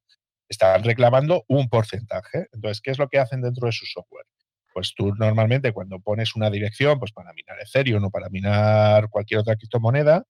están 0.49 0.83
reclamando 0.83 1.45
un 1.47 1.69
porcentaje. 1.69 2.47
Entonces, 2.53 2.81
¿qué 2.81 2.91
es 2.91 2.99
lo 2.99 3.09
que 3.09 3.19
hacen 3.19 3.43
dentro 3.43 3.67
de 3.67 3.73
su 3.73 3.87
software? 3.87 4.27
Pues 4.73 4.95
tú 4.95 5.15
normalmente 5.15 5.73
cuando 5.73 6.01
pones 6.01 6.35
una 6.35 6.51
dirección, 6.51 6.99
pues 6.99 7.13
para 7.13 7.33
minar 7.35 7.59
Ethereum 7.61 8.05
o 8.05 8.11
para 8.11 8.31
minar 8.31 9.11
cualquier 9.11 9.41
otra 9.41 9.57
criptomoneda, 9.57 10.25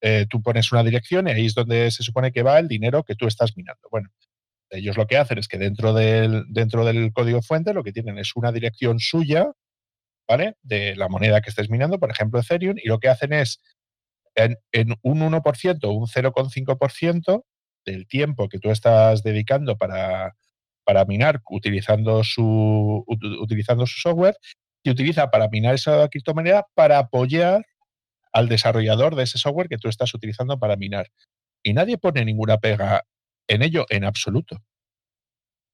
eh, 0.00 0.26
tú 0.28 0.42
pones 0.42 0.70
una 0.72 0.84
dirección 0.84 1.28
y 1.28 1.32
ahí 1.32 1.46
es 1.46 1.54
donde 1.54 1.90
se 1.90 2.02
supone 2.02 2.32
que 2.32 2.42
va 2.42 2.58
el 2.58 2.68
dinero 2.68 3.04
que 3.04 3.14
tú 3.14 3.26
estás 3.26 3.56
minando. 3.56 3.88
Bueno, 3.90 4.10
ellos 4.70 4.96
lo 4.96 5.06
que 5.06 5.16
hacen 5.16 5.38
es 5.38 5.48
que 5.48 5.58
dentro 5.58 5.92
del, 5.92 6.44
dentro 6.48 6.84
del 6.84 7.12
código 7.12 7.42
fuente 7.42 7.74
lo 7.74 7.82
que 7.82 7.92
tienen 7.92 8.18
es 8.18 8.36
una 8.36 8.52
dirección 8.52 9.00
suya, 9.00 9.52
¿vale? 10.28 10.56
De 10.62 10.94
la 10.96 11.08
moneda 11.08 11.40
que 11.40 11.50
estés 11.50 11.70
minando, 11.70 11.98
por 11.98 12.10
ejemplo 12.10 12.40
Ethereum, 12.40 12.76
y 12.82 12.88
lo 12.88 12.98
que 12.98 13.08
hacen 13.08 13.32
es 13.32 13.60
en, 14.34 14.56
un 15.02 15.20
1% 15.20 15.84
o 15.84 15.90
un 15.90 16.06
0,5% 16.06 17.44
del 17.84 18.06
tiempo 18.06 18.48
que 18.48 18.58
tú 18.58 18.70
estás 18.70 19.22
dedicando 19.22 19.76
para, 19.76 20.36
para 20.84 21.04
minar 21.06 21.40
utilizando 21.50 22.22
su, 22.22 23.04
utilizando 23.40 23.86
su 23.86 23.98
software, 23.98 24.36
y 24.84 24.90
utiliza 24.90 25.30
para 25.30 25.48
minar 25.48 25.74
esa 25.74 26.08
criptomoneda 26.08 26.66
para 26.74 26.98
apoyar 26.98 27.64
al 28.32 28.48
desarrollador 28.48 29.14
de 29.16 29.24
ese 29.24 29.38
software 29.38 29.68
que 29.68 29.78
tú 29.78 29.88
estás 29.88 30.12
utilizando 30.14 30.58
para 30.58 30.76
minar. 30.76 31.10
Y 31.62 31.72
nadie 31.72 31.98
pone 31.98 32.24
ninguna 32.24 32.58
pega 32.58 33.04
en 33.48 33.62
ello 33.62 33.86
en 33.88 34.04
absoluto. 34.04 34.58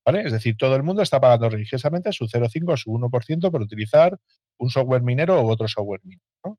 ¿Vale? 0.07 0.23
Es 0.23 0.33
decir, 0.33 0.57
todo 0.57 0.77
el 0.77 0.83
mundo 0.83 1.03
está 1.03 1.21
pagando 1.21 1.49
religiosamente 1.49 2.13
su 2.13 2.27
0,5 2.27 2.73
o 2.73 2.77
su 2.77 2.91
1% 2.91 3.51
por 3.51 3.63
utilizar 3.63 4.19
un 4.59 4.71
software 4.71 5.03
minero 5.03 5.43
u 5.43 5.51
otro 5.51 5.67
software 5.67 6.01
minero. 6.05 6.59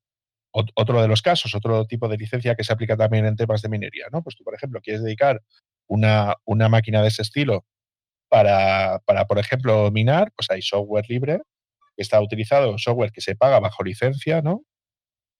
Otro 0.51 1.01
de 1.01 1.07
los 1.09 1.21
casos, 1.21 1.53
otro 1.53 1.85
tipo 1.85 2.07
de 2.07 2.17
licencia 2.17 2.55
que 2.55 2.63
se 2.63 2.71
aplica 2.71 2.95
también 2.95 3.25
en 3.25 3.35
temas 3.35 3.61
de 3.61 3.67
minería, 3.67 4.05
¿no? 4.11 4.23
Pues 4.23 4.37
tú, 4.37 4.43
por 4.45 4.55
ejemplo, 4.55 4.79
quieres 4.81 5.03
dedicar 5.03 5.41
una, 5.87 6.35
una 6.45 6.69
máquina 6.69 7.01
de 7.01 7.09
ese 7.09 7.23
estilo 7.23 7.65
para, 8.29 8.99
para, 9.05 9.27
por 9.27 9.37
ejemplo, 9.37 9.91
minar, 9.91 10.31
pues 10.35 10.49
hay 10.49 10.61
software 10.61 11.05
libre 11.09 11.41
que 11.95 12.01
está 12.01 12.21
utilizado, 12.21 12.77
software 12.77 13.11
que 13.11 13.21
se 13.21 13.35
paga 13.35 13.59
bajo 13.59 13.83
licencia, 13.83 14.41
¿no? 14.41 14.63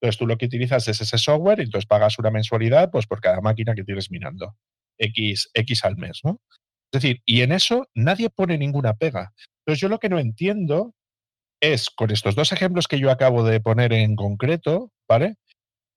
Entonces 0.02 0.20
tú 0.20 0.28
lo 0.28 0.38
que 0.38 0.46
utilizas 0.46 0.88
es 0.88 1.02
ese 1.02 1.18
software 1.18 1.60
y 1.60 1.64
entonces 1.64 1.88
pagas 1.88 2.20
una 2.20 2.32
mensualidad 2.32 2.92
pues 2.92 3.08
por 3.08 3.22
cada 3.22 3.42
máquina 3.42 3.74
que 3.76 3.84
tienes 3.84 4.12
minando. 4.12 4.56
X, 4.98 5.50
X 5.54 5.86
al 5.86 5.98
mes, 5.98 6.22
¿no? 6.24 6.42
Es 6.94 7.02
decir, 7.02 7.22
y 7.26 7.42
en 7.42 7.52
eso 7.52 7.88
nadie 7.94 8.30
pone 8.30 8.58
ninguna 8.58 8.94
pega. 8.94 9.34
Entonces 9.66 9.82
yo 9.82 9.90
lo 9.90 10.00
que 10.00 10.10
no 10.10 10.20
entiendo 10.20 10.94
es, 11.62 11.90
con 11.90 12.12
estos 12.12 12.36
dos 12.36 12.52
ejemplos 12.52 12.88
que 12.88 13.00
yo 13.00 13.12
acabo 13.12 13.44
de 13.44 13.60
poner 13.60 13.94
en 13.94 14.16
concreto, 14.16 14.92
¿vale? 15.08 15.36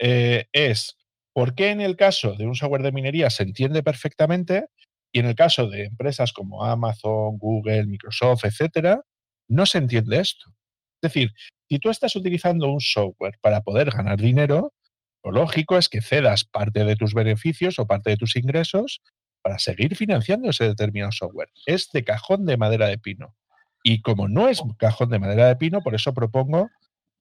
Eh, 0.01 0.47
es 0.53 0.97
por 1.35 1.55
qué 1.55 1.71
en 1.71 1.81
el 1.81 1.97
caso 1.97 2.35
de 2.35 2.47
un 2.47 2.55
software 2.55 2.83
de 2.83 2.93
minería 2.93 3.31
se 3.31 3.43
entiende 3.43 3.83
perfectamente 3.83 4.67
y 5.13 5.21
en 5.21 5.27
el 5.27 5.35
caso 5.35 5.69
de 5.69 5.85
empresas 5.85 6.33
como 6.33 6.65
Amazon, 6.65 7.39
Google, 7.39 7.87
Microsoft, 7.87 8.45
etcétera, 8.45 9.03
no 9.49 9.67
se 9.67 9.79
entiende 9.79 10.21
esto. 10.21 10.53
Es 11.01 11.13
decir, 11.13 11.33
si 11.69 11.79
tú 11.79 11.91
estás 11.91 12.17
utilizando 12.17 12.71
un 12.71 12.81
software 12.81 13.39
para 13.41 13.61
poder 13.61 13.91
ganar 13.91 14.19
dinero, 14.19 14.73
lo 15.23 15.33
lógico 15.33 15.79
es 15.79 15.89
que 15.89 16.01
cedas 16.01 16.45
parte 16.45 16.85
de 16.85 16.97
tus 16.97 17.15
beneficios 17.15 17.79
o 17.79 17.87
parte 17.87 18.11
de 18.11 18.17
tus 18.17 18.37
ingresos 18.37 19.01
para 19.43 19.59
seguir 19.59 19.95
financiando 19.95 20.51
ese 20.51 20.65
determinado 20.65 21.13
software. 21.13 21.51
Es 21.67 21.91
de 21.93 22.05
cajón 22.05 22.47
de 22.47 22.57
madera 22.57 22.89
de 22.89 22.99
pino. 22.99 23.37
Y 23.85 24.03
como 24.03 24.29
no 24.29 24.49
es 24.49 24.61
cajón 24.79 25.11
de 25.11 25.21
madera 25.21 25.47
de 25.47 25.57
pino, 25.57 25.81
por 25.83 25.95
eso 25.95 26.13
propongo 26.13 26.69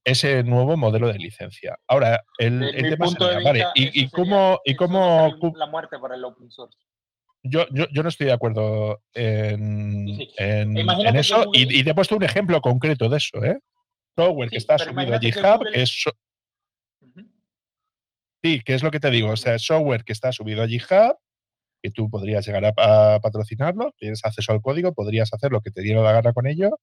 ese 0.04 0.42
nuevo 0.42 0.76
modelo 0.76 1.08
de 1.08 1.18
licencia. 1.18 1.78
Ahora, 1.86 2.24
el, 2.38 2.60
tema 2.88 3.06
vale, 3.44 3.64
¿y, 3.74 4.08
cómo, 4.08 4.60
y 4.64 4.74
cómo 4.74 5.36
la 5.54 5.66
muerte 5.66 5.96
el 6.14 6.24
open 6.24 6.50
source? 6.50 6.78
Yo, 7.42 7.66
yo, 7.70 7.86
yo, 7.92 8.02
no 8.02 8.08
estoy 8.08 8.26
de 8.26 8.32
acuerdo 8.32 9.00
en, 9.14 10.08
en, 10.36 11.16
eso 11.16 11.50
y, 11.52 11.84
te 11.84 11.90
he 11.90 11.94
puesto 11.94 12.16
un 12.16 12.24
ejemplo 12.24 12.60
concreto 12.60 13.08
de 13.08 13.16
eso, 13.16 13.44
¿eh? 13.44 13.58
Software 14.16 14.50
que 14.50 14.56
está 14.56 14.76
subido 14.76 15.14
a 15.14 15.20
GitHub, 15.20 15.64
que 15.72 15.82
es, 15.82 16.04
Sí, 18.42 18.60
¿qué 18.64 18.74
es 18.74 18.82
lo 18.82 18.90
que 18.90 19.00
te 19.00 19.10
digo? 19.10 19.30
O 19.30 19.36
sea, 19.36 19.58
software 19.58 20.04
que 20.04 20.12
está 20.12 20.30
subido 20.32 20.62
a 20.62 20.68
GitHub, 20.68 21.16
que 21.82 21.90
tú 21.90 22.08
podrías 22.08 22.46
llegar 22.46 22.72
a, 22.76 23.20
patrocinarlo, 23.20 23.92
tienes 23.98 24.24
acceso 24.24 24.52
al 24.52 24.62
código, 24.62 24.94
podrías 24.94 25.32
hacer 25.32 25.50
lo 25.50 25.60
que 25.60 25.70
te 25.70 25.82
diera 25.82 26.02
la 26.02 26.12
gana 26.12 26.32
con 26.32 26.46
ello, 26.46 26.78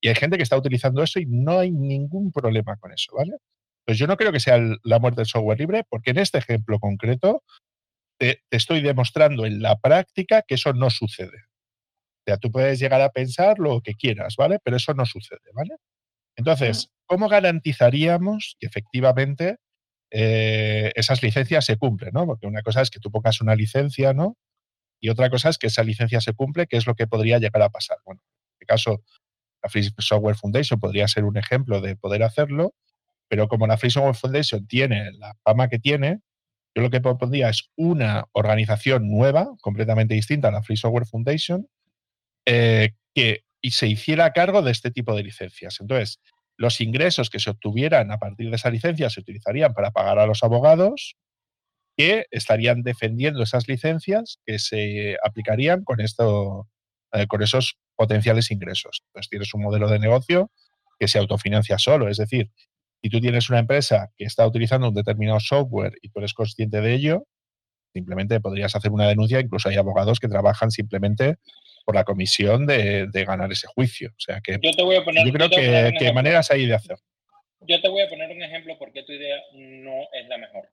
y 0.00 0.08
hay 0.08 0.14
gente 0.14 0.36
que 0.36 0.42
está 0.42 0.56
utilizando 0.56 1.02
eso 1.02 1.20
y 1.20 1.26
no 1.26 1.60
hay 1.60 1.70
ningún 1.70 2.32
problema 2.32 2.76
con 2.76 2.92
eso, 2.92 3.12
¿vale? 3.16 3.36
Pues 3.84 3.98
yo 3.98 4.06
no 4.06 4.16
creo 4.16 4.32
que 4.32 4.40
sea 4.40 4.58
la 4.82 4.98
muerte 4.98 5.20
del 5.20 5.26
software 5.26 5.60
libre, 5.60 5.84
porque 5.88 6.10
en 6.10 6.18
este 6.18 6.38
ejemplo 6.38 6.78
concreto 6.80 7.42
te, 8.18 8.42
estoy 8.50 8.82
demostrando 8.82 9.46
en 9.46 9.62
la 9.62 9.76
práctica 9.76 10.42
que 10.42 10.54
eso 10.54 10.72
no 10.72 10.90
sucede. 10.90 11.44
O 12.20 12.22
sea, 12.26 12.38
tú 12.38 12.50
puedes 12.50 12.78
llegar 12.78 13.00
a 13.00 13.10
pensar 13.10 13.58
lo 13.58 13.80
que 13.80 13.94
quieras, 13.94 14.36
¿vale? 14.36 14.58
Pero 14.62 14.76
eso 14.76 14.94
no 14.94 15.06
sucede, 15.06 15.50
¿vale? 15.54 15.76
Entonces, 16.36 16.90
¿cómo 17.06 17.28
garantizaríamos 17.28 18.56
que 18.58 18.66
efectivamente 18.66 19.56
eh, 20.10 20.92
esas 20.94 21.22
licencias 21.22 21.64
se 21.64 21.76
cumplen, 21.76 22.12
¿no? 22.12 22.26
Porque 22.26 22.46
una 22.46 22.62
cosa 22.62 22.82
es 22.82 22.90
que 22.90 23.00
tú 23.00 23.10
pongas 23.10 23.40
una 23.40 23.54
licencia, 23.54 24.12
¿no? 24.12 24.36
Y 25.00 25.08
otra 25.08 25.30
cosa 25.30 25.48
es 25.48 25.58
que 25.58 25.68
esa 25.68 25.82
licencia 25.82 26.20
se 26.20 26.32
cumple, 26.32 26.66
que 26.66 26.76
es 26.76 26.86
lo 26.86 26.94
que 26.94 27.06
podría 27.06 27.38
llegar 27.38 27.62
a 27.62 27.70
pasar. 27.70 27.98
Bueno, 28.04 28.22
en 28.22 28.52
este 28.54 28.66
caso, 28.66 29.02
la 29.62 29.68
Free 29.68 29.88
Software 29.98 30.36
Foundation 30.36 30.80
podría 30.80 31.08
ser 31.08 31.24
un 31.24 31.36
ejemplo 31.36 31.80
de 31.80 31.96
poder 31.96 32.22
hacerlo, 32.22 32.74
pero 33.28 33.48
como 33.48 33.66
la 33.66 33.76
Free 33.76 33.90
Software 33.90 34.14
Foundation 34.14 34.66
tiene 34.66 35.12
la 35.12 35.34
fama 35.42 35.68
que 35.68 35.78
tiene, 35.78 36.20
yo 36.76 36.82
lo 36.82 36.90
que 36.90 37.00
propondría 37.00 37.48
es 37.48 37.70
una 37.74 38.26
organización 38.32 39.08
nueva, 39.08 39.56
completamente 39.62 40.12
distinta 40.14 40.48
a 40.48 40.52
la 40.52 40.62
Free 40.62 40.76
Software 40.76 41.06
Foundation, 41.06 41.66
eh, 42.44 42.90
que 43.14 43.44
y 43.62 43.70
se 43.70 43.88
hiciera 43.88 44.32
cargo 44.32 44.60
de 44.60 44.70
este 44.70 44.90
tipo 44.90 45.16
de 45.16 45.22
licencias. 45.22 45.80
Entonces, 45.80 46.20
los 46.58 46.80
ingresos 46.82 47.30
que 47.30 47.40
se 47.40 47.50
obtuvieran 47.50 48.12
a 48.12 48.18
partir 48.18 48.50
de 48.50 48.56
esa 48.56 48.70
licencia 48.70 49.08
se 49.08 49.20
utilizarían 49.20 49.72
para 49.72 49.90
pagar 49.90 50.18
a 50.18 50.26
los 50.26 50.44
abogados 50.44 51.16
que 51.96 52.26
estarían 52.30 52.82
defendiendo 52.82 53.42
esas 53.42 53.68
licencias 53.68 54.38
que 54.44 54.58
se 54.58 55.16
aplicarían 55.24 55.82
con, 55.82 55.98
eh, 56.00 57.26
con 57.26 57.42
esos 57.42 57.78
potenciales 57.96 58.50
ingresos. 58.50 59.02
Entonces 59.06 59.30
tienes 59.30 59.54
un 59.54 59.62
modelo 59.62 59.88
de 59.88 59.98
negocio 59.98 60.50
que 61.00 61.08
se 61.08 61.18
autofinancia 61.18 61.78
solo. 61.78 62.08
Es 62.08 62.18
decir, 62.18 62.50
si 63.06 63.10
tú 63.10 63.20
tienes 63.20 63.48
una 63.50 63.60
empresa 63.60 64.10
que 64.16 64.24
está 64.24 64.44
utilizando 64.44 64.88
un 64.88 64.94
determinado 64.94 65.38
software 65.38 65.92
y 66.02 66.08
tú 66.08 66.18
eres 66.18 66.34
consciente 66.34 66.80
de 66.80 66.92
ello, 66.92 67.24
simplemente 67.92 68.40
podrías 68.40 68.74
hacer 68.74 68.90
una 68.90 69.06
denuncia. 69.06 69.38
Incluso 69.38 69.68
hay 69.68 69.76
abogados 69.76 70.18
que 70.18 70.26
trabajan 70.26 70.72
simplemente 70.72 71.36
por 71.84 71.94
la 71.94 72.02
comisión 72.02 72.66
de, 72.66 73.08
ganar 73.24 73.52
ese 73.52 73.68
juicio. 73.68 74.10
O 74.10 74.18
sea 74.18 74.40
que 74.40 74.58
yo, 74.60 74.72
te 74.72 74.82
voy 74.82 74.96
a 74.96 75.04
poner, 75.04 75.24
yo 75.24 75.32
creo 75.32 75.48
que, 75.48 76.12
maneras 76.12 76.50
hay 76.50 76.66
de 76.66 76.74
hacer. 76.74 76.96
yo 77.60 77.80
te 77.80 77.88
voy 77.88 78.02
a 78.02 78.08
poner 78.08 78.28
un 78.28 78.42
ejemplo 78.42 78.76
porque 78.76 79.04
tu 79.04 79.12
idea 79.12 79.36
no 79.52 80.02
es 80.12 80.26
la 80.26 80.38
mejor. 80.38 80.68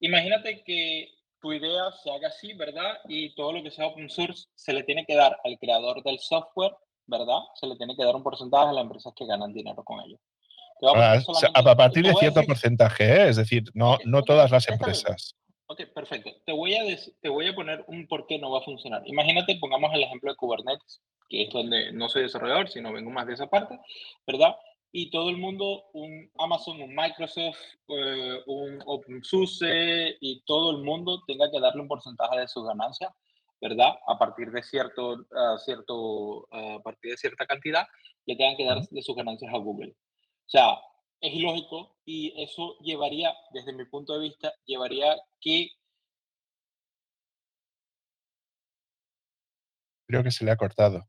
Imagínate 0.00 0.62
que 0.64 1.10
tu 1.42 1.52
idea 1.52 1.92
se 2.02 2.10
haga 2.10 2.28
así, 2.28 2.54
¿verdad? 2.54 2.96
Y 3.10 3.34
todo 3.34 3.52
lo 3.52 3.62
que 3.62 3.70
sea 3.70 3.88
open 3.88 4.08
source 4.08 4.46
se 4.54 4.72
le 4.72 4.84
tiene 4.84 5.04
que 5.04 5.16
dar 5.16 5.36
al 5.44 5.58
creador 5.58 6.02
del 6.02 6.18
software, 6.18 6.72
¿verdad? 7.04 7.40
Se 7.56 7.66
le 7.66 7.76
tiene 7.76 7.94
que 7.94 8.06
dar 8.06 8.16
un 8.16 8.22
porcentaje 8.22 8.70
a 8.70 8.72
las 8.72 8.84
empresas 8.84 9.12
que 9.14 9.26
ganan 9.26 9.52
dinero 9.52 9.84
con 9.84 10.00
ello. 10.00 10.18
A, 10.82 11.76
partir 11.76 12.06
de 12.06 12.14
cierto 12.14 12.42
porcentaje, 12.42 13.04
¿eh? 13.04 13.28
es 13.28 13.36
decir, 13.36 13.64
no, 13.74 13.98
no 14.04 14.22
todas 14.22 14.50
las 14.50 14.68
empresas. 14.68 15.34
Ok, 15.66 15.82
perfecto. 15.94 16.30
Te 16.46 16.52
voy, 16.52 16.74
a 16.74 16.82
te 17.20 17.28
voy 17.28 17.46
a 17.46 17.54
poner 17.54 17.84
un 17.88 18.06
por 18.06 18.26
qué 18.26 18.38
no 18.38 18.50
va 18.50 18.60
a 18.60 18.62
funcionar. 18.62 19.02
Imagínate, 19.04 19.58
pongamos 19.60 19.92
el 19.92 20.02
ejemplo 20.02 20.30
de 20.30 20.36
Kubernetes, 20.36 21.02
que 21.28 21.42
es 21.42 21.50
donde 21.50 21.92
no 21.92 22.08
soy 22.08 22.22
desarrollador, 22.22 22.68
sino 22.68 22.92
vengo 22.92 23.10
más 23.10 23.26
de 23.26 23.34
esa 23.34 23.48
parte, 23.48 23.78
¿verdad? 24.26 24.56
y 24.92 25.10
todo 25.10 25.28
el 25.28 25.36
mundo, 25.36 25.84
un 25.92 26.30
Amazon, 26.38 26.80
un 26.80 26.94
Microsoft, 26.94 27.58
eh, 27.88 28.38
un 28.46 28.82
OpenSUSE 28.86 30.16
y 30.20 30.42
todo 30.46 30.70
el 30.70 30.78
mundo 30.78 31.22
tenga 31.26 31.50
que 31.50 31.60
darle 31.60 31.82
un 31.82 31.88
porcentaje 31.88 32.40
de 32.40 32.48
su 32.48 32.62
ganancia, 32.62 33.14
¿verdad? 33.60 33.92
A 34.06 34.18
partir 34.18 34.50
de 34.50 34.62
cierto, 34.62 35.26
cierto, 35.64 36.48
a 36.52 36.80
partir 36.82 37.10
de 37.12 37.16
cierta 37.18 37.46
cantidad, 37.46 37.86
le 38.24 38.36
tengan 38.36 38.56
que 38.56 38.64
dar 38.64 38.80
de 38.80 39.02
sus 39.02 39.14
ganancias 39.14 39.52
a 39.52 39.58
Google. 39.58 39.94
O 40.48 40.50
sea, 40.50 40.78
es 41.20 41.34
ilógico 41.34 41.98
y 42.06 42.32
eso 42.42 42.78
llevaría, 42.80 43.34
desde 43.52 43.74
mi 43.74 43.84
punto 43.84 44.14
de 44.14 44.28
vista, 44.28 44.50
llevaría 44.64 45.14
que... 45.42 45.68
Creo 50.06 50.22
que 50.22 50.30
se 50.30 50.46
le 50.46 50.52
ha 50.52 50.56
cortado. 50.56 51.06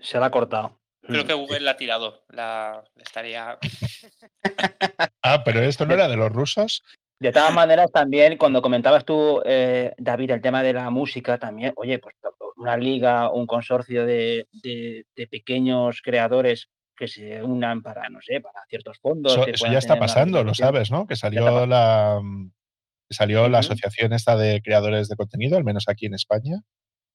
Se 0.00 0.18
le 0.18 0.24
ha 0.24 0.30
cortado. 0.30 0.80
Creo 1.02 1.26
que 1.26 1.34
Google 1.34 1.60
la 1.60 1.72
ha 1.72 1.76
tirado. 1.76 2.24
La 2.30 2.82
estaría. 2.96 3.58
ah, 5.22 5.44
pero 5.44 5.60
esto 5.60 5.84
no 5.84 5.92
era 5.92 6.08
de 6.08 6.16
los 6.16 6.32
rusos. 6.32 6.82
De 7.18 7.32
todas 7.32 7.52
maneras, 7.52 7.92
también 7.92 8.38
cuando 8.38 8.62
comentabas 8.62 9.04
tú, 9.04 9.42
eh, 9.44 9.92
David, 9.98 10.30
el 10.30 10.40
tema 10.40 10.62
de 10.62 10.72
la 10.72 10.88
música, 10.88 11.36
también, 11.38 11.74
oye, 11.76 11.98
pues 11.98 12.14
una 12.56 12.76
liga, 12.76 13.30
un 13.30 13.46
consorcio 13.46 14.06
de, 14.06 14.46
pequeños 15.30 16.00
creadores 16.02 16.68
que 16.96 17.08
se 17.08 17.42
unan 17.42 17.82
para, 17.82 18.08
no 18.08 18.20
sé, 18.22 18.40
para 18.40 18.60
ciertos 18.68 18.98
fondos. 18.98 19.38
Eso, 19.46 19.66
ya 19.66 19.78
está 19.78 19.98
pasando, 19.98 20.42
lo 20.42 20.54
sabes, 20.54 20.90
¿no? 20.90 21.06
Que 21.06 21.16
salió 21.16 21.66
la 21.66 22.20
salió 23.10 23.48
la 23.48 23.60
asociación 23.60 24.12
esta 24.12 24.36
de 24.36 24.60
creadores 24.62 25.08
de 25.08 25.16
contenido, 25.16 25.56
al 25.56 25.64
menos 25.64 25.84
aquí 25.88 26.06
en 26.06 26.14
España, 26.14 26.62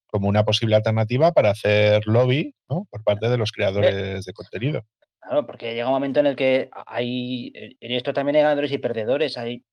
como 0.07 0.27
una 0.27 0.45
posible 0.45 0.75
alternativa 0.75 1.31
para 1.31 1.51
hacer 1.51 2.05
lobby 2.05 2.55
¿no? 2.69 2.87
por 2.89 3.03
parte 3.03 3.29
de 3.29 3.37
los 3.37 3.51
creadores 3.51 4.25
de 4.25 4.33
contenido. 4.33 4.85
Claro, 5.19 5.45
porque 5.45 5.73
llega 5.73 5.87
un 5.87 5.93
momento 5.93 6.19
en 6.19 6.27
el 6.27 6.35
que 6.35 6.69
hay, 6.85 7.51
en 7.53 7.91
esto 7.91 8.13
también 8.13 8.37
hay 8.37 8.41
ganadores 8.43 8.71
y 8.71 8.77
perdedores, 8.77 9.37
hay 9.37 9.63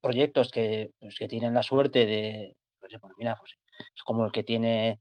proyectos 0.00 0.50
que, 0.50 0.90
pues, 0.98 1.16
que 1.18 1.28
tienen 1.28 1.54
la 1.54 1.62
suerte 1.62 2.06
de, 2.06 2.56
pues, 2.80 2.92
mira, 3.18 3.36
pues, 3.38 3.52
es 3.94 4.02
como 4.02 4.24
el 4.24 4.32
que 4.32 4.42
tiene 4.42 5.00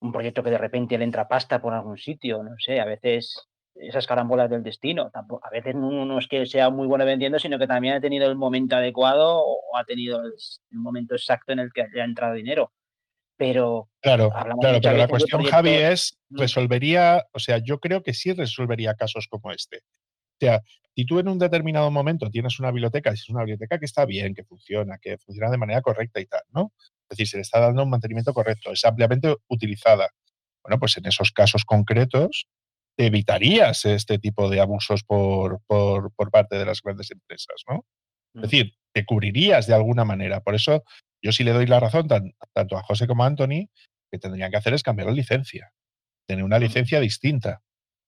un 0.00 0.12
proyecto 0.12 0.42
que 0.42 0.50
de 0.50 0.58
repente 0.58 0.98
le 0.98 1.04
entra 1.04 1.28
pasta 1.28 1.62
por 1.62 1.72
algún 1.72 1.96
sitio, 1.96 2.42
no 2.42 2.54
sé, 2.58 2.80
a 2.80 2.84
veces 2.84 3.48
esas 3.74 4.06
carambolas 4.06 4.50
del 4.50 4.62
destino, 4.62 5.10
tampoco, 5.10 5.46
a 5.46 5.50
veces 5.50 5.74
no, 5.74 6.18
es 6.18 6.28
que 6.28 6.46
sea 6.46 6.70
muy 6.70 6.86
bueno 6.86 7.04
vendiendo, 7.04 7.38
sino 7.38 7.58
que 7.58 7.66
también 7.66 7.94
ha 7.94 8.00
tenido 8.00 8.28
el 8.28 8.36
momento 8.36 8.76
adecuado 8.76 9.42
o 9.44 9.76
ha 9.76 9.84
tenido 9.84 10.20
el, 10.22 10.32
el 10.70 10.78
momento 10.78 11.14
exacto 11.14 11.52
en 11.52 11.60
el 11.60 11.72
que 11.72 11.86
le 11.88 12.02
ha 12.02 12.04
entrado 12.04 12.34
dinero 12.34 12.72
pero... 13.42 13.88
Claro, 14.00 14.30
claro, 14.30 14.80
pero 14.80 14.96
la 14.96 15.08
cuestión, 15.08 15.42
Javi, 15.42 15.70
es, 15.70 16.16
resolvería, 16.30 17.24
o 17.32 17.40
sea, 17.40 17.58
yo 17.58 17.80
creo 17.80 18.04
que 18.04 18.14
sí 18.14 18.32
resolvería 18.32 18.94
casos 18.94 19.26
como 19.28 19.50
este. 19.50 19.78
O 19.78 20.38
sea, 20.38 20.60
si 20.94 21.04
tú 21.04 21.18
en 21.18 21.26
un 21.26 21.40
determinado 21.40 21.90
momento 21.90 22.30
tienes 22.30 22.60
una 22.60 22.70
biblioteca, 22.70 23.10
si 23.16 23.22
es 23.22 23.30
una 23.30 23.40
biblioteca 23.40 23.80
que 23.80 23.84
está 23.84 24.04
bien, 24.04 24.34
que 24.34 24.44
funciona, 24.44 24.96
que 25.02 25.18
funciona 25.18 25.50
de 25.50 25.58
manera 25.58 25.82
correcta 25.82 26.20
y 26.20 26.26
tal, 26.26 26.42
¿no? 26.52 26.72
Es 26.78 27.18
decir, 27.18 27.26
se 27.26 27.36
le 27.38 27.42
está 27.42 27.58
dando 27.58 27.82
un 27.82 27.90
mantenimiento 27.90 28.32
correcto, 28.32 28.70
es 28.70 28.84
ampliamente 28.84 29.34
utilizada. 29.48 30.08
Bueno, 30.62 30.78
pues 30.78 30.96
en 30.96 31.06
esos 31.06 31.32
casos 31.32 31.64
concretos 31.64 32.46
te 32.96 33.06
evitarías 33.06 33.84
este 33.84 34.18
tipo 34.18 34.50
de 34.50 34.60
abusos 34.60 35.02
por, 35.02 35.60
por, 35.66 36.12
por 36.14 36.30
parte 36.30 36.56
de 36.56 36.66
las 36.66 36.82
grandes 36.82 37.10
empresas, 37.10 37.62
¿no? 37.68 37.86
Es 38.34 38.38
mm. 38.38 38.42
decir, 38.42 38.74
te 38.92 39.04
cubrirías 39.04 39.66
de 39.66 39.74
alguna 39.74 40.04
manera. 40.04 40.40
Por 40.40 40.54
eso 40.54 40.84
yo 41.22 41.32
sí 41.32 41.44
le 41.44 41.52
doy 41.52 41.66
la 41.66 41.80
razón 41.80 42.08
tanto 42.08 42.76
a 42.76 42.82
José 42.82 43.06
como 43.06 43.24
a 43.24 43.26
Anthony, 43.26 43.68
que 44.10 44.18
tendrían 44.18 44.50
que 44.50 44.58
hacer 44.58 44.74
es 44.74 44.82
cambiar 44.82 45.08
la 45.08 45.14
licencia, 45.14 45.72
tener 46.26 46.44
una 46.44 46.58
licencia 46.58 47.00
distinta 47.00 47.62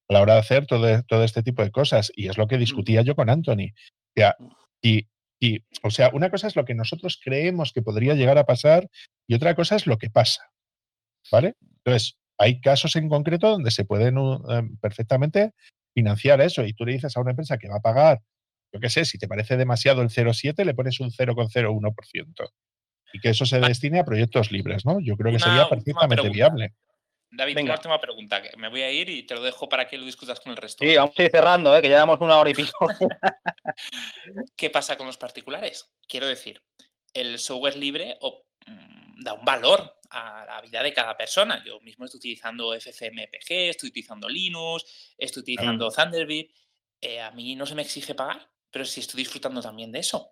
a 0.08 0.12
la 0.12 0.20
hora 0.20 0.34
de 0.34 0.40
hacer 0.40 0.66
todo, 0.66 1.02
todo 1.04 1.24
este 1.24 1.42
tipo 1.42 1.62
de 1.62 1.70
cosas. 1.70 2.12
Y 2.14 2.28
es 2.28 2.36
lo 2.36 2.46
que 2.46 2.58
discutía 2.58 3.02
yo 3.02 3.14
con 3.14 3.30
Anthony. 3.30 3.72
O 3.72 4.12
sea, 4.16 4.36
y, 4.82 5.08
y, 5.40 5.60
o 5.82 5.90
sea, 5.90 6.10
una 6.12 6.30
cosa 6.30 6.46
es 6.46 6.56
lo 6.56 6.64
que 6.64 6.74
nosotros 6.74 7.18
creemos 7.22 7.72
que 7.72 7.82
podría 7.82 8.14
llegar 8.14 8.36
a 8.36 8.44
pasar 8.44 8.88
y 9.26 9.34
otra 9.34 9.54
cosa 9.54 9.76
es 9.76 9.86
lo 9.86 9.96
que 9.96 10.10
pasa. 10.10 10.50
¿Vale? 11.32 11.54
Entonces, 11.78 12.18
hay 12.38 12.60
casos 12.60 12.96
en 12.96 13.08
concreto 13.08 13.50
donde 13.50 13.70
se 13.70 13.84
pueden 13.84 14.16
em, 14.48 14.76
perfectamente 14.78 15.52
financiar 15.94 16.40
eso 16.40 16.64
y 16.64 16.72
tú 16.72 16.84
le 16.84 16.92
dices 16.92 17.16
a 17.16 17.20
una 17.20 17.30
empresa 17.30 17.58
que 17.58 17.68
va 17.68 17.76
a 17.76 17.82
pagar, 17.82 18.20
yo 18.72 18.80
qué 18.80 18.90
sé, 18.90 19.04
si 19.04 19.18
te 19.18 19.28
parece 19.28 19.56
demasiado 19.56 20.02
el 20.02 20.08
0,7, 20.08 20.64
le 20.64 20.74
pones 20.74 20.98
un 21.00 21.10
0,01% 21.10 22.50
y 23.12 23.20
que 23.20 23.28
eso 23.28 23.46
se 23.46 23.60
destine 23.60 24.00
a 24.00 24.04
proyectos 24.04 24.50
libres, 24.50 24.84
¿no? 24.84 24.98
Yo 25.00 25.16
creo 25.16 25.32
que 25.32 25.38
sería 25.38 25.68
perfectamente 25.68 26.28
viable. 26.30 26.74
David, 27.30 27.58
una 27.58 27.74
última 27.74 28.00
pregunta. 28.00 28.42
Me 28.58 28.68
voy 28.68 28.82
a 28.82 28.90
ir 28.90 29.08
y 29.08 29.24
te 29.24 29.34
lo 29.34 29.42
dejo 29.42 29.68
para 29.68 29.86
que 29.86 29.98
lo 29.98 30.04
discutas 30.04 30.40
con 30.40 30.50
el 30.50 30.56
resto. 30.56 30.84
Sí, 30.84 30.96
vamos 30.96 31.18
a 31.18 31.22
ir 31.22 31.30
cerrando, 31.30 31.76
¿eh? 31.76 31.82
que 31.82 31.88
llevamos 31.88 32.20
una 32.20 32.38
hora 32.38 32.50
y 32.50 32.54
pico. 32.54 32.88
¿Qué 34.56 34.70
pasa 34.70 34.96
con 34.96 35.06
los 35.06 35.16
particulares? 35.16 35.92
Quiero 36.08 36.26
decir, 36.26 36.62
el 37.12 37.38
software 37.38 37.76
libre 37.76 38.18
mm, 38.66 39.03
da 39.18 39.34
un 39.34 39.44
valor 39.44 40.00
a 40.10 40.44
la 40.46 40.60
vida 40.60 40.82
de 40.82 40.92
cada 40.92 41.16
persona. 41.16 41.62
Yo 41.64 41.80
mismo 41.80 42.04
estoy 42.04 42.18
utilizando 42.18 42.72
FCMPG, 42.72 43.70
estoy 43.70 43.88
utilizando 43.90 44.28
Linux, 44.28 45.14
estoy 45.18 45.42
utilizando 45.42 45.90
Thunderbird. 45.90 46.46
Eh, 47.00 47.20
a 47.20 47.30
mí 47.32 47.54
no 47.56 47.66
se 47.66 47.74
me 47.74 47.82
exige 47.82 48.14
pagar, 48.14 48.48
pero 48.70 48.84
sí 48.84 49.00
estoy 49.00 49.18
disfrutando 49.18 49.60
también 49.60 49.92
de 49.92 50.00
eso. 50.00 50.30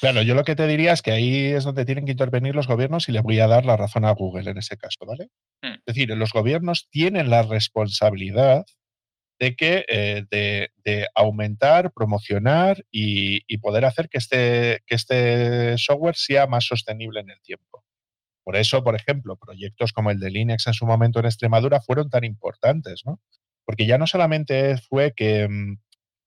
Claro, 0.00 0.22
yo 0.22 0.34
lo 0.34 0.44
que 0.44 0.56
te 0.56 0.66
diría 0.66 0.92
es 0.92 1.02
que 1.02 1.12
ahí 1.12 1.46
es 1.52 1.64
donde 1.64 1.84
tienen 1.84 2.04
que 2.04 2.12
intervenir 2.12 2.54
los 2.54 2.66
gobiernos 2.66 3.08
y 3.08 3.12
les 3.12 3.22
voy 3.22 3.38
a 3.38 3.46
dar 3.46 3.64
la 3.64 3.76
razón 3.76 4.04
a 4.04 4.10
Google 4.10 4.50
en 4.50 4.58
ese 4.58 4.76
caso, 4.76 5.06
¿vale? 5.06 5.28
Hmm. 5.62 5.74
Es 5.74 5.94
decir, 5.94 6.08
los 6.10 6.32
gobiernos 6.32 6.88
tienen 6.90 7.30
la 7.30 7.42
responsabilidad 7.42 8.64
de 9.38 9.56
que 9.56 9.84
eh, 9.88 10.24
de, 10.30 11.06
aumentar, 11.14 11.92
promocionar 11.92 12.84
y, 12.90 13.58
poder 13.58 13.84
hacer 13.84 14.08
que 14.08 14.18
este, 14.18 14.82
que 14.86 14.94
este 14.94 15.78
software 15.78 16.16
sea 16.16 16.46
más 16.46 16.66
sostenible 16.66 17.20
en 17.20 17.30
el 17.30 17.40
tiempo. 17.40 17.83
Por 18.44 18.56
eso, 18.56 18.84
por 18.84 18.94
ejemplo, 18.94 19.36
proyectos 19.36 19.92
como 19.92 20.10
el 20.10 20.20
de 20.20 20.30
Linux 20.30 20.66
en 20.66 20.74
su 20.74 20.86
momento 20.86 21.18
en 21.18 21.26
Extremadura 21.26 21.80
fueron 21.80 22.10
tan 22.10 22.24
importantes, 22.24 23.02
¿no? 23.04 23.20
Porque 23.64 23.86
ya 23.86 23.98
no 23.98 24.06
solamente 24.06 24.76
fue 24.76 25.14
que, 25.14 25.48
mm, 25.48 25.78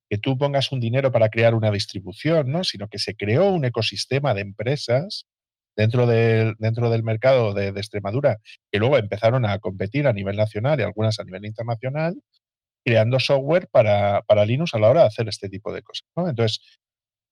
que 0.10 0.18
tú 0.18 0.38
pongas 0.38 0.72
un 0.72 0.80
dinero 0.80 1.12
para 1.12 1.30
crear 1.30 1.54
una 1.54 1.72
distribución, 1.72 2.52
¿no? 2.52 2.64
sino 2.64 2.88
que 2.88 3.00
se 3.00 3.16
creó 3.16 3.52
un 3.52 3.66
ecosistema 3.66 4.34
de 4.34 4.42
empresas 4.42 5.28
dentro 5.76 6.08
del, 6.08 6.56
dentro 6.60 6.90
del 6.90 7.04
mercado 7.04 7.54
de, 7.54 7.68
Extremadura 7.68 8.38
que 8.72 8.80
luego 8.80 8.98
empezaron 8.98 9.46
a 9.46 9.60
competir 9.60 10.08
a 10.08 10.14
nivel 10.14 10.36
nacional 10.36 10.80
y 10.80 10.84
algunas 10.84 11.20
a 11.20 11.24
nivel 11.24 11.46
internacional, 11.46 12.16
creando 12.84 13.20
software 13.20 13.68
para, 13.70 14.22
para 14.24 14.46
Linux 14.46 14.74
a 14.74 14.80
la 14.80 14.90
hora 14.90 15.02
de 15.02 15.08
hacer 15.08 15.28
este 15.28 15.50
tipo 15.50 15.74
de 15.74 15.84
cosas. 15.84 16.08
Entonces, 16.16 16.62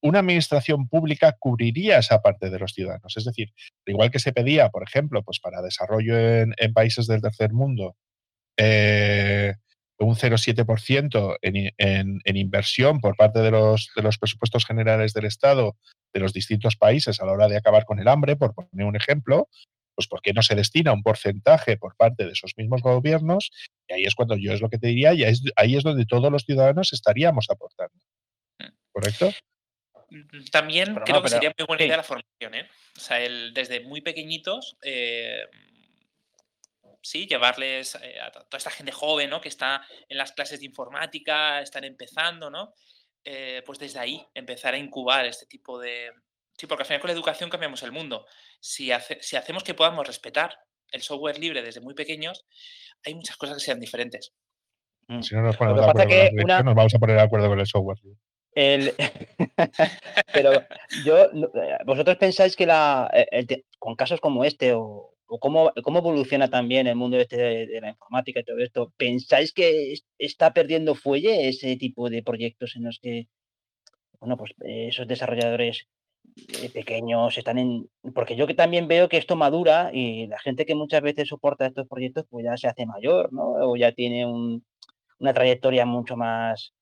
una 0.06 0.20
administración 0.20 0.88
pública 0.88 1.36
cubriría 1.38 1.98
esa 1.98 2.22
parte 2.22 2.50
de 2.50 2.58
los 2.58 2.72
ciudadanos. 2.72 3.16
Es 3.16 3.24
decir, 3.24 3.52
igual 3.86 4.10
que 4.10 4.18
se 4.18 4.32
pedía, 4.32 4.68
por 4.70 4.82
ejemplo, 4.82 5.22
pues 5.22 5.40
para 5.40 5.62
desarrollo 5.62 6.18
en, 6.18 6.54
en 6.56 6.72
países 6.72 7.06
del 7.06 7.22
tercer 7.22 7.52
mundo, 7.52 7.96
eh, 8.56 9.54
un 9.98 10.14
0,7% 10.14 11.38
en, 11.40 11.56
en, 11.78 12.20
en, 12.24 12.36
inversión 12.36 13.00
por 13.00 13.16
parte 13.16 13.40
de 13.40 13.50
los, 13.50 13.90
de 13.96 14.02
los 14.02 14.18
presupuestos 14.18 14.66
generales 14.66 15.14
del 15.14 15.24
Estado 15.24 15.76
de 16.12 16.20
los 16.20 16.32
distintos 16.32 16.76
países 16.76 17.20
a 17.20 17.26
la 17.26 17.32
hora 17.32 17.48
de 17.48 17.56
acabar 17.56 17.84
con 17.84 17.98
el 17.98 18.08
hambre, 18.08 18.36
por 18.36 18.54
poner 18.54 18.86
un 18.86 18.96
ejemplo, 18.96 19.48
pues 19.94 20.06
¿por 20.06 20.20
qué 20.20 20.32
no 20.34 20.42
se 20.42 20.54
destina 20.54 20.92
un 20.92 21.02
porcentaje 21.02 21.78
por 21.78 21.96
parte 21.96 22.26
de 22.26 22.32
esos 22.32 22.52
mismos 22.56 22.82
gobiernos? 22.82 23.50
Y 23.88 23.94
ahí 23.94 24.04
es 24.04 24.14
cuando 24.14 24.36
yo 24.36 24.52
es 24.52 24.60
lo 24.60 24.68
que 24.68 24.78
te 24.78 24.88
diría, 24.88 25.14
y 25.14 25.24
ahí 25.24 25.32
es, 25.32 25.42
ahí 25.56 25.76
es 25.76 25.82
donde 25.82 26.04
todos 26.04 26.30
los 26.30 26.44
ciudadanos 26.44 26.92
estaríamos 26.92 27.46
aportando. 27.50 27.98
Mm. 28.58 28.68
¿Correcto? 28.92 29.30
Mm, 30.10 30.44
también 30.50 30.94
creo 30.94 31.22
que 31.22 31.28
sería 31.28 31.52
muy 31.56 31.66
buena 31.66 31.84
idea 31.84 31.96
la 31.96 32.02
formación, 32.02 32.54
¿eh? 32.54 32.68
O 32.96 33.00
sea, 33.00 33.20
el, 33.20 33.52
desde 33.52 33.80
muy 33.80 34.00
pequeñitos, 34.00 34.76
eh, 34.82 35.46
sí, 37.02 37.26
llevarles 37.26 37.96
eh, 38.02 38.20
a 38.20 38.30
toda 38.30 38.58
esta 38.58 38.70
gente 38.70 38.92
joven, 38.92 39.30
¿no? 39.30 39.40
Que 39.40 39.48
está 39.48 39.82
en 40.08 40.18
las 40.18 40.32
clases 40.32 40.60
de 40.60 40.66
informática, 40.66 41.60
están 41.60 41.84
empezando, 41.84 42.50
¿no? 42.50 42.74
Eh, 43.24 43.62
pues 43.66 43.78
desde 43.78 43.98
ahí 43.98 44.24
empezar 44.34 44.74
a 44.74 44.78
incubar 44.78 45.26
este 45.26 45.46
tipo 45.46 45.78
de... 45.78 46.12
Sí, 46.56 46.66
porque 46.66 46.82
al 46.82 46.86
final 46.86 47.00
con 47.00 47.08
la 47.08 47.14
educación 47.14 47.50
cambiamos 47.50 47.82
el 47.82 47.92
mundo. 47.92 48.26
Si, 48.60 48.90
si 49.20 49.36
hacemos 49.36 49.62
que 49.62 49.74
podamos 49.74 50.06
respetar 50.06 50.58
el 50.90 51.02
software 51.02 51.38
libre 51.38 51.62
desde 51.62 51.80
muy 51.80 51.94
pequeños, 51.94 52.46
hay 53.04 53.14
muchas 53.14 53.36
cosas 53.36 53.56
que 53.56 53.64
sean 53.64 53.80
diferentes. 53.80 54.32
Mm. 55.08 55.22
Si 55.22 55.34
no 55.34 55.42
nos 55.42 55.56
ponemos 55.56 55.80
de 55.80 55.86
acuerdo 55.86 56.08
con 56.08 56.48
la 56.48 56.62
nos 56.62 56.74
vamos 56.74 56.94
a 56.94 56.98
poner 56.98 57.16
de 57.16 57.22
acuerdo 57.22 57.48
con 57.48 57.60
el 57.60 57.66
software 57.66 57.98
libre. 58.02 58.20
Pero 60.32 60.50
yo, 61.04 61.24
eh, 61.24 61.78
vosotros 61.84 62.16
pensáis 62.16 62.56
que 62.56 62.64
la, 62.64 63.10
eh, 63.12 63.64
con 63.78 63.96
casos 63.96 64.20
como 64.20 64.44
este 64.44 64.72
o, 64.72 65.14
cómo, 65.26 65.72
cómo, 65.82 65.98
evoluciona 65.98 66.48
también 66.48 66.86
el 66.86 66.96
mundo 66.96 67.18
este 67.18 67.36
de, 67.36 67.80
la 67.80 67.90
informática 67.90 68.40
y 68.40 68.44
todo 68.44 68.58
esto, 68.58 68.92
¿pensáis 68.96 69.52
que 69.52 69.94
está 70.18 70.54
perdiendo 70.54 70.94
fuelle 70.94 71.48
ese 71.48 71.76
tipo 71.76 72.08
de 72.08 72.22
proyectos 72.22 72.76
en 72.76 72.84
los 72.84 72.98
que, 72.98 73.28
bueno, 74.20 74.38
pues 74.38 74.52
esos 74.60 75.06
desarrolladores 75.06 75.86
eh, 76.62 76.70
pequeños 76.70 77.36
están 77.36 77.58
en... 77.58 77.90
Porque 78.14 78.36
yo 78.36 78.46
que 78.46 78.54
también 78.54 78.88
veo 78.88 79.08
que 79.08 79.18
esto 79.18 79.36
madura 79.36 79.90
y 79.92 80.28
la 80.28 80.38
gente 80.38 80.64
que 80.64 80.74
muchas 80.74 81.02
veces 81.02 81.28
soporta 81.28 81.66
estos 81.66 81.88
proyectos 81.88 82.24
pues 82.30 82.44
ya 82.44 82.56
se 82.56 82.68
hace 82.68 82.86
mayor, 82.86 83.32
¿no? 83.32 83.52
O 83.70 83.76
ya 83.76 83.92
tiene 83.92 84.24
una 84.26 85.34
trayectoria 85.34 85.84
mucho 85.84 86.16
más 86.16 86.72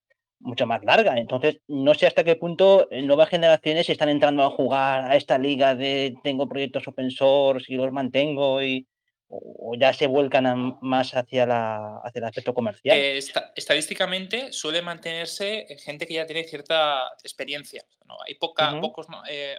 mucho 0.45 0.67
más 0.67 0.85
larga. 0.85 1.17
Entonces, 1.17 1.57
no 1.67 1.95
sé 1.95 2.07
hasta 2.07 2.23
qué 2.23 2.37
punto 2.37 2.89
eh, 2.91 3.03
nuevas 3.03 3.31
generaciones 3.31 3.89
están 3.89 4.11
entrando 4.11 4.45
a 4.45 4.51
jugar 4.51 5.11
a 5.11 5.17
esta 5.17 5.39
liga 5.39 5.75
de 5.75 6.15
tengo 6.23 6.49
proyectos 6.49 6.87
open 6.87 7.11
source 7.11 7.73
y 7.73 7.77
los 7.77 7.91
mantengo 7.91 8.63
y 8.63 8.87
o 9.27 9.75
ya 9.77 9.93
se 9.93 10.07
vuelcan 10.07 10.79
más 10.81 11.15
hacia, 11.15 11.47
la, 11.47 11.99
hacia 12.05 12.21
el 12.21 12.25
aspecto 12.27 12.55
comercial. 12.55 12.97
Eh, 12.97 13.19
estadísticamente 13.57 14.53
suele 14.53 14.83
mantenerse 14.83 15.67
gente 15.83 16.07
que 16.07 16.15
ya 16.15 16.27
tiene 16.27 16.45
cierta 16.45 17.09
experiencia. 17.23 17.85
¿no? 18.07 18.17
Hay 18.25 18.35
poca, 18.35 18.79
pocos 18.81 19.07
eh, 19.29 19.57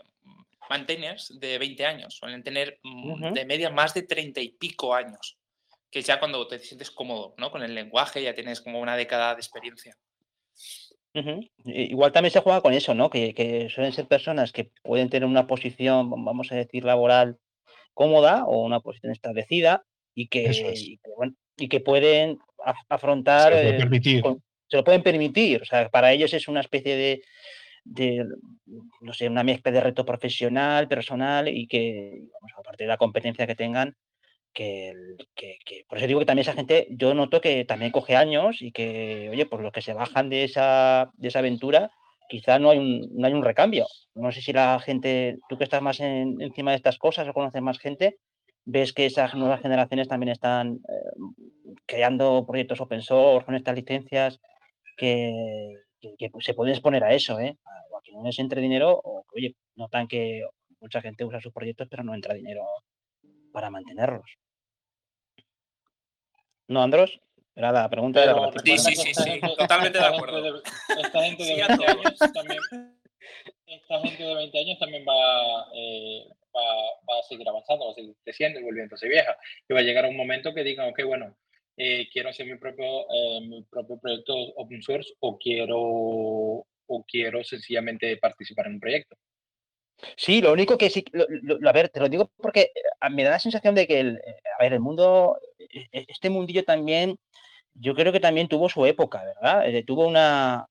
maintainers 0.69 1.37
de 1.39 1.57
20 1.57 1.85
años, 1.85 2.15
suelen 2.15 2.43
tener 2.43 2.79
mm, 2.83 3.33
de 3.33 3.45
media 3.45 3.69
más 3.69 3.93
de 3.93 4.03
30 4.03 4.39
y 4.39 4.49
pico 4.49 4.93
años, 4.93 5.37
que 5.89 5.99
es 5.99 6.05
ya 6.05 6.19
cuando 6.19 6.47
te 6.47 6.59
sientes 6.59 6.91
cómodo 6.91 7.33
¿no? 7.37 7.51
con 7.51 7.63
el 7.63 7.75
lenguaje, 7.75 8.21
ya 8.21 8.33
tienes 8.33 8.61
como 8.61 8.79
una 8.79 8.95
década 8.95 9.33
de 9.35 9.41
experiencia. 9.41 9.97
Igual 11.65 12.11
también 12.11 12.31
se 12.31 12.41
juega 12.41 12.61
con 12.61 12.73
eso, 12.73 12.93
¿no? 12.93 13.09
Que, 13.09 13.67
suelen 13.73 13.93
ser 13.93 14.07
personas 14.07 14.51
que 14.51 14.71
pueden 14.83 15.09
tener 15.09 15.27
una 15.27 15.47
posición, 15.47 16.09
vamos 16.09 16.51
a 16.51 16.55
decir, 16.55 16.83
laboral 16.83 17.37
cómoda 17.93 18.43
o 18.45 18.63
una 18.65 18.81
posición 18.81 19.13
establecida 19.13 19.85
y 20.13 20.27
que, 20.27 20.99
y 21.57 21.69
que, 21.69 21.79
pueden 21.79 22.39
afrontar. 22.89 23.53
Se, 23.53 23.73
permitir. 23.73 24.23
se 24.67 24.77
lo 24.77 24.83
pueden 24.83 25.03
permitir. 25.03 25.61
O 25.61 25.65
sea, 25.65 25.89
para 25.89 26.11
ellos 26.11 26.33
es 26.33 26.49
una 26.49 26.59
especie 26.59 26.97
de, 26.97 27.21
de, 27.85 28.25
no 28.99 29.13
sé, 29.13 29.29
una 29.29 29.43
mezcla 29.43 29.71
de 29.71 29.79
reto 29.79 30.05
profesional, 30.05 30.89
personal 30.89 31.47
y 31.47 31.67
que, 31.67 32.23
aparte 32.57 32.83
de 32.83 32.89
la 32.89 32.97
competencia 32.97 33.47
que 33.47 33.55
tengan, 33.55 33.95
que, 34.55 35.15
por 35.87 35.97
eso 35.97 36.07
digo 36.07 36.19
que 36.19 36.25
también 36.25 36.43
esa 36.43 36.53
gente, 36.53 36.87
yo 36.89 37.13
noto 37.13 37.41
que 37.41 37.65
también 37.65 37.91
coge 37.91 38.15
años 38.15 38.61
y 38.61 38.71
que, 38.71 39.29
oye, 39.31 39.45
pues 39.45 39.61
los 39.61 39.71
que 39.71 39.81
se 39.81 39.93
bajan 39.93 40.29
de 40.29 40.45
esa, 40.45 41.11
de 41.17 41.27
esa 41.27 41.39
aventura, 41.39 41.91
quizá 42.29 42.57
no 42.57 42.71
hay, 42.71 42.79
un, 42.79 43.09
no 43.13 43.27
hay 43.27 43.33
un 43.33 43.43
recambio. 43.43 43.85
No 44.15 44.31
sé 44.31 44.41
si 44.41 44.53
la 44.53 44.79
gente, 44.79 45.37
tú 45.49 45.57
que 45.57 45.65
estás 45.65 45.81
más 45.81 45.99
encima 45.99 46.71
de 46.71 46.77
estas 46.77 46.97
cosas 46.97 47.27
o 47.27 47.33
conoces 47.33 47.61
más 47.61 47.77
gente, 47.79 48.17
ves 48.65 48.93
que 48.93 49.05
esas 49.05 49.35
nuevas 49.35 49.61
generaciones 49.61 50.07
también 50.07 50.31
están 50.31 50.79
eh, 50.87 51.75
creando 51.85 52.45
proyectos 52.47 52.81
open 52.81 53.01
source 53.01 53.45
con 53.45 53.55
estas 53.55 53.75
licencias 53.75 54.39
que, 54.97 55.75
se 56.39 56.53
pueden 56.53 56.73
exponer 56.73 57.03
a 57.03 57.13
eso, 57.13 57.39
¿eh? 57.39 57.57
O 57.91 57.97
a 57.97 58.01
que 58.01 58.11
no 58.13 58.23
les 58.23 58.39
entre 58.39 58.61
dinero 58.61 58.99
o 59.03 59.25
que, 59.29 59.39
oye, 59.39 59.55
notan 59.75 60.07
que 60.07 60.43
mucha 60.79 61.01
gente 61.01 61.25
usa 61.25 61.41
sus 61.41 61.53
proyectos 61.53 61.87
pero 61.89 62.03
no 62.03 62.13
entra 62.13 62.33
dinero 62.35 62.63
para 63.51 63.69
mantenerlos. 63.69 64.37
¿No, 66.67 66.81
Andros? 66.81 67.19
Era 67.55 67.71
la 67.71 67.89
pregunta 67.89 68.19
de 68.19 68.27
la 68.27 68.51
Sí, 68.63 68.77
sí, 68.77 68.95
sí, 68.95 69.13
sí, 69.13 69.39
totalmente 69.57 69.97
de 69.97 70.05
acuerdo. 70.05 70.61
esta 71.01 71.23
gente 71.23 71.43
de 71.43 71.55
20 71.55 71.85
años 71.85 72.17
también, 72.33 72.59
esta 73.65 73.99
gente 74.01 74.23
de 74.23 74.35
20 74.35 74.59
años 74.59 74.79
también 74.79 75.05
va, 75.07 75.67
eh, 75.73 76.27
va, 76.53 77.19
a 77.19 77.23
seguir 77.29 77.47
avanzando, 77.47 77.85
va 77.85 77.91
a 77.91 77.95
seguir 77.95 78.13
creciendo 78.23 78.59
y 78.59 78.63
volviéndose 78.63 79.07
vieja. 79.07 79.37
Y 79.69 79.73
va 79.73 79.79
a 79.79 79.83
llegar 79.83 80.05
un 80.05 80.17
momento 80.17 80.53
que 80.53 80.63
digan, 80.63 80.89
ok, 80.89 81.03
bueno, 81.05 81.37
eh, 81.77 82.09
quiero 82.11 82.29
hacer 82.29 82.45
mi 82.45 82.57
propio, 82.57 83.09
eh, 83.09 83.41
mi 83.41 83.63
propio 83.63 83.99
proyecto 83.99 84.33
open 84.33 84.81
source 84.81 85.13
o 85.21 85.37
quiero, 85.37 85.77
o 85.77 87.05
quiero 87.07 87.41
sencillamente 87.43 88.17
participar 88.17 88.67
en 88.67 88.73
un 88.73 88.79
proyecto. 88.81 89.15
Sí, 90.17 90.41
lo 90.41 90.51
único 90.51 90.77
que 90.77 90.89
sí, 90.89 91.05
a 91.65 91.71
ver, 91.71 91.87
te 91.87 92.01
lo 92.01 92.09
digo 92.09 92.29
porque 92.35 92.71
me 93.11 93.23
da 93.23 93.31
la 93.31 93.39
sensación 93.39 93.75
de 93.75 93.87
que 93.87 94.01
el, 94.01 94.21
a 94.57 94.61
ver, 94.61 94.73
el 94.73 94.81
mundo, 94.81 95.39
este 95.91 96.29
mundillo 96.29 96.63
también, 96.63 97.17
yo 97.73 97.93
creo 97.95 98.11
que 98.11 98.19
también 98.19 98.47
tuvo 98.47 98.69
su 98.69 98.85
época, 98.85 99.23
¿verdad? 99.23 99.67
Eh, 99.67 99.83
tuvo 99.83 100.07
una, 100.07 100.67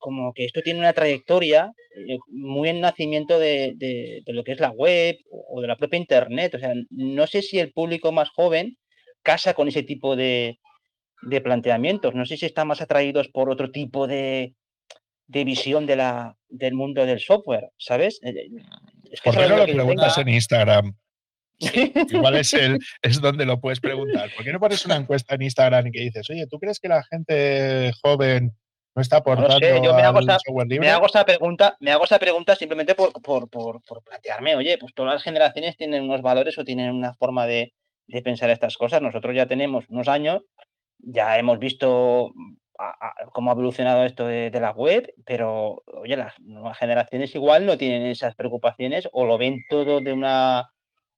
como 0.00 0.32
que 0.32 0.44
esto 0.46 0.62
tiene 0.62 0.80
una 0.80 0.92
trayectoria 0.92 1.72
eh, 1.94 2.18
muy 2.28 2.70
en 2.70 2.80
nacimiento 2.80 3.38
de, 3.38 4.22
lo 4.26 4.42
que 4.42 4.52
es 4.52 4.60
la 4.60 4.70
web 4.70 5.18
o 5.30 5.60
de 5.60 5.68
la 5.68 5.76
propia 5.76 5.98
internet. 5.98 6.54
O 6.54 6.58
sea, 6.58 6.72
no 6.90 7.26
sé 7.26 7.42
si 7.42 7.60
el 7.60 7.72
público 7.72 8.10
más 8.10 8.30
joven 8.30 8.76
casa 9.22 9.54
con 9.54 9.68
ese 9.68 9.82
tipo 9.82 10.16
de, 10.16 10.58
planteamientos. 11.44 12.14
No 12.14 12.24
sé 12.24 12.36
si 12.36 12.46
están 12.46 12.68
más 12.68 12.80
atraídos 12.80 13.28
por 13.28 13.50
otro 13.50 13.70
tipo 13.70 14.06
de, 14.06 14.54
visión 15.28 15.86
de 15.86 15.96
la, 15.96 16.36
del 16.48 16.74
mundo 16.74 17.04
del 17.04 17.20
software, 17.20 17.70
¿sabes? 17.76 18.18
Eh, 18.22 18.48
¿Por 19.22 19.36
qué 19.36 19.48
no 19.48 19.58
lo 19.58 19.64
preguntas 19.64 20.18
en 20.18 20.28
Instagram? 20.28 20.96
Igual 21.60 22.36
es, 22.36 22.54
el, 22.54 22.78
es 23.02 23.20
donde 23.20 23.44
lo 23.44 23.60
puedes 23.60 23.80
preguntar. 23.80 24.30
¿Por 24.34 24.44
qué 24.44 24.52
no 24.52 24.60
pones 24.60 24.84
una 24.86 24.96
encuesta 24.96 25.34
en 25.34 25.42
Instagram 25.42 25.86
y 25.86 25.92
que 25.92 26.00
dices, 26.00 26.28
oye, 26.30 26.46
¿tú 26.46 26.58
crees 26.58 26.80
que 26.80 26.88
la 26.88 27.02
gente 27.04 27.92
joven 28.02 28.56
no 28.94 29.02
está 29.02 29.18
aportando 29.18 29.58
yo 29.60 29.94
me 29.94 30.02
hago, 30.02 30.18
esa, 30.20 30.38
me 30.80 30.90
hago 30.90 31.06
esa 31.06 31.24
pregunta, 31.24 31.76
me 31.78 31.92
hago 31.92 32.04
esa 32.04 32.18
pregunta 32.18 32.56
simplemente 32.56 32.96
por, 32.96 33.48
plantearme, 34.04 34.56
oye, 34.56 34.78
pues 34.78 34.92
todas 34.94 35.14
las 35.14 35.22
generaciones 35.22 35.76
tienen 35.76 36.02
unos 36.02 36.22
valores 36.22 36.58
o 36.58 36.64
tienen 36.64 36.90
una 36.90 37.14
forma 37.14 37.46
de, 37.46 37.72
pensar 38.24 38.50
estas 38.50 38.76
cosas. 38.76 39.00
Nosotros 39.00 39.36
ya 39.36 39.46
tenemos 39.46 39.84
unos 39.88 40.08
años, 40.08 40.42
ya 40.98 41.38
hemos 41.38 41.60
visto 41.60 42.32
cómo 43.32 43.50
ha 43.50 43.52
evolucionado 43.52 44.04
esto 44.04 44.26
de, 44.26 44.50
de, 44.50 44.60
la 44.60 44.72
web, 44.72 45.12
pero 45.24 45.82
oye, 45.86 46.16
las 46.16 46.40
nuevas 46.40 46.76
generaciones 46.78 47.32
igual 47.34 47.66
no 47.66 47.78
tienen 47.78 48.06
esas 48.06 48.34
preocupaciones 48.34 49.08
o 49.12 49.26
lo 49.26 49.38
ven 49.38 49.62
todo 49.68 50.00
de 50.00 50.12
una 50.12 50.70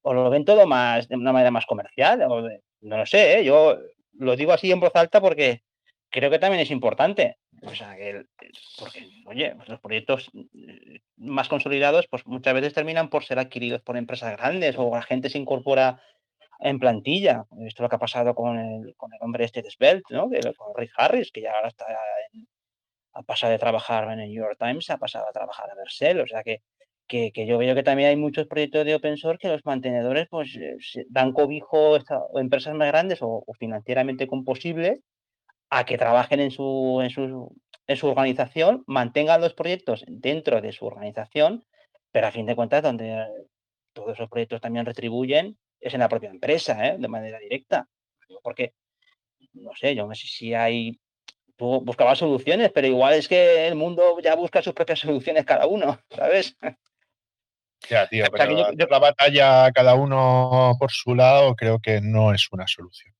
o 0.03 0.13
lo 0.13 0.29
ven 0.29 0.45
todo 0.45 0.67
más 0.67 1.07
de 1.07 1.15
una 1.15 1.33
manera 1.33 1.51
más 1.51 1.65
comercial, 1.65 2.21
o 2.23 2.41
no 2.81 2.97
lo 2.97 3.05
sé, 3.05 3.39
¿eh? 3.39 3.43
yo 3.43 3.77
lo 4.13 4.35
digo 4.35 4.53
así 4.53 4.71
en 4.71 4.79
voz 4.79 4.95
alta 4.95 5.19
porque 5.19 5.63
creo 6.09 6.29
que 6.29 6.39
también 6.39 6.61
es 6.61 6.71
importante. 6.71 7.37
O 7.65 7.73
sea, 7.73 7.95
que, 7.95 8.25
porque, 8.77 9.07
oye, 9.25 9.55
pues 9.55 9.69
los 9.69 9.79
proyectos 9.79 10.29
eh, 10.35 10.99
más 11.15 11.47
consolidados, 11.47 12.07
pues 12.09 12.27
muchas 12.27 12.53
veces 12.53 12.73
terminan 12.73 13.09
por 13.09 13.23
ser 13.23 13.39
adquiridos 13.39 13.81
por 13.81 13.95
empresas 13.95 14.35
grandes 14.37 14.75
o 14.77 14.91
la 14.93 15.01
gente 15.01 15.29
se 15.29 15.37
incorpora 15.37 16.01
en 16.59 16.79
plantilla. 16.79 17.45
Esto 17.65 17.65
es 17.65 17.79
lo 17.79 17.89
que 17.89 17.95
ha 17.95 17.99
pasado 17.99 18.35
con 18.35 18.59
el, 18.59 18.95
con 18.97 19.13
el 19.13 19.19
hombre 19.21 19.45
este 19.45 19.61
de 19.61 19.71
Svelte, 19.71 20.13
¿no? 20.13 20.29
con 20.57 20.75
Rick 20.75 20.91
Harris, 20.97 21.31
que 21.31 21.41
ya 21.41 21.53
ahora 21.53 21.69
está 21.69 21.85
ha 23.13 23.21
pasado 23.21 23.51
de 23.51 23.59
trabajar 23.59 24.11
en 24.11 24.19
el 24.19 24.29
New 24.29 24.43
York 24.43 24.57
Times, 24.59 24.89
ha 24.89 24.97
pasado 24.97 25.27
a 25.27 25.31
trabajar 25.31 25.69
a 25.69 25.75
Vercel. 25.75 26.19
O 26.19 26.27
sea 26.27 26.43
que 26.43 26.61
que, 27.07 27.31
yo 27.45 27.57
veo 27.57 27.75
que 27.75 27.83
también 27.83 28.09
hay 28.09 28.15
muchos 28.15 28.47
proyectos 28.47 28.85
de 28.85 28.95
open 28.95 29.17
source 29.17 29.39
que 29.39 29.47
los 29.49 29.65
mantenedores 29.65 30.27
pues 30.29 30.55
eh, 30.55 30.77
dan 31.09 31.31
cobijo 31.31 31.95
a 31.95 32.01
empresas 32.35 32.75
más 32.75 32.87
grandes 32.87 33.19
o, 33.21 33.43
financieramente 33.59 34.27
composibles 34.27 34.99
a 35.69 35.85
que 35.85 35.97
trabajen 35.97 36.39
en 36.39 36.51
su, 36.51 36.99
en 37.03 37.09
su, 37.09 37.55
en 37.87 37.97
su 37.97 38.07
organización, 38.07 38.83
mantengan 38.87 39.41
los 39.41 39.53
proyectos 39.53 40.03
dentro 40.07 40.61
de 40.61 40.71
su 40.71 40.85
organización, 40.85 41.65
pero 42.11 42.27
a 42.27 42.31
fin 42.31 42.45
de 42.45 42.55
cuentas 42.55 42.83
donde 42.83 43.25
todos 43.93 44.13
esos 44.13 44.29
proyectos 44.29 44.61
también 44.61 44.85
retribuyen 44.85 45.57
es 45.79 45.93
en 45.93 45.99
la 45.99 46.09
propia 46.09 46.29
empresa, 46.29 46.87
¿eh? 46.87 46.97
de 46.97 47.07
manera 47.07 47.39
directa. 47.39 47.87
Porque, 48.41 48.73
no 49.53 49.71
sé, 49.75 49.95
yo 49.95 50.07
no 50.07 50.15
sé 50.15 50.27
si 50.27 50.53
hay 50.53 50.99
tú 51.55 51.81
buscabas 51.81 52.19
soluciones, 52.19 52.71
pero 52.71 52.87
igual 52.87 53.13
es 53.13 53.27
que 53.27 53.67
el 53.67 53.75
mundo 53.75 54.19
ya 54.21 54.35
busca 54.35 54.61
sus 54.61 54.73
propias 54.73 54.99
soluciones 54.99 55.45
cada 55.45 55.67
uno, 55.67 55.99
¿sabes? 56.09 56.57
Ya, 57.89 58.07
tío, 58.07 58.25
pero 58.31 58.71
la 58.89 58.99
batalla 58.99 59.71
cada 59.71 59.95
uno 59.95 60.75
por 60.79 60.91
su 60.91 61.15
lado 61.15 61.55
creo 61.55 61.79
que 61.79 62.01
no 62.01 62.33
es 62.33 62.47
una 62.51 62.67
solución. 62.67 63.13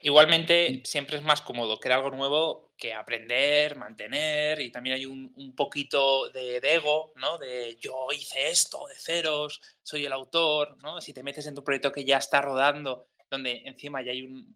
Igualmente, 0.00 0.82
siempre 0.84 1.16
es 1.16 1.22
más 1.22 1.40
cómodo 1.40 1.78
crear 1.80 1.98
algo 1.98 2.14
nuevo 2.14 2.72
que 2.76 2.92
aprender, 2.92 3.76
mantener, 3.76 4.60
y 4.60 4.70
también 4.70 4.96
hay 4.96 5.06
un, 5.06 5.54
poquito 5.56 6.28
de, 6.28 6.58
ego, 6.58 7.12
¿no? 7.16 7.38
De 7.38 7.76
yo 7.80 8.08
hice 8.12 8.50
esto 8.50 8.86
de 8.86 8.94
ceros, 8.96 9.60
soy 9.82 10.04
el 10.04 10.12
autor, 10.12 10.76
¿no? 10.82 11.00
Si 11.00 11.14
te 11.14 11.22
metes 11.22 11.46
en 11.46 11.54
tu 11.54 11.64
proyecto 11.64 11.90
que 11.90 12.04
ya 12.04 12.18
está 12.18 12.42
rodando, 12.42 13.08
donde 13.30 13.62
encima 13.64 14.02
ya 14.02 14.12
hay 14.12 14.22
un, 14.22 14.54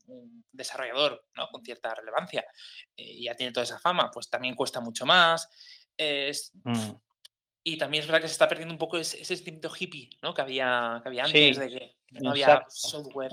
desarrollador, 0.52 1.24
¿no? 1.34 1.48
Con 1.48 1.64
cierta 1.64 1.94
relevancia 1.94 2.44
eh, 2.96 3.02
y 3.02 3.24
ya 3.24 3.34
tiene 3.34 3.52
toda 3.52 3.64
esa 3.64 3.78
fama, 3.78 4.10
pues 4.12 4.28
también 4.28 4.54
cuesta 4.54 4.80
mucho 4.80 5.06
más. 5.06 5.48
Es, 5.96 6.52
mm. 6.62 6.90
Y 7.62 7.76
también 7.76 8.02
es 8.02 8.06
verdad 8.06 8.22
que 8.22 8.28
se 8.28 8.32
está 8.32 8.48
perdiendo 8.48 8.72
un 8.72 8.78
poco 8.78 8.96
ese, 8.96 9.20
ese 9.20 9.34
instinto 9.34 9.70
hippie 9.78 10.10
¿no? 10.22 10.32
que, 10.32 10.40
había, 10.40 11.00
que 11.02 11.08
había 11.08 11.24
antes, 11.24 11.58
de 11.58 11.68
que 11.68 12.20
no 12.20 12.30
había 12.30 12.64
software 12.68 13.32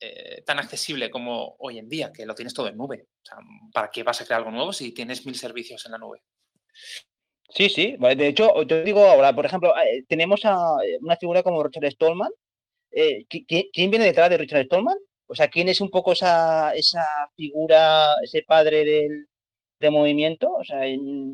eh, 0.00 0.42
tan 0.44 0.58
accesible 0.58 1.10
como 1.10 1.56
hoy 1.58 1.78
en 1.78 1.88
día, 1.88 2.12
que 2.12 2.26
lo 2.26 2.34
tienes 2.34 2.52
todo 2.52 2.68
en 2.68 2.76
nube. 2.76 3.06
O 3.22 3.26
sea, 3.26 3.38
¿Para 3.72 3.90
qué 3.90 4.02
vas 4.02 4.20
a 4.20 4.26
crear 4.26 4.40
algo 4.40 4.50
nuevo 4.50 4.72
si 4.72 4.92
tienes 4.92 5.24
mil 5.24 5.34
servicios 5.34 5.84
en 5.86 5.92
la 5.92 5.98
nube? 5.98 6.22
Sí, 7.50 7.68
sí. 7.68 7.96
De 7.98 8.26
hecho, 8.26 8.62
yo 8.64 8.82
digo 8.82 9.06
ahora, 9.06 9.34
por 9.34 9.46
ejemplo, 9.46 9.72
eh, 9.76 10.04
tenemos 10.08 10.40
a 10.44 10.76
eh, 10.84 10.98
una 11.00 11.16
figura 11.16 11.42
como 11.42 11.62
Richard 11.62 11.90
Stallman. 11.92 12.30
Eh, 12.90 13.26
¿Quién 13.28 13.90
viene 13.90 14.06
detrás 14.06 14.30
de 14.30 14.38
Richard 14.38 14.64
Stallman? 14.64 14.96
O 15.26 15.34
sea, 15.34 15.48
¿quién 15.48 15.68
es 15.68 15.80
un 15.80 15.90
poco 15.90 16.12
esa, 16.12 16.74
esa 16.74 17.04
figura, 17.36 18.14
ese 18.22 18.42
padre 18.42 18.84
del, 18.84 19.28
movimiento? 19.90 20.52
O 20.52 20.64
sea, 20.64 20.80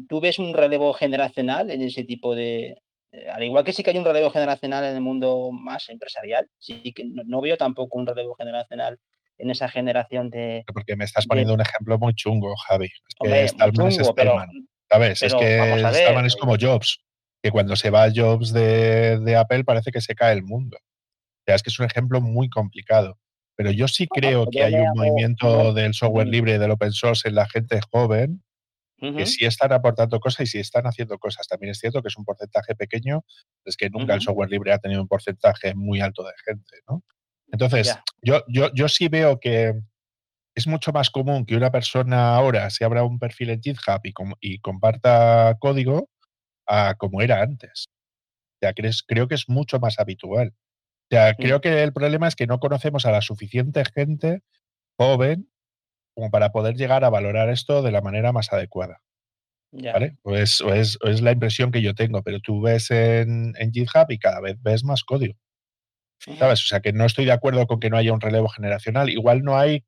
¿tú 0.09 0.21
ves 0.21 0.39
un 0.39 0.55
relevo 0.55 0.93
generacional 0.93 1.71
en 1.71 1.83
ese 1.83 2.05
tipo 2.05 2.35
de... 2.35 2.77
Al 3.33 3.43
igual 3.43 3.65
que 3.65 3.73
sí 3.73 3.83
que 3.83 3.91
hay 3.91 3.99
un 3.99 4.05
relevo 4.05 4.31
generacional 4.31 4.85
en 4.85 4.95
el 4.95 5.01
mundo 5.01 5.51
más 5.53 5.89
empresarial, 5.89 6.49
sí 6.59 6.93
que 6.95 7.05
no, 7.05 7.41
veo 7.41 7.57
tampoco 7.57 7.99
un 7.99 8.07
relevo 8.07 8.35
generacional 8.35 8.99
en 9.39 9.51
esa 9.51 9.69
generación 9.69 10.31
de... 10.31 10.65
Porque 10.73 10.97
me 10.97 11.05
estás 11.05 11.27
poniendo 11.27 11.55
un 11.55 11.61
ejemplo 11.61 11.99
muy 11.99 12.15
chungo, 12.15 12.55
Javi. 12.69 12.87
Es 13.25 13.53
que 13.55 13.73
chungo, 13.73 14.15
pero, 14.15 14.37
¿Sabes? 14.89 15.23
es 15.23 15.35
que 15.35 15.79
Stallman 15.79 16.27
es 16.27 16.37
como 16.37 16.57
Jobs, 16.61 17.01
que 17.43 17.51
cuando 17.51 17.75
se 17.75 17.91
va 17.91 18.11
Jobs 18.15 18.53
de, 18.53 19.19
de, 19.19 19.37
Apple 19.37 19.65
parece 19.65 19.91
que 19.91 20.01
se 20.01 20.15
cae 20.15 20.35
el 20.35 20.43
mundo. 20.43 20.77
O 20.77 21.43
sea, 21.47 21.55
es 21.57 21.63
que 21.63 21.71
es 21.71 21.79
un 21.79 21.87
ejemplo 21.87 22.21
muy 22.21 22.49
complicado. 22.49 23.19
Pero 23.61 23.73
yo 23.73 23.89
sí 23.89 24.07
creo 24.07 24.47
que 24.51 24.65
hay 24.65 24.73
un 24.73 24.95
movimiento 24.95 25.75
del 25.75 25.93
software 25.93 26.29
libre 26.29 26.55
y 26.55 26.59
del 26.59 26.71
open 26.71 26.93
source 26.93 27.29
en 27.29 27.35
la 27.35 27.47
gente 27.47 27.79
joven 27.93 28.43
que 28.99 29.27
sí 29.27 29.45
están 29.45 29.71
aportando 29.75 30.19
cosas 30.19 30.45
y 30.45 30.47
sí 30.47 30.59
están 30.61 30.87
haciendo 30.87 31.19
cosas. 31.19 31.47
También 31.47 31.73
es 31.73 31.79
cierto 31.79 32.01
que 32.01 32.09
es 32.09 32.17
un 32.17 32.25
porcentaje 32.25 32.75
pequeño, 32.75 33.23
es 33.67 33.77
que 33.77 33.91
nunca 33.91 34.15
el 34.15 34.23
software 34.23 34.49
libre 34.49 34.73
ha 34.73 34.79
tenido 34.79 35.03
un 35.03 35.09
porcentaje 35.09 35.75
muy 35.75 36.01
alto 36.01 36.23
de 36.23 36.33
gente, 36.43 36.77
¿no? 36.89 37.05
Entonces, 37.53 37.99
yo, 38.23 38.43
yo, 38.49 38.73
yo 38.73 38.89
sí 38.89 39.09
veo 39.09 39.39
que 39.39 39.75
es 40.55 40.67
mucho 40.67 40.91
más 40.93 41.11
común 41.11 41.45
que 41.45 41.55
una 41.55 41.71
persona 41.71 42.35
ahora 42.37 42.71
se 42.71 42.87
abra 42.87 43.05
un 43.05 43.19
perfil 43.19 43.51
en 43.51 43.61
GitHub 43.61 44.01
y, 44.05 44.15
y 44.41 44.59
comparta 44.61 45.55
código 45.61 46.09
a 46.67 46.95
como 46.95 47.21
era 47.21 47.43
antes. 47.43 47.89
O 48.55 48.59
sea, 48.63 48.73
creo 49.07 49.29
que 49.29 49.35
es 49.35 49.51
mucho 49.51 49.79
más 49.81 49.99
habitual. 49.99 50.55
O 51.11 51.15
sea, 51.15 51.35
creo 51.35 51.61
que 51.61 51.83
el 51.83 51.93
problema 51.93 52.29
es 52.29 52.37
que 52.37 52.47
no 52.47 52.61
conocemos 52.61 53.05
a 53.05 53.11
la 53.11 53.21
suficiente 53.21 53.83
gente 53.85 54.43
joven 54.97 55.51
como 56.15 56.31
para 56.31 56.53
poder 56.53 56.77
llegar 56.77 57.03
a 57.05 57.11
valorar 57.11 57.49
esto 57.49 57.83
de 57.83 57.91
la 57.91 58.01
manera 58.01 58.33
más 58.33 58.53
adecuada. 58.53 59.03
¿Vale? 59.73 60.17
Pues, 60.23 60.61
es, 60.61 60.99
es, 61.03 61.21
la 61.21 61.33
impresión 61.33 61.71
que 61.73 61.83
yo 61.83 61.95
tengo, 61.95 62.23
pero 62.23 62.41
tú 62.41 62.61
ves 62.61 62.91
en, 62.91 63.55
en 63.59 63.73
GitHub 63.73 64.07
y 64.11 64.19
cada 64.19 64.41
vez 64.41 64.57
ves 64.63 64.85
más 64.85 65.05
código. 65.05 65.35
¿Sabes? 66.19 66.63
O 66.65 66.67
sea, 66.67 66.81
que 66.81 66.93
no 66.93 67.07
estoy 67.07 67.25
de 67.25 67.33
acuerdo 67.33 67.67
con 67.67 67.81
que 67.81 67.89
no 67.89 67.97
haya 67.97 68.13
un 68.13 68.21
relevo 68.21 68.49
generacional. 68.49 69.09
Igual 69.09 69.43
no 69.43 69.59
hay 69.59 69.85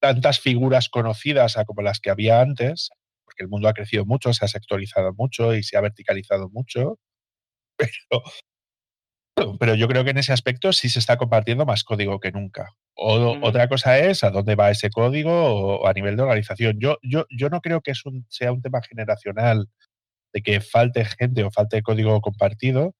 tantas 0.00 0.40
figuras 0.40 0.88
conocidas 0.88 1.56
como 1.66 1.82
las 1.82 2.00
que 2.00 2.10
había 2.10 2.40
antes, 2.40 2.90
porque 3.24 3.42
el 3.42 3.48
mundo 3.48 3.68
ha 3.68 3.74
crecido 3.74 4.06
mucho, 4.06 4.32
se 4.32 4.44
ha 4.44 4.48
sectorizado 4.48 5.12
mucho 5.14 5.54
y 5.54 5.62
se 5.62 5.76
ha 5.76 5.80
verticalizado 5.80 6.48
mucho, 6.50 6.98
pero, 7.76 8.22
pero 9.58 9.74
yo 9.74 9.88
creo 9.88 10.04
que 10.04 10.10
en 10.10 10.18
ese 10.18 10.32
aspecto 10.32 10.72
sí 10.72 10.88
se 10.88 10.98
está 10.98 11.16
compartiendo 11.16 11.66
más 11.66 11.84
código 11.84 12.20
que 12.20 12.32
nunca. 12.32 12.74
O, 12.94 13.38
Otra 13.42 13.68
cosa 13.68 13.98
es 13.98 14.24
a 14.24 14.30
dónde 14.30 14.54
va 14.54 14.70
ese 14.70 14.90
código 14.90 15.30
o, 15.32 15.86
a 15.86 15.92
nivel 15.92 16.16
de 16.16 16.22
organización. 16.22 16.78
Yo, 16.80 16.98
yo, 17.02 17.26
yo 17.30 17.48
no 17.48 17.60
creo 17.60 17.80
que 17.80 17.92
es 17.92 18.04
un, 18.04 18.26
sea 18.28 18.52
un 18.52 18.62
tema 18.62 18.80
generacional 18.82 19.68
de 20.32 20.42
que 20.42 20.60
falte 20.60 21.04
gente 21.04 21.44
o 21.44 21.50
falte 21.50 21.82
código 21.82 22.20
compartido, 22.20 22.94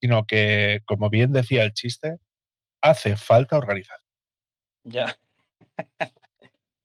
sino 0.00 0.26
que, 0.26 0.80
como 0.84 1.10
bien 1.10 1.32
decía 1.32 1.64
el 1.64 1.72
chiste, 1.72 2.16
hace 2.82 3.16
falta 3.16 3.56
organización. 3.56 4.00
Ya. 4.84 5.16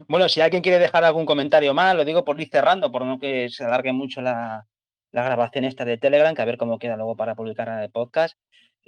bueno, 0.07 0.29
si 0.29 0.41
alguien 0.41 0.61
quiere 0.61 0.79
dejar 0.79 1.03
algún 1.03 1.25
comentario 1.25 1.73
más, 1.73 1.95
lo 1.95 2.05
digo 2.05 2.23
por 2.23 2.39
ir 2.39 2.49
cerrando, 2.49 2.91
por 2.91 3.05
no 3.05 3.19
que 3.19 3.49
se 3.49 3.63
alargue 3.63 3.91
mucho 3.91 4.21
la, 4.21 4.67
grabación 5.11 5.65
esta 5.65 5.83
de 5.83 5.97
Telegram, 5.97 6.35
que 6.35 6.41
a 6.43 6.45
ver 6.45 6.57
cómo 6.57 6.77
queda 6.77 6.95
luego 6.95 7.15
para 7.15 7.33
publicar 7.33 7.67
en 7.69 7.79
el 7.79 7.89
podcast. 7.89 8.37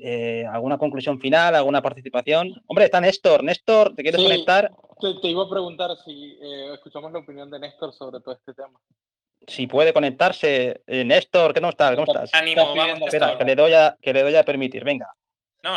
Eh, 0.01 0.45
¿Alguna 0.51 0.77
conclusión 0.77 1.19
final? 1.19 1.55
¿Alguna 1.55 1.81
participación? 1.81 2.61
Hombre, 2.67 2.85
está 2.85 3.01
Néstor. 3.01 3.43
Néstor, 3.43 3.95
¿te 3.95 4.03
quieres 4.03 4.21
conectar? 4.21 4.71
Te, 4.99 5.27
iba 5.27 5.43
a 5.43 5.49
preguntar 5.49 5.91
si 6.03 6.37
eh, 6.41 6.73
escuchamos 6.73 7.11
la 7.11 7.19
opinión 7.19 7.49
de 7.49 7.59
Néstor 7.59 7.93
sobre 7.93 8.19
todo 8.19 8.33
este 8.33 8.53
tema 8.53 8.79
si 9.47 9.67
puede 9.67 9.93
conectarse. 9.93 10.81
Eh, 10.85 11.03
Néstor, 11.03 11.53
¿qué 11.53 11.61
no 11.61 11.69
estás? 11.69 11.95
¿Cómo 11.95 12.11
estás? 12.11 12.33
Ánimo, 12.33 12.75
vamos, 12.75 13.01
Espera, 13.01 13.37
que 13.37 13.45
le, 13.45 13.55
doy 13.55 13.73
a, 13.73 13.97
que 14.01 14.13
le 14.13 14.23
doy 14.23 14.35
a 14.35 14.43
permitir, 14.43 14.83
venga. 14.83 15.13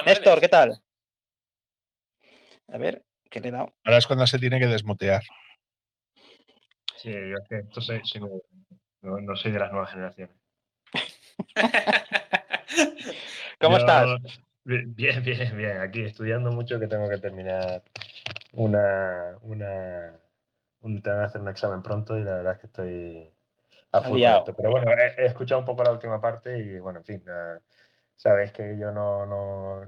Néstor, 0.07 0.41
¿qué 0.41 0.49
tal? 0.49 0.81
A 2.69 2.79
ver, 2.79 3.05
¿qué 3.31 3.41
le 3.41 3.49
he 3.49 3.51
dado? 3.51 3.73
Ahora 3.85 3.99
es 3.99 4.07
cuando 4.07 4.27
se 4.27 4.39
tiene 4.39 4.59
que 4.59 4.67
desmutear. 4.67 5.23
Sí, 6.97 7.11
yo 7.11 7.37
es 7.37 7.49
que 7.49 7.59
esto 7.59 7.81
no, 9.03 9.37
soy 9.37 9.51
de 9.51 9.59
las 9.59 9.73
nuevas 9.73 9.91
generaciones. 9.91 10.37
¿Cómo 13.63 13.77
estás? 13.77 14.09
Bien, 14.65 14.95
bien, 15.25 15.57
bien. 15.57 15.79
Aquí 15.79 16.03
estudiando 16.03 16.51
mucho 16.51 16.79
que 16.81 16.89
tengo 16.89 17.09
que 17.09 17.19
terminar 17.19 17.83
una, 18.53 19.37
una, 19.43 20.19
un, 20.81 21.01
tengo 21.01 21.19
que 21.19 21.25
hacer 21.25 21.41
un 21.41 21.49
examen 21.49 21.83
pronto 21.83 22.19
y 22.19 22.25
la 22.25 22.35
verdad 22.35 22.55
es 22.55 22.59
que 22.59 22.67
estoy 22.67 23.33
pero 24.57 24.71
bueno, 24.71 24.91
he, 24.91 25.27
escuchado 25.27 25.61
un 25.61 25.67
poco 25.67 25.85
la 25.85 25.93
última 25.93 26.21
parte 26.21 26.59
y 26.59 26.79
bueno, 26.79 27.01
en 27.01 27.05
fin, 27.05 27.25
sabéis 28.17 28.51
que 28.53 28.79
yo 28.79 28.91
no, 28.91 29.27
no, 29.27 29.87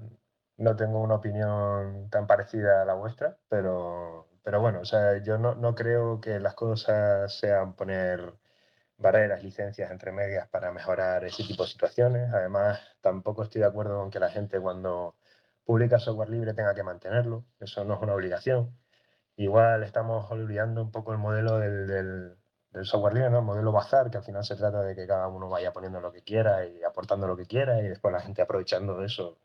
no, 0.59 0.77
tengo 0.77 1.01
una 1.01 1.15
opinión 1.15 2.11
tan 2.11 2.27
parecida 2.27 2.83
a 2.83 2.85
la 2.85 2.95
vuestra, 2.95 3.39
pero, 3.49 4.29
pero 4.43 4.61
bueno, 4.61 4.81
o 4.81 4.85
sea, 4.85 5.23
yo 5.23 5.39
no, 5.39 5.55
no 5.55 5.75
creo 5.75 6.21
que 6.21 6.39
las 6.39 6.55
cosas 6.55 7.35
sean 7.39 7.75
poner 7.75 8.35
barreras, 8.99 9.43
licencias 9.43 9.91
entre 9.91 10.13
medias 10.13 10.49
para 10.49 10.73
mejorar 10.73 11.25
ese 11.25 11.45
tipo 11.45 11.65
de 11.65 11.71
situaciones. 11.71 12.33
Además, 12.33 12.81
tampoco 13.01 13.43
estoy 13.45 13.61
de 13.63 13.69
acuerdo 13.69 13.99
con 14.01 14.11
que 14.11 14.21
la 14.21 14.31
gente 14.31 14.61
cuando 14.61 15.17
publica 15.65 15.99
software 15.99 16.31
libre 16.31 16.55
tenga 16.55 16.75
que 16.75 16.83
mantenerlo. 16.83 17.45
Eso 17.61 17.85
no 17.85 17.95
es 17.95 18.03
una 18.03 18.15
obligación. 18.15 18.77
Igual 19.37 19.83
estamos 19.85 20.31
olvidando 20.31 20.83
un 20.83 20.91
poco 20.93 21.13
el 21.13 21.19
modelo 21.19 21.59
del 21.59 22.37
del 22.75 22.85
software 22.87 23.15
libre, 23.15 23.31
¿no? 23.31 23.39
El 23.39 23.45
modelo 23.45 23.73
bazar, 23.73 24.11
que 24.11 24.19
al 24.19 24.25
final 24.25 24.45
se 24.45 24.57
trata 24.57 24.83
de 24.83 24.95
que 24.97 25.07
cada 25.07 25.29
uno 25.29 25.49
vaya 25.49 25.73
poniendo 25.73 26.01
lo 26.01 26.13
que 26.13 26.23
quiera 26.23 26.67
y 26.67 26.83
aportando 26.83 27.27
lo 27.29 27.37
que 27.37 27.47
quiera 27.47 27.81
y 27.81 27.89
después 27.89 28.13
la 28.13 28.21
gente 28.21 28.43
aprovechando 28.43 29.03
eso 29.05 29.39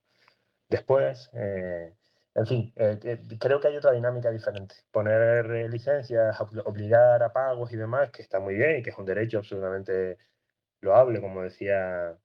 después. 0.67 1.29
Eh, 1.33 1.95
en 2.39 2.47
fin, 2.47 2.73
eh, 2.77 3.19
creo 3.39 3.59
que 3.59 3.67
hay 3.67 3.77
otra 3.77 3.91
dinámica 3.91 4.31
diferente. 4.31 4.75
Poner 4.91 5.45
licencias, 5.69 6.39
obligar 6.65 7.21
a 7.21 7.33
pagos 7.33 7.71
y 7.73 7.77
demás, 7.77 8.11
que 8.11 8.21
está 8.21 8.39
muy 8.39 8.55
bien 8.55 8.79
y 8.79 8.83
que 8.83 8.91
es 8.91 8.97
un 8.97 9.05
derecho 9.05 9.39
absolutamente 9.39 10.17
loable, 10.81 11.21
como 11.21 11.43
decía 11.43 12.17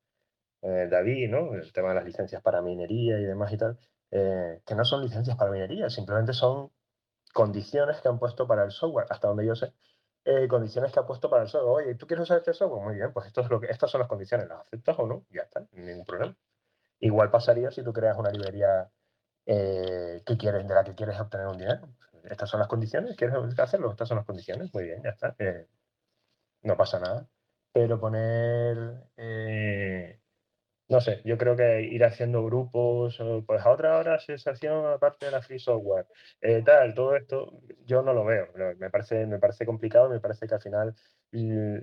eh, 0.63 0.89
David, 0.91 1.31
¿no? 1.31 1.55
El 1.55 1.73
tema 1.73 1.89
de 1.91 1.97
las 1.97 2.05
licencias 2.05 2.43
para 2.43 2.63
minería 2.63 3.19
y 3.19 3.25
demás 3.25 3.53
y 3.53 3.59
tal, 3.59 3.79
que 4.11 4.75
no 4.77 4.85
son 4.85 5.03
licencias 5.03 5.37
para 5.37 5.51
minería, 5.51 5.91
simplemente 5.91 6.33
son 6.33 6.71
condiciones 7.33 8.01
que 8.01 8.09
han 8.09 8.21
puesto 8.21 8.47
para 8.47 8.65
el 8.65 8.71
software, 8.71 9.07
hasta 9.11 9.27
donde 9.29 9.45
yo 9.45 9.57
sé, 9.57 9.75
eh, 10.25 10.47
condiciones 10.49 10.93
que 10.93 11.01
ha 11.01 11.07
puesto 11.07 11.29
para 11.29 11.43
el 11.43 11.49
software. 11.49 11.87
Oye, 11.87 11.95
¿tú 11.97 12.07
quieres 12.07 12.23
usar 12.23 12.39
este 12.39 12.55
software? 12.55 12.85
Muy 12.85 12.95
bien, 12.95 13.13
pues 13.13 13.27
esto 13.27 13.41
es 13.41 13.51
lo 13.51 13.61
que, 13.61 13.67
estas 13.67 13.91
son 13.91 14.01
las 14.01 14.09
condiciones, 14.09 14.49
¿las 14.49 14.61
aceptas 14.61 14.97
o 15.01 15.07
no? 15.09 15.27
Ya 15.31 15.43
está, 15.43 15.67
ningún 15.73 16.05
problema. 16.07 16.37
Igual 17.01 17.31
pasaría 17.31 17.71
si 17.73 17.83
tú 17.83 17.93
creas 17.93 18.17
una 18.17 18.31
librería 18.31 18.89
eh, 19.47 20.23
que 20.25 20.37
quieres, 20.37 20.67
de 20.67 20.75
la 20.75 20.85
que 20.85 20.95
quieres 20.95 21.19
obtener 21.21 21.47
un 21.47 21.59
dinero. 21.59 21.89
Estas 22.25 22.49
son 22.49 22.61
las 22.61 22.69
condiciones, 22.69 23.17
¿quieres 23.17 23.37
hacerlo? 23.59 23.91
Estas 23.91 24.09
son 24.09 24.17
las 24.17 24.27
condiciones, 24.27 24.73
muy 24.73 24.85
bien, 24.85 25.03
ya 25.03 25.11
está. 25.11 25.35
Eh, 25.39 25.67
no 26.63 26.77
pasa 26.77 26.99
nada. 27.01 27.29
Pero 27.73 28.01
poner 28.01 29.05
no 30.89 31.01
sé, 31.01 31.23
yo 31.25 31.39
creo 31.39 31.57
que 31.57 31.83
ir 31.83 32.05
haciendo 32.05 32.45
grupos, 32.45 33.19
pues 33.47 33.63
a 33.65 33.71
otra 33.71 33.97
hora 33.99 34.19
sensación 34.21 34.87
aparte 34.87 35.27
de 35.27 35.33
la 35.33 35.43
free 35.43 35.59
software, 35.59 36.07
eh, 36.41 36.63
tal, 36.65 36.95
todo 36.95 37.17
esto, 37.17 37.61
yo 37.87 38.03
no 38.03 38.13
lo 38.13 38.25
veo. 38.25 38.49
Me 38.79 38.91
parece, 38.91 39.27
me 39.27 39.39
parece 39.39 39.65
complicado, 39.67 40.11
me 40.11 40.21
parece 40.21 40.47
que 40.47 40.55
al 40.55 40.61
final, 40.63 40.95
mm, 41.33 41.79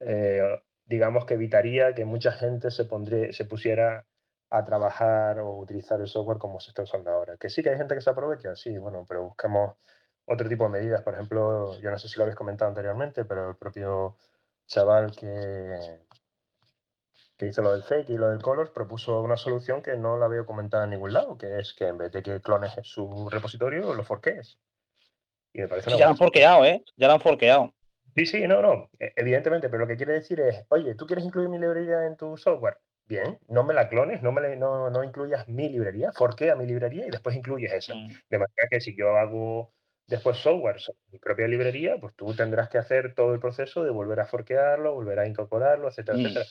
eh, 0.00 0.60
digamos 0.84 1.24
que 1.26 1.34
evitaría 1.34 1.94
que 1.94 2.04
mucha 2.04 2.32
gente 2.32 2.70
se, 2.70 2.84
pondría, 2.86 3.32
se 3.32 3.44
pusiera 3.44 4.06
a 4.50 4.64
trabajar 4.64 5.38
o 5.38 5.58
utilizar 5.58 6.00
el 6.00 6.08
software 6.08 6.38
como 6.38 6.58
se 6.60 6.70
está 6.70 6.82
usando 6.82 7.10
ahora. 7.10 7.36
Que 7.36 7.48
sí 7.48 7.62
que 7.62 7.70
hay 7.70 7.76
gente 7.76 7.94
que 7.94 8.00
se 8.00 8.10
aprovecha, 8.10 8.56
sí, 8.56 8.76
bueno, 8.78 9.06
pero 9.08 9.22
buscamos 9.22 9.76
otro 10.24 10.48
tipo 10.48 10.64
de 10.64 10.70
medidas. 10.70 11.02
Por 11.02 11.14
ejemplo, 11.14 11.78
yo 11.80 11.90
no 11.90 11.98
sé 11.98 12.08
si 12.08 12.16
lo 12.16 12.24
habéis 12.24 12.36
comentado 12.36 12.68
anteriormente, 12.68 13.24
pero 13.24 13.50
el 13.50 13.56
propio 13.56 14.16
chaval 14.66 15.14
que, 15.16 16.00
que 17.36 17.46
hizo 17.46 17.62
lo 17.62 17.72
del 17.72 17.84
fake 17.84 18.10
y 18.10 18.18
lo 18.18 18.28
del 18.30 18.42
colors, 18.42 18.70
propuso 18.70 19.22
una 19.22 19.36
solución 19.36 19.82
que 19.82 19.96
no 19.96 20.18
la 20.18 20.28
veo 20.28 20.44
comentada 20.44 20.84
en 20.84 20.90
ningún 20.90 21.12
lado, 21.12 21.38
que 21.38 21.58
es 21.58 21.72
que 21.72 21.86
en 21.86 21.98
vez 21.98 22.12
de 22.12 22.22
que 22.22 22.40
clones 22.40 22.72
su 22.82 23.28
repositorio, 23.30 23.94
lo 23.94 24.02
forques. 24.02 24.58
Y 25.52 25.60
me 25.60 25.68
parece 25.68 25.90
ya 25.90 26.06
lo 26.06 26.10
han 26.10 26.16
forqueado, 26.16 26.64
¿eh? 26.64 26.84
Ya 26.96 27.06
lo 27.06 27.14
han 27.14 27.20
forqueado. 27.20 27.72
Sí, 28.16 28.26
sí, 28.26 28.46
no, 28.48 28.60
no, 28.60 28.90
e, 28.98 29.12
evidentemente, 29.16 29.68
pero 29.68 29.82
lo 29.82 29.86
que 29.86 29.96
quiere 29.96 30.14
decir 30.14 30.40
es, 30.40 30.64
oye, 30.68 30.96
¿tú 30.96 31.06
quieres 31.06 31.24
incluir 31.24 31.48
mi 31.48 31.58
librería 31.58 32.04
en 32.06 32.16
tu 32.16 32.36
software? 32.36 32.78
Bien, 33.10 33.38
no 33.48 33.64
me 33.64 33.74
la 33.74 33.88
clones, 33.88 34.22
no, 34.22 34.32
me 34.32 34.56
no, 34.56 35.04
incluyas 35.04 35.48
mi 35.48 35.68
librería, 35.68 36.12
forquea 36.12 36.54
mi 36.54 36.64
librería 36.64 37.06
y 37.06 37.10
después 37.10 37.36
incluyes 37.36 37.72
esa. 37.72 37.94
Mm. 37.94 38.08
De 38.30 38.38
manera 38.38 38.68
que 38.70 38.80
si 38.80 38.96
yo 38.96 39.16
hago 39.16 39.74
Después 40.10 40.38
software, 40.38 40.76
mi 41.12 41.20
propia 41.20 41.46
librería, 41.46 41.96
pues 42.00 42.16
tú 42.16 42.34
tendrás 42.34 42.68
que 42.68 42.78
hacer 42.78 43.14
todo 43.14 43.32
el 43.32 43.38
proceso 43.38 43.84
de 43.84 43.90
volver 43.90 44.18
a 44.18 44.26
forquearlo, 44.26 44.92
volver 44.92 45.20
a 45.20 45.28
incorporarlo, 45.28 45.86
etcétera, 45.86 46.18
mm. 46.18 46.20
etcétera. 46.22 46.46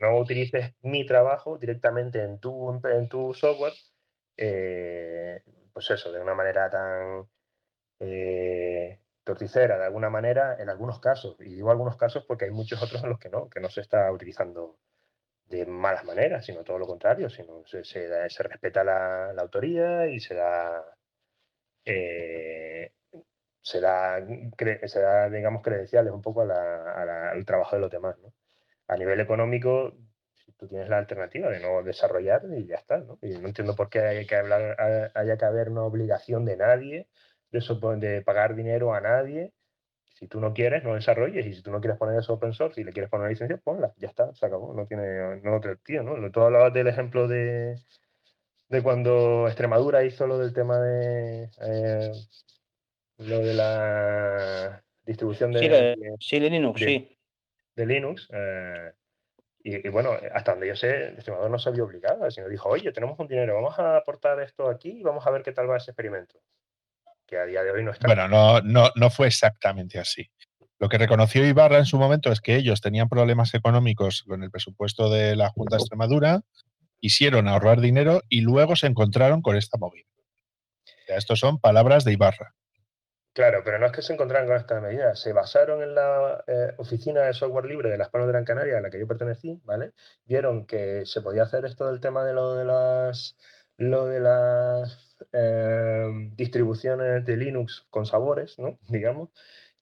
No 0.00 0.18
utilices 0.18 0.74
mi 0.82 1.06
trabajo 1.06 1.56
directamente 1.56 2.20
en 2.24 2.40
tu, 2.40 2.80
en 2.84 3.08
tu 3.08 3.32
software, 3.32 3.72
eh, 4.36 5.44
pues 5.72 5.88
eso, 5.92 6.10
de 6.10 6.20
una 6.20 6.34
manera 6.34 6.68
tan 6.68 7.28
eh, 8.00 8.98
torticera, 9.22 9.78
de 9.78 9.84
alguna 9.84 10.10
manera, 10.10 10.56
en 10.60 10.68
algunos 10.68 10.98
casos. 10.98 11.36
Y 11.38 11.54
digo 11.54 11.70
algunos 11.70 11.96
casos 11.96 12.24
porque 12.26 12.46
hay 12.46 12.50
muchos 12.50 12.82
otros 12.82 13.04
en 13.04 13.10
los 13.10 13.20
que 13.20 13.28
no, 13.28 13.48
que 13.48 13.60
no 13.60 13.70
se 13.70 13.80
está 13.80 14.10
utilizando 14.10 14.76
de 15.48 15.66
malas 15.66 16.04
maneras, 16.04 16.44
sino 16.44 16.64
todo 16.64 16.78
lo 16.78 16.86
contrario, 16.86 17.28
sino 17.30 17.62
se, 17.66 17.82
respeta 18.42 18.84
la, 18.84 19.30
autoría 19.38 20.06
y 20.06 20.20
se 20.20 20.34
da, 20.34 20.84
eh, 21.84 22.92
se 23.60 23.80
da, 23.80 24.24
se 24.86 25.00
da, 25.00 25.30
digamos, 25.30 25.62
credenciales 25.62 26.12
un 26.12 26.22
poco 26.22 26.42
al 26.42 27.44
trabajo 27.44 27.76
de 27.76 27.82
los 27.82 27.90
demás. 27.90 28.16
¿no? 28.18 28.32
A 28.88 28.96
nivel 28.96 29.20
económico, 29.20 29.94
tú 30.56 30.68
tienes 30.68 30.88
la 30.88 30.98
alternativa 30.98 31.50
de 31.50 31.60
no 31.60 31.82
desarrollar 31.82 32.42
y 32.56 32.66
ya 32.66 32.76
está. 32.76 32.98
¿no? 32.98 33.18
Y 33.22 33.38
no 33.38 33.48
entiendo 33.48 33.74
por 33.76 33.90
qué 33.90 34.26
hablar, 34.36 35.12
haya 35.14 35.36
que 35.36 35.44
haber 35.44 35.70
una 35.70 35.82
obligación 35.82 36.44
de 36.44 36.56
nadie 36.56 37.08
de, 37.50 37.58
eso, 37.58 37.76
de 37.96 38.22
pagar 38.22 38.54
dinero 38.54 38.94
a 38.94 39.00
nadie 39.00 39.52
si 40.14 40.28
tú 40.28 40.40
no 40.40 40.54
quieres, 40.54 40.84
no 40.84 40.94
desarrolles. 40.94 41.44
Y 41.44 41.54
si 41.54 41.62
tú 41.62 41.70
no 41.70 41.80
quieres 41.80 41.98
poner 41.98 42.18
eso 42.18 42.34
open 42.34 42.52
source 42.52 42.80
y 42.80 42.84
le 42.84 42.92
quieres 42.92 43.10
poner 43.10 43.28
licencia, 43.28 43.56
ponla. 43.58 43.92
Ya 43.96 44.08
está, 44.08 44.32
se 44.34 44.46
acabó. 44.46 44.72
No 44.72 44.86
tiene 44.86 45.40
no 45.42 45.56
otro 45.56 45.76
tío, 45.78 46.02
¿no? 46.02 46.30
Tú 46.30 46.40
hablabas 46.40 46.72
del 46.72 46.86
ejemplo 46.86 47.26
de, 47.26 47.76
de 48.68 48.82
cuando 48.82 49.46
Extremadura 49.48 50.04
hizo 50.04 50.26
lo 50.26 50.38
del 50.38 50.54
tema 50.54 50.78
de 50.78 51.50
eh, 51.60 52.12
lo 53.18 53.38
de 53.40 53.54
la 53.54 54.84
distribución 55.04 55.52
de, 55.52 55.58
sí, 56.20 56.38
de, 56.38 56.50
Linux, 56.50 56.80
sí. 56.80 57.18
De 57.74 57.86
Linux. 57.86 58.28
Eh, 58.32 58.92
y, 59.66 59.88
bueno, 59.88 60.10
hasta 60.32 60.52
donde 60.52 60.68
yo 60.68 60.76
sé, 60.76 61.08
Extremadura 61.08 61.48
no 61.48 61.58
se 61.58 61.70
había 61.70 61.84
obligado, 61.84 62.30
sino 62.30 62.48
dijo, 62.48 62.68
oye, 62.68 62.92
tenemos 62.92 63.18
un 63.18 63.26
dinero, 63.26 63.54
vamos 63.54 63.78
a 63.78 63.96
aportar 63.96 64.38
esto 64.40 64.68
aquí 64.68 64.90
y 64.90 65.02
vamos 65.02 65.26
a 65.26 65.30
ver 65.30 65.42
qué 65.42 65.52
tal 65.52 65.70
va 65.70 65.78
ese 65.78 65.90
experimento 65.90 66.38
que 67.34 67.40
a 67.40 67.46
día 67.46 67.62
de 67.64 67.72
hoy 67.72 67.82
no 67.82 67.90
está. 67.90 68.06
Bueno, 68.06 68.28
no, 68.28 68.60
no, 68.60 68.90
no 68.94 69.10
fue 69.10 69.26
exactamente 69.26 69.98
así. 69.98 70.30
Lo 70.78 70.88
que 70.88 70.98
reconoció 70.98 71.44
Ibarra 71.44 71.78
en 71.78 71.86
su 71.86 71.98
momento 71.98 72.30
es 72.30 72.40
que 72.40 72.56
ellos 72.56 72.80
tenían 72.80 73.08
problemas 73.08 73.54
económicos 73.54 74.24
con 74.26 74.42
el 74.42 74.50
presupuesto 74.50 75.10
de 75.10 75.34
la 75.34 75.50
Junta 75.50 75.76
de 75.76 75.82
Extremadura, 75.82 76.42
quisieron 77.00 77.48
ahorrar 77.48 77.80
dinero 77.80 78.22
y 78.28 78.40
luego 78.42 78.76
se 78.76 78.86
encontraron 78.86 79.42
con 79.42 79.56
esta 79.56 79.78
movida. 79.78 80.06
estos 81.08 81.40
son 81.40 81.58
palabras 81.58 82.04
de 82.04 82.12
Ibarra. 82.12 82.54
Claro, 83.32 83.62
pero 83.64 83.80
no 83.80 83.86
es 83.86 83.92
que 83.92 84.02
se 84.02 84.12
encontraran 84.12 84.46
con 84.46 84.56
esta 84.56 84.80
medida, 84.80 85.16
se 85.16 85.32
basaron 85.32 85.82
en 85.82 85.94
la 85.96 86.44
eh, 86.46 86.72
oficina 86.78 87.22
de 87.22 87.34
software 87.34 87.64
libre 87.64 87.90
de 87.90 87.98
las 87.98 88.08
Palmas 88.10 88.28
de 88.28 88.32
Gran 88.32 88.44
Canaria 88.44 88.78
a 88.78 88.80
la 88.80 88.90
que 88.90 89.00
yo 89.00 89.08
pertenecí, 89.08 89.60
¿vale? 89.64 89.92
Vieron 90.24 90.66
que 90.66 91.04
se 91.04 91.20
podía 91.20 91.42
hacer 91.42 91.64
esto 91.64 91.86
del 91.86 92.00
tema 92.00 92.24
de 92.24 92.32
lo 92.32 92.54
de 92.54 92.64
las 92.64 93.36
lo 93.76 94.06
de 94.06 94.20
las 94.20 95.13
Em, 95.32 96.34
distribuciones 96.36 97.24
de 97.24 97.36
Linux 97.36 97.86
con 97.90 98.06
sabores, 98.06 98.58
¿no? 98.58 98.78
digamos, 98.88 99.30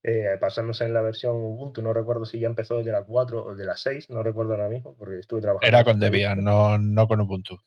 eh, 0.03 0.37
pasándose 0.41 0.85
en 0.85 0.95
la 0.95 1.03
versión 1.03 1.37
Ubuntu, 1.37 1.83
no 1.83 1.93
recuerdo 1.93 2.25
si 2.25 2.41
ya 2.41 2.49
empezó 2.49 2.79
desde 2.79 2.93
la 2.93 3.05
4 3.05 3.45
o 3.45 3.55
de 3.55 3.65
la 3.65 3.77
6, 3.77 4.11
no 4.11 4.23
recuerdo 4.23 4.53
ahora 4.53 4.69
mismo, 4.69 4.95
porque 4.97 5.19
estuve 5.19 5.41
trabajando. 5.41 5.67
Era 5.67 5.85
con 5.85 6.01
Debian, 6.01 6.43
no, 6.43 6.79
no 6.79 7.07
con 7.07 7.21
Ubuntu. 7.21 7.59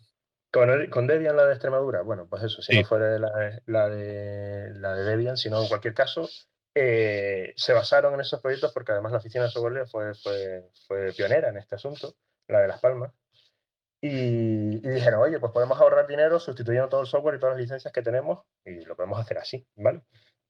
Con, 0.51 0.87
con, 0.89 1.07
Debian 1.07 1.35
la 1.35 1.45
de 1.45 1.53
Extremadura, 1.53 2.01
bueno, 2.01 2.27
pues 2.29 2.43
eso, 2.43 2.61
si 2.61 2.79
no 2.79 2.85
fuera 2.85 3.19
la, 3.19 3.61
la, 3.65 3.89
de, 3.89 4.73
la 4.75 4.95
de 4.95 5.03
Debian, 5.03 5.35
sino 5.35 5.61
en 5.61 5.67
cualquier 5.67 5.93
caso, 5.93 6.29
eh, 6.73 7.53
se 7.57 7.73
basaron 7.73 8.13
en 8.13 8.21
esos 8.21 8.41
proyectos 8.41 8.71
porque 8.71 8.93
además 8.93 9.11
la 9.11 9.17
oficina 9.17 9.45
de 9.45 9.49
software 9.49 9.87
fue, 9.87 10.13
fue, 10.15 10.69
fue 10.87 11.13
pionera 11.13 11.49
en 11.49 11.57
este 11.57 11.75
asunto, 11.75 12.15
la 12.47 12.61
de 12.61 12.67
Las 12.69 12.79
Palmas, 12.79 13.11
y, 14.07 14.79
dijeron, 14.81 15.21
oye, 15.21 15.39
pues 15.39 15.51
podemos 15.51 15.79
ahorrar 15.79 16.05
dinero 16.05 16.39
sustituyendo 16.39 16.89
todo 16.89 17.01
el 17.01 17.07
software 17.07 17.35
y 17.35 17.39
todas 17.39 17.55
las 17.55 17.61
licencias 17.61 17.91
que 17.91 18.03
tenemos 18.03 18.45
y 18.63 18.85
lo 18.85 18.95
podemos 18.95 19.19
hacer 19.19 19.39
así, 19.39 19.67
¿vale? 19.75 20.01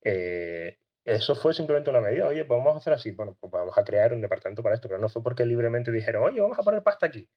Eh, 0.03 0.77
eso 1.05 1.35
fue 1.35 1.53
simplemente 1.53 1.89
una 1.89 2.01
medida, 2.01 2.27
oye, 2.27 2.43
podemos 2.43 2.75
hacer 2.75 2.93
así, 2.93 3.11
bueno, 3.11 3.37
pues 3.39 3.51
vamos 3.51 3.77
a 3.77 3.83
crear 3.85 4.11
un 4.11 4.21
departamento 4.21 4.61
para 4.61 4.75
esto, 4.75 4.89
pero 4.89 4.99
no 4.99 5.07
fue 5.07 5.23
porque 5.23 5.45
libremente 5.45 5.91
dijeron, 5.91 6.23
oye, 6.23 6.41
vamos 6.41 6.59
a 6.59 6.63
poner 6.63 6.83
pasta 6.83 7.05
aquí. 7.05 7.29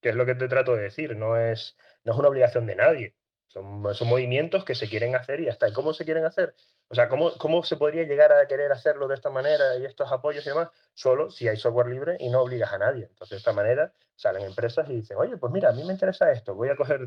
Que 0.00 0.10
es 0.10 0.14
lo 0.14 0.24
que 0.24 0.34
te 0.34 0.48
trato 0.48 0.74
de 0.74 0.84
decir, 0.84 1.16
no 1.16 1.36
es, 1.36 1.76
no 2.04 2.12
es 2.12 2.18
una 2.18 2.28
obligación 2.28 2.64
de 2.64 2.76
nadie. 2.76 3.14
Son, 3.54 3.94
son 3.94 4.08
movimientos 4.08 4.64
que 4.64 4.74
se 4.74 4.88
quieren 4.88 5.14
hacer 5.14 5.40
y 5.40 5.44
ya 5.44 5.52
está. 5.52 5.68
¿Y 5.68 5.72
cómo 5.72 5.94
se 5.94 6.04
quieren 6.04 6.24
hacer? 6.24 6.54
O 6.88 6.94
sea, 6.94 7.08
¿cómo, 7.08 7.32
¿cómo 7.38 7.62
se 7.62 7.76
podría 7.76 8.02
llegar 8.02 8.32
a 8.32 8.46
querer 8.48 8.72
hacerlo 8.72 9.06
de 9.08 9.14
esta 9.14 9.30
manera 9.30 9.78
y 9.78 9.84
estos 9.84 10.10
apoyos 10.12 10.44
y 10.46 10.50
demás? 10.50 10.70
Solo 10.94 11.30
si 11.30 11.46
hay 11.48 11.56
software 11.56 11.86
libre 11.86 12.16
y 12.18 12.30
no 12.30 12.42
obligas 12.42 12.72
a 12.72 12.78
nadie. 12.78 13.04
Entonces, 13.04 13.30
de 13.30 13.36
esta 13.38 13.52
manera 13.52 13.94
salen 14.16 14.42
empresas 14.44 14.88
y 14.90 14.96
dicen, 14.96 15.16
oye, 15.18 15.36
pues 15.36 15.52
mira, 15.52 15.70
a 15.70 15.72
mí 15.72 15.84
me 15.84 15.92
interesa 15.92 16.30
esto, 16.32 16.54
voy 16.54 16.68
a 16.68 16.76
coger 16.76 17.06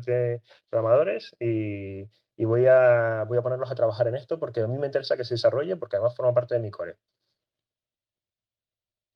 programadores 0.70 1.36
y, 1.38 2.02
y 2.36 2.44
voy, 2.46 2.66
a, 2.66 3.24
voy 3.28 3.38
a 3.38 3.42
ponerlos 3.42 3.70
a 3.70 3.74
trabajar 3.74 4.08
en 4.08 4.16
esto 4.16 4.38
porque 4.38 4.60
a 4.60 4.66
mí 4.66 4.78
me 4.78 4.86
interesa 4.86 5.16
que 5.16 5.24
se 5.24 5.34
desarrolle 5.34 5.76
porque 5.76 5.96
además 5.96 6.16
forma 6.16 6.32
parte 6.34 6.54
de 6.54 6.60
mi 6.60 6.70
core. 6.70 6.98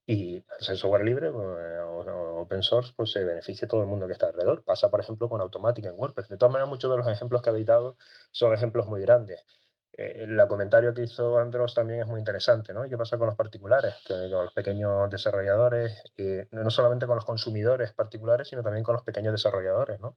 Y 0.07 0.45
el 0.69 0.77
software 0.77 1.05
libre 1.05 1.31
pues, 1.31 1.47
o, 1.47 2.41
open 2.41 2.63
source, 2.63 2.93
pues 2.97 3.13
se 3.13 3.25
beneficia 3.25 3.69
todo 3.69 3.83
el 3.83 3.87
mundo 3.87 4.07
que 4.07 4.13
está 4.15 4.27
alrededor. 4.27 4.65
Pasa, 4.65 4.91
por 4.91 5.01
ejemplo, 5.01 5.29
con 5.29 5.41
Automatic 5.41 5.85
en 5.85 5.95
WordPress. 5.97 6.29
De 6.29 6.37
todas 6.37 6.53
maneras, 6.53 6.69
muchos 6.69 6.91
de 6.91 6.97
los 6.97 7.07
ejemplos 7.09 7.43
que 7.43 7.51
habéis 7.51 7.67
dado 7.67 7.97
son 8.33 8.53
ejemplos 8.53 8.87
muy 8.87 9.01
grandes. 9.01 9.45
Eh, 9.93 10.25
el 10.25 10.49
comentario 10.49 10.95
que 10.95 11.03
hizo 11.03 11.39
Andros 11.39 11.75
también 11.75 12.01
es 12.01 12.07
muy 12.07 12.19
interesante, 12.19 12.73
¿no? 12.73 12.85
¿Y 12.85 12.91
qué 12.91 12.97
pasa 12.97 13.19
con 13.19 13.27
los 13.27 13.37
particulares? 13.37 13.95
Que, 14.07 14.15
con 14.31 14.45
los 14.45 14.53
pequeños 14.53 15.11
desarrolladores, 15.11 16.03
no 16.51 16.71
solamente 16.71 17.07
con 17.07 17.17
los 17.17 17.25
consumidores 17.25 17.93
particulares, 17.93 18.49
sino 18.49 18.63
también 18.63 18.85
con 18.85 18.95
los 18.95 19.05
pequeños 19.05 19.33
desarrolladores, 19.33 20.01
¿no? 20.01 20.17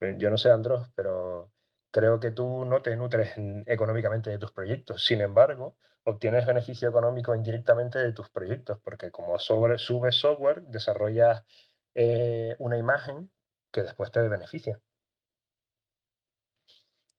Eh, 0.00 0.16
yo 0.18 0.30
no 0.30 0.38
sé, 0.38 0.50
Andros, 0.50 0.88
pero 0.94 1.52
creo 1.90 2.20
que 2.20 2.30
tú 2.32 2.64
no 2.64 2.82
te 2.82 2.96
nutres 2.96 3.34
económicamente 3.66 4.30
de 4.30 4.38
tus 4.38 4.52
proyectos. 4.52 5.04
Sin 5.04 5.20
embargo, 5.20 5.76
obtienes 6.04 6.46
beneficio 6.46 6.88
económico 6.88 7.34
indirectamente 7.34 7.98
de 7.98 8.12
tus 8.12 8.28
proyectos, 8.30 8.78
porque 8.82 9.10
como 9.10 9.38
sobre, 9.38 9.78
subes 9.78 10.16
software, 10.16 10.62
desarrollas 10.62 11.44
eh, 11.94 12.56
una 12.58 12.78
imagen 12.78 13.30
que 13.70 13.82
después 13.82 14.10
te 14.10 14.20
beneficia. 14.20 14.80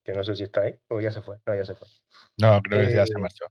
Que 0.04 0.14
no 0.14 0.24
sé 0.24 0.36
si 0.36 0.44
está 0.44 0.62
ahí 0.62 0.78
o 0.90 1.00
ya 1.00 1.12
se 1.12 1.22
fue. 1.22 1.38
No, 1.46 1.56
ya 1.56 1.66
se 1.66 1.76
fue. 1.76 1.88
No, 2.38 2.62
creo 2.62 2.86
que 2.86 2.94
ya 2.94 3.06
se 3.06 3.14
eh, 3.14 3.22
marchó. 3.22 3.46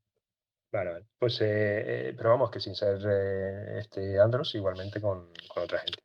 Vale, 0.70 0.92
vale. 0.92 1.06
Pues, 1.18 1.38
eh, 1.40 2.14
pero 2.16 2.30
vamos, 2.30 2.50
que 2.50 2.60
sin 2.60 2.74
ser 2.74 2.98
este 3.78 4.20
Andros, 4.20 4.54
igualmente 4.54 5.00
con, 5.00 5.32
con 5.48 5.62
otra 5.62 5.78
gente. 5.78 6.02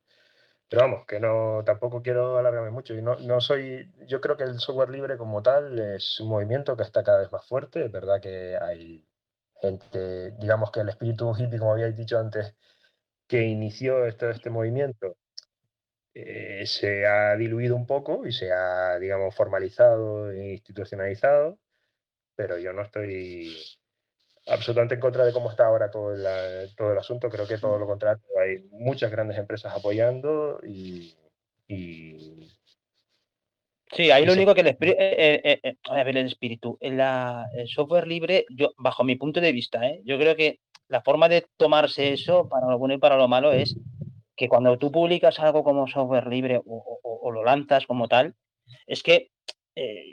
Pero 0.69 0.81
vamos, 0.81 1.05
que 1.05 1.19
no, 1.19 1.63
tampoco 1.65 2.01
quiero 2.01 2.37
alargarme 2.37 2.71
mucho. 2.71 2.93
Y 2.93 3.01
no, 3.01 3.15
no 3.19 3.39
soy, 3.39 3.93
yo 4.07 4.19
creo 4.19 4.35
que 4.35 4.43
el 4.43 4.59
software 4.59 4.89
libre 4.89 5.17
como 5.17 5.41
tal 5.41 5.79
es 5.79 6.19
un 6.19 6.29
movimiento 6.29 6.75
que 6.75 6.83
está 6.83 7.03
cada 7.03 7.19
vez 7.19 7.31
más 7.31 7.45
fuerte. 7.45 7.85
Es 7.85 7.91
verdad 7.91 8.21
que 8.21 8.57
hay 8.57 9.06
gente, 9.61 10.31
digamos 10.39 10.71
que 10.71 10.81
el 10.81 10.89
espíritu 10.89 11.34
hippie, 11.35 11.59
como 11.59 11.73
habíais 11.73 11.95
dicho 11.95 12.19
antes, 12.19 12.55
que 13.27 13.43
inició 13.43 14.05
este, 14.05 14.29
este 14.31 14.49
movimiento, 14.49 15.17
eh, 16.13 16.65
se 16.65 17.05
ha 17.05 17.35
diluido 17.35 17.75
un 17.75 17.85
poco 17.85 18.25
y 18.25 18.31
se 18.31 18.51
ha, 18.51 18.97
digamos, 18.99 19.35
formalizado 19.35 20.31
e 20.31 20.53
institucionalizado, 20.53 21.59
pero 22.35 22.57
yo 22.57 22.73
no 22.73 22.81
estoy 22.84 23.55
absolutamente 24.47 24.95
en 24.95 25.01
contra 25.01 25.25
de 25.25 25.34
cómo 25.34 25.51
está 25.51 25.65
ahora 25.65 25.91
todo, 25.91 26.15
todo 26.75 26.91
el 26.91 26.97
asunto. 26.97 27.29
Creo 27.29 27.47
que 27.47 27.57
todo 27.57 27.77
lo 27.77 27.85
contrario, 27.85 28.23
hay 28.41 28.67
muchas 28.71 29.11
grandes 29.11 29.38
empresas 29.38 29.73
apoyando 29.75 30.59
y, 30.63 31.15
Sí, 33.91 34.11
ahí 34.11 34.26
lo 34.26 34.34
único 34.34 34.53
que 34.53 34.61
el, 34.61 34.68
espíritu, 34.68 34.97
eh, 34.99 35.41
eh, 35.43 35.59
eh, 35.64 35.76
a 35.89 36.03
ver, 36.03 36.18
el 36.18 36.26
espíritu, 36.26 36.77
la, 36.81 37.45
el 37.53 37.68
software 37.69 38.07
libre, 38.07 38.45
yo, 38.49 38.73
bajo 38.77 39.03
mi 39.03 39.15
punto 39.15 39.39
de 39.39 39.51
vista, 39.51 39.81
yo 40.03 40.18
creo 40.18 40.35
que 40.35 40.59
la 40.89 41.01
forma 41.01 41.30
de 41.30 41.45
tomarse 41.57 42.14
eso 42.14 42.49
para 42.49 42.68
lo 42.68 42.77
bueno 42.77 42.95
y 42.95 42.97
para 42.97 43.18
lo 43.18 43.27
malo 43.27 43.53
es 43.53 43.77
que 44.35 44.49
cuando 44.49 44.77
tú 44.77 44.91
publicas 44.91 45.39
algo 45.39 45.64
como 45.64 45.88
software 45.88 46.27
libre 46.27 46.61
o, 46.65 47.31
lo 47.31 47.43
lanzas 47.43 47.85
como 47.85 48.07
tal, 48.07 48.35
es 48.85 49.03
que 49.03 49.31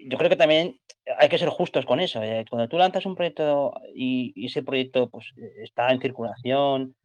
yo 0.09 0.19
creo 0.19 0.29
que 0.29 0.37
también 0.37 0.79
hay 1.19 1.29
que 1.29 1.39
ser 1.39 1.49
justos 1.49 1.87
con 1.87 2.01
eso. 2.01 2.21
Cuando 2.51 2.69
tú 2.69 2.77
lanzas 2.77 3.07
un 3.07 3.15
proyecto 3.15 3.73
y, 3.95 4.33
ese 4.45 4.63
proyecto 4.63 5.09
pues, 5.09 5.27
está 5.63 5.91
en 5.91 6.01
circulación, 6.01 6.97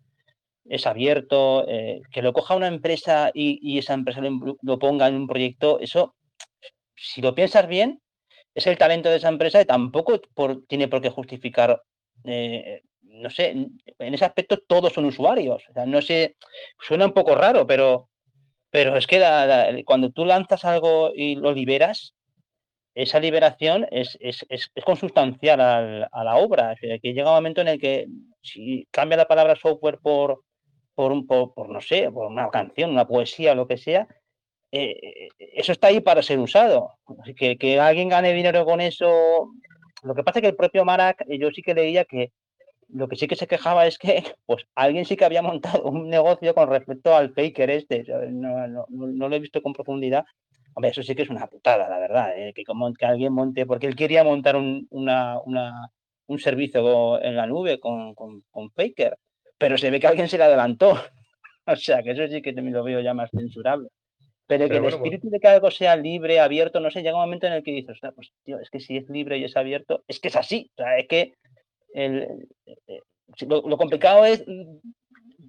es 0.66 0.88
abierto, 0.88 1.66
que 2.12 2.22
lo 2.22 2.34
coja 2.34 2.56
una 2.56 2.68
empresa 2.68 3.30
y, 3.34 3.78
esa 3.78 3.94
empresa 3.94 4.22
lo, 4.22 4.80
ponga 4.80 5.08
en 5.08 5.16
un 5.16 5.28
proyecto, 5.28 5.80
eso 5.80 6.16
si 7.02 7.22
lo 7.22 7.36
piensas 7.36 7.68
bien, 7.68 8.02
es 8.54 8.68
el 8.68 8.78
talento 8.78 9.10
de 9.10 9.18
esa 9.18 9.30
empresa 9.30 9.62
y 9.62 9.66
tampoco 9.66 10.20
tiene 10.68 10.88
por 10.88 11.02
qué 11.02 11.10
justificar, 11.10 11.82
eh, 12.26 12.82
no 13.02 13.30
sé, 13.30 13.50
en 13.52 14.14
ese 14.14 14.26
aspecto 14.26 14.58
todos 14.68 14.94
son 14.94 15.06
usuarios. 15.06 15.64
O 15.70 15.74
sea, 15.74 15.86
no 15.86 16.02
sé, 16.02 16.36
suena 16.80 17.06
un 17.06 17.14
poco 17.14 17.36
raro, 17.36 17.66
pero, 17.66 18.10
pero 18.70 18.98
es 18.98 19.08
que 19.08 19.84
cuando 19.86 20.12
tú 20.12 20.26
lanzas 20.26 20.66
algo 20.66 21.12
y 21.16 21.36
lo 21.36 21.54
liberas, 21.54 22.14
esa 22.96 23.20
liberación 23.20 23.88
es, 23.92 24.18
es, 24.20 24.46
es, 24.50 24.70
consustancial 24.84 25.62
a 25.62 26.24
la 26.24 26.36
obra. 26.36 26.76
que 26.80 27.14
llega 27.14 27.30
un 27.30 27.36
momento 27.36 27.62
en 27.62 27.70
el 27.70 27.80
que 27.80 28.08
si 28.42 28.88
cambia 28.92 29.18
la 29.18 29.28
palabra 29.28 29.56
software 29.56 30.00
por, 30.00 30.44
por, 30.96 31.12
un, 31.12 31.26
por, 31.26 31.70
no 31.70 31.80
sé, 31.82 32.12
por 32.12 32.28
una 32.28 32.50
canción, 32.50 32.92
una 32.92 33.08
poesía 33.08 33.54
o 33.54 33.56
lo 33.56 33.68
que 33.68 33.78
sea, 33.78 34.08
eh, 34.72 35.30
eso 35.40 35.72
está 35.72 35.88
ahí 35.88 36.00
para 36.00 36.22
ser 36.22 36.40
usado. 36.40 36.94
Que, 37.36 37.58
que 37.58 37.80
alguien 37.80 38.10
gane 38.10 38.34
dinero 38.34 38.66
con 38.66 38.82
eso. 38.82 39.50
Lo 40.04 40.16
que 40.16 40.24
pasa 40.24 40.40
es 40.40 40.44
que 40.44 40.50
el 40.50 40.56
propio 40.56 40.86
Marac, 40.86 41.24
eh, 41.28 41.38
yo 41.40 41.52
sí 41.52 41.62
que 41.62 41.74
leía 41.74 42.06
que 42.06 42.32
lo 42.92 43.08
que 43.08 43.16
sí 43.16 43.28
que 43.28 43.36
se 43.36 43.48
quejaba 43.48 43.86
es 43.86 43.98
que 43.98 44.24
pues 44.46 44.66
alguien 44.76 45.06
sí 45.06 45.16
que 45.16 45.26
había 45.26 45.42
montado 45.42 45.84
un 45.84 46.10
negocio 46.10 46.54
con 46.54 46.70
respecto 46.70 47.16
al 47.16 47.34
faker 47.34 47.70
este. 47.70 48.04
No, 48.32 48.68
no, 48.68 48.86
no, 48.90 49.30
lo 49.30 49.36
he 49.36 49.40
visto 49.40 49.62
con 49.62 49.74
profundidad. 49.74 50.26
Hombre, 50.76 50.92
eso 50.92 51.04
sí 51.04 51.16
que 51.16 51.24
es 51.24 51.30
una 51.30 51.48
putada, 51.48 51.90
la 51.90 52.00
verdad. 52.00 52.38
¿eh? 52.38 52.54
Que, 52.54 52.64
que 52.64 53.06
alguien 53.06 53.34
monte, 53.34 53.66
porque 53.66 53.88
él 53.88 53.96
quería 53.96 54.24
montar 54.24 54.56
un, 54.56 54.88
una, 54.92 55.40
un 56.28 56.40
servicio 56.40 57.22
en 57.22 57.36
la 57.36 57.48
nube 57.48 57.80
con, 57.80 58.14
con, 58.16 58.44
con, 58.52 58.72
faker, 58.72 59.18
pero 59.58 59.78
se 59.78 59.90
ve 59.90 60.00
que 60.00 60.08
alguien 60.08 60.30
se 60.30 60.38
le 60.38 60.46
adelantó. 60.46 60.92
o 61.66 61.76
sea, 61.76 62.02
que 62.04 62.12
eso 62.12 62.28
sí 62.28 62.42
que 62.42 62.54
me 62.54 62.72
lo 62.72 62.84
veo 62.84 63.02
ya 63.02 63.14
más 63.14 63.30
censurable. 63.32 63.90
Pero, 64.50 64.68
que 64.68 64.78
el 64.78 64.86
espíritu 64.86 65.30
de 65.30 65.40
que 65.40 65.48
algo 65.48 65.70
sea 65.70 65.96
libre, 65.96 66.40
abierto, 66.40 66.80
no 66.80 66.90
sé, 66.90 67.04
llega 67.04 67.14
un 67.14 67.22
momento 67.22 67.46
en 67.46 67.54
el 67.54 67.62
que 67.62 67.70
dices, 67.70 68.00
pues 68.16 68.32
tío, 68.44 68.58
es 68.58 68.72
que 68.72 68.80
si 68.80 68.98
es 68.98 69.08
libre 69.08 69.38
y 69.38 69.44
es 69.44 69.56
abierto, 69.56 70.04
es 70.08 70.20
que 70.20 70.30
es 70.30 70.36
así. 70.36 70.72
O 70.76 70.82
sea, 70.82 70.98
es 70.98 71.08
que 71.08 71.36
el, 71.94 72.48
eh, 72.66 73.02
lo, 73.48 73.78
complicado 73.78 74.26
es 74.26 74.44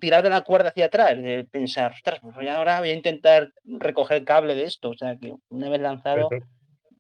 tirar 0.03 0.23
de 0.23 0.29
la 0.29 0.43
cuerda 0.43 0.69
hacia 0.69 0.85
atrás, 0.85 1.17
de 1.17 1.47
pensar, 1.51 1.93
ostras, 1.93 2.21
pues 2.21 2.47
ahora 2.51 2.81
voy 2.81 2.91
a 2.91 2.95
intentar 2.95 3.51
recoger 3.65 4.19
el 4.19 4.27
cable 4.27 4.55
de 4.55 4.65
esto. 4.65 4.91
O 4.91 4.95
sea, 4.95 5.17
que 5.17 5.35
una 5.49 5.71
vez 5.71 5.81
lanzado. 5.81 6.29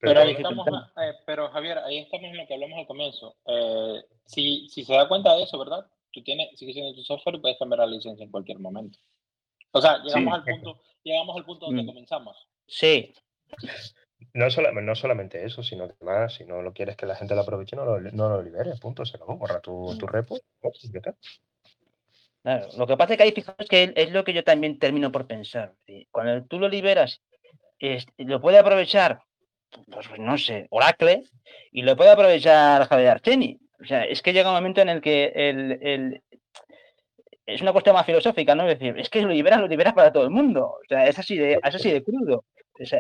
Pero, 0.00 0.22
eh, 0.22 1.14
pero, 1.26 1.50
Javier, 1.50 1.80
ahí 1.80 1.98
estamos 1.98 2.30
en 2.30 2.38
lo 2.38 2.46
que 2.46 2.54
hablamos 2.54 2.78
al 2.78 2.86
comienzo. 2.86 3.36
Eh, 3.44 4.02
si, 4.24 4.66
si 4.70 4.84
se 4.84 4.94
da 4.94 5.06
cuenta 5.06 5.36
de 5.36 5.42
eso, 5.42 5.58
¿verdad? 5.58 5.84
Tú 6.12 6.22
tienes, 6.22 6.58
sigues 6.58 6.76
siendo 6.76 6.94
tu 6.94 7.02
software 7.02 7.36
y 7.36 7.40
puedes 7.40 7.58
cambiar 7.58 7.80
la 7.80 7.86
licencia 7.88 8.24
en 8.24 8.30
cualquier 8.30 8.58
momento. 8.58 8.98
O 9.72 9.80
sea, 9.80 9.98
llegamos 10.02 10.34
al 10.34 10.44
punto, 10.44 10.80
llegamos 11.02 11.36
al 11.36 11.44
punto 11.44 11.66
donde 11.66 11.82
mm. 11.82 11.86
comenzamos. 11.86 12.48
Sí. 12.66 13.14
No, 14.32 14.46
no 14.82 14.94
solamente 14.94 15.44
eso, 15.44 15.62
sino 15.62 15.88
que 15.88 16.04
más, 16.04 16.34
si 16.34 16.44
no 16.44 16.62
lo 16.62 16.72
quieres 16.72 16.96
que 16.96 17.06
la 17.06 17.16
gente 17.16 17.34
lo 17.34 17.40
aproveche, 17.40 17.76
no 17.76 17.84
lo, 17.84 18.00
no 18.00 18.28
lo 18.28 18.42
liberes, 18.42 18.78
punto, 18.78 19.04
se 19.04 19.16
acabó, 19.16 19.36
borra 19.36 19.60
tu, 19.60 19.96
tu 19.98 20.06
repo, 20.06 20.38
Claro, 22.42 22.68
lo 22.78 22.86
que 22.86 22.96
pasa 22.96 23.12
es 23.12 23.16
que 23.18 23.22
ahí 23.24 23.32
fijaos 23.32 23.68
que 23.68 23.92
es 23.94 24.12
lo 24.12 24.24
que 24.24 24.32
yo 24.32 24.42
también 24.44 24.78
termino 24.78 25.12
por 25.12 25.26
pensar. 25.26 25.74
Cuando 26.10 26.42
tú 26.46 26.58
lo 26.58 26.68
liberas, 26.68 27.22
lo 28.16 28.40
puede 28.40 28.58
aprovechar, 28.58 29.22
pues, 29.90 30.08
pues 30.08 30.20
no 30.20 30.38
sé, 30.38 30.66
Oracle, 30.70 31.24
y 31.72 31.82
lo 31.82 31.96
puede 31.96 32.10
aprovechar 32.10 32.86
Javier 32.88 33.10
Archeni. 33.10 33.58
O 33.82 33.84
sea, 33.84 34.04
es 34.04 34.22
que 34.22 34.32
llega 34.32 34.50
un 34.50 34.56
momento 34.56 34.80
en 34.80 34.90
el 34.90 35.00
que 35.00 35.32
el, 35.34 35.78
el, 35.82 36.22
es 37.46 37.62
una 37.62 37.72
cuestión 37.72 37.94
más 37.94 38.06
filosófica, 38.06 38.54
¿no? 38.54 38.68
Es 38.68 38.78
decir, 38.78 38.98
es 38.98 39.08
que 39.08 39.22
lo 39.22 39.28
liberas, 39.28 39.60
lo 39.60 39.66
liberas 39.66 39.94
para 39.94 40.12
todo 40.12 40.24
el 40.24 40.30
mundo. 40.30 40.78
O 40.82 40.84
sea, 40.88 41.06
es 41.06 41.18
así 41.18 41.36
de, 41.36 41.54
es 41.62 41.74
así 41.74 41.90
de 41.90 42.02
crudo. 42.02 42.44
es, 42.78 42.92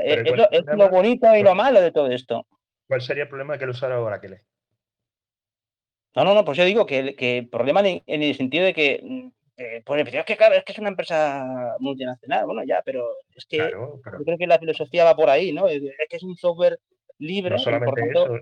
lo, 0.76 0.90
bonito 0.90 1.34
y 1.34 1.42
lo 1.42 1.54
malo 1.54 1.80
de 1.80 1.92
todo 1.92 2.10
esto. 2.10 2.46
¿Cuál 2.86 3.00
sería 3.00 3.24
el 3.24 3.28
problema 3.28 3.54
de 3.54 3.58
que 3.60 3.66
lo 3.66 3.72
usara 3.72 4.00
Oracle? 4.00 4.42
No, 6.16 6.24
no, 6.24 6.34
no, 6.34 6.44
pues 6.44 6.58
yo 6.58 6.64
digo 6.64 6.86
que, 6.86 7.14
el 7.18 7.48
problema 7.48 7.80
en, 7.80 8.02
el 8.06 8.34
sentido 8.34 8.64
de 8.64 8.74
que, 8.74 9.00
mm, 9.02 9.28
eh, 9.58 9.82
pues 9.84 10.12
es 10.12 10.24
que 10.24 10.36
claro, 10.36 10.56
es 10.56 10.64
que 10.64 10.72
es 10.72 10.78
una 10.78 10.88
empresa 10.88 11.76
multinacional, 11.78 12.46
bueno, 12.46 12.64
ya, 12.64 12.82
pero 12.84 13.08
es 13.36 13.46
que 13.46 13.58
yo 13.58 14.00
creo 14.24 14.38
que 14.38 14.46
la 14.46 14.58
filosofía 14.58 15.04
va 15.04 15.14
por 15.14 15.30
ahí, 15.30 15.52
¿no? 15.52 15.68
Es, 15.68 15.80
que 16.08 16.16
es 16.16 16.22
un 16.24 16.36
software 16.36 16.80
libre. 17.18 17.50
No 17.50 17.58
solamente 17.58 18.10
eso, 18.10 18.40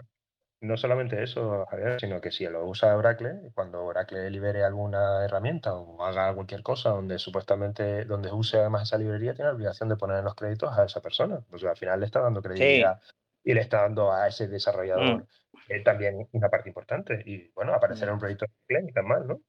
no 0.61 0.77
solamente 0.77 1.23
eso, 1.23 1.67
Javier, 1.67 2.01
sino 2.01 2.21
que 2.21 2.33
si 2.33 2.45
lo 2.47 2.67
usa 2.67 2.97
Oracle, 2.97 3.51
cuando 3.55 3.85
Oracle 3.85 4.29
libere 4.31 4.65
alguna 4.65 5.25
herramienta 5.25 5.75
o 5.75 6.03
haga 6.05 6.35
cualquier 6.35 6.63
cosa 6.63 6.91
donde 6.91 7.19
supuestamente, 7.19 8.05
donde 8.05 8.33
use 8.33 8.59
además 8.59 8.83
esa 8.83 8.99
librería, 8.99 9.35
tiene 9.35 9.51
la 9.51 9.55
obligación 9.55 9.89
de 9.89 9.97
poner 9.97 10.19
en 10.19 10.25
los 10.25 10.35
créditos 10.35 10.77
a 10.77 10.85
esa 10.85 11.01
persona. 11.01 11.41
Pues 11.49 11.63
al 11.65 11.77
final 11.77 12.01
le 12.01 12.07
está 12.07 12.21
dando 12.21 12.43
credibilidad 12.43 13.01
y 13.45 13.55
le 13.55 13.61
está 13.61 13.83
dando 13.83 14.13
a 14.13 14.27
ese 14.27 14.49
desarrollador 14.49 15.19
mm. 15.19 15.27
eh, 15.69 15.81
también 15.81 16.29
una 16.33 16.49
parte 16.49 16.69
importante. 16.69 17.23
Y 17.25 17.51
bueno, 17.55 17.73
aparecer 17.73 18.09
en 18.09 18.15
un 18.15 18.17
mm. 18.17 18.21
proyecto 18.21 18.47
de 18.69 18.83
ni 18.83 18.93
tan 18.93 19.07
mal, 19.07 19.27
¿no? 19.29 19.41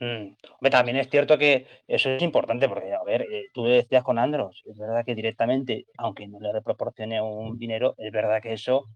Mm. 0.00 0.36
también 0.70 0.96
es 0.96 1.08
cierto 1.08 1.38
que 1.38 1.66
eso 1.86 2.10
es 2.10 2.22
importante 2.22 2.68
porque, 2.68 2.94
a 2.94 3.04
ver, 3.04 3.22
eh, 3.22 3.50
tú 3.52 3.64
decías 3.64 4.02
con 4.02 4.18
Andros, 4.18 4.62
es 4.64 4.76
verdad 4.78 5.04
que 5.04 5.14
directamente, 5.14 5.86
aunque 5.98 6.26
no 6.26 6.40
le 6.40 6.62
proporcione 6.62 7.20
un 7.20 7.58
dinero, 7.58 7.94
es 7.98 8.10
verdad 8.10 8.42
que 8.42 8.54
eso 8.54 8.88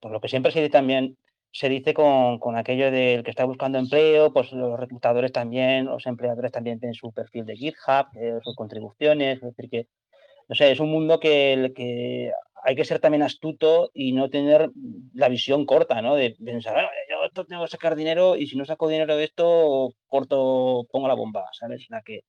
por 0.00 0.12
lo 0.12 0.20
que 0.20 0.28
siempre 0.28 0.52
se 0.52 0.60
dice 0.60 0.70
también, 0.70 1.16
se 1.52 1.68
dice 1.68 1.94
con, 1.94 2.38
con, 2.38 2.56
aquello 2.56 2.90
del 2.90 3.22
que 3.24 3.30
está 3.30 3.44
buscando 3.44 3.78
empleo, 3.78 4.32
pues 4.32 4.52
los 4.52 4.78
reclutadores 4.78 5.32
también, 5.32 5.86
los 5.86 6.06
empleadores 6.06 6.52
también 6.52 6.78
tienen 6.78 6.94
su 6.94 7.12
perfil 7.12 7.46
de 7.46 7.56
GitHub, 7.56 8.06
eh, 8.14 8.38
sus 8.42 8.54
contribuciones, 8.54 9.36
es 9.36 9.42
decir, 9.42 9.70
que, 9.70 9.86
no 10.48 10.54
sé, 10.54 10.72
es 10.72 10.80
un 10.80 10.90
mundo 10.90 11.18
que, 11.18 11.72
que 11.74 12.32
hay 12.62 12.74
que 12.74 12.84
ser 12.84 12.98
también 12.98 13.22
astuto 13.22 13.90
y 13.94 14.12
no 14.12 14.28
tener 14.28 14.70
la 15.14 15.28
visión 15.28 15.64
corta, 15.64 16.02
¿no? 16.02 16.16
De 16.16 16.36
pensar, 16.44 16.76
ah, 16.76 16.90
yo 17.08 17.44
tengo 17.44 17.64
que 17.64 17.70
sacar 17.70 17.94
dinero 17.94 18.36
y 18.36 18.48
si 18.48 18.56
no 18.56 18.64
saco 18.64 18.88
dinero 18.88 19.16
de 19.16 19.24
esto, 19.24 19.94
corto, 20.08 20.84
pongo 20.90 21.06
la 21.06 21.14
bomba, 21.14 21.44
¿sabes? 21.52 21.86
La 21.90 22.02
que 22.02 22.24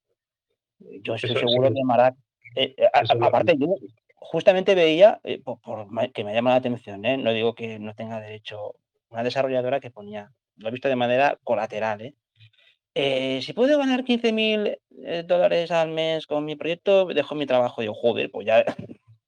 yo 0.79 1.15
estoy 1.15 1.35
seguro 1.35 1.73
que 1.73 1.83
Marac, 1.83 2.15
eh, 2.55 2.75
eh, 2.77 2.87
aparte 2.93 3.55
yo, 3.57 3.75
justamente 4.19 4.75
veía, 4.75 5.19
eh, 5.23 5.41
por, 5.41 5.87
que 6.11 6.23
me 6.23 6.33
llama 6.33 6.51
la 6.51 6.57
atención, 6.57 7.05
¿eh? 7.05 7.17
no 7.17 7.31
digo 7.31 7.55
que 7.55 7.79
no 7.79 7.93
tenga 7.95 8.19
derecho, 8.19 8.75
una 9.09 9.23
desarrolladora 9.23 9.79
que 9.79 9.91
ponía, 9.91 10.31
lo 10.57 10.67
he 10.67 10.71
visto 10.71 10.89
de 10.89 10.95
manera 10.95 11.37
colateral, 11.43 12.01
¿eh? 12.01 13.41
si 13.41 13.53
puedo 13.53 13.77
ganar 13.77 14.03
15 14.03 14.33
mil 14.33 14.79
dólares 15.25 15.69
al 15.69 15.89
mes 15.89 16.25
con 16.25 16.43
mi 16.45 16.55
proyecto, 16.55 17.05
dejo 17.05 17.35
mi 17.35 17.45
trabajo. 17.45 17.81
Digo, 17.81 17.93
joder, 17.93 18.31
pues 18.31 18.47
ya, 18.47 18.65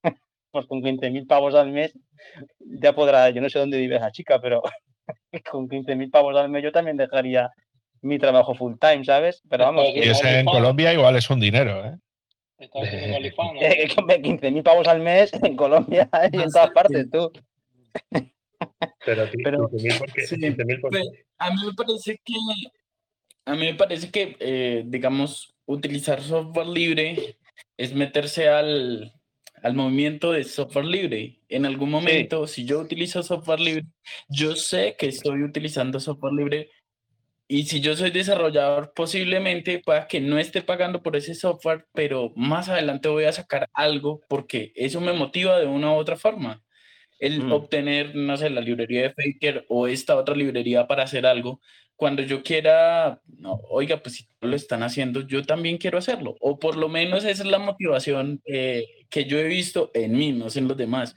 pues 0.51 0.65
con 0.65 0.81
15 0.81 1.11
mil 1.11 1.27
pavos 1.27 1.53
al 1.53 1.69
mes, 1.69 1.93
ya 2.59 2.93
podrá, 2.93 3.29
yo 3.29 3.41
no 3.41 3.49
sé 3.49 3.59
dónde 3.59 3.77
vive 3.77 3.97
esa 3.97 4.11
chica, 4.11 4.41
pero 4.41 4.63
con 5.51 5.69
15 5.69 5.95
mil 5.95 6.09
pavos 6.09 6.35
al 6.35 6.49
mes 6.49 6.63
yo 6.63 6.71
también 6.71 6.97
dejaría 6.97 7.51
mi 8.01 8.17
trabajo 8.17 8.55
full 8.55 8.73
time, 8.79 9.05
¿sabes? 9.05 9.43
Pero 9.47 9.65
vamos. 9.65 9.85
Y 9.93 9.99
ese 9.99 10.39
en 10.39 10.45
Colombia 10.47 10.91
igual 10.91 11.15
es 11.15 11.29
un 11.29 11.39
dinero, 11.39 11.85
¿eh? 11.85 11.95
Está 12.59 12.79
15 14.21 14.51
mil 14.51 14.63
pavos 14.63 14.87
al 14.87 14.99
mes 14.99 15.31
en 15.33 15.55
Colombia 15.55 16.09
y 16.31 16.41
en 16.41 16.51
todas 16.51 16.71
partes, 16.71 17.09
tú. 17.09 17.31
Pero, 19.05 19.29
Pero 19.43 19.65
a 19.65 19.69
mí 19.71 19.83
me 19.83 21.73
parece 21.73 22.19
que, 22.23 22.35
a 23.45 23.55
mí 23.55 23.65
me 23.65 23.73
parece 23.75 24.11
que, 24.11 24.35
eh, 24.39 24.83
digamos, 24.85 25.55
utilizar 25.65 26.21
software 26.21 26.67
libre 26.67 27.37
es 27.77 27.93
meterse 27.93 28.49
al, 28.49 29.13
al 29.63 29.73
movimiento 29.73 30.33
de 30.33 30.43
software 30.43 30.85
libre. 30.85 31.39
En 31.47 31.65
algún 31.65 31.89
momento, 31.89 32.45
si 32.45 32.65
yo 32.65 32.79
utilizo 32.79 33.23
software 33.23 33.59
libre, 33.59 33.85
yo 34.27 34.55
sé 34.55 34.95
que 34.97 35.07
estoy 35.07 35.43
utilizando 35.43 35.99
software 35.99 36.33
libre 36.33 36.69
y 37.51 37.65
si 37.65 37.81
yo 37.81 37.95
soy 37.95 38.11
desarrollador, 38.11 38.93
posiblemente 38.93 39.81
pueda 39.83 40.07
que 40.07 40.21
no 40.21 40.37
esté 40.37 40.61
pagando 40.61 41.01
por 41.01 41.15
ese 41.15 41.33
software, 41.33 41.87
pero 41.95 42.31
más 42.35 42.69
adelante 42.69 43.09
voy 43.09 43.23
a 43.23 43.31
sacar 43.31 43.67
algo 43.73 44.21
porque 44.29 44.71
eso 44.75 45.01
me 45.01 45.13
motiva 45.13 45.57
de 45.59 45.65
una 45.65 45.91
u 45.91 45.95
otra 45.95 46.15
forma. 46.15 46.63
El 47.17 47.41
mm. 47.45 47.51
obtener, 47.51 48.15
no 48.15 48.37
sé, 48.37 48.51
la 48.51 48.61
librería 48.61 49.01
de 49.01 49.13
Faker 49.15 49.65
o 49.67 49.87
esta 49.87 50.15
otra 50.15 50.35
librería 50.35 50.85
para 50.85 51.01
hacer 51.01 51.25
algo, 51.25 51.59
cuando 51.95 52.21
yo 52.21 52.43
quiera, 52.43 53.19
no, 53.25 53.59
oiga, 53.71 53.97
pues 54.03 54.17
si 54.17 54.27
lo 54.41 54.55
están 54.55 54.83
haciendo, 54.83 55.21
yo 55.21 55.43
también 55.43 55.79
quiero 55.79 55.97
hacerlo. 55.97 56.35
O 56.41 56.59
por 56.59 56.77
lo 56.77 56.87
menos 56.87 57.25
esa 57.25 57.41
es 57.41 57.49
la 57.49 57.57
motivación 57.57 58.43
que 58.45 59.25
yo 59.25 59.39
he 59.39 59.45
visto 59.45 59.89
en 59.95 60.11
mí, 60.11 60.33
no 60.33 60.45
en 60.53 60.67
los 60.67 60.77
demás. 60.77 61.15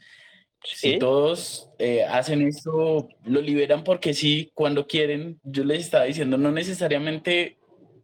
Si 0.65 0.99
todos 0.99 1.71
eh, 1.79 2.05
hacen 2.05 2.47
eso, 2.47 3.09
lo 3.25 3.41
liberan 3.41 3.85
porque 3.85 4.15
sí, 4.15 4.51
cuando 4.55 4.87
quieren, 4.87 5.41
yo 5.43 5.65
les 5.65 5.81
estaba 5.81 6.05
diciendo, 6.05 6.39
no 6.39 6.53
necesariamente 6.53 7.59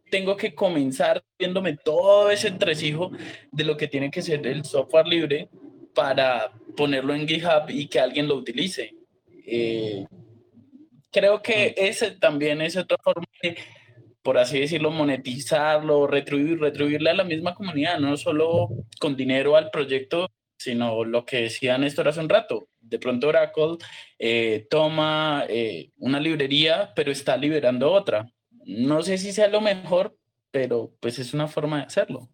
tengo 0.09 0.35
que 0.35 0.55
comenzar 0.55 1.23
viéndome 1.37 1.77
todo 1.77 2.29
ese 2.31 2.47
entresijo 2.47 3.11
de 3.51 3.63
lo 3.63 3.77
que 3.77 3.87
tiene 3.87 4.11
que 4.11 4.21
ser 4.21 4.45
el 4.45 4.65
software 4.65 5.07
libre 5.07 5.49
para 5.93 6.51
ponerlo 6.75 7.13
en 7.13 7.27
GitHub 7.27 7.69
y 7.69 7.87
que 7.87 7.99
alguien 7.99 8.27
lo 8.27 8.35
utilice. 8.35 8.95
Eh, 9.45 10.05
creo 11.11 11.41
que 11.41 11.73
ese 11.77 12.11
también 12.11 12.61
es 12.61 12.77
otra 12.77 12.97
forma 13.03 13.25
de, 13.41 13.57
por 14.21 14.37
así 14.37 14.59
decirlo, 14.59 14.91
monetizarlo, 14.91 16.07
retribuir, 16.07 16.59
retribuirle 16.59 17.09
a 17.11 17.15
la 17.15 17.23
misma 17.23 17.53
comunidad, 17.53 17.99
no 17.99 18.15
solo 18.17 18.69
con 18.99 19.15
dinero 19.15 19.55
al 19.55 19.71
proyecto, 19.71 20.29
sino 20.59 21.05
lo 21.05 21.25
que 21.25 21.43
decía 21.43 21.77
Néstor 21.77 22.09
hace 22.09 22.19
un 22.19 22.29
rato. 22.29 22.67
De 22.81 22.99
pronto 22.99 23.29
Oracle 23.29 23.77
eh, 24.19 24.67
toma 24.69 25.45
eh, 25.47 25.91
una 25.97 26.19
librería, 26.19 26.91
pero 26.95 27.11
está 27.11 27.37
liberando 27.37 27.91
otra. 27.91 28.29
No 28.65 29.01
sé 29.01 29.17
si 29.17 29.31
sea 29.31 29.47
lo 29.47 29.61
mejor, 29.61 30.17
pero 30.51 30.93
pues 30.99 31.17
es 31.17 31.33
una 31.33 31.47
forma 31.47 31.77
de 31.77 31.83
hacerlo. 31.85 32.29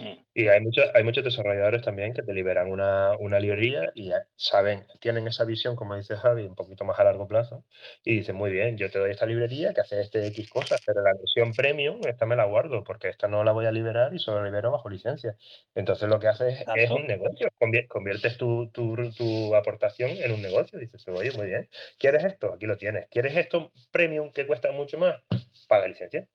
Mm. 0.00 0.24
Y 0.32 0.48
hay 0.48 0.60
muchos, 0.60 0.86
hay 0.94 1.04
muchos 1.04 1.22
desarrolladores 1.22 1.82
también 1.82 2.14
que 2.14 2.22
te 2.22 2.32
liberan 2.32 2.70
una, 2.70 3.38
librería 3.38 3.92
y 3.94 4.10
saben, 4.34 4.86
tienen 4.98 5.28
esa 5.28 5.44
visión, 5.44 5.76
como 5.76 5.94
dice 5.94 6.16
Javi, 6.16 6.44
un 6.44 6.54
poquito 6.54 6.84
más 6.84 6.98
a 6.98 7.04
largo 7.04 7.28
plazo, 7.28 7.64
y 8.02 8.16
dicen, 8.16 8.36
muy 8.36 8.50
bien, 8.50 8.78
yo 8.78 8.90
te 8.90 8.98
doy 8.98 9.10
esta 9.10 9.26
librería 9.26 9.74
que 9.74 9.82
hace 9.82 10.00
este 10.00 10.26
X 10.28 10.48
cosas, 10.48 10.80
pero 10.86 11.02
la 11.02 11.12
versión 11.12 11.52
premium, 11.52 12.00
esta 12.06 12.24
me 12.24 12.34
la 12.34 12.46
guardo, 12.46 12.82
porque 12.82 13.08
esta 13.08 13.28
no 13.28 13.44
la 13.44 13.52
voy 13.52 13.66
a 13.66 13.72
liberar 13.72 14.14
y 14.14 14.18
solo 14.18 14.38
la 14.38 14.46
libero 14.46 14.70
bajo 14.70 14.88
licencia. 14.88 15.36
Entonces 15.74 16.08
lo 16.08 16.18
que 16.18 16.28
haces 16.28 16.64
es, 16.76 16.90
un 16.90 17.06
negocio, 17.06 17.48
conviertes 17.88 18.38
tu, 18.38 18.70
tu, 18.70 19.54
aportación 19.54 20.12
en 20.12 20.32
un 20.32 20.40
negocio, 20.40 20.78
dices, 20.78 21.06
oye, 21.08 21.32
muy 21.32 21.46
bien, 21.46 21.68
¿quieres 21.98 22.24
esto? 22.24 22.54
Aquí 22.54 22.64
lo 22.64 22.78
tienes. 22.78 23.06
¿Quieres 23.10 23.36
esto 23.36 23.70
premium 23.90 24.32
que 24.32 24.46
cuesta 24.46 24.72
mucho 24.72 24.96
más? 24.96 25.22
Paga 25.68 25.88
licencia. 25.88 26.26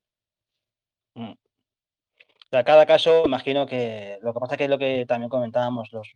Mm 1.16 1.45
cada 2.50 2.86
caso, 2.86 3.24
imagino 3.26 3.66
que 3.66 4.18
lo 4.22 4.34
que 4.34 4.40
pasa 4.40 4.58
que 4.58 4.66
es 4.66 4.70
lo 4.70 4.78
que 4.78 5.06
también 5.08 5.30
comentábamos, 5.30 5.92
los, 5.92 6.16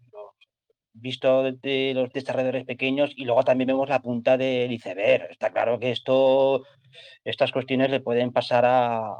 visto 0.93 1.43
de 1.43 1.93
los 1.95 2.11
desarrolladores 2.11 2.65
pequeños 2.65 3.11
y 3.15 3.26
luego 3.26 3.43
también 3.43 3.68
vemos 3.68 3.89
la 3.89 4.01
punta 4.01 4.38
del 4.38 4.72
iceberg. 4.72 5.27
Está 5.31 5.51
claro 5.51 5.80
que 5.80 5.91
esto, 5.91 6.64
estas 7.23 7.51
cuestiones 7.51 7.89
le 7.89 8.01
pueden 8.01 8.31
pasar 8.31 8.65
a, 8.65 9.15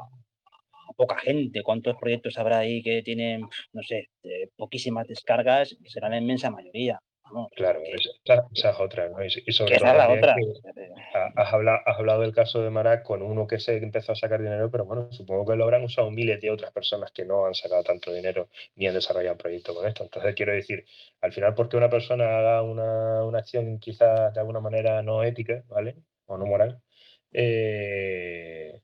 poca 0.96 1.18
gente. 1.18 1.62
¿Cuántos 1.62 1.96
proyectos 1.96 2.36
habrá 2.38 2.58
ahí 2.58 2.82
que 2.82 3.02
tienen, 3.02 3.42
no 3.72 3.82
sé, 3.82 4.10
poquísimas 4.56 5.06
descargas? 5.08 5.76
Serán 5.86 6.12
la 6.12 6.18
inmensa 6.18 6.50
mayoría. 6.50 7.00
Claro, 7.54 7.80
esa, 8.24 8.70
es 8.70 8.80
otra, 8.80 9.08
¿no? 9.08 9.24
Y, 9.24 9.30
sobre 9.52 9.78
todo 9.78 9.94
la 9.94 10.10
otra. 10.10 10.34
Has, 11.36 11.52
hablado, 11.52 11.78
has 11.86 11.98
hablado 11.98 12.20
del 12.22 12.34
caso 12.34 12.62
de 12.62 12.70
Marac 12.70 13.02
con 13.02 13.22
uno 13.22 13.46
que 13.46 13.58
se 13.58 13.76
empezó 13.76 14.12
a 14.12 14.16
sacar 14.16 14.40
dinero, 14.40 14.70
pero 14.70 14.84
bueno, 14.84 15.10
supongo 15.12 15.46
que 15.46 15.56
lo 15.56 15.64
habrán 15.64 15.84
usado 15.84 16.10
miles 16.10 16.40
de 16.40 16.50
otras 16.50 16.72
personas 16.72 17.12
que 17.12 17.24
no 17.24 17.46
han 17.46 17.54
sacado 17.54 17.82
tanto 17.82 18.12
dinero 18.12 18.48
ni 18.76 18.86
han 18.86 18.94
desarrollado 18.94 19.34
un 19.34 19.38
proyecto 19.38 19.74
con 19.74 19.86
esto. 19.86 20.04
Entonces, 20.04 20.34
quiero 20.34 20.52
decir, 20.52 20.84
al 21.20 21.32
final, 21.32 21.54
porque 21.54 21.76
una 21.76 21.90
persona 21.90 22.38
haga 22.38 22.62
una, 22.62 23.24
una 23.24 23.38
acción 23.38 23.78
quizás 23.78 24.34
de 24.34 24.40
alguna 24.40 24.60
manera 24.60 25.02
no 25.02 25.22
ética, 25.22 25.62
¿vale? 25.68 25.96
O 26.26 26.36
no 26.36 26.46
moral, 26.46 26.80
eh, 27.32 28.80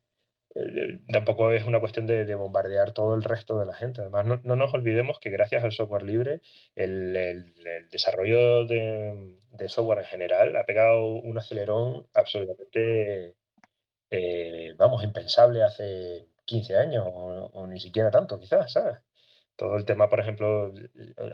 eh, 0.57 1.01
tampoco 1.13 1.53
es 1.53 1.65
una 1.67 1.81
cuestión 1.81 2.07
de, 2.07 2.35
bombardear 2.35 2.93
todo 2.93 3.15
el 3.15 3.23
resto 3.23 3.59
de 3.59 3.67
la 3.67 3.75
gente. 3.75 4.01
Además, 4.01 4.41
no, 4.45 4.57
nos 4.57 4.73
olvidemos 4.75 5.19
que 5.21 5.31
gracias 5.31 5.65
al 5.65 5.73
software 5.73 6.03
libre, 6.03 6.41
el, 6.75 7.53
desarrollo 7.91 8.65
de, 8.67 9.37
software 9.69 9.99
en 10.01 10.05
general 10.07 10.57
ha 10.57 10.65
pegado 10.65 11.07
un 11.07 11.37
acelerón 11.39 12.07
absolutamente, 12.15 13.35
eh, 14.11 14.75
vamos, 14.79 15.05
impensable 15.05 15.63
hace 15.63 16.29
15 16.47 16.77
años 16.77 17.05
o, 17.07 17.51
o, 17.53 17.67
ni 17.67 17.81
siquiera 17.81 18.11
tanto, 18.11 18.39
quizás, 18.39 18.73
¿sabes? 18.73 18.99
Todo 19.57 19.77
el 19.77 19.85
tema, 19.85 20.09
por 20.09 20.21
ejemplo, 20.21 20.73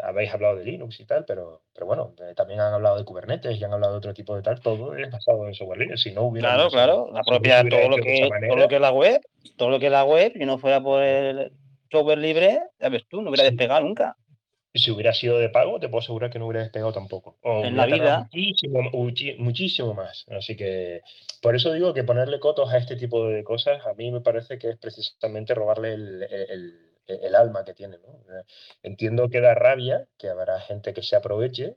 habéis 0.03 0.33
hablado 0.33 0.57
de 0.57 0.65
Linux 0.65 1.01
y 1.01 1.05
tal, 1.05 1.25
pero, 1.25 1.63
pero 1.75 1.87
bueno, 1.87 2.15
eh, 2.21 2.35
también 2.37 2.61
han 2.61 2.73
hablado 2.73 2.97
de 2.97 3.05
Kubernetes 3.05 3.59
y 3.59 3.65
han 3.65 3.73
hablado 3.73 3.95
de 3.95 3.99
otro 3.99 4.15
tipo 4.15 4.37
de 4.37 4.43
tal, 4.43 4.61
todo 4.61 4.97
es 4.97 5.11
basado 5.11 5.47
en 5.47 5.55
software 5.55 5.81
libre. 5.81 5.97
Si 5.97 6.13
no 6.13 6.23
hubiera. 6.23 6.55
Claro, 6.55 6.71
claro, 6.71 7.11
la 7.13 7.23
propia, 7.23 7.69
todo, 7.69 7.89
lo 7.89 7.97
que, 7.97 8.29
todo 8.49 8.57
lo 8.57 8.69
que 8.69 8.77
es 8.77 8.81
la 8.81 8.93
web, 8.93 9.21
todo 9.57 9.71
lo 9.71 9.81
que 9.81 9.87
es 9.87 9.93
la 9.93 10.05
web, 10.05 10.33
y 10.37 10.47
no 10.47 10.59
fuera 10.59 10.81
por 10.81 11.03
el 11.03 11.53
software 11.91 12.19
libre, 12.19 12.61
ya 12.81 12.89
ves 12.89 13.07
tú, 13.09 13.23
no 13.23 13.31
hubiera 13.31 13.45
despegado 13.45 13.81
nunca. 13.81 14.17
Si 14.75 14.91
hubiera 14.91 15.13
sido 15.13 15.39
de 15.39 15.51
pago, 15.51 15.81
te 15.81 15.89
puedo 15.89 16.01
asegurar 16.01 16.31
que 16.31 16.39
no 16.39 16.47
hubiera 16.47 16.63
despegado 16.63 16.93
tampoco. 16.93 17.37
en 17.43 17.77
la 17.77 17.87
vida. 17.87 18.29
Muchísimo, 18.33 18.91
muchísimo 19.39 19.95
más. 19.95 20.25
Así 20.31 20.57
que 20.57 21.03
por 21.43 21.55
eso 21.55 21.73
digo 21.75 21.93
que 21.93 22.05
ponerle 22.05 22.41
cotos 22.41 22.73
a 22.73 22.79
este 22.79 22.97
tipo 22.97 23.27
de 23.27 23.45
cosas, 23.45 23.85
a 23.85 23.93
mí 23.93 24.11
me 24.11 24.21
parece 24.21 24.59
que 24.59 24.71
es 24.71 24.79
precisamente 24.79 25.55
robarle 25.55 25.93
el 25.93 26.23
e-, 26.23 26.92
el 27.23 27.35
alma 27.35 27.65
que 27.65 27.75
tiene. 27.75 27.99
¿no? 27.99 28.21
Entiendo 28.83 29.29
que 29.29 29.41
da 29.41 29.55
rabia, 29.55 30.07
que 30.19 30.29
habrá 30.29 30.61
gente 30.61 30.93
que 30.95 31.03
se 31.03 31.17
aproveche, 31.17 31.77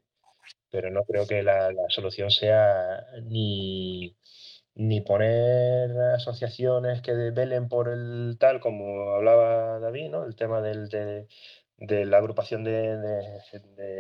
pero 0.70 0.92
no 0.92 1.04
creo 1.06 1.28
que 1.28 1.44
la, 1.44 1.72
solución 1.90 2.32
sea 2.32 3.06
ni, 3.24 4.16
ni 4.76 5.02
poner 5.02 5.92
asociaciones 6.16 7.02
que 7.02 7.14
velen 7.32 7.70
por 7.70 7.90
el 7.90 8.38
tal, 8.40 8.60
como 8.60 9.12
hablaba 9.12 9.80
David, 9.80 10.10
¿no? 10.10 10.26
el 10.26 10.36
tema 10.36 10.62
del, 10.62 10.90
de, 10.90 12.06
la 12.06 12.18
agrupación 12.18 12.64
de, 12.64 12.98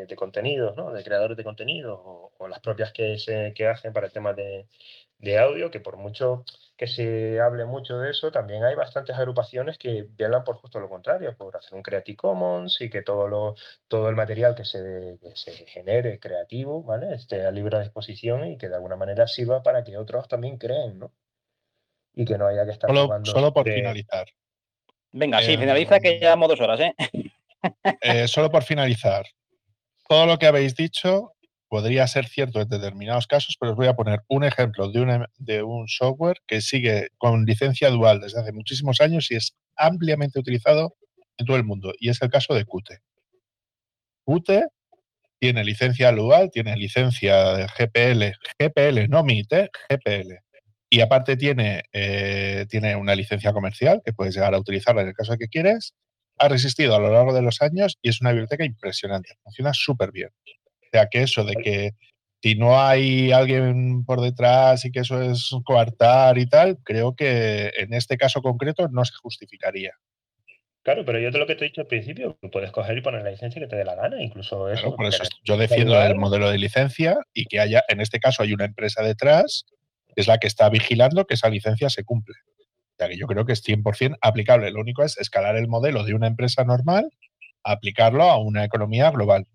de, 0.07 0.15
contenidos, 0.15 0.75
¿no? 0.75 0.91
de 0.91 1.03
creadores 1.03 1.37
de 1.37 1.43
contenidos, 1.43 1.99
o, 2.03 2.33
o, 2.37 2.47
las 2.47 2.59
propias 2.59 2.91
que, 2.91 3.17
se, 3.19 3.53
que 3.53 3.67
hacen 3.67 3.93
para 3.93 4.07
el 4.07 4.13
tema 4.13 4.33
de, 4.33 4.67
de 5.25 5.39
audio, 5.39 5.71
que 5.71 5.81
por 5.81 5.97
mucho 5.97 6.45
que 6.77 6.87
se 6.87 7.39
hable 7.39 7.65
mucho 7.65 7.97
de 7.97 8.11
eso, 8.11 8.31
también 8.31 8.63
hay 8.63 8.75
bastantes 8.75 9.15
agrupaciones 9.15 9.77
que 9.77 10.07
velan 10.17 10.43
por 10.43 10.57
justo 10.57 10.79
lo 10.79 10.89
contrario, 10.89 11.35
por 11.35 11.55
hacer 11.55 11.73
un 11.73 11.81
Creative 11.81 12.17
Commons 12.17 12.81
y 12.81 12.89
que 12.89 13.01
todo, 13.01 13.27
lo, 13.27 13.55
todo 13.87 14.09
el 14.09 14.15
material 14.15 14.55
que 14.55 14.65
se, 14.65 15.17
se 15.35 15.51
genere 15.67 16.19
creativo, 16.19 16.83
¿vale? 16.83 17.15
esté 17.15 17.45
a 17.45 17.51
libre 17.51 17.79
disposición 17.79 18.45
y 18.45 18.57
que 18.57 18.67
de 18.67 18.75
alguna 18.75 18.97
manera 18.97 19.25
sirva 19.25 19.63
para 19.63 19.83
que 19.83 19.97
otros 19.97 20.27
también 20.27 20.57
creen, 20.57 20.99
¿no? 20.99 21.13
Y 22.13 22.25
que 22.25 22.37
no 22.37 22.47
haya 22.47 22.65
que 22.65 22.71
estar 22.71 22.89
solo, 22.89 23.25
Solo 23.25 23.53
por 23.53 23.65
finalizar. 23.65 24.27
Venga, 25.11 25.41
sí, 25.41 25.57
finaliza 25.57 25.99
que 25.99 26.19
llevamos 26.19 26.49
dos 26.49 26.59
horas, 26.59 26.79
¿eh? 26.81 26.93
¿eh? 28.01 28.27
Solo 28.27 28.51
por 28.51 28.63
finalizar. 28.63 29.25
Todo 30.07 30.25
lo 30.25 30.37
que 30.37 30.45
habéis 30.45 30.75
dicho 30.75 31.34
podría 31.67 32.07
ser 32.07 32.27
cierto 32.27 32.61
en 32.61 32.69
determinados 32.69 33.27
casos, 33.27 33.57
pero 33.59 33.71
os 33.71 33.77
voy 33.77 33.87
a 33.87 33.95
poner 33.95 34.21
un 34.27 34.43
ejemplo 34.43 34.89
de, 34.89 35.01
una, 35.01 35.29
de 35.37 35.63
un 35.63 35.87
software 35.87 36.37
que 36.47 36.61
sigue 36.61 37.09
con 37.17 37.45
licencia 37.45 37.89
dual 37.89 38.21
desde 38.21 38.39
hace 38.39 38.51
muchísimos 38.51 39.01
años 39.01 39.31
y 39.31 39.35
es 39.35 39.55
ampliamente 39.75 40.39
utilizado 40.39 40.95
en 41.37 41.45
todo 41.45 41.57
el 41.57 41.65
mundo, 41.65 41.93
y 41.99 42.09
es 42.09 42.21
el 42.21 42.29
caso 42.29 42.53
de 42.53 42.63
Qt. 42.63 43.01
Qt 44.25 44.65
tiene 45.39 45.63
licencia 45.63 46.11
dual, 46.11 46.49
tiene 46.51 46.75
licencia 46.77 47.53
de 47.55 47.67
GPL, 47.67 48.37
GPL, 48.57 49.09
no 49.09 49.23
MIT. 49.23 49.69
GPL. 49.89 50.39
Y 50.89 51.01
aparte 51.01 51.35
tiene, 51.35 51.83
eh, 51.91 52.65
tiene 52.69 52.95
una 52.95 53.15
licencia 53.15 53.51
comercial 53.51 54.01
que 54.03 54.13
puedes 54.13 54.33
llegar 54.33 54.55
a 54.55 54.59
utilizarla 54.59 55.01
en 55.01 55.09
el 55.09 55.13
caso 55.13 55.35
que 55.37 55.49
quieres. 55.49 55.93
Ha 56.37 56.47
resistido 56.47 56.95
a 56.95 56.99
lo 56.99 57.11
largo 57.11 57.33
de 57.33 57.41
los 57.41 57.61
años 57.61 57.97
y 58.01 58.09
es 58.09 58.21
una 58.21 58.31
biblioteca 58.31 58.65
impresionante. 58.65 59.35
Funciona 59.43 59.73
súper 59.73 60.11
bien 60.11 60.29
sea 60.95 61.07
que 61.07 61.23
eso 61.23 61.43
de 61.43 61.55
que 61.55 61.91
si 62.41 62.55
no 62.55 62.79
hay 62.79 63.31
alguien 63.31 64.05
por 64.05 64.21
detrás 64.21 64.85
y 64.85 64.91
que 64.91 64.99
eso 64.99 65.21
es 65.21 65.49
coartar 65.63 66.37
y 66.37 66.45
tal, 66.45 66.77
creo 66.83 67.15
que 67.15 67.71
en 67.77 67.93
este 67.93 68.17
caso 68.17 68.41
concreto 68.41 68.87
no 68.89 69.03
se 69.03 69.15
justificaría. 69.15 69.93
Claro, 70.83 71.03
pero 71.03 71.17
yo 71.17 71.31
te 71.31 71.39
lo 71.39 71.47
que 71.47 71.55
te 71.55 71.65
he 71.65 71.69
dicho 71.69 71.81
al 71.81 71.87
principio, 71.87 72.37
puedes 72.51 72.71
coger 72.71 72.97
y 72.97 73.01
poner 73.01 73.23
la 73.23 73.31
licencia 73.31 73.59
que 73.59 73.67
te 73.67 73.75
dé 73.75 73.83
la 73.83 73.95
gana, 73.95 74.21
incluso 74.21 74.69
eso. 74.69 74.95
por 74.95 75.07
eso 75.07 75.23
yo 75.43 75.57
defiendo 75.57 75.99
el 75.99 76.15
modelo 76.15 76.51
de 76.51 76.59
licencia 76.59 77.17
y 77.33 77.45
que 77.45 77.59
haya, 77.59 77.83
en 77.87 77.99
este 77.99 78.19
caso 78.19 78.43
hay 78.43 78.53
una 78.53 78.65
empresa 78.65 79.01
detrás 79.01 79.65
que 80.13 80.21
es 80.21 80.27
la 80.27 80.37
que 80.37 80.47
está 80.47 80.69
vigilando 80.69 81.25
que 81.25 81.33
esa 81.33 81.49
licencia 81.49 81.89
se 81.89 82.03
cumple. 82.03 82.35
O 82.47 82.95
sea 82.99 83.09
que 83.09 83.17
yo 83.17 83.25
creo 83.25 83.45
que 83.45 83.53
es 83.53 83.63
100% 83.63 84.17
aplicable. 84.21 84.69
Lo 84.71 84.79
único 84.79 85.03
es 85.03 85.17
escalar 85.17 85.57
el 85.57 85.67
modelo 85.67 86.03
de 86.03 86.13
una 86.13 86.27
empresa 86.27 86.63
normal, 86.63 87.09
aplicarlo 87.63 88.23
a 88.23 88.37
una 88.37 88.63
economía 88.63 89.09
global 89.09 89.47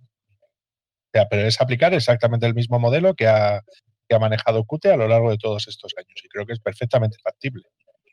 pero 1.13 1.47
es 1.47 1.61
aplicar 1.61 1.95
exactamente 1.95 2.47
el 2.47 2.55
mismo 2.55 2.79
modelo 2.79 3.15
que 3.15 3.27
ha, 3.27 3.63
manejado 4.19 4.65
Qt 4.65 4.87
a 4.87 4.97
lo 4.97 5.07
largo 5.07 5.31
de 5.31 5.39
todos 5.39 5.69
estos 5.69 5.93
años 5.97 6.21
y 6.25 6.29
creo 6.29 6.45
que 6.45 6.53
es 6.53 6.61
perfectamente 6.61 7.19
factible. 7.23 7.63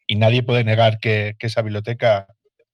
Y 0.05 0.15
nadie 0.15 0.43
puede 0.43 0.63
negar 0.63 0.99
que, 0.99 1.35
que 1.39 1.47
esa 1.47 1.63
biblioteca 1.63 2.27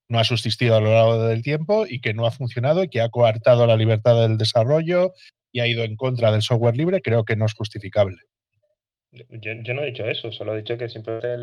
no 0.09 0.19
ha 0.19 0.23
subsistido 0.25 0.75
a 0.75 0.81
lo 0.81 0.93
largo 0.93 1.23
del 1.23 1.41
tiempo 1.41 1.85
y 1.87 2.01
que 2.01 2.13
no 2.13 2.25
ha 2.25 2.31
funcionado 2.31 2.83
y 2.83 2.89
que 2.89 3.01
ha 3.01 3.09
coartado 3.09 3.65
la 3.65 3.77
libertad 3.77 4.21
del 4.21 4.37
desarrollo 4.37 5.13
y 5.53 5.61
ha 5.61 5.67
ido 5.67 5.83
en 5.83 5.95
contra 5.95 6.31
del 6.31 6.41
software 6.41 6.75
libre, 6.75 7.01
creo 7.01 7.23
que 7.23 7.35
no 7.35 7.45
es 7.45 7.53
justificable. 7.53 8.17
Yo, 9.29 9.73
no 9.75 9.83
he 9.83 9.85
dicho 9.87 10.05
eso, 10.05 10.31
solo 10.31 10.53
he 10.53 10.57
dicho 10.57 10.75
que 10.75 10.89
simplemente 10.89 11.33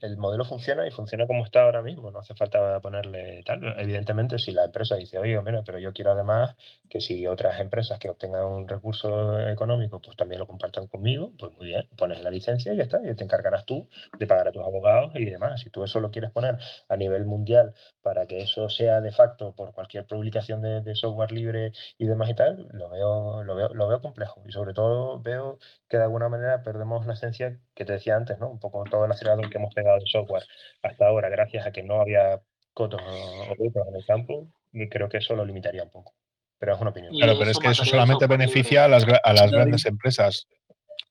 el, 0.00 0.16
modelo 0.16 0.44
funciona 0.44 0.86
y 0.86 0.92
funciona 0.92 1.26
como 1.26 1.44
está 1.44 1.62
ahora 1.62 1.82
mismo, 1.82 2.12
no 2.12 2.20
hace 2.20 2.34
falta 2.34 2.78
ponerle 2.80 3.42
tal. 3.44 3.74
Evidentemente, 3.78 4.38
si 4.38 4.52
la 4.52 4.66
empresa 4.66 4.94
dice, 4.94 5.18
oye, 5.18 5.40
mira, 5.42 5.64
pero 5.64 5.80
yo 5.80 5.92
quiero 5.92 6.12
además 6.12 6.54
que 6.88 7.00
si 7.00 7.26
otras 7.26 7.58
empresas 7.58 7.98
que 7.98 8.10
obtengan 8.10 8.44
un 8.44 8.68
recurso 8.68 9.40
económico, 9.40 10.00
pues 10.00 10.16
también 10.16 10.38
lo 10.38 10.46
compartan 10.46 10.86
conmigo, 10.86 11.32
pues 11.36 11.52
muy 11.56 11.66
bien, 11.66 11.88
pones 11.96 12.22
la 12.22 12.30
licencia 12.30 12.72
y 12.72 12.76
ya 12.76 12.84
está, 12.84 13.00
y 13.02 13.12
te 13.16 13.24
encargarás 13.24 13.66
tú 13.66 13.88
de 14.18 14.26
pagar 14.28 14.46
a 14.48 14.52
tus 14.52 14.62
abogados 14.62 15.12
y 15.16 15.24
demás. 15.24 15.60
Si 15.60 15.70
tú 15.70 15.82
eso 15.82 15.98
lo 15.98 16.12
quieres 16.12 16.30
poner 16.30 16.58
a 16.88 16.96
nivel 16.96 17.24
mundial 17.24 17.74
para 18.02 18.26
que 18.26 18.40
eso 18.42 18.68
sea 18.68 19.00
de 19.00 19.10
facto 19.10 19.52
por 19.56 19.72
cualquier 19.72 20.06
publicación 20.06 20.62
de, 20.62 20.80
de 20.80 20.94
software 20.94 21.32
libre 21.32 21.72
y 21.98 22.06
demás 22.06 22.30
y 22.30 22.34
tal, 22.34 22.68
lo 22.70 22.88
veo, 22.88 23.42
lo 23.42 23.56
veo, 23.56 23.68
lo 23.74 23.88
veo 23.88 24.00
complejo. 24.00 24.42
Y 24.46 24.52
sobre 24.52 24.74
todo 24.74 25.20
veo 25.20 25.58
que 25.88 25.96
de 25.96 26.04
alguna 26.04 26.28
manera 26.28 26.62
perdemos 26.62 27.04
la 27.06 27.15
esencia 27.16 27.58
que 27.74 27.84
te 27.84 27.94
decía 27.94 28.16
antes, 28.16 28.38
¿no? 28.38 28.48
Un 28.48 28.58
poco 28.58 28.84
todo 28.84 29.04
el 29.04 29.12
acelerador 29.12 29.50
que 29.50 29.58
hemos 29.58 29.74
pegado 29.74 29.98
de 29.98 30.06
software 30.06 30.44
hasta 30.82 31.06
ahora, 31.06 31.28
gracias 31.28 31.66
a 31.66 31.72
que 31.72 31.82
no 31.82 32.00
había 32.00 32.40
cotos 32.72 33.00
o 33.02 33.54
en 33.54 33.96
el 33.96 34.04
campo, 34.06 34.48
y 34.72 34.88
creo 34.88 35.08
que 35.08 35.18
eso 35.18 35.34
lo 35.34 35.44
limitaría 35.44 35.82
un 35.82 35.90
poco. 35.90 36.14
Pero 36.58 36.74
es 36.74 36.80
una 36.80 36.90
opinión. 36.90 37.14
Claro, 37.14 37.38
pero 37.38 37.50
es 37.50 37.58
que 37.58 37.68
eso 37.68 37.84
solamente 37.84 38.26
beneficia 38.26 38.84
a 38.84 38.88
las, 38.88 39.04
a 39.22 39.32
las 39.32 39.50
grandes 39.50 39.84
empresas, 39.86 40.46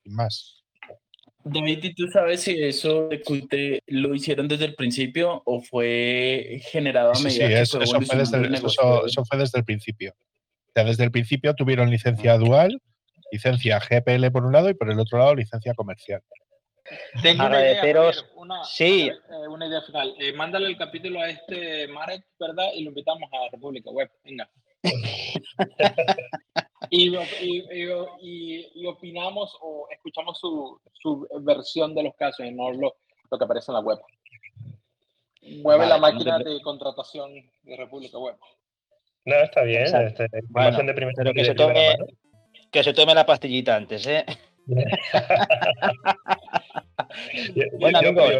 sin 0.04 0.14
más. 0.14 0.64
David, 1.48 1.84
¿y 1.84 1.94
tú 1.94 2.08
sabes 2.12 2.42
si 2.42 2.60
eso 2.64 3.08
de 3.08 3.22
Qt 3.22 3.84
lo 3.88 4.16
hicieron 4.16 4.48
desde 4.48 4.66
el 4.66 4.74
principio 4.74 5.44
o 5.46 5.62
fue 5.62 6.60
generado 6.64 7.12
a 7.12 7.20
medida 7.20 7.30
sí, 7.30 7.54
sí, 7.54 7.78
eso, 7.78 8.02
fue 8.02 8.18
desde, 8.18 8.38
el, 8.38 8.56
eso, 8.56 9.26
fue 9.26 9.38
desde 9.38 9.60
el 9.60 9.64
principio. 9.64 10.14
O 10.14 10.72
sea, 10.74 10.84
desde 10.84 11.04
el 11.04 11.12
principio 11.12 11.54
tuvieron 11.54 11.92
licencia 11.92 12.36
dual, 12.40 12.82
licencia 13.36 13.80
GPL 13.80 14.32
por 14.32 14.46
un 14.46 14.54
lado 14.54 14.70
y 14.70 14.74
por 14.74 14.90
el 14.90 15.00
otro 15.00 15.20
lado 15.20 15.36
licencia 15.36 15.74
comercial. 15.74 16.22
Tengo 17.22 17.46
una 17.46 17.60
idea, 17.60 18.12
una, 18.36 18.64
sí. 18.64 19.10
Eh, 19.10 19.48
una 19.50 19.68
idea 19.68 19.82
final. 19.82 20.16
Eh, 20.20 20.34
mándale 20.34 20.68
el 20.68 20.78
capítulo 20.78 21.20
a 21.20 21.30
este 21.30 21.88
Marek, 21.88 22.24
¿verdad? 22.40 22.68
Y 22.76 22.84
lo 22.84 22.90
invitamos 22.90 23.28
a 23.34 23.50
República 23.52 23.90
Web. 23.90 24.12
Venga. 24.24 24.50
y, 26.92 27.12
y, 28.22 28.86
opinamos 28.86 29.58
o 29.62 29.88
escuchamos 29.90 30.40
su, 30.40 30.80
su, 30.94 31.28
versión 31.42 31.96
de 31.96 32.04
los 32.04 32.16
casos 32.16 32.46
y 32.46 32.52
no 32.52 32.72
lo, 32.72 32.96
lo 33.32 33.38
que 33.38 33.44
aparece 33.44 33.72
en 33.72 33.76
la 33.76 33.80
web. 33.80 33.98
Mueve 35.64 35.88
la 35.88 35.98
máquina 35.98 36.38
de 36.38 36.62
contratación 36.62 37.32
de 37.64 37.78
República 37.78 38.20
Web. 38.20 38.38
No, 39.26 39.36
está 39.38 39.64
bien. 39.64 39.84
Este, 39.84 40.30
de 40.30 41.34
que, 41.34 41.46
se 41.46 41.56
tome, 41.56 41.98
que 42.76 42.84
se 42.84 42.94
tome 42.94 43.16
la 43.16 43.26
pastillita 43.26 43.74
antes, 43.74 44.06
¿eh? 44.06 44.26
bueno, 47.80 48.00
amigos, 48.00 48.34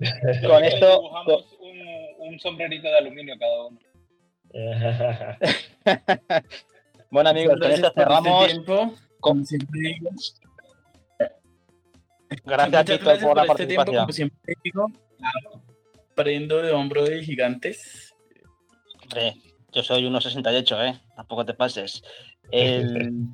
con 0.44 0.64
esto. 0.64 1.02
Un, 1.60 1.82
un, 2.18 2.40
sombrerito 2.40 2.88
de 2.88 2.98
aluminio 2.98 3.36
cada 3.38 3.66
uno. 3.66 3.78
bueno, 7.12 7.30
amigos, 7.30 7.60
con 7.60 7.70
esto 7.70 7.86
este 7.86 8.00
cerramos. 8.00 8.60
con... 9.20 9.44
Gracias, 12.44 12.84
Tito, 12.86 13.04
por, 13.04 13.20
por, 13.20 13.36
la 13.36 13.42
este 13.42 13.46
participación. 13.46 13.84
Tiempo, 13.84 14.00
como 14.00 14.12
siempre 14.12 14.54
digo, 14.64 14.90
prendo 16.16 16.60
de 16.60 16.72
hombro 16.72 17.04
de 17.04 17.22
gigantes. 17.22 18.16
Hombre, 19.04 19.36
yo 19.70 19.84
soy 19.84 20.02
1,68, 20.02 20.90
¿eh? 20.90 21.00
Tampoco 21.14 21.46
te 21.46 21.54
pases. 21.54 22.02
El, 22.50 23.28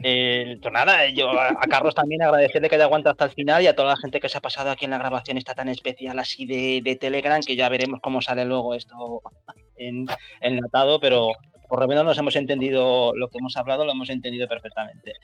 el, 0.00 0.60
pues 0.60 0.72
nada, 0.72 1.08
yo 1.08 1.30
a, 1.30 1.54
Carlos 1.68 1.94
también 1.94 2.22
agradecerle 2.22 2.68
que 2.68 2.74
haya 2.74 2.84
aguantado 2.84 3.12
hasta 3.12 3.26
el 3.26 3.30
final 3.30 3.62
y 3.62 3.66
a 3.66 3.76
toda 3.76 3.90
la 3.90 3.96
gente 3.96 4.20
que 4.20 4.28
se 4.28 4.38
ha 4.38 4.42
pasado 4.42 4.70
aquí 4.70 4.84
en 4.84 4.92
la 4.92 4.98
grabación 4.98 5.38
esta 5.38 5.54
tan 5.54 5.68
especial 5.68 6.18
así 6.18 6.46
de, 6.46 6.80
de 6.82 6.96
Telegram, 6.96 7.40
que 7.40 7.56
ya 7.56 7.68
veremos 7.68 8.00
cómo 8.00 8.20
sale 8.20 8.44
luego 8.44 8.74
esto 8.74 9.22
en, 9.76 10.06
enlatado, 10.40 11.00
pero 11.00 11.32
por 11.68 11.80
lo 11.80 11.88
menos 11.88 12.04
nos 12.04 12.18
hemos 12.18 12.36
entendido 12.36 13.12
lo 13.14 13.28
que 13.28 13.38
hemos 13.38 13.56
hablado, 13.56 13.84
lo 13.84 13.92
hemos 13.92 14.10
entendido 14.10 14.48
perfectamente. 14.48 15.14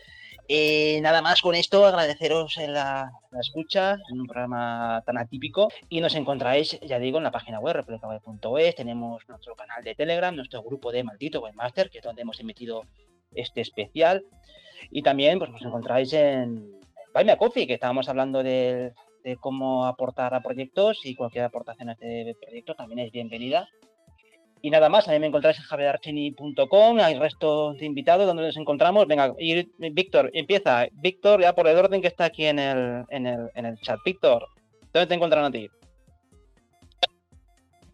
Eh, 0.46 1.00
nada 1.00 1.22
más 1.22 1.40
con 1.40 1.54
esto, 1.54 1.86
agradeceros 1.86 2.56
la, 2.58 3.10
la, 3.30 3.40
escucha 3.40 3.96
en 4.12 4.20
un 4.20 4.26
programa 4.26 5.02
tan 5.06 5.16
atípico 5.16 5.70
y 5.88 6.02
nos 6.02 6.14
encontráis, 6.14 6.78
ya 6.82 6.98
digo, 6.98 7.16
en 7.16 7.24
la 7.24 7.30
página 7.30 7.60
web 7.60 7.76
republicaweb.es, 7.76 8.74
tenemos 8.74 9.26
nuestro 9.26 9.54
canal 9.56 9.82
de 9.82 9.94
Telegram, 9.94 10.36
nuestro 10.36 10.62
grupo 10.62 10.92
de 10.92 11.02
Maldito 11.02 11.40
Webmaster, 11.40 11.88
que 11.88 11.98
es 11.98 12.04
donde 12.04 12.22
hemos 12.22 12.38
emitido 12.40 12.84
este 13.34 13.60
especial. 13.60 14.24
Y 14.90 15.02
también 15.02 15.38
pues, 15.38 15.50
nos 15.50 15.62
encontráis 15.62 16.12
en 16.12 16.74
Buy 17.14 17.24
Me 17.24 17.36
Coffee, 17.36 17.66
que 17.66 17.74
estábamos 17.74 18.08
hablando 18.08 18.42
de, 18.42 18.92
cómo 19.40 19.86
aportar 19.86 20.34
a 20.34 20.42
proyectos 20.42 21.00
y 21.04 21.14
cualquier 21.14 21.44
aportación 21.44 21.88
a 21.88 21.92
este 21.92 22.36
proyecto 22.40 22.74
también 22.74 22.98
es 23.00 23.12
bienvenida. 23.12 23.68
Y 24.60 24.70
nada 24.70 24.88
más, 24.88 25.08
a 25.08 25.12
mí 25.12 25.18
me 25.18 25.26
encontráis 25.26 25.58
en 25.58 25.64
javierarcheni.com, 25.64 26.98
hay 26.98 27.18
resto 27.18 27.74
de 27.74 27.84
invitados 27.84 28.26
donde 28.26 28.42
nos 28.42 28.56
encontramos. 28.56 29.06
Venga, 29.06 29.34
y 29.38 29.68
Víctor, 29.90 30.30
empieza. 30.32 30.86
Víctor, 30.92 31.42
ya 31.42 31.54
por 31.54 31.68
el 31.68 31.76
orden 31.76 32.00
que 32.00 32.08
está 32.08 32.24
aquí 32.24 32.46
en 32.46 32.58
el, 32.58 33.04
en 33.10 33.26
el, 33.26 33.50
en 33.54 33.66
el 33.66 33.78
chat. 33.78 33.98
Víctor, 34.04 34.46
¿dónde 34.92 35.06
te 35.06 35.14
encuentran 35.14 35.44
a 35.44 35.50
ti? 35.50 35.68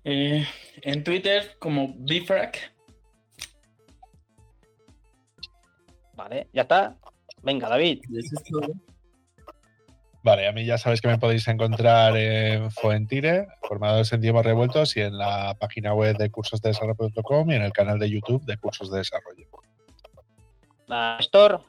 Eh, 0.05 0.47
en 0.83 1.05
Twitter 1.05 1.57
como 1.59 1.95
Bifrac 1.99 2.73
Vale, 6.21 6.49
ya 6.53 6.63
está. 6.63 6.97
Venga, 7.43 7.67
David. 7.67 8.03
Vale, 10.23 10.47
a 10.47 10.53
mí 10.53 10.67
ya 10.67 10.77
sabéis 10.77 11.01
que 11.01 11.09
me 11.09 11.17
podéis 11.17 11.49
encontrar 11.49 12.15
en 12.15 12.71
Fuentire, 12.71 13.47
formadores 13.63 14.13
en 14.13 14.21
tiempos 14.21 14.45
revueltos, 14.45 14.99
y 14.99 15.01
en 15.01 15.17
la 15.17 15.57
página 15.59 15.95
web 15.95 16.19
de 16.19 16.31
cursosdesarrollo.com 16.31 17.51
y 17.51 17.55
en 17.55 17.63
el 17.63 17.73
canal 17.73 17.99
de 17.99 18.11
YouTube 18.11 18.45
de 18.45 18.59
Cursos 18.59 18.91
de 18.91 18.99
Desarrollo. 18.99 19.47
Pastor. 20.87 21.63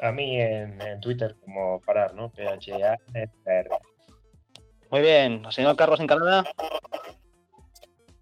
A 0.00 0.10
mí 0.10 0.40
en, 0.40 0.78
Twitter 1.02 1.36
como 1.44 1.78
parar, 1.82 2.14
¿no? 2.14 2.30
PHA 2.30 2.96
Muy 4.90 5.00
bien. 5.02 5.42
Señor 5.50 5.76
Carlos 5.76 6.00
en 6.00 6.06
Canadá. 6.06 6.44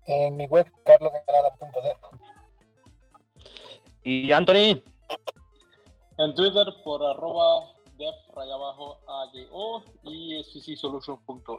En 0.07 0.36
mi 0.36 0.47
web, 0.47 0.66
carlosencanada.de. 0.85 2.27
¿Y 4.09 4.32
Anthony? 4.32 4.80
En 6.16 6.35
Twitter 6.35 6.66
por 6.82 7.05
arroba 7.05 7.74
def 7.98 8.14
abajo 8.35 8.98
AGO 9.06 9.85
y 10.05 10.43
solution.io. 10.76 11.59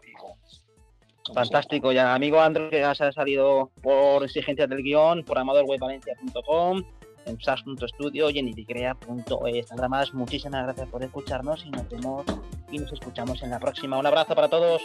Fantástico, 1.31 1.91
ya 1.91 2.15
amigo 2.15 2.41
Andrew 2.41 2.71
que 2.71 2.79
ya 2.79 2.95
se 2.95 3.03
ha 3.03 3.11
salido 3.11 3.69
por 3.83 4.23
exigencias 4.23 4.67
del 4.67 4.81
guion, 4.81 5.23
por 5.23 5.37
amadorwebvalencia.com, 5.37 6.81
en 7.27 7.39
sas.studio 7.39 8.31
y 8.31 8.39
en 8.39 8.47
iticrea.es. 8.47 9.71
Nada 9.71 9.87
más, 9.87 10.11
muchísimas 10.15 10.63
gracias 10.63 10.87
por 10.87 11.03
escucharnos 11.03 11.63
y 11.67 11.69
nos 11.69 11.87
vemos 11.87 12.25
y 12.71 12.79
nos 12.79 12.91
escuchamos 12.91 13.43
en 13.43 13.51
la 13.51 13.59
próxima. 13.59 13.99
Un 13.99 14.07
abrazo 14.07 14.33
para 14.33 14.49
todos. 14.49 14.81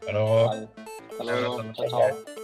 Hasta 0.00 0.12
luego. 0.12 0.50
Hasta 0.50 1.24
luego. 1.24 1.62
Chao, 1.74 1.88
chao. 1.88 2.37